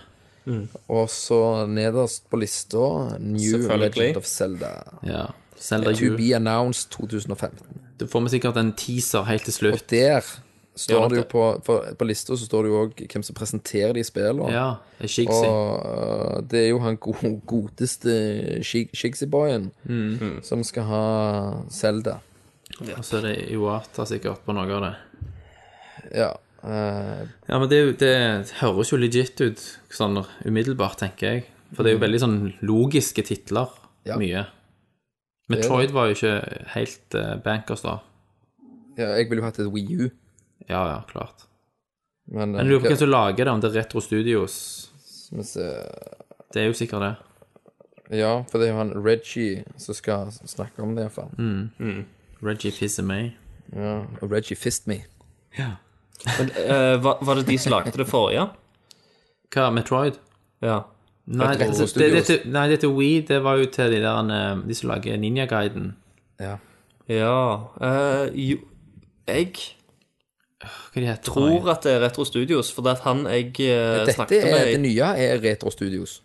Og 0.88 1.10
så 1.10 1.66
nederst 1.68 2.30
på 2.30 2.38
lista 2.38 3.18
New 3.20 3.58
Legend 3.78 4.18
of 4.18 4.26
Zelda. 4.26 4.70
Ja. 5.04 5.26
Zelda 5.60 5.94
To 5.94 6.16
be 6.18 6.36
announced 6.36 6.90
2015. 6.92 7.66
Du 7.98 8.06
får 8.08 8.22
vi 8.28 8.30
sikkert 8.38 8.58
en 8.62 8.74
teaser 8.78 9.24
helt 9.26 9.44
til 9.48 9.54
slutt. 9.54 9.74
Og 9.82 9.88
der 9.90 10.22
står 10.78 11.00
Ja, 11.02 11.08
det 11.10 11.18
jo 11.18 11.24
på 11.32 11.44
for, 11.66 11.88
På 11.98 12.06
lista 12.06 12.36
så 12.38 12.46
står 12.46 12.64
det 12.64 12.70
jo 12.72 12.82
òg 12.86 13.00
hvem 13.10 13.24
som 13.26 13.36
presenterer 13.36 13.94
de 13.98 14.04
spillene. 14.06 14.52
Ja. 14.54 14.68
Det 15.00 15.08
er 15.10 15.14
Shigsy. 15.16 15.48
Og 15.50 15.86
øh, 15.90 16.44
det 16.52 16.60
er 16.64 16.68
jo 16.70 16.80
han 16.84 16.98
go 17.02 17.14
godeste 17.50 18.14
Shig- 18.62 18.94
Shigsy-boyen 18.94 19.72
Mm. 19.86 20.44
som 20.44 20.64
skal 20.64 20.84
ha 20.84 21.04
Zelda. 21.72 22.20
Og 22.98 23.04
så 23.04 23.18
er 23.18 23.22
det 23.32 23.50
Iwata 23.56 24.06
sikkert 24.06 24.44
på 24.46 24.54
noe 24.54 24.70
av 24.78 24.82
det. 24.86 24.96
Ja. 26.16 26.32
Uh, 26.64 27.26
Ja, 27.48 27.60
men 27.60 27.70
det, 27.70 27.98
det 28.02 28.52
høres 28.60 28.92
jo 28.92 28.98
legit 28.98 29.40
ut 29.42 29.62
sånn 29.94 30.20
umiddelbart, 30.46 30.98
tenker 31.00 31.32
jeg. 31.32 31.44
For 31.74 31.84
det 31.84 31.92
er 31.94 31.98
jo 31.98 32.04
veldig 32.06 32.20
sånn 32.22 32.38
logiske 32.62 33.24
titler, 33.26 33.70
Ja. 34.06 34.18
mye. 34.18 34.46
Metroid 35.50 35.92
var 35.96 36.10
jo 36.10 36.16
ikke 36.18 36.32
helt 36.74 37.16
uh, 37.16 37.36
bankers 37.44 37.82
da. 37.86 37.98
ja, 38.98 39.14
jeg 39.16 39.30
ville 39.30 39.42
jo 39.42 39.46
hatt 39.48 39.60
et 39.64 39.70
Wii 39.72 39.98
U, 40.02 40.10
Ja, 40.68 40.82
ja, 40.90 40.98
klart. 41.08 41.46
men 42.28 42.52
Men 42.52 42.60
jeg 42.60 42.66
lurer 42.68 42.82
på 42.84 42.88
hvem 42.92 42.98
som 43.00 43.10
lager 43.10 43.46
det, 43.46 43.54
om 43.54 43.62
det 43.62 43.70
er 43.72 43.80
Retro 43.82 44.02
Studios. 44.04 44.58
Skal 45.08 45.38
vi 45.38 45.44
se 45.44 45.68
Det 46.54 46.62
er 46.62 46.66
jo 46.68 46.74
sikkert 46.74 47.02
det. 47.06 47.16
Ja, 48.20 48.44
for 48.50 48.60
det 48.60 48.68
er 48.68 48.72
jo 48.74 48.78
han 48.78 48.92
Reggie 49.06 49.64
som 49.78 49.94
skal 49.96 50.32
snakke 50.32 50.82
om 50.84 50.96
det, 50.96 51.04
iallfall. 51.08 51.32
Mm. 51.38 52.06
Reggie 52.44 52.72
Fils-Aimé. 52.72 53.32
Ja, 53.76 53.98
og 54.22 54.32
Reggie 54.32 54.56
Fist 54.56 54.88
Me. 54.88 55.02
Men 55.58 56.50
eh, 56.56 56.96
var, 57.04 57.18
var 57.22 57.36
det 57.36 57.48
de 57.48 57.58
som 57.58 57.72
lagde 57.74 57.92
det 57.92 58.08
forrige? 58.08 58.46
Hva, 59.54 59.70
Metroid? 59.76 60.20
Ja. 60.64 60.82
Nei, 61.28 61.48
det, 61.60 61.66
Retro 61.68 61.86
det, 62.00 62.12
det, 62.14 62.20
det, 62.28 62.36
nei, 62.48 62.68
det 62.72 62.80
til 62.80 62.94
Wii, 62.96 63.22
det 63.28 63.42
var 63.44 63.58
jo 63.60 63.66
til 63.72 63.92
de 63.92 63.98
der 64.00 64.30
eh, 64.32 64.62
De 64.68 64.76
som 64.78 64.90
lager 64.94 65.18
Ninja-guiden. 65.20 65.90
Ja. 66.40 66.54
Ja 67.12 67.34
uh, 67.82 68.28
Jo, 68.32 68.58
jeg 69.28 69.50
Hva 70.60 71.02
de 71.02 71.06
heter 71.08 71.24
tror 71.28 71.68
at 71.72 71.84
det 71.84 71.94
er 71.98 72.06
Retro 72.06 72.24
Studios, 72.28 72.72
for 72.72 72.88
det 72.88 72.96
at 72.98 73.04
han 73.04 73.26
jeg 73.28 73.52
uh, 73.60 74.08
snakket 74.08 74.48
er, 74.48 74.72
det 74.72 74.80
nye 74.84 75.12
er 75.20 75.44
Retro 75.44 75.72
Studios. 75.72 76.22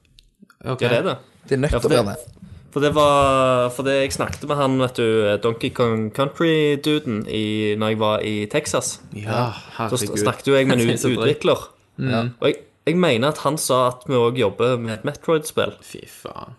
Okay. 0.62 0.86
Ja, 0.86 0.94
det 0.94 0.98
er 0.98 1.08
det. 1.10 1.16
Det 1.48 1.58
er 1.58 1.62
nødt 1.66 1.74
til 1.74 1.90
å 1.90 1.92
være 1.92 2.06
det- 2.06 2.16
det. 2.22 2.38
For 2.72 2.80
det 2.80 2.94
var 2.96 3.68
For 3.76 3.84
det 3.84 3.94
jeg 3.98 4.12
snakket 4.14 4.46
med 4.48 4.56
han, 4.56 4.78
vet 4.80 4.96
du, 4.96 5.36
Donkey 5.42 5.68
Kong 5.76 6.10
Country-duden 6.16 7.18
når 7.78 7.88
jeg 7.88 7.98
var 8.00 8.22
i 8.24 8.46
Texas. 8.46 9.00
Ja, 9.12 9.50
herregud. 9.76 9.98
Så 9.98 10.16
snakket 10.16 10.48
jo 10.48 10.54
jeg 10.56 10.66
med 10.66 10.80
en 10.80 10.94
utvikler. 11.12 11.66
Mm. 11.98 12.30
Og 12.40 12.48
jeg, 12.48 12.56
jeg 12.86 12.96
mener 12.96 13.28
at 13.28 13.38
han 13.44 13.56
sa 13.58 13.88
at 13.88 14.02
vi 14.08 14.14
òg 14.14 14.36
jobber 14.38 14.76
med 14.78 14.92
et 14.98 15.04
Metroid-spill 15.04 15.76
Fy 15.82 16.00
faen. 16.08 16.54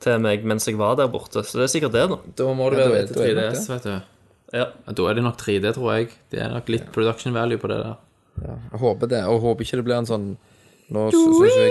til 0.00 0.18
meg 0.20 0.44
mens 0.44 0.66
jeg 0.68 0.76
var 0.78 0.94
der 0.96 1.08
borte. 1.08 1.42
Så 1.42 1.58
det 1.58 1.64
er 1.64 1.72
sikkert 1.72 1.92
det, 1.92 2.08
da. 2.10 2.16
Da 2.36 2.54
må 2.54 2.70
det 2.70 2.78
Ja, 2.78 2.84
da 2.84 2.90
være 2.92 3.02
er- 3.02 3.06
til 3.06 3.14
da 3.16 3.22
er 3.22 3.34
det 3.34 3.44
nok 3.44 3.54
3DS, 3.54 3.68
vet 3.68 3.82
du. 3.82 3.90
Ja. 3.90 4.00
Ja, 4.52 4.92
Da 4.92 5.02
er 5.10 5.14
det 5.14 5.22
nok 5.24 5.36
3D, 5.36 5.72
tror 5.74 5.92
jeg. 5.96 6.08
Det 6.30 6.40
er 6.40 6.48
nok 6.50 6.68
litt 6.68 6.92
production 6.92 7.34
value 7.34 7.58
på 7.58 7.66
det 7.68 7.78
der. 7.82 7.96
Jeg 8.44 8.78
håper 8.80 9.06
det, 9.08 9.24
og 9.24 9.40
håper 9.40 9.60
ikke 9.64 9.76
det 9.76 9.84
blir 9.84 9.98
en 9.98 10.06
sånn 10.06 10.36
Nå 10.90 11.10
syns 11.10 11.56
jeg 11.56 11.70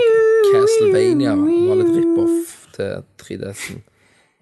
Castlevania 0.52 1.34
var 1.36 1.76
litt 1.78 1.92
rip-off 1.96 2.66
til 2.74 3.04
3DS-en. 3.18 3.82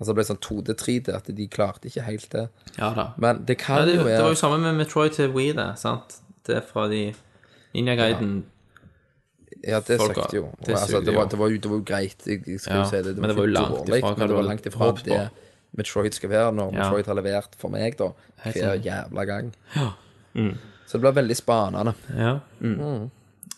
Altså 0.01 0.09
det 0.11 0.15
ble 0.17 0.25
sånn 0.25 0.41
2D-3D, 0.43 1.13
at 1.15 1.29
de 1.37 1.47
klarte 1.53 1.87
ikke 1.91 2.03
helt 2.07 2.29
det. 2.33 2.49
Ja 2.79 2.93
da. 2.97 3.13
Men 3.19 3.45
det 3.45 3.59
Ja, 3.61 3.65
kan 3.65 3.87
det, 3.87 3.97
jo 3.97 4.05
det 4.05 4.19
var 4.23 4.31
jo 4.33 4.35
samme 4.35 4.59
med 4.61 4.75
Metroid 4.81 5.13
til 5.13 5.31
Wii, 5.31 5.53
det. 5.55 5.79
sant? 5.79 6.17
Det 6.47 6.57
er 6.57 6.61
fra 6.67 6.89
de 6.89 7.15
Ninja 7.75 7.95
Gaiden 7.95 8.45
Ja, 9.63 9.79
det 9.87 9.99
Folk 10.01 10.17
søkte 10.17 10.37
jo. 10.37 10.49
det 10.67 10.75
altså, 10.75 11.01
det, 11.01 11.15
var, 11.15 11.29
det, 11.31 11.39
var 11.39 11.51
jo, 11.53 11.59
det 11.63 11.71
var 11.71 11.79
jo 11.79 11.85
greit, 11.87 12.27
jeg, 12.27 12.43
jeg 12.47 12.61
skal 12.61 12.77
Ja, 12.77 12.83
jo 12.83 12.91
si 12.91 12.97
det. 12.97 13.15
det 13.15 13.23
men 13.23 13.31
det 13.31 13.37
var 13.39 13.47
jo 13.47 13.53
langt 13.55 13.77
dårlig, 13.77 13.99
ifra 13.99 14.09
hva 14.11 14.19
men 14.19 14.29
det 14.33 14.37
var 14.39 14.49
langt 14.49 14.67
ifra 14.67 14.89
det 15.05 15.23
Metroid 15.79 16.17
skal 16.19 16.31
være 16.33 16.53
når 16.53 16.73
Ja. 16.75 16.79
Metroid 16.83 17.07
har 17.09 17.17
levert 17.17 17.55
for 17.57 17.73
meg, 17.73 17.95
da. 17.97 18.11
Hver 18.45 18.75
jævla 18.85 19.25
gang. 19.25 19.53
Så 20.35 20.99
det 20.99 21.01
blir 21.01 21.15
veldig 21.17 21.37
spennende. 21.39 21.95
Ja. 22.13 22.35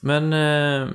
Men 0.05 0.33
eh, 0.37 0.93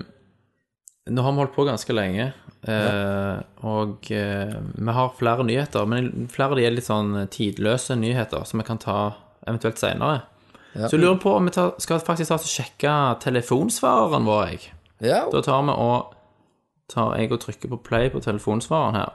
nå 1.10 1.26
har 1.26 1.34
vi 1.34 1.42
holdt 1.42 1.56
på 1.58 1.66
ganske 1.68 1.96
lenge, 1.98 2.30
eh, 2.70 3.42
og 3.68 4.12
eh, 4.16 4.56
vi 4.78 4.96
har 4.96 5.14
flere 5.20 5.44
nyheter, 5.44 5.86
men 5.90 6.30
flere 6.32 6.56
av 6.56 6.62
de 6.62 6.68
er 6.70 6.76
litt 6.78 6.88
sånn 6.88 7.26
tidløse 7.34 7.98
nyheter 8.00 8.46
som 8.48 8.62
vi 8.62 8.68
kan 8.70 8.80
ta 8.80 9.00
eventuelt 9.48 9.82
senere. 9.82 10.22
Så 10.78 10.94
jeg 10.94 11.02
lurer 11.02 11.18
på 11.20 11.34
om 11.36 11.50
vi 11.50 11.56
tar, 11.56 11.74
skal 11.82 12.00
faktisk 12.06 12.30
ta 12.30 12.38
og 12.38 12.46
sjekke 12.48 12.98
telefonsvareren 13.26 14.28
vår, 14.30 14.52
jeg. 14.54 14.70
Ja, 15.02 15.24
Da 15.32 15.42
tar 15.42 15.62
vi 15.62 15.72
og 15.72 16.14
tar 16.90 17.16
jeg 17.16 17.32
og 17.32 17.40
trykker 17.40 17.70
på 17.70 17.78
play 17.88 18.10
på 18.10 18.20
telefonsvareren 18.20 18.96
her. 18.96 19.14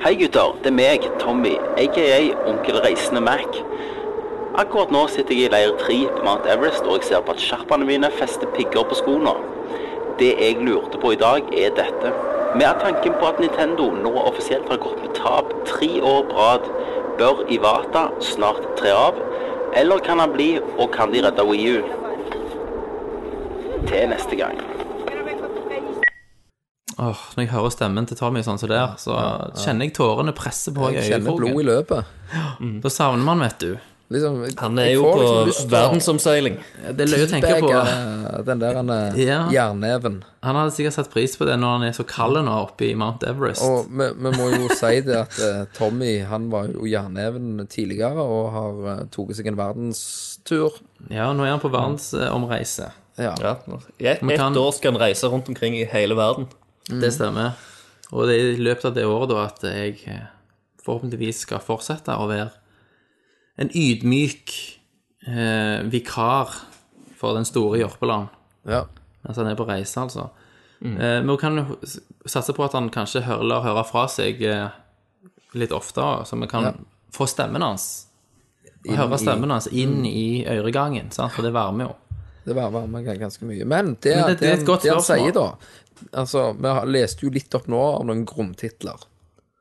Hei 0.00 0.14
gutter, 0.16 0.56
det 0.64 0.70
er 0.70 0.76
meg, 0.78 1.04
Tommy, 1.20 1.52
aka 1.76 2.06
Onkel 2.48 2.80
Reisende 2.80 3.20
Mac. 3.20 3.60
Akkurat 4.56 4.90
nå 4.90 5.04
sitter 5.12 5.36
jeg 5.36 5.50
i 5.50 5.52
leir 5.52 5.76
3 5.80 5.98
på 6.16 6.24
Mount 6.24 6.48
Everest, 6.48 6.88
og 6.88 7.02
jeg 7.02 7.10
ser 7.10 7.20
på 7.20 7.36
at 7.36 7.44
sjarpene 7.44 7.84
mine 7.84 8.10
fester 8.16 8.48
pigger 8.56 8.88
på 8.88 8.96
skoene. 8.96 9.36
Det 10.18 10.34
jeg 10.40 10.64
lurte 10.64 10.98
på 10.98 11.12
i 11.12 11.20
dag, 11.20 11.52
er 11.52 11.76
dette. 11.76 12.16
Med 12.56 12.80
tanken 12.80 13.12
på 13.20 13.28
at 13.28 13.40
Nintendo 13.40 13.90
nå 13.92 14.12
offisielt 14.24 14.68
har 14.72 14.80
gått 14.80 15.00
med 15.04 15.14
tap 15.20 15.52
tre 15.68 16.00
år 16.00 16.24
på 16.30 16.38
rad, 16.40 16.68
bør 17.20 17.44
Iwata 17.52 18.08
snart 18.20 18.64
tre 18.80 18.96
av, 18.96 19.20
eller 19.76 20.00
kan 20.00 20.18
han 20.18 20.32
bli, 20.32 20.54
og 20.78 20.92
kan 20.96 21.12
de 21.12 21.26
redde 21.28 21.44
Wii 21.44 21.76
U? 21.76 22.01
Til 23.88 24.08
neste 24.10 24.36
gang. 24.38 24.58
Åh, 26.98 27.22
når 27.34 27.40
jeg 27.40 27.50
hører 27.50 27.72
stemmen 27.72 28.06
til 28.06 28.18
Tommy 28.18 28.42
sånn 28.46 28.60
som 28.60 28.70
der, 28.70 28.92
så 29.00 29.16
kjenner 29.58 29.88
jeg 29.88 29.96
tårene 29.96 30.34
presse 30.36 30.74
på 30.74 30.90
i 30.92 30.98
jeg 30.98 31.14
kjenner 31.14 31.38
blod 31.38 31.62
i 31.62 31.64
løpet. 31.66 32.12
løpet. 32.34 32.76
Da 32.84 32.92
savner 32.92 33.24
man, 33.26 33.42
vet 33.42 33.58
du. 33.64 33.72
Liksom, 34.12 34.42
Han 34.58 34.78
er 34.78 34.90
jo 34.92 35.06
på 35.08 35.20
liksom 35.48 35.70
verdensomseiling. 35.72 36.58
Det 36.98 37.06
er 37.06 37.08
løye 37.08 37.24
å 37.24 37.30
tenke 37.30 37.52
på. 37.62 37.70
Den 38.44 38.60
der 38.60 38.76
han, 38.76 38.92
Ja. 39.16 39.38
jernneven. 39.48 40.22
Han 40.42 40.56
hadde 40.58 40.74
sikkert 40.76 40.98
satt 40.98 41.10
pris 41.10 41.36
på 41.36 41.46
det 41.48 41.56
når 41.58 41.78
han 41.78 41.82
er 41.88 41.92
så 41.96 42.04
kald 42.04 42.36
nå 42.44 42.52
oppe 42.52 42.90
i 42.90 42.94
Mount 42.94 43.24
Everest. 43.24 43.62
Og 43.62 43.88
vi, 43.88 44.10
må 44.36 44.50
jo 44.52 44.68
si 44.68 45.00
det 45.00 45.16
at 45.16 45.38
uh, 45.40 45.64
Tommy 45.78 46.20
han 46.28 46.50
var 46.52 46.68
jo 46.68 46.84
jernneven 46.84 47.66
tidligere 47.70 48.20
og 48.20 48.50
har 48.52 48.82
uh, 48.84 49.04
tatt 49.08 49.36
seg 49.38 49.48
en 49.48 49.56
verdenstur. 49.56 50.76
Ja, 51.08 51.32
nå 51.32 51.46
er 51.46 51.56
han 51.56 51.64
på 51.64 51.72
verdensomreise. 51.72 52.92
Ja. 53.18 53.34
Ja. 53.40 53.56
I 53.98 54.06
ett 54.06 54.22
Vi 54.22 54.36
kan- 54.36 54.52
ett 54.52 54.58
år 54.58 54.72
skal 54.72 54.92
han 54.92 55.00
reise 55.00 55.26
rundt 55.28 55.48
omkring 55.48 55.74
i 55.76 55.84
hele 55.84 56.14
verden. 56.14 56.46
Det 56.88 57.12
stemmer. 57.12 57.52
Og 58.12 58.26
det 58.28 58.34
er 58.40 58.52
i 58.52 58.56
løpet 58.56 58.84
av 58.84 58.94
det 58.94 59.04
året 59.06 59.28
da 59.28 59.44
at 59.46 59.62
jeg 59.62 59.98
eh, 60.06 60.26
forhåpentligvis 60.84 61.38
skal 61.46 61.58
fortsette 61.60 62.08
å 62.16 62.26
være 62.28 62.50
en 63.58 63.70
ydmyk 63.74 64.50
eh, 65.28 65.82
vikar 65.92 66.50
for 67.16 67.34
den 67.34 67.44
store 67.44 67.78
Jørpeland. 67.78 68.28
ja. 68.66 68.84
Mens 69.24 69.36
han 69.36 69.46
er 69.46 69.54
på 69.54 69.64
reise, 69.68 70.00
altså. 70.00 70.30
Eh, 70.82 70.88
men 71.22 71.28
vi 71.28 71.36
kan 71.36 71.56
jo 71.56 71.76
s- 71.86 72.00
satse 72.26 72.52
på 72.52 72.64
at 72.64 72.72
han 72.72 72.90
kanskje 72.90 73.22
hører, 73.22 73.44
lar 73.44 73.62
høre 73.62 73.84
fra 73.86 74.06
seg 74.08 74.42
eh, 74.42 74.68
litt 75.54 75.70
oftere, 75.70 76.24
så 76.26 76.40
vi 76.40 76.46
kan 76.48 76.62
Ja. 76.64 76.72
få 77.12 77.26
stemmen 77.28 77.62
hans. 77.62 78.06
Høre 78.88 79.16
stemmen 79.18 79.50
hans 79.50 79.68
inn 79.68 80.04
i 80.04 80.44
øregangen, 80.44 81.12
sant? 81.12 81.32
for 81.32 81.42
det 81.42 81.52
varmer 81.52 81.84
jo. 81.86 81.94
Det 82.44 82.54
var 82.54 82.70
meg 82.86 83.04
ganske 83.20 83.42
mye. 83.46 83.64
Men 83.64 83.96
det, 84.00 84.16
Men 84.16 84.26
det- 84.28 84.40
det 84.40 84.48
er 84.48 84.56
et 84.60 84.66
godt 84.66 84.82
han 84.88 84.98
spørsmål. 85.00 85.18
sier, 85.18 85.32
da 85.32 85.54
Altså, 86.18 86.52
vi 86.60 86.66
har- 86.68 86.86
leste 86.86 87.22
jo 87.22 87.30
litt 87.30 87.54
opp 87.54 87.66
nå 87.68 87.78
av 88.00 88.04
noen 88.04 88.24
gromtitler 88.26 88.98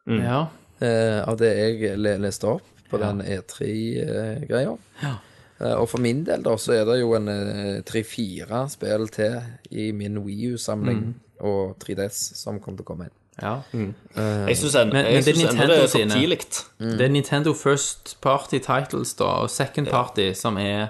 Ja. 0.07 0.47
eh, 0.81 1.21
av 1.27 1.37
det 1.37 1.51
jeg 1.81 1.97
le 1.99 2.17
leste 2.17 2.45
opp 2.47 2.61
på 2.89 2.97
den 2.99 3.21
E3-greia. 3.21 4.77
Ja. 5.03 5.15
Eh, 5.61 5.73
og 5.75 5.87
for 5.89 5.99
min 6.01 6.23
del, 6.23 6.41
da, 6.41 6.55
så 6.57 6.73
er 6.73 6.85
det 6.85 6.99
jo 7.01 7.13
en 7.13 7.27
eh, 7.29 7.81
tre-fire 7.85 8.63
spill 8.69 9.07
til 9.13 9.39
i 9.71 9.91
min 9.91 10.17
Wii 10.25 10.53
U-samling 10.55 11.13
og 11.41 11.77
3DS 11.79 12.35
som 12.35 12.59
kommer 12.59 12.77
til 12.77 12.85
å 12.85 12.89
komme 12.89 13.03
inn. 13.03 13.17
ja. 13.41 13.61
Jeg 13.75 14.57
syns 14.57 14.75
ennå 14.75 14.93
Men- 14.93 15.05
men 15.05 15.23
det 15.23 15.27
er 15.27 15.33
ennå 15.33 15.47
Nintendo 15.51 15.73
er 15.73 15.79
for 15.81 15.87
sine. 15.87 16.11
tidlig. 16.11 16.63
Det 16.79 17.01
er 17.01 17.09
Nintendo 17.09 17.53
First 17.53 18.15
Party 18.21 18.57
Titles 18.59 19.13
da, 19.13 19.25
og 19.43 19.49
Second 19.49 19.87
Party 19.89 20.33
som 20.33 20.57
er 20.57 20.89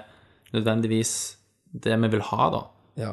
nødvendigvis 0.54 1.36
det 1.72 1.96
vi 2.02 2.08
vil 2.12 2.20
ha, 2.28 2.50
da. 2.52 2.62
Ja. 3.00 3.12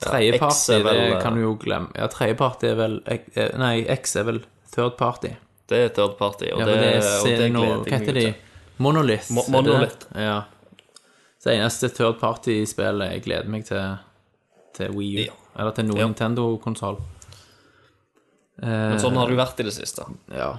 Tredjepart 0.00 0.62
er 0.72 0.82
vel, 0.86 0.96
det 0.96 1.12
eh, 1.16 1.22
kan 1.22 1.34
du 1.36 1.42
jo 1.42 1.54
glemme. 1.60 1.90
Ja, 1.98 2.06
tredjepart 2.08 2.62
er 2.64 2.74
vel 2.78 2.94
eh, 3.06 3.50
Nei, 3.60 3.74
X 3.92 4.16
er 4.16 4.24
vel 4.30 4.38
third 4.72 4.96
party. 4.96 5.34
Det 5.68 5.78
er 5.84 5.88
third 5.96 6.16
party, 6.18 6.48
og 6.54 6.60
Ja, 6.62 6.66
det, 6.70 6.76
det, 6.80 7.04
og 7.04 7.26
det 7.28 7.50
gleder 7.52 7.90
jeg 7.90 8.00
meg 8.00 8.08
til. 8.08 8.34
Monolith. 8.78 9.28
Mo- 9.32 9.44
Monolith. 9.52 10.06
det? 10.12 10.24
Ja. 10.24 10.38
Så 11.38 11.50
det 11.50 11.58
eneste 11.60 11.88
third 11.92 12.16
party-spillet 12.20 13.12
jeg 13.12 13.22
gleder 13.26 13.48
meg 13.52 13.66
til 13.68 13.96
til 14.74 14.90
Wii 14.96 15.10
U. 15.14 15.20
Ja. 15.28 15.34
Eller 15.60 15.70
til 15.76 15.84
noen 15.86 16.00
Ja. 16.00 16.06
Nintendo-konsoll. 16.08 16.96
Men 18.64 18.98
sånn 19.02 19.16
har 19.18 19.28
det 19.28 19.34
jo 19.36 19.40
vært 19.42 19.60
i 19.60 19.66
det 19.66 19.74
siste. 19.76 20.04
Ja. 20.32 20.52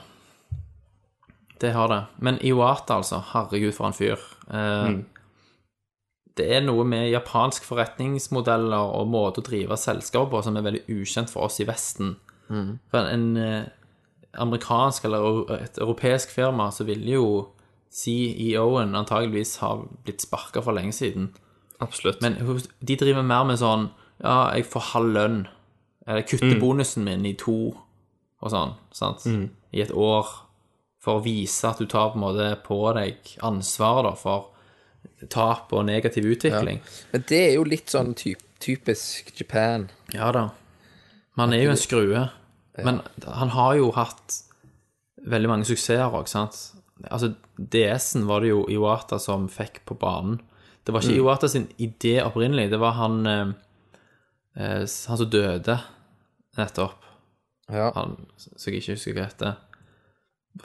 Det 1.59 1.71
har 1.73 1.87
det. 1.91 1.99
Men 2.23 2.37
Iwata, 2.45 2.97
altså. 3.01 3.21
Herregud, 3.33 3.73
for 3.75 3.87
en 3.89 3.95
fyr. 3.95 4.19
Eh, 4.51 4.89
Det 6.35 6.45
er 6.51 6.63
noe 6.65 6.83
med 6.83 7.07
japansk 7.13 7.63
forretningsmodeller 7.63 8.91
og 8.97 9.07
måte 9.07 9.39
å 9.39 9.45
drive 9.47 9.77
selskaper 9.79 10.33
på 10.33 10.41
som 10.43 10.57
er 10.59 10.65
veldig 10.65 10.83
ukjent 10.91 11.31
for 11.31 11.47
oss 11.47 11.61
i 11.63 11.67
Vesten. 11.69 12.15
For 12.91 13.07
en 13.09 13.37
eh, 13.39 13.69
amerikansk 14.43 15.05
eller 15.07 15.53
et 15.61 15.79
europeisk 15.81 16.33
firma 16.35 16.67
så 16.75 16.83
ville 16.85 17.15
jo 17.15 17.29
CEO-en 17.95 18.95
antageligvis 18.99 19.57
ha 19.63 19.77
blitt 20.03 20.21
sparka 20.25 20.61
for 20.61 20.75
lenge 20.75 20.93
siden. 20.93 21.29
Absolutt. 21.79 22.21
Men 22.21 22.35
de 22.79 22.97
driver 22.99 23.23
mer 23.23 23.47
med 23.47 23.59
sånn 23.59 23.89
Ja, 24.23 24.51
jeg 24.55 24.67
får 24.71 24.91
halv 24.93 25.11
lønn. 25.11 25.39
Eller 26.07 26.21
jeg 26.21 26.29
kutter 26.35 26.59
bonusen 26.61 27.03
min 27.03 27.25
i 27.27 27.33
to, 27.35 27.73
og 28.39 28.51
sånn. 28.51 28.75
sant? 28.95 29.25
I 29.75 29.81
et 29.83 29.91
år. 29.91 30.29
For 31.03 31.19
å 31.19 31.23
vise 31.25 31.67
at 31.67 31.79
du 31.81 31.85
tar 31.85 32.13
på 32.13 32.19
en 32.19 32.23
måte 32.23 32.45
på 32.63 32.77
deg 32.95 33.33
ansvaret 33.43 34.07
da, 34.07 34.13
for 34.15 34.51
tap 35.29 35.73
og 35.73 35.85
negativ 35.87 36.27
utvikling. 36.29 36.81
Men 37.11 37.25
det 37.29 37.41
er 37.49 37.53
jo 37.57 37.65
litt 37.67 37.91
sånn 37.93 38.13
typ, 38.17 38.41
typisk 38.63 39.33
Japan. 39.39 39.89
Ja 40.13 40.31
da. 40.35 40.49
Man 41.35 41.53
er 41.53 41.65
jo 41.65 41.73
en 41.73 41.79
skrue. 41.79 42.27
Men 42.83 43.01
han 43.23 43.53
har 43.55 43.75
jo 43.79 43.91
hatt 43.95 44.41
veldig 45.25 45.51
mange 45.51 45.67
suksesser 45.67 46.11
òg, 46.11 46.27
sant. 46.29 46.57
Altså, 47.11 47.33
DS-en 47.57 48.27
var 48.29 48.43
det 48.43 48.51
jo 48.51 48.65
Iwata 48.71 49.19
som 49.21 49.47
fikk 49.51 49.81
på 49.87 49.97
banen. 49.99 50.39
Det 50.85 50.93
var 50.93 51.03
ikke 51.03 51.17
Iwata 51.17 51.49
sin 51.49 51.67
idé 51.81 52.19
opprinnelig, 52.23 52.69
det 52.71 52.79
var 52.79 52.93
han 52.99 53.25
eh, 53.25 53.53
eh, 54.55 54.83
Han 54.85 55.17
som 55.17 55.29
døde 55.29 55.79
nettopp. 56.57 57.01
Ja. 57.71 57.89
Han 57.95 58.17
som 58.37 58.69
jeg 58.69 58.83
ikke 58.83 58.93
husker 58.93 59.15
hva 59.15 59.25
heter. 59.25 59.55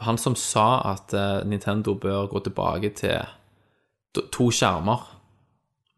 Han 0.07 0.19
som 0.21 0.37
sa 0.39 0.83
at 0.93 1.15
eh, 1.17 1.47
Nintendo 1.49 1.97
bør 1.99 2.29
gå 2.31 2.45
tilbake 2.45 2.93
til 3.01 3.25
to- 4.15 4.51
skjermer. 4.51 5.01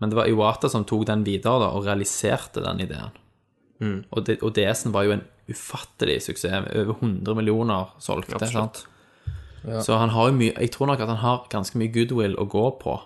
Men 0.00 0.10
det 0.10 0.16
var 0.18 0.26
Iwata 0.28 0.68
som 0.68 0.84
tok 0.84 1.06
den 1.06 1.22
videre 1.24 1.60
da, 1.62 1.68
og 1.76 1.84
realiserte 1.86 2.60
den 2.64 2.80
ideen. 2.80 3.10
Og, 4.12 4.24
det- 4.24 4.42
og 4.42 4.52
DS-en 4.54 4.92
var 4.92 5.04
jo 5.04 5.12
en 5.12 5.24
ufattelig 5.50 6.20
suksess. 6.22 6.68
Over 6.74 6.94
100 7.00 7.34
millioner 7.34 7.88
solgte. 7.98 8.38
sant? 8.52 8.86
Så 9.82 9.96
han 9.98 10.08
har 10.10 10.28
jo 10.28 10.34
mye 10.34 10.52
Jeg 10.58 10.70
tror 10.72 10.86
nok 10.86 11.00
at 11.00 11.08
han 11.08 11.16
har 11.22 11.46
ganske 11.50 11.76
mye 11.78 11.92
goodwill 11.92 12.34
å 12.36 12.48
gå 12.48 12.78
på. 12.80 13.00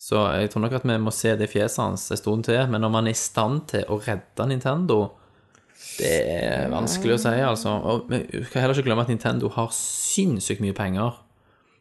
Så 0.00 0.16
jeg 0.38 0.50
tror 0.50 0.60
nok 0.60 0.72
at 0.72 0.82
vi 0.84 0.96
må 0.98 1.12
se 1.12 1.34
det 1.36 1.48
fjeset 1.50 1.78
hans 1.82 2.10
en 2.10 2.16
stund 2.16 2.44
til. 2.44 2.66
Men 2.68 2.84
om 2.84 2.94
han 2.94 3.06
er 3.06 3.10
i 3.10 3.18
stand 3.18 3.68
til 3.68 3.84
å 3.88 3.98
redde 4.04 4.46
Nintendo 4.48 5.12
Det 5.98 6.10
er 6.26 6.70
vanskelig 6.70 7.14
å 7.14 7.18
si, 7.20 7.28
altså. 7.28 7.68
Og 7.84 8.08
vi 8.08 8.44
skal 8.44 8.60
heller 8.62 8.74
ikke 8.74 8.86
glemme 8.88 9.02
at 9.02 9.08
Nintendo 9.08 9.48
har 9.48 9.68
sinnssykt 9.74 10.60
mye 10.60 10.72
penger. 10.74 11.12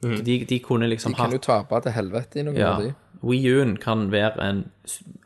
De, 0.04 0.38
de 0.50 0.60
kunne 0.64 0.90
liksom 0.92 1.14
De 1.14 1.18
kan 1.18 1.32
hatt 1.32 1.38
jo 1.38 1.44
tape 1.46 1.80
til 1.86 1.96
helvete 1.96 2.42
i 2.42 2.46
noen 2.48 2.60
ja. 2.60 2.74
av 2.74 2.84
de. 2.84 2.92
Wii 3.24 3.54
U-en 3.56 3.78
kan 3.80 4.10
være 4.12 4.44
en, 4.44 4.66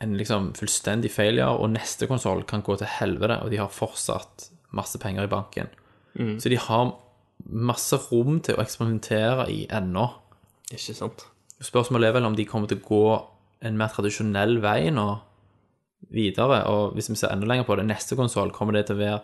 en 0.03 0.13
liksom 0.19 0.51
fullstendig 0.57 1.09
failure, 1.13 1.49
og 1.57 1.71
neste 1.73 2.05
konsoll 2.09 2.43
kan 2.49 2.61
gå 2.65 2.77
til 2.77 2.89
helvete, 2.99 3.39
og 3.41 3.49
de 3.53 3.57
har 3.57 3.73
fortsatt 3.73 4.51
masse 4.77 4.99
penger 5.01 5.25
i 5.25 5.31
banken. 5.31 5.71
Så 6.17 6.49
de 6.49 6.57
har 6.57 6.91
masse 7.45 7.97
rom 8.09 8.39
til 8.45 8.57
å 8.57 8.63
eksperimentere 8.63 9.47
i 9.53 9.63
ennå. 9.73 10.07
Ikke 10.73 10.95
sant? 10.97 11.27
Spørsmålet 11.63 12.09
er 12.09 12.17
vel 12.17 12.27
om 12.29 12.37
de 12.37 12.45
kommer 12.49 12.69
til 12.69 12.81
å 12.81 12.87
gå 12.87 13.03
en 13.65 13.77
mer 13.77 13.93
tradisjonell 13.93 14.59
vei 14.61 14.89
nå 14.93 15.07
videre, 16.13 16.61
og 16.69 16.93
hvis 16.95 17.09
vi 17.09 17.17
ser 17.17 17.33
enda 17.33 17.49
lenger 17.49 17.65
på 17.67 17.77
det, 17.79 17.87
neste 17.89 18.17
konsoll 18.17 18.53
kommer 18.55 18.77
det 18.77 18.87
til 18.87 18.97
å 18.97 19.01
være 19.01 19.21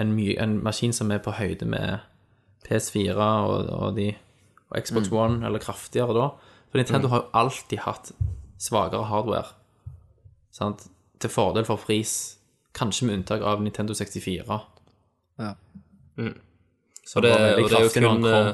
en, 0.00 0.14
my 0.16 0.32
en 0.40 0.56
maskin 0.64 0.94
som 0.96 1.12
er 1.14 1.22
på 1.22 1.34
høyde 1.36 1.68
med 1.68 2.02
PS4 2.66 3.28
og, 3.46 3.70
og, 3.70 3.88
de, 3.98 4.10
og 4.72 4.80
Xbox 4.80 5.10
One, 5.12 5.42
eller 5.46 5.60
kraftigere 5.60 6.14
da. 6.16 6.28
For 6.72 6.80
Nintendo 6.80 7.10
har 7.12 7.22
jo 7.22 7.30
alltid 7.36 7.84
hatt 7.84 8.12
svakere 8.62 9.04
hardware. 9.10 9.52
Sant? 10.54 10.86
Til 11.20 11.30
fordel 11.30 11.66
for 11.68 11.76
pris, 11.76 12.38
kanskje 12.74 13.06
med 13.06 13.20
unntak 13.20 13.44
av 13.44 13.60
Nintendo 13.62 13.94
64. 13.94 14.58
Ja. 15.42 15.54
Så 17.04 17.20
det, 17.20 17.32
og 17.32 17.68
det 17.68 17.78
er 17.78 17.86
jo 17.86 17.92
kun 17.96 18.26
eh, 18.28 18.52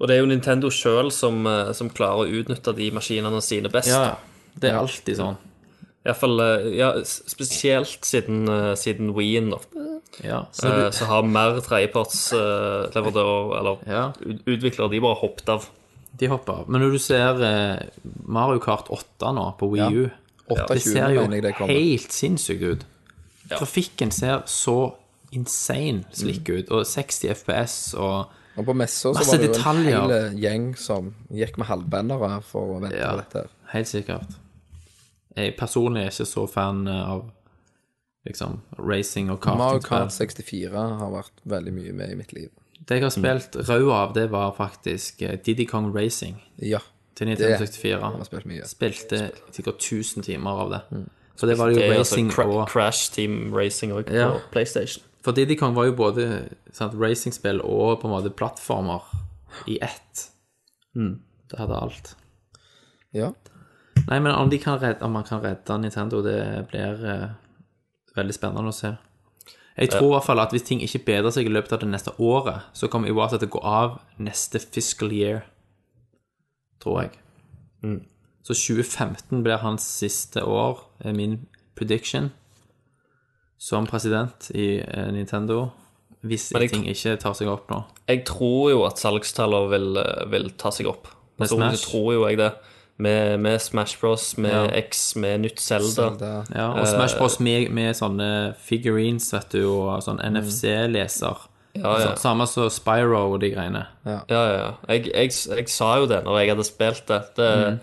Og 0.00 0.08
det 0.08 0.16
er 0.16 0.20
jo 0.20 0.28
Nintendo 0.28 0.70
sjøl 0.74 1.10
som, 1.14 1.42
eh, 1.46 1.70
som 1.76 1.90
klarer 1.92 2.24
å 2.24 2.40
utnytte 2.40 2.74
de 2.76 2.90
maskinene 2.94 3.40
sine 3.44 3.70
best. 3.72 3.90
Ja, 3.90 4.16
det 4.54 4.70
er 4.70 4.80
alltid 4.80 5.18
sånn. 5.18 5.38
Iallfall 6.10 6.74
ja, 6.76 6.90
spesielt 7.04 8.04
siden, 8.06 8.44
eh, 8.50 8.74
siden 8.76 9.14
Wien, 9.16 9.50
da. 9.54 9.58
Ja, 10.24 10.40
så 10.52 10.66
Så, 10.66 10.68
du, 10.76 10.90
så 10.98 11.04
har 11.06 11.22
mer 11.22 11.60
tredjepartsleverandører, 11.64 13.58
eller 13.60 13.76
ja, 13.86 14.04
ut- 14.20 14.42
utviklere, 14.46 14.90
de 14.90 15.00
bare 15.00 15.18
hoppet 15.20 15.48
av. 15.48 15.68
de 16.20 16.26
hopper 16.28 16.52
av. 16.52 16.68
Men 16.68 16.82
når 16.82 16.90
du 16.92 16.98
ser 16.98 17.42
eh, 17.46 17.82
Mario 18.26 18.58
Kart 18.60 18.88
8 18.90 19.30
nå 19.36 19.44
på 19.60 19.68
Wii 19.70 19.94
U, 19.94 20.10
det 20.50 20.56
28 20.66 20.80
ser 20.82 21.14
jo 21.14 21.26
det 21.30 21.54
helt 21.70 22.12
sinnssykt 22.12 22.62
ut. 22.66 22.82
Trafikken 23.50 24.10
ser 24.12 24.42
så 24.50 24.92
insane 25.32 26.04
slik 26.12 26.48
Mm. 26.48 26.58
ut, 26.58 26.70
og 26.70 26.84
60 26.86 27.28
FPS 27.34 27.94
og 27.94 28.26
Og 28.58 28.66
på 28.66 28.74
messa 28.74 29.12
så 29.14 29.24
var 29.24 29.38
det 29.38 29.46
jo 29.46 29.52
detaljer. 29.54 30.02
en 30.02 30.10
hel 30.10 30.38
gjeng 30.42 30.76
som 30.76 31.14
gikk 31.32 31.56
med 31.58 31.66
halvbendere 31.68 32.42
for 32.42 32.74
å 32.76 32.80
vente 32.82 32.98
Ja. 32.98 33.12
på 33.12 33.16
dette. 33.22 33.32
her. 33.38 33.48
Helt 33.72 33.86
sikkert. 33.88 34.26
Jeg 35.36 35.56
personlig 35.56 36.02
er 36.06 36.10
ikke 36.10 36.26
så 36.26 36.46
fan 36.50 36.86
av 36.88 37.30
liksom 38.26 38.60
racing 38.78 39.30
og 39.32 39.44
Mario. 39.46 39.80
Kart 39.84 40.12
64 40.12 40.70
har 40.74 41.12
vært 41.14 41.44
veldig 41.48 41.72
mye 41.76 41.92
med 41.96 42.12
i 42.12 42.18
mitt 42.18 42.32
liv. 42.36 42.50
Det 42.80 42.96
jeg 42.98 43.04
har 43.04 43.12
spilt 43.14 43.56
rød 43.68 43.90
av, 43.92 44.14
det 44.16 44.30
var 44.32 44.52
faktisk 44.56 45.18
Didi 45.20 45.36
Diddy 45.44 45.66
Kong 45.68 45.90
Racing 45.94 46.38
Ja, 46.58 46.78
til 47.14 47.28
Nintendo 47.28 47.58
Det 47.66 48.00
har 48.00 48.16
jeg 48.16 48.26
spilt 48.26 48.46
mye. 48.48 48.66
Spilte 48.66 49.30
sikkert 49.52 49.76
1000 49.84 50.24
timer 50.24 50.50
av 50.64 50.70
det. 50.70 50.80
For 51.36 51.46
det 51.46 51.58
var 51.58 51.70
jo 51.70 51.76
Det 51.76 51.84
altså 51.90 52.16
racing 52.16 52.30
cra 52.32 52.44
og 52.48 52.68
Crash 52.68 53.12
Team 53.14 53.52
Racing 53.54 53.92
òg 53.92 54.10
Ja. 54.12 54.30
på 54.32 54.40
PlayStation. 54.52 55.04
For 55.22 55.32
Diddy 55.32 55.54
Kong 55.56 55.74
var 55.74 55.84
jo 55.84 55.92
både 55.92 56.48
sant, 56.72 56.94
racingspill 56.96 57.60
og 57.60 58.00
på 58.00 58.08
en 58.08 58.14
måte 58.14 58.30
plattformer 58.34 59.00
i 59.68 59.78
ett. 59.82 60.28
Det 60.94 61.58
hadde 61.58 61.76
alt. 61.82 62.14
ja. 63.12 63.32
Nei, 64.08 64.18
men 64.18 64.32
om, 64.32 64.50
de 64.50 64.58
kan 64.62 64.80
redde, 64.80 65.04
om 65.04 65.12
man 65.14 65.26
kan 65.26 65.42
redde 65.42 65.78
Nintendo, 65.82 66.22
det 66.24 66.40
blir 66.70 67.04
eh, 67.06 67.28
veldig 68.16 68.36
spennende 68.36 68.72
å 68.72 68.76
se. 68.76 68.94
Jeg 69.80 69.92
tror 69.94 70.08
i 70.08 70.14
hvert 70.16 70.26
fall 70.26 70.42
at 70.42 70.52
hvis 70.52 70.66
ting 70.66 70.82
ikke 70.84 71.04
bedrer 71.06 71.32
seg 71.32 71.48
i 71.48 71.52
løpet 71.52 71.72
av 71.72 71.80
det 71.82 71.88
neste 71.88 72.12
året, 72.20 72.66
så 72.76 72.90
kommer 72.92 73.08
Iwata 73.08 73.38
til 73.40 73.48
å 73.48 73.54
gå 73.54 73.62
av 73.64 74.00
neste 74.20 74.60
fiscal 74.60 75.12
year. 75.14 75.44
Tror 76.82 77.04
jeg. 77.04 77.14
Så 78.44 78.56
2015 78.56 79.44
blir 79.44 79.62
hans 79.62 79.86
siste 80.00 80.42
år, 80.44 80.82
er 81.00 81.16
min 81.16 81.38
prediction, 81.78 82.30
som 83.60 83.86
president 83.88 84.50
i 84.56 84.80
eh, 84.80 85.08
Nintendo. 85.14 85.70
Hvis 86.20 86.50
jeg 86.52 86.68
ting 86.72 86.84
ikke 86.88 87.16
tar 87.20 87.36
seg 87.36 87.48
opp 87.48 87.70
nå. 87.72 87.80
Jeg 88.08 88.24
tror 88.28 88.70
jo 88.72 88.82
at 88.84 89.00
salgstallene 89.00 89.70
vil, 89.72 89.88
eh, 90.02 90.26
vil 90.32 90.50
ta 90.60 90.72
seg 90.74 90.90
opp. 90.90 91.08
Personlig 91.40 91.80
tror 91.86 92.12
jo 92.18 92.26
jeg 92.28 92.40
det. 92.40 92.50
Med, 93.00 93.38
med 93.40 93.60
Smash 93.64 93.96
Bros, 94.00 94.34
med 94.36 94.52
Ja. 94.52 94.64
X, 94.82 95.14
med 95.16 95.40
nytt 95.46 95.60
Zelda. 95.62 95.88
Zelda. 96.10 96.32
Ja, 96.54 96.66
og 96.76 96.86
Smash 96.90 97.16
Bros 97.18 97.38
med, 97.40 97.70
med 97.72 97.94
sånne 97.96 98.26
figurines, 98.60 99.30
vet 99.32 99.54
du, 99.56 99.62
og 99.70 100.02
sånn 100.04 100.20
NFC-leser. 100.20 101.46
Ja, 101.78 101.92
ja. 102.00 102.10
Så- 102.16 102.16
Samme 102.24 102.46
som 102.50 102.68
Spyro 102.70 103.32
og 103.32 103.40
de 103.40 103.50
greiene. 103.54 103.86
Ja, 104.04 104.18
ja, 104.28 104.42
ja. 104.52 104.70
Jeg, 104.88 105.06
jeg, 105.14 105.30
jeg 105.56 105.68
sa 105.72 105.94
jo 106.02 106.06
det 106.10 106.24
når 106.26 106.40
jeg 106.42 106.50
hadde 106.52 106.66
spilt 106.66 107.06
det. 107.08 107.20
Det, 107.38 107.78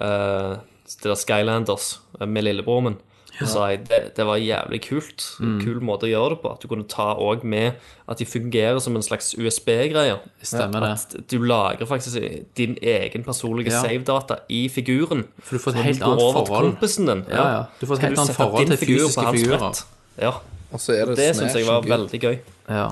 eh, 0.00 0.52
det 0.92 1.08
der 1.08 1.14
Skylanders 1.16 1.98
eh, 2.20 2.26
med 2.28 2.44
lillebroren 2.44 2.84
min. 2.90 2.98
Så 3.38 3.46
sa 3.48 3.66
jeg 3.72 3.86
det, 3.88 3.98
det 4.16 4.24
var 4.28 4.36
jævlig 4.36 4.78
kult. 4.84 5.22
Kul 5.62 5.80
måte 5.80 6.04
å 6.04 6.10
gjøre 6.10 6.34
det 6.34 6.40
på. 6.42 6.50
At 6.52 6.60
du 6.62 6.68
kunne 6.68 6.84
ta 6.88 7.14
òg 7.16 7.44
med 7.48 7.78
at 8.06 8.18
de 8.20 8.26
fungerer 8.28 8.78
som 8.84 8.94
en 8.98 9.02
slags 9.02 9.32
USB-greie. 9.38 10.18
Stemmer 10.44 10.84
det. 10.84 10.90
At 10.98 11.30
du 11.32 11.38
lagrer 11.40 11.88
faktisk 11.88 12.20
din 12.58 12.76
egen 12.82 13.24
personlige 13.24 13.72
Ja. 13.72 13.80
save-data 13.82 14.36
i 14.52 14.68
figuren. 14.68 15.24
For 15.40 15.56
du 15.56 15.62
får 15.64 15.70
et 15.78 15.84
helt 15.88 16.02
annet 16.02 16.18
over 16.20 16.44
til 16.44 16.46
forhold. 16.52 16.72
kompisen 16.76 17.06
din. 17.08 17.24
Ja, 17.30 17.46
ja. 17.56 17.62
Du 17.80 17.86
får 17.86 17.94
et 17.94 18.00
helt 18.10 18.18
annet 18.18 18.36
forhold 18.36 18.66
til 18.66 18.76
figur 18.76 19.08
fysiske 19.08 19.32
figurer. 19.38 19.82
Ja. 20.20 20.32
Og 20.72 20.80
så 20.80 20.92
er 20.92 21.06
det, 21.06 21.16
Det 21.16 21.36
syns 21.36 21.54
jeg 21.56 21.66
var 21.66 21.82
veldig 21.82 22.20
gøy. 22.20 22.38
Ja, 22.68 22.90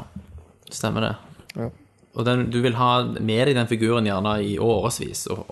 stemmer 0.70 1.00
det. 1.00 1.14
Ja. 1.56 1.68
Og 2.16 2.24
den, 2.26 2.50
du 2.50 2.60
vil 2.60 2.74
ha 2.74 3.02
med 3.04 3.46
deg 3.46 3.54
den 3.54 3.66
figuren 3.70 4.04
gjerne 4.04 4.42
i 4.42 4.56
årevis, 4.58 5.26
og, 5.30 5.46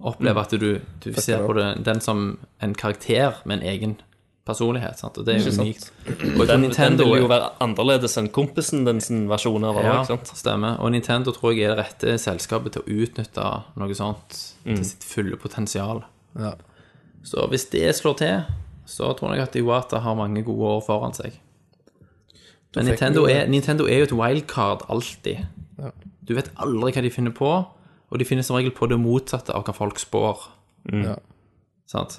og 0.00 0.12
oppleve 0.14 0.42
at 0.42 0.50
du, 0.60 0.66
du 1.04 1.12
ser 1.16 1.46
på 1.46 1.54
det, 1.56 1.70
den 1.86 2.00
som 2.04 2.38
en 2.62 2.74
karakter 2.74 3.38
med 3.44 3.60
en 3.62 3.66
egen 3.68 3.94
personlighet. 4.46 4.98
Sant? 5.00 5.16
Og 5.18 5.24
det 5.26 5.34
er 5.40 5.46
unikt. 5.58 5.88
Og 6.38 6.44
den, 6.46 6.60
Nintendo, 6.66 7.02
Den, 7.04 7.12
vil 7.14 7.22
jo 7.24 7.30
være 7.32 7.48
annerledes 7.64 8.14
enn 8.20 8.28
kompisen 8.30 8.84
den 8.86 9.00
sin 9.02 9.24
versjon 9.30 9.64
av 9.66 9.74
det. 9.80 9.84
Ja, 9.88 9.96
sant? 10.06 10.30
stemmer. 10.38 10.76
Og 10.84 10.92
Nintendo 10.94 11.32
tror 11.34 11.54
jeg 11.56 11.64
er 11.66 11.74
det 11.74 11.80
rette 11.86 12.14
selskapet 12.22 12.76
til 12.76 12.84
å 12.84 13.00
utnytte 13.06 13.48
noe 13.80 13.94
sånt 13.98 14.42
Mm. 14.66 14.76
til 14.76 14.84
sitt 14.84 15.04
fulle 15.06 15.36
potensial. 15.38 16.04
Ja. 16.38 16.52
Så 17.24 17.46
hvis 17.50 17.64
det 17.70 17.94
slår 17.96 18.16
til, 18.18 18.40
så 18.86 19.12
tror 19.18 19.34
jeg 19.34 19.42
at 19.48 19.56
Iwata 19.56 19.98
har 20.02 20.14
mange 20.18 20.42
gode 20.46 20.62
år 20.76 20.80
foran 20.86 21.14
seg. 21.14 21.32
Men 22.76 22.86
Nintendo 22.90 23.24
er, 23.30 23.46
Nintendo 23.48 23.86
er 23.88 24.02
jo 24.02 24.08
et 24.10 24.12
wildcard 24.12 24.82
alltid. 24.92 25.46
Ja. 25.78 25.90
Du 26.26 26.34
vet 26.34 26.50
aldri 26.60 26.92
hva 26.92 27.02
de 27.02 27.10
finner 27.14 27.32
på, 27.34 27.50
og 28.10 28.20
de 28.20 28.26
finner 28.28 28.46
som 28.46 28.56
regel 28.58 28.74
på 28.74 28.88
det 28.90 28.98
motsatte 29.00 29.54
av 29.54 29.64
hva 29.66 29.74
folk 29.74 29.98
spår. 30.00 30.44
Ja. 30.92 31.16
Sant? 31.90 32.18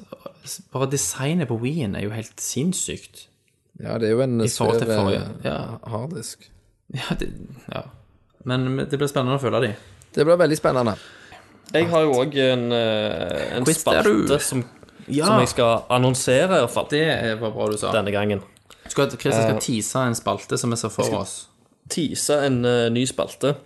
Bare 0.74 0.88
designet 0.92 1.50
på 1.50 1.60
Wien 1.62 1.96
er 1.96 2.08
jo 2.08 2.14
helt 2.16 2.40
sinnssykt. 2.44 3.28
ja, 3.80 3.98
det 4.00 4.10
er 4.10 4.16
jo 4.16 4.24
en 4.24 4.42
eh, 4.42 5.28
ja. 5.44 5.60
harddisk. 5.88 6.50
Ja, 6.96 7.16
det, 7.20 7.34
ja. 7.68 7.84
Men 8.48 8.78
det 8.78 8.96
blir 8.96 9.10
spennende 9.12 9.36
å 9.36 9.44
følge 9.44 9.60
de. 9.66 9.72
Det 10.16 10.24
blir 10.26 10.40
veldig 10.40 10.58
spennende. 10.58 10.96
Jeg 11.76 11.90
har 11.92 12.06
jo 12.06 12.14
òg 12.16 12.36
en, 12.40 12.70
eh, 12.72 13.58
en 13.58 13.66
spalte 13.68 14.40
som, 14.40 14.64
Ja, 15.08 15.26
som 15.26 15.40
jeg 15.40 15.52
skal 15.52 15.84
annonsere, 15.92 16.46
i 16.46 16.64
hvert 16.64 16.72
fall, 16.72 16.88
det 16.92 17.40
var 17.42 17.52
bra 17.52 17.68
du 17.72 17.78
sa. 17.78 17.92
denne 17.92 18.12
gangen. 18.12 18.42
Skal, 18.88 19.12
Chris 19.20 19.36
skal 19.36 19.60
tease 19.60 20.00
en 20.00 20.16
spalte 20.16 20.58
som 20.58 20.72
vi 20.72 20.80
ser 20.80 20.92
for 20.92 21.20
oss. 21.20 21.36
Tease 21.92 22.40
en 22.48 22.64
uh, 22.66 22.88
ny 22.92 23.04
spalte. 23.08 23.58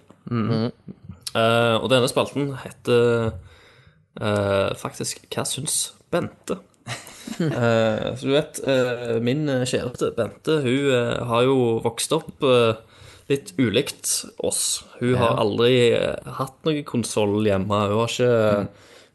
Eh, 1.37 1.75
og 1.79 1.87
denne 1.91 2.09
spalten 2.11 2.49
heter 2.59 3.31
uh, 4.19 4.71
faktisk 4.75 5.23
Hva 5.31 5.45
syns 5.47 5.93
Bente? 6.11 6.57
uh, 7.39 8.11
så 8.17 8.25
du 8.25 8.33
vet, 8.33 8.59
eh, 8.67 9.17
min 9.23 9.45
kjæreste 9.47 10.11
Bente, 10.17 10.57
hun 10.65 11.27
har 11.29 11.45
jo 11.47 11.57
vokst 11.85 12.11
opp 12.17 12.43
litt 13.31 13.53
ulikt 13.61 14.09
oss. 14.43 14.81
Hun 14.99 15.15
har 15.15 15.37
aldri 15.39 15.93
hatt 16.35 16.57
noen 16.67 16.83
konsoll 16.83 17.37
hjemme. 17.47 17.77
Hun 17.87 18.01
har 18.01 18.11
ikke 18.11 18.31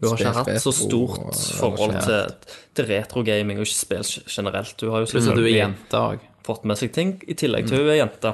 hun 0.01 0.11
har 0.13 0.21
ikke 0.21 0.33
hatt 0.39 0.63
så 0.63 0.73
stort 0.73 1.19
og- 1.21 1.37
forhold 1.61 1.99
til, 2.05 2.55
til 2.77 2.89
retrogaming 2.95 3.61
og 3.61 3.67
ikke 3.69 3.77
spill 3.83 4.09
generelt. 4.29 4.81
Hun 4.81 4.95
har 4.95 5.05
jo 5.05 5.11
selvfølgelig 5.13 5.53
du 5.53 5.53
er 5.53 5.63
jente 5.67 6.03
fått 6.47 6.65
med 6.65 6.79
seg 6.79 6.93
ting, 6.95 7.17
i 7.27 7.35
tillegg 7.35 7.67
til 7.69 7.83
hun 7.83 7.89
er 7.91 7.99
jente. 8.01 8.33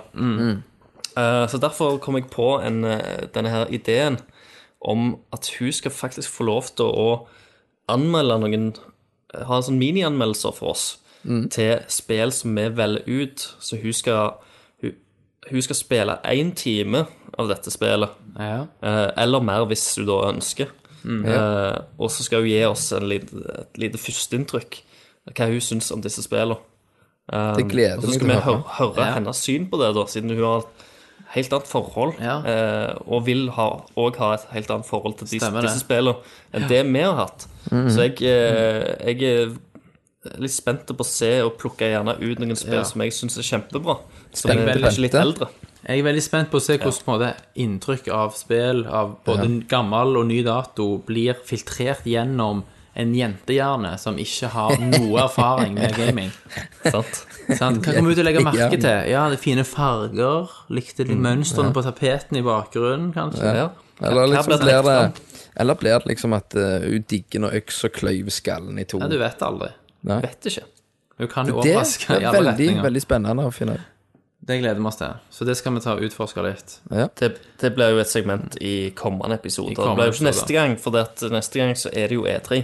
Eh, 1.16 1.47
så 1.48 1.59
derfor 1.60 1.98
kom 1.98 2.16
jeg 2.16 2.30
på 2.30 2.60
en, 2.64 2.84
eh, 2.84 3.26
denne 3.34 3.48
her 3.52 3.66
ideen 3.70 4.18
om 4.80 5.16
at 5.32 5.51
hun 5.59 5.72
skal 5.72 5.90
faktisk 5.90 6.30
få 6.30 6.44
lov 6.44 6.62
til 6.76 6.84
å 6.86 7.26
anmelde 7.89 8.39
noen 8.40 8.72
Ha 9.47 9.56
en 9.56 9.62
sånn 9.62 9.78
minianmeldelser 9.80 10.52
for 10.52 10.70
oss 10.74 10.98
til 11.51 11.78
spill 11.89 12.32
som 12.32 12.55
vi 12.55 12.66
velger 12.68 13.06
ut. 13.06 13.44
Så 13.60 13.78
hun 13.80 13.93
skal, 13.97 14.34
hun, 14.82 14.93
hun 15.51 15.62
skal 15.62 15.76
spille 15.78 16.18
én 16.28 16.51
time 16.55 17.06
av 17.39 17.48
dette 17.48 17.70
spillet. 17.72 18.10
Ja. 18.36 18.66
Eh, 18.82 19.10
eller 19.16 19.40
mer, 19.40 19.64
hvis 19.64 19.94
du 19.97 20.05
da 20.05 20.18
ønsker. 20.28 20.68
Eh, 21.06 21.78
og 21.98 22.10
så 22.10 22.22
skal 22.26 22.43
hun 22.44 22.51
gi 22.51 22.60
oss 22.68 22.93
en 22.93 23.09
lite, 23.09 23.32
et 23.62 23.78
lite 23.80 23.97
førsteinntrykk 23.98 24.82
hva 25.32 25.47
hun 25.48 25.60
syns 25.64 25.89
om 25.94 26.02
disse 26.02 26.22
spillene. 26.26 26.59
Um, 27.32 27.55
Det 27.56 27.68
gleder 27.70 27.97
og 27.97 28.02
så 28.02 28.09
meg 28.10 28.14
skal 28.18 28.26
til 28.26 28.28
vi 28.28 28.36
å 28.36 28.44
høre. 28.44 28.62
høre, 28.66 28.94
høre 28.97 29.06
Ja. 29.06 29.12
hennes 29.14 29.36
syn 29.47 29.68
på 29.70 29.78
det, 29.80 29.94
da, 29.94 30.05
siden 30.05 30.30
hun 30.36 30.44
har 30.44 30.64
helt 31.34 31.52
annet 31.56 31.68
forhold. 31.70 32.14
Ja. 32.20 32.38
eh, 32.44 32.94
og 33.06 33.24
vil 33.26 33.46
ha, 33.56 33.68
og 33.96 34.16
ha 34.20 34.32
et 34.36 34.46
helt 34.52 34.70
annet 34.70 34.86
forhold 34.88 35.18
til 35.18 35.30
disse, 35.32 35.50
disse 35.64 35.80
spillene 35.82 36.16
enn 36.52 36.68
det 36.68 36.82
vi 36.88 37.00
har 37.04 37.14
hatt. 37.24 37.46
Så 37.70 38.06
jeg, 38.09 38.20
eh, 38.22 39.12
jeg 39.12 39.22
er 39.22 39.54
litt 40.38 40.54
spent 40.54 40.86
på 40.86 41.02
å 41.02 41.09
se 41.09 41.32
og 41.42 41.56
plukke 41.59 41.88
gjerne 41.90 42.14
ut 42.20 42.38
noen 42.38 42.56
spill 42.59 42.80
Ja. 42.82 42.84
som 42.86 43.00
jeg 43.02 43.12
syns 43.16 43.38
er 43.38 43.46
kjempebra. 43.48 43.98
Som 44.32 44.50
Spennende. 44.50 44.76
er 44.76 44.84
kanskje 44.86 45.02
litt 45.09 45.14
eldre. 45.18 45.48
Jeg 45.82 45.98
er 45.98 46.04
veldig 46.06 46.22
spent 46.22 46.50
på 46.50 46.60
å 46.60 46.62
se 46.62 46.76
hvordan 46.78 47.09
måte, 47.10 47.34
inntrykk 47.59 48.06
av 48.14 48.36
spill 48.38 48.84
av 48.86 49.16
både 49.26 49.48
gammel 49.68 50.16
og 50.20 50.26
ny 50.28 50.42
dato 50.46 50.98
blir 51.04 51.34
filtrert 51.44 52.04
gjennom 52.06 52.62
en 52.94 53.14
jentehjerne 53.16 53.94
som 54.01 54.19
ikke 54.20 54.51
har 54.52 54.74
noe 54.81 55.23
erfaring 55.23 55.77
med 55.78 55.94
gaming. 55.97 56.32
Sant? 56.93 57.23
Sant? 57.56 57.86
Hva 57.86 57.94
kommer 57.97 58.12
du 58.12 58.19
til 58.19 58.24
å 58.24 58.27
legge 58.28 58.44
merke 58.44 58.77
til? 58.77 58.98
Ja, 59.09 59.24
det 59.32 59.39
er 59.39 59.43
fine 59.43 59.64
farger. 59.69 60.52
Likte 60.73 61.06
de 61.09 61.16
mønstrene 61.16 61.73
på 61.73 61.85
tapeten 61.86 62.40
i 62.40 62.44
bakgrunnen, 62.44 63.12
kanskje? 63.16 63.55
Ja. 63.62 63.70
Eller 64.02 64.32
liksom 64.35 64.56
blir 64.56 64.64
blir 64.66 64.82
det 64.89 65.31
Eller 65.62 65.78
blir 65.78 65.98
det 66.01 66.10
liksom 66.10 66.32
at 66.36 66.56
hun 66.56 67.05
digger 67.09 67.44
når 67.44 67.59
øksa 67.60 67.89
kløyver 67.93 68.35
skallen 68.35 68.81
i 68.81 68.85
to? 68.89 69.01
Ja, 69.01 69.09
du 69.09 69.19
vet 69.20 69.43
aldri. 69.47 69.70
Nei. 70.09 70.20
Vet 70.24 70.51
ikke. 70.51 70.66
Hun 71.23 71.31
kan 71.31 71.48
jo 71.48 71.60
overraske 71.62 72.09
i 72.09 72.19
er 72.19 72.28
alle 72.28 72.39
veldig, 72.39 72.52
retninger. 72.52 72.85
veldig 72.89 73.02
spennende 73.05 73.47
å 73.47 73.55
finne 73.55 73.78
ut. 73.78 73.89
Det 74.43 74.56
gleder 74.59 74.81
vi 74.81 74.89
oss 74.90 74.98
til. 74.98 75.19
Så 75.31 75.47
det 75.47 75.55
skal 75.55 75.77
vi 75.77 75.81
ta 75.85 75.93
og 75.94 76.02
utforske 76.02 76.43
litt. 76.43 76.73
Ja. 76.90 77.06
Det, 77.19 77.28
det 77.62 77.70
blir 77.77 77.93
jo 77.94 78.01
et 78.02 78.10
segment 78.10 78.56
i 78.59 78.90
kommende 78.98 79.36
episoder. 79.39 79.70
I 79.70 79.77
kommende 79.78 79.93
det 79.93 80.01
blir 80.01 80.10
jo 80.10 80.16
ikke 80.16 80.28
neste 80.32 80.56
gang, 80.56 80.74
for 80.82 80.97
det 80.97 81.05
at 81.06 81.23
neste 81.31 81.60
gang 81.60 81.77
så 81.78 81.93
er 81.94 82.10
det 82.10 82.19
jo 82.19 82.24
E3. 82.27 82.59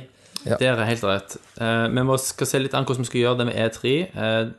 Det 0.44 0.62
er 0.62 0.84
helt 0.84 1.02
rett. 1.04 1.36
Eh, 1.60 1.88
vi 1.88 2.02
må 2.06 2.16
skal 2.18 2.46
se 2.46 2.58
litt 2.62 2.74
an 2.74 2.84
hvordan 2.84 3.04
vi 3.04 3.10
skal 3.10 3.20
gjøre 3.20 3.38
det 3.38 3.46
med 3.50 3.56
E3. 3.56 3.94
Eh, 4.14 4.50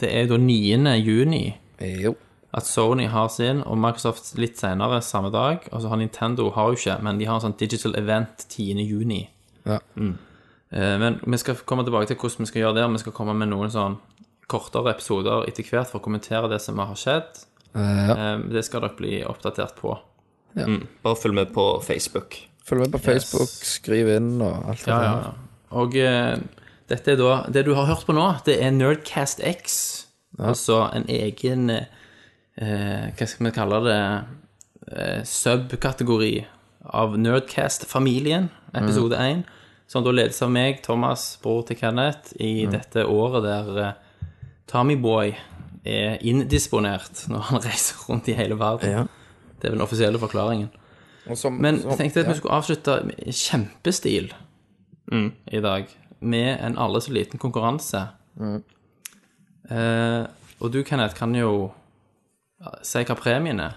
det 0.00 0.10
er 0.12 0.26
da 0.30 0.36
9. 0.36 0.94
juni 1.04 1.56
Jo. 2.02 2.14
at 2.54 2.66
Sony 2.66 3.06
har 3.08 3.28
sin, 3.28 3.62
og 3.62 3.78
Microsoft 3.78 4.34
litt 4.38 4.56
senere 4.58 5.00
samme 5.02 5.30
dag. 5.32 5.68
Og 5.72 5.82
så 5.82 5.88
har 5.88 5.96
Nintendo 6.00 6.50
har 6.50 6.68
jo 6.72 6.76
ikke, 6.80 6.98
men 7.02 7.18
de 7.18 7.24
har 7.28 7.36
en 7.36 7.44
sånn 7.50 7.58
digital 7.58 7.94
event 7.96 8.46
10. 8.48 8.80
juni. 8.84 9.28
Ja. 9.66 9.78
Mm. 9.96 10.16
Men 10.70 11.20
vi 11.24 11.36
skal 11.40 11.54
komme 11.64 11.84
tilbake 11.84 12.06
til 12.10 12.16
hvordan 12.20 12.44
vi 12.44 12.46
skal 12.50 12.60
gjøre 12.62 12.74
det. 12.76 12.84
og 12.84 12.92
Vi 12.92 12.98
skal 12.98 13.12
komme 13.16 13.34
med 13.34 13.48
noen 13.48 13.70
sånn 13.72 13.94
kortere 14.48 14.90
episoder 14.92 15.46
etter 15.48 15.64
hvert 15.64 15.88
for 15.88 16.00
å 16.00 16.04
kommentere 16.04 16.48
det 16.50 16.60
som 16.60 16.76
har 16.80 16.92
skjedd. 16.96 17.40
Eh, 17.74 18.08
ja. 18.08 18.14
Eh, 18.34 18.38
Det 18.52 18.64
skal 18.64 18.80
dere 18.84 18.96
bli 18.96 19.22
oppdatert 19.24 19.76
på. 19.80 19.98
Bare 21.04 21.16
følg 21.16 21.34
med 21.34 21.52
på 21.54 21.80
Facebook. 21.84 22.36
Følg 22.68 22.84
med 22.84 22.92
på 22.92 23.00
Facebook, 23.00 23.48
skriv 23.64 24.10
inn 24.16 24.34
og 24.44 24.68
alt 24.68 24.84
det 24.84 24.92
Ja, 24.92 24.98
ja, 25.02 25.12
der. 25.12 25.28
ja. 25.28 25.32
Og 25.80 25.96
eh, 25.96 26.38
dette 26.88 27.12
er 27.14 27.18
da 27.20 27.32
Det 27.52 27.64
du 27.66 27.74
har 27.76 27.88
hørt 27.88 28.04
på 28.08 28.14
nå, 28.16 28.26
det 28.46 28.58
er 28.64 28.70
Nerdcast 28.76 29.40
X. 29.44 29.78
Altså 30.38 30.82
en 30.94 31.06
egen 31.08 31.70
eh, 31.72 33.08
Hva 33.16 33.26
skal 33.28 33.48
vi 33.48 33.54
kalle 33.56 33.80
det? 33.86 34.00
Eh, 34.88 35.22
subkategori 35.28 36.34
av 36.88 37.16
Nerdcast-familien, 37.20 38.48
episode 38.76 39.16
1. 39.20 39.42
Som 39.88 40.04
da 40.04 40.12
ledes 40.12 40.40
av 40.44 40.50
meg, 40.52 40.82
Thomas, 40.84 41.38
bror 41.42 41.62
til 41.68 41.76
Kenneth, 41.80 42.34
i 42.40 42.66
dette 42.68 43.04
året 43.08 43.44
der 43.44 43.78
eh, 43.82 44.32
Tommyboy 44.68 45.34
er 45.88 46.18
indisponert 46.28 47.22
når 47.32 47.46
han 47.50 47.62
reiser 47.68 48.00
rundt 48.08 48.28
i 48.28 48.36
hele 48.36 48.56
verden. 48.60 48.90
Ja. 48.92 49.04
Det 49.58 49.68
er 49.70 49.74
den 49.76 49.84
offisielle 49.84 50.20
forklaringen. 50.20 50.68
Som- 51.36 51.60
Men 51.60 51.80
som- 51.80 51.90
jeg 51.90 51.98
tenkte 51.98 52.20
at 52.20 52.26
ja. 52.26 52.32
vi 52.32 52.38
skulle 52.38 52.54
avslutte 52.54 53.12
i 53.26 53.32
kjempestil 53.32 54.32
i 55.52 55.60
dag, 55.60 55.86
med 56.20 56.58
en 56.64 56.76
aldri 56.78 57.00
så 57.00 57.12
liten 57.12 57.38
konkurranse. 57.38 58.08
Eh, 59.70 60.24
og 60.60 60.72
du, 60.72 60.82
Kenneth, 60.86 61.14
kan 61.18 61.34
jo 61.36 61.70
si 62.82 63.02
hva 63.06 63.14
premien 63.18 63.60
er. 63.62 63.76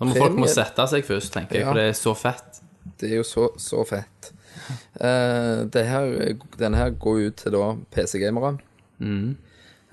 Nå 0.00 0.08
må 0.10 0.16
folk 0.18 0.36
må 0.38 0.48
sette 0.50 0.86
seg 0.90 1.04
først, 1.06 1.32
tenker 1.34 1.54
jeg, 1.58 1.64
Ja. 1.64 1.70
for 1.70 1.74
det 1.78 1.88
er 1.88 1.92
så 1.98 2.14
fett. 2.16 2.60
Det 3.00 3.10
er 3.12 3.16
jo 3.16 3.22
så, 3.26 3.48
så 3.58 3.84
fett. 3.86 4.32
Eh, 5.00 5.64
det 5.70 5.86
her, 5.86 6.34
denne 6.58 6.76
her 6.76 6.90
går 6.90 7.26
ut 7.28 7.36
til 7.36 7.52
da 7.52 7.74
PC-gamere. 7.94 8.58
Mm. 9.00 9.36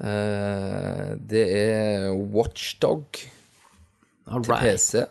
Eh, 0.02 1.16
det 1.30 1.46
er 1.58 2.12
Watchdog 2.14 3.06
All 4.28 4.44
til 4.44 4.54
right. 4.54 4.78
PC. 4.78 5.06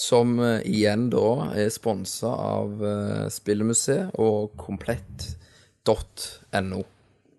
Som 0.00 0.38
eh, 0.40 0.62
igjen 0.64 1.10
da 1.12 1.50
er 1.60 1.68
sponsa 1.74 2.30
av 2.32 2.78
uh, 2.80 3.26
Spillemuseet 3.32 4.14
og 4.22 4.54
komplett.no. 4.56 6.80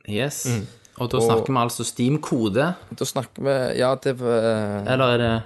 Yes. 0.10 0.44
Og 1.00 1.10
da 1.10 1.18
Og- 1.18 1.24
snakker 1.26 1.50
vi 1.54 1.58
altså 1.62 1.84
Steam-kode, 1.88 2.68
Da 3.00 3.06
snakker 3.06 3.42
vi 3.48 3.56
Ja, 3.80 3.96
det 3.96 4.18
var 4.20 4.84
eller 4.86 5.06
er 5.16 5.18
det 5.18 5.44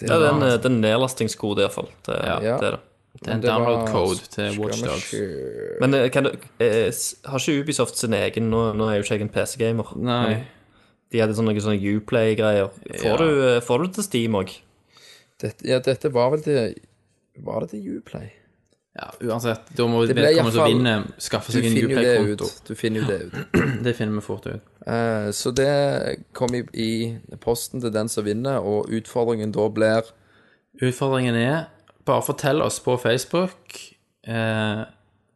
det 0.00 0.08
er 0.10 0.14
en, 0.30 0.40
den 0.40 0.48
er 0.48 0.66
en 0.66 0.80
nedlastingskode, 0.80 1.60
iallfall. 1.60 1.88
Det, 2.06 2.14
Ja. 2.24 2.38
det 2.40 2.48
er 2.66 2.70
det. 2.70 2.80
Det 3.20 3.28
er 3.28 3.32
en 3.34 3.40
download 3.42 3.88
code 3.92 4.18
til 4.32 4.58
Watchdogs. 4.58 5.12
Men 5.80 5.94
eh, 5.94 6.08
kan 6.08 6.24
du, 6.24 6.30
eh, 6.58 6.90
har 7.26 7.38
ikke 7.38 7.60
Ubisoft 7.60 7.96
sin 7.98 8.14
egen 8.14 8.48
Nå, 8.50 8.72
nå 8.78 8.88
er 8.88 8.94
jo 8.96 9.02
ikke 9.04 9.14
jeg 9.18 9.26
en 9.26 9.28
PC-gamer. 9.28 9.84
Nei. 10.00 10.46
De 11.12 11.18
hadde 11.20 11.34
sånne, 11.36 11.52
sånne 11.60 12.00
Uplay-greier. 12.00 12.70
Får, 12.96 13.04
Ja. 13.04 13.16
du, 13.16 13.42
eh, 13.56 13.60
får 13.60 13.78
du 13.78 13.84
det 13.86 13.94
til 13.94 14.04
Steam 14.04 14.32
òg? 14.40 14.48
Dette, 15.40 15.64
ja, 15.68 15.78
dette 15.80 16.10
var 16.12 16.30
vel 16.34 16.42
til 16.44 16.74
Var 17.40 17.60
det 17.64 17.70
til 17.72 17.86
Uplay? 17.98 18.28
Ja, 18.98 19.06
uansett. 19.22 19.68
Da 19.78 19.84
må 19.86 20.00
Det 20.06 20.16
ble 20.18 20.24
vedkommende 20.26 20.52
som 20.52 20.64
fall- 20.64 20.72
vinner, 20.74 21.04
skaffe 21.22 21.52
Du 21.52 21.56
seg 21.58 21.64
en 21.64 21.76
finner 21.76 21.80
jo 21.80 21.88
det 21.88 22.14
Uplay-konto. 22.18 22.44
ut. 22.44 22.62
Du 22.66 22.74
finner 22.74 23.00
jo 23.00 23.06
det 23.06 23.20
ut. 23.22 23.36
Det 23.86 23.92
finner 23.96 24.14
vi 24.18 24.20
fort 24.26 24.46
ut. 24.50 24.60
Eh, 24.86 25.28
så 25.30 25.52
det 25.54 26.24
kom 26.34 26.52
i, 26.58 26.64
i 26.74 26.90
posten 27.40 27.80
til 27.80 27.92
den 27.94 28.08
som 28.10 28.24
vinner, 28.26 28.58
og 28.60 28.90
utfordringen 28.90 29.52
da 29.54 29.68
blir 29.70 30.10
Utfordringen 30.82 31.34
er 31.36 31.68
bare 32.06 32.22
fortell 32.22 32.60
oss 32.62 32.80
på 32.80 32.96
Facebook 33.00 33.78
eh, 34.26 34.82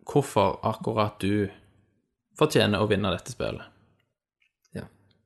hvorfor 0.08 0.58
akkurat 0.64 1.16
du 1.20 1.48
fortjener 2.38 2.82
å 2.82 2.88
vinne 2.90 3.10
dette 3.14 3.32
spillet. 3.34 3.62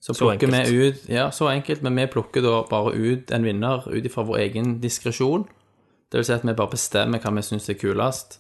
Så 0.01 0.15
Så 0.15 0.25
plukker 0.29 0.47
enkelt. 0.47 0.69
vi 0.71 0.89
ut 0.89 1.09
Ja, 1.11 1.31
så 1.35 1.49
enkelt, 1.51 1.83
men 1.83 1.97
vi 1.97 2.07
plukker 2.07 2.43
da 2.43 2.63
bare 2.71 2.93
ut 2.95 3.31
en 3.35 3.43
vinner 3.45 3.83
ut 3.89 4.05
ifra 4.07 4.23
vår 4.25 4.39
egen 4.39 4.77
diskresjon. 4.81 5.47
Det 6.11 6.19
vil 6.21 6.25
si 6.25 6.33
at 6.33 6.45
vi 6.47 6.55
bare 6.55 6.71
bestemmer 6.71 7.19
hva 7.21 7.33
vi 7.35 7.43
syns 7.43 7.69
er 7.69 7.75
kulest, 7.75 8.39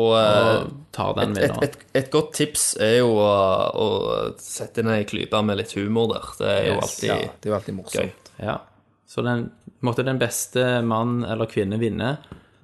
Og 0.00 0.14
eh, 0.16 0.62
og 0.62 0.70
tar 0.96 1.12
den 1.18 1.36
et, 1.36 1.38
et, 1.38 1.50
vinneren. 1.50 1.62
et, 1.64 1.76
et 1.94 2.10
godt 2.10 2.32
tips 2.34 2.76
er 2.80 2.98
jo 3.02 3.10
å, 3.20 3.30
å 3.76 3.86
sette 4.40 4.80
inn 4.80 4.88
ei 4.88 5.04
klype 5.04 5.42
med 5.44 5.58
litt 5.60 5.72
humor 5.76 6.08
der. 6.14 6.28
Det 6.38 6.48
er 6.48 6.66
jo 6.70 6.74
Yes, 6.78 6.82
alltid 6.88 7.08
Ja, 7.10 7.16
det 7.20 7.48
er 7.48 7.50
jo 7.52 7.56
alltid 7.58 7.74
morsomt. 7.76 8.00
gøy. 8.40 8.46
Ja. 8.46 8.56
Så 9.10 9.22
den 9.26 9.50
måtte 9.82 10.04
den 10.06 10.18
beste 10.18 10.64
mann 10.86 11.24
eller 11.24 11.46
kvinne 11.50 11.78
vinne. 11.78 12.14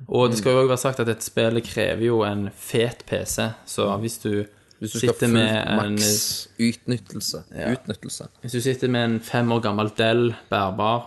Og 0.09 0.31
det 0.31 0.39
skal 0.39 0.53
jo 0.53 0.63
òg 0.65 0.69
være 0.71 0.79
sagt 0.81 1.01
at 1.01 1.09
et 1.09 1.23
spill 1.25 1.61
krever 1.67 2.05
jo 2.07 2.23
en 2.25 2.49
fet 2.55 3.05
PC, 3.09 3.51
så 3.67 3.89
hvis 4.01 4.19
du, 4.23 4.47
Hvis 4.81 4.93
du 4.93 4.99
sitter 5.01 5.29
med 5.33 5.49
en 5.57 5.95
maks 5.97 6.49
utnyttelse. 6.61 7.45
Utnyttelse. 7.73 8.27
Hvis 8.43 8.53
du 8.53 8.61
sitter 8.61 8.89
med 8.93 9.05
en 9.11 9.21
fem 9.25 9.53
år 9.53 9.63
gammel 9.65 9.89
Dell 9.97 10.35
bærbar 10.51 11.07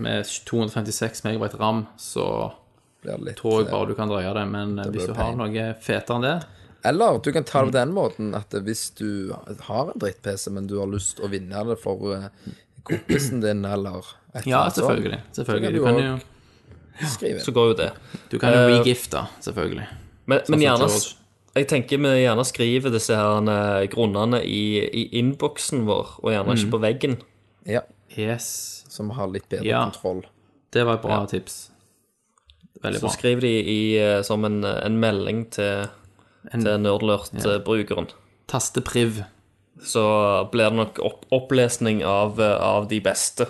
med 0.00 0.24
256 0.48 1.24
MB 1.24 1.48
ram, 1.60 1.82
så 2.00 2.52
litt, 3.04 3.36
tror 3.38 3.60
jeg 3.62 3.68
eh, 3.68 3.72
bare 3.72 3.86
du 3.90 3.94
kan 3.98 4.08
drøye 4.08 4.32
det. 4.36 4.46
Men 4.48 4.76
hvis 4.92 5.06
du 5.10 5.14
har 5.18 5.36
noe 5.36 5.66
fetere 5.84 6.16
enn 6.16 6.24
det 6.26 6.36
Eller 6.86 7.18
du 7.24 7.32
kan 7.32 7.44
ta 7.44 7.62
Mm. 7.62 7.66
det 7.66 7.72
på 7.72 7.78
den 7.78 7.92
måten 7.94 8.34
at 8.36 8.50
hvis 8.64 8.90
du 8.94 9.32
har 9.68 9.90
en 9.92 9.98
dritt-PC, 10.00 10.50
men 10.50 10.66
du 10.66 10.78
har 10.78 10.86
lyst 10.86 11.20
å 11.20 11.28
vinne 11.28 11.64
det 11.68 11.76
for 11.82 12.14
eh, 12.14 12.28
kompisen 12.86 13.40
din, 13.42 13.64
eller 13.64 13.98
et 13.98 14.46
eller 14.46 14.48
Ja, 14.48 14.60
annet 14.62 14.76
Ja, 14.76 14.82
selvfølgelig. 14.82 15.20
selvfølgelig. 15.32 15.72
Du 15.74 15.84
kan 15.84 15.98
jo, 15.98 16.18
skrive 17.12 17.40
Så 17.44 17.52
går 17.52 17.66
jo 17.72 17.74
det. 17.74 17.90
du 18.30 18.38
kan 18.38 18.52
jo 18.52 18.58
Eh, 18.68 18.78
regifte, 18.80 19.26
selvfølgelig. 19.40 19.86
Men, 20.26 20.40
men 20.48 20.60
gjerne. 20.60 20.88
Jeg 21.56 21.68
tenker 21.70 21.98
vi 22.02 22.10
gjerne 22.24 22.44
skriver 22.44 22.92
disse 22.92 23.16
her 23.16 23.48
eh, 23.48 23.86
grunnene 23.88 24.42
i, 24.44 24.80
i 24.84 25.04
innboksen 25.20 25.86
vår, 25.88 26.18
og 26.22 26.32
gjerne 26.34 26.52
Mm. 26.52 26.58
ikke 26.60 26.70
på 26.74 26.80
veggen. 26.82 27.16
Ja, 27.66 27.80
Yes. 28.16 28.84
som 28.88 29.10
har 29.10 29.26
litt 29.28 29.48
bedre 29.48 29.64
Ja. 29.66 29.84
kontroll. 29.90 30.24
Det 30.72 30.84
var 30.86 30.94
et 30.94 31.02
bra 31.02 31.24
tips. 31.26 31.70
Veldig 32.82 33.00
Så 33.00 33.06
bra. 33.06 33.10
skriv 33.16 33.40
de 33.40 33.48
i, 33.64 33.96
eh, 33.98 34.22
som 34.22 34.44
en, 34.44 34.64
en 34.64 35.00
melding 35.00 35.50
til, 35.50 35.88
En 36.52 36.62
til 36.62 36.78
Nerdlurt-brukeren. 36.78 38.08
tastepriv. 38.48 39.24
Så 39.82 40.48
blir 40.50 40.70
det 40.70 40.76
nok 40.76 40.98
opp, 41.04 41.24
opplesning 41.32 42.02
av, 42.04 42.38
eh, 42.40 42.56
av 42.60 42.88
de 42.88 43.00
beste, 43.00 43.46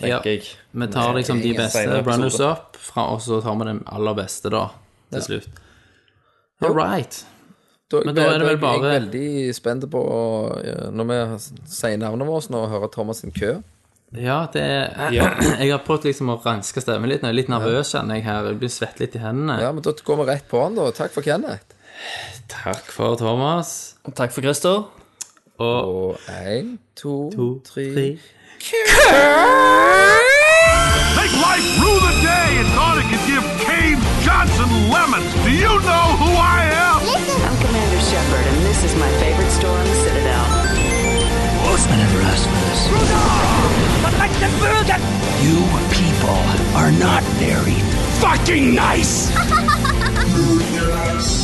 Ja. 0.00 0.20
jeg. 0.24 0.42
Vi 0.74 0.86
tar 0.88 1.12
liksom 1.14 1.40
de 1.42 1.52
beste 1.54 2.02
runners 2.02 2.40
up, 2.40 2.76
fra, 2.76 3.12
og 3.12 3.20
så 3.20 3.42
tar 3.42 3.54
vi 3.58 3.64
den 3.64 3.84
aller 3.86 4.14
beste, 4.14 4.50
da, 4.50 4.70
til 5.12 5.20
slutt. 5.20 5.48
All 6.62 6.74
right. 6.74 7.24
Men 8.04 8.14
da 8.16 8.22
er 8.32 8.38
det 8.38 8.46
vel 8.48 8.56
bare- 8.62 8.78
Jeg 8.80 8.84
er 8.96 9.00
veldig 9.00 9.54
spent 9.54 9.84
på, 9.90 10.02
når 10.92 11.04
vi 11.10 11.18
sier 11.68 11.96
navnet 12.00 12.26
vårt 12.28 12.48
nå, 12.50 12.62
og 12.64 12.70
hører 12.70 12.90
Thomas 12.92 13.20
sin 13.24 13.30
kø. 13.30 13.52
Ja, 14.12 14.46
det 14.52 14.62
er 14.62 15.10
Jeg 15.62 15.70
har 15.72 15.78
prøvd 15.86 16.04
liksom 16.10 16.28
å 16.34 16.38
renske 16.44 16.80
stemmen 16.84 17.08
litt. 17.08 17.22
Jeg 17.22 17.30
er 17.30 17.38
litt 17.38 17.48
nervøs, 17.48 17.92
kjenner 17.94 18.14
jeg 18.20 18.24
her. 18.24 18.44
Jeg 18.50 18.58
blir 18.60 18.68
svett 18.72 19.00
litt 19.00 19.14
i 19.16 19.22
hendene. 19.22 19.60
Ja, 19.62 19.70
men 19.72 19.82
da 19.82 19.92
går 19.92 20.16
vi 20.24 20.28
rett 20.32 20.48
på 20.50 20.60
han, 20.62 20.74
da. 20.76 20.90
Takk 20.92 21.12
for 21.14 21.22
Kenneth. 21.22 21.64
Takk 22.48 22.84
for 22.92 23.16
Thomas. 23.16 23.94
Takk 24.14 24.32
for 24.32 24.42
Christer. 24.44 24.84
Og 25.58 25.94
Og 25.94 26.16
én, 26.42 26.78
to, 26.96 27.30
to, 27.30 27.60
tre 27.64 27.84
tre. 27.94 28.06
Make 31.16 31.34
life 31.46 31.66
rue 31.82 31.98
the 32.08 32.14
day 32.24 32.48
and 32.60 32.68
thought 32.74 32.96
it 32.98 33.06
could 33.10 33.24
give 33.30 33.44
Cave 33.66 33.98
Johnson 34.26 34.70
lemons. 34.90 35.30
Do 35.44 35.50
you 35.50 35.74
know 35.88 36.06
who 36.20 36.31
You 44.42 45.58
people 45.92 46.40
are 46.74 46.90
not 46.90 47.22
very 47.38 47.78
fucking 48.20 48.74
nice. 48.74 49.30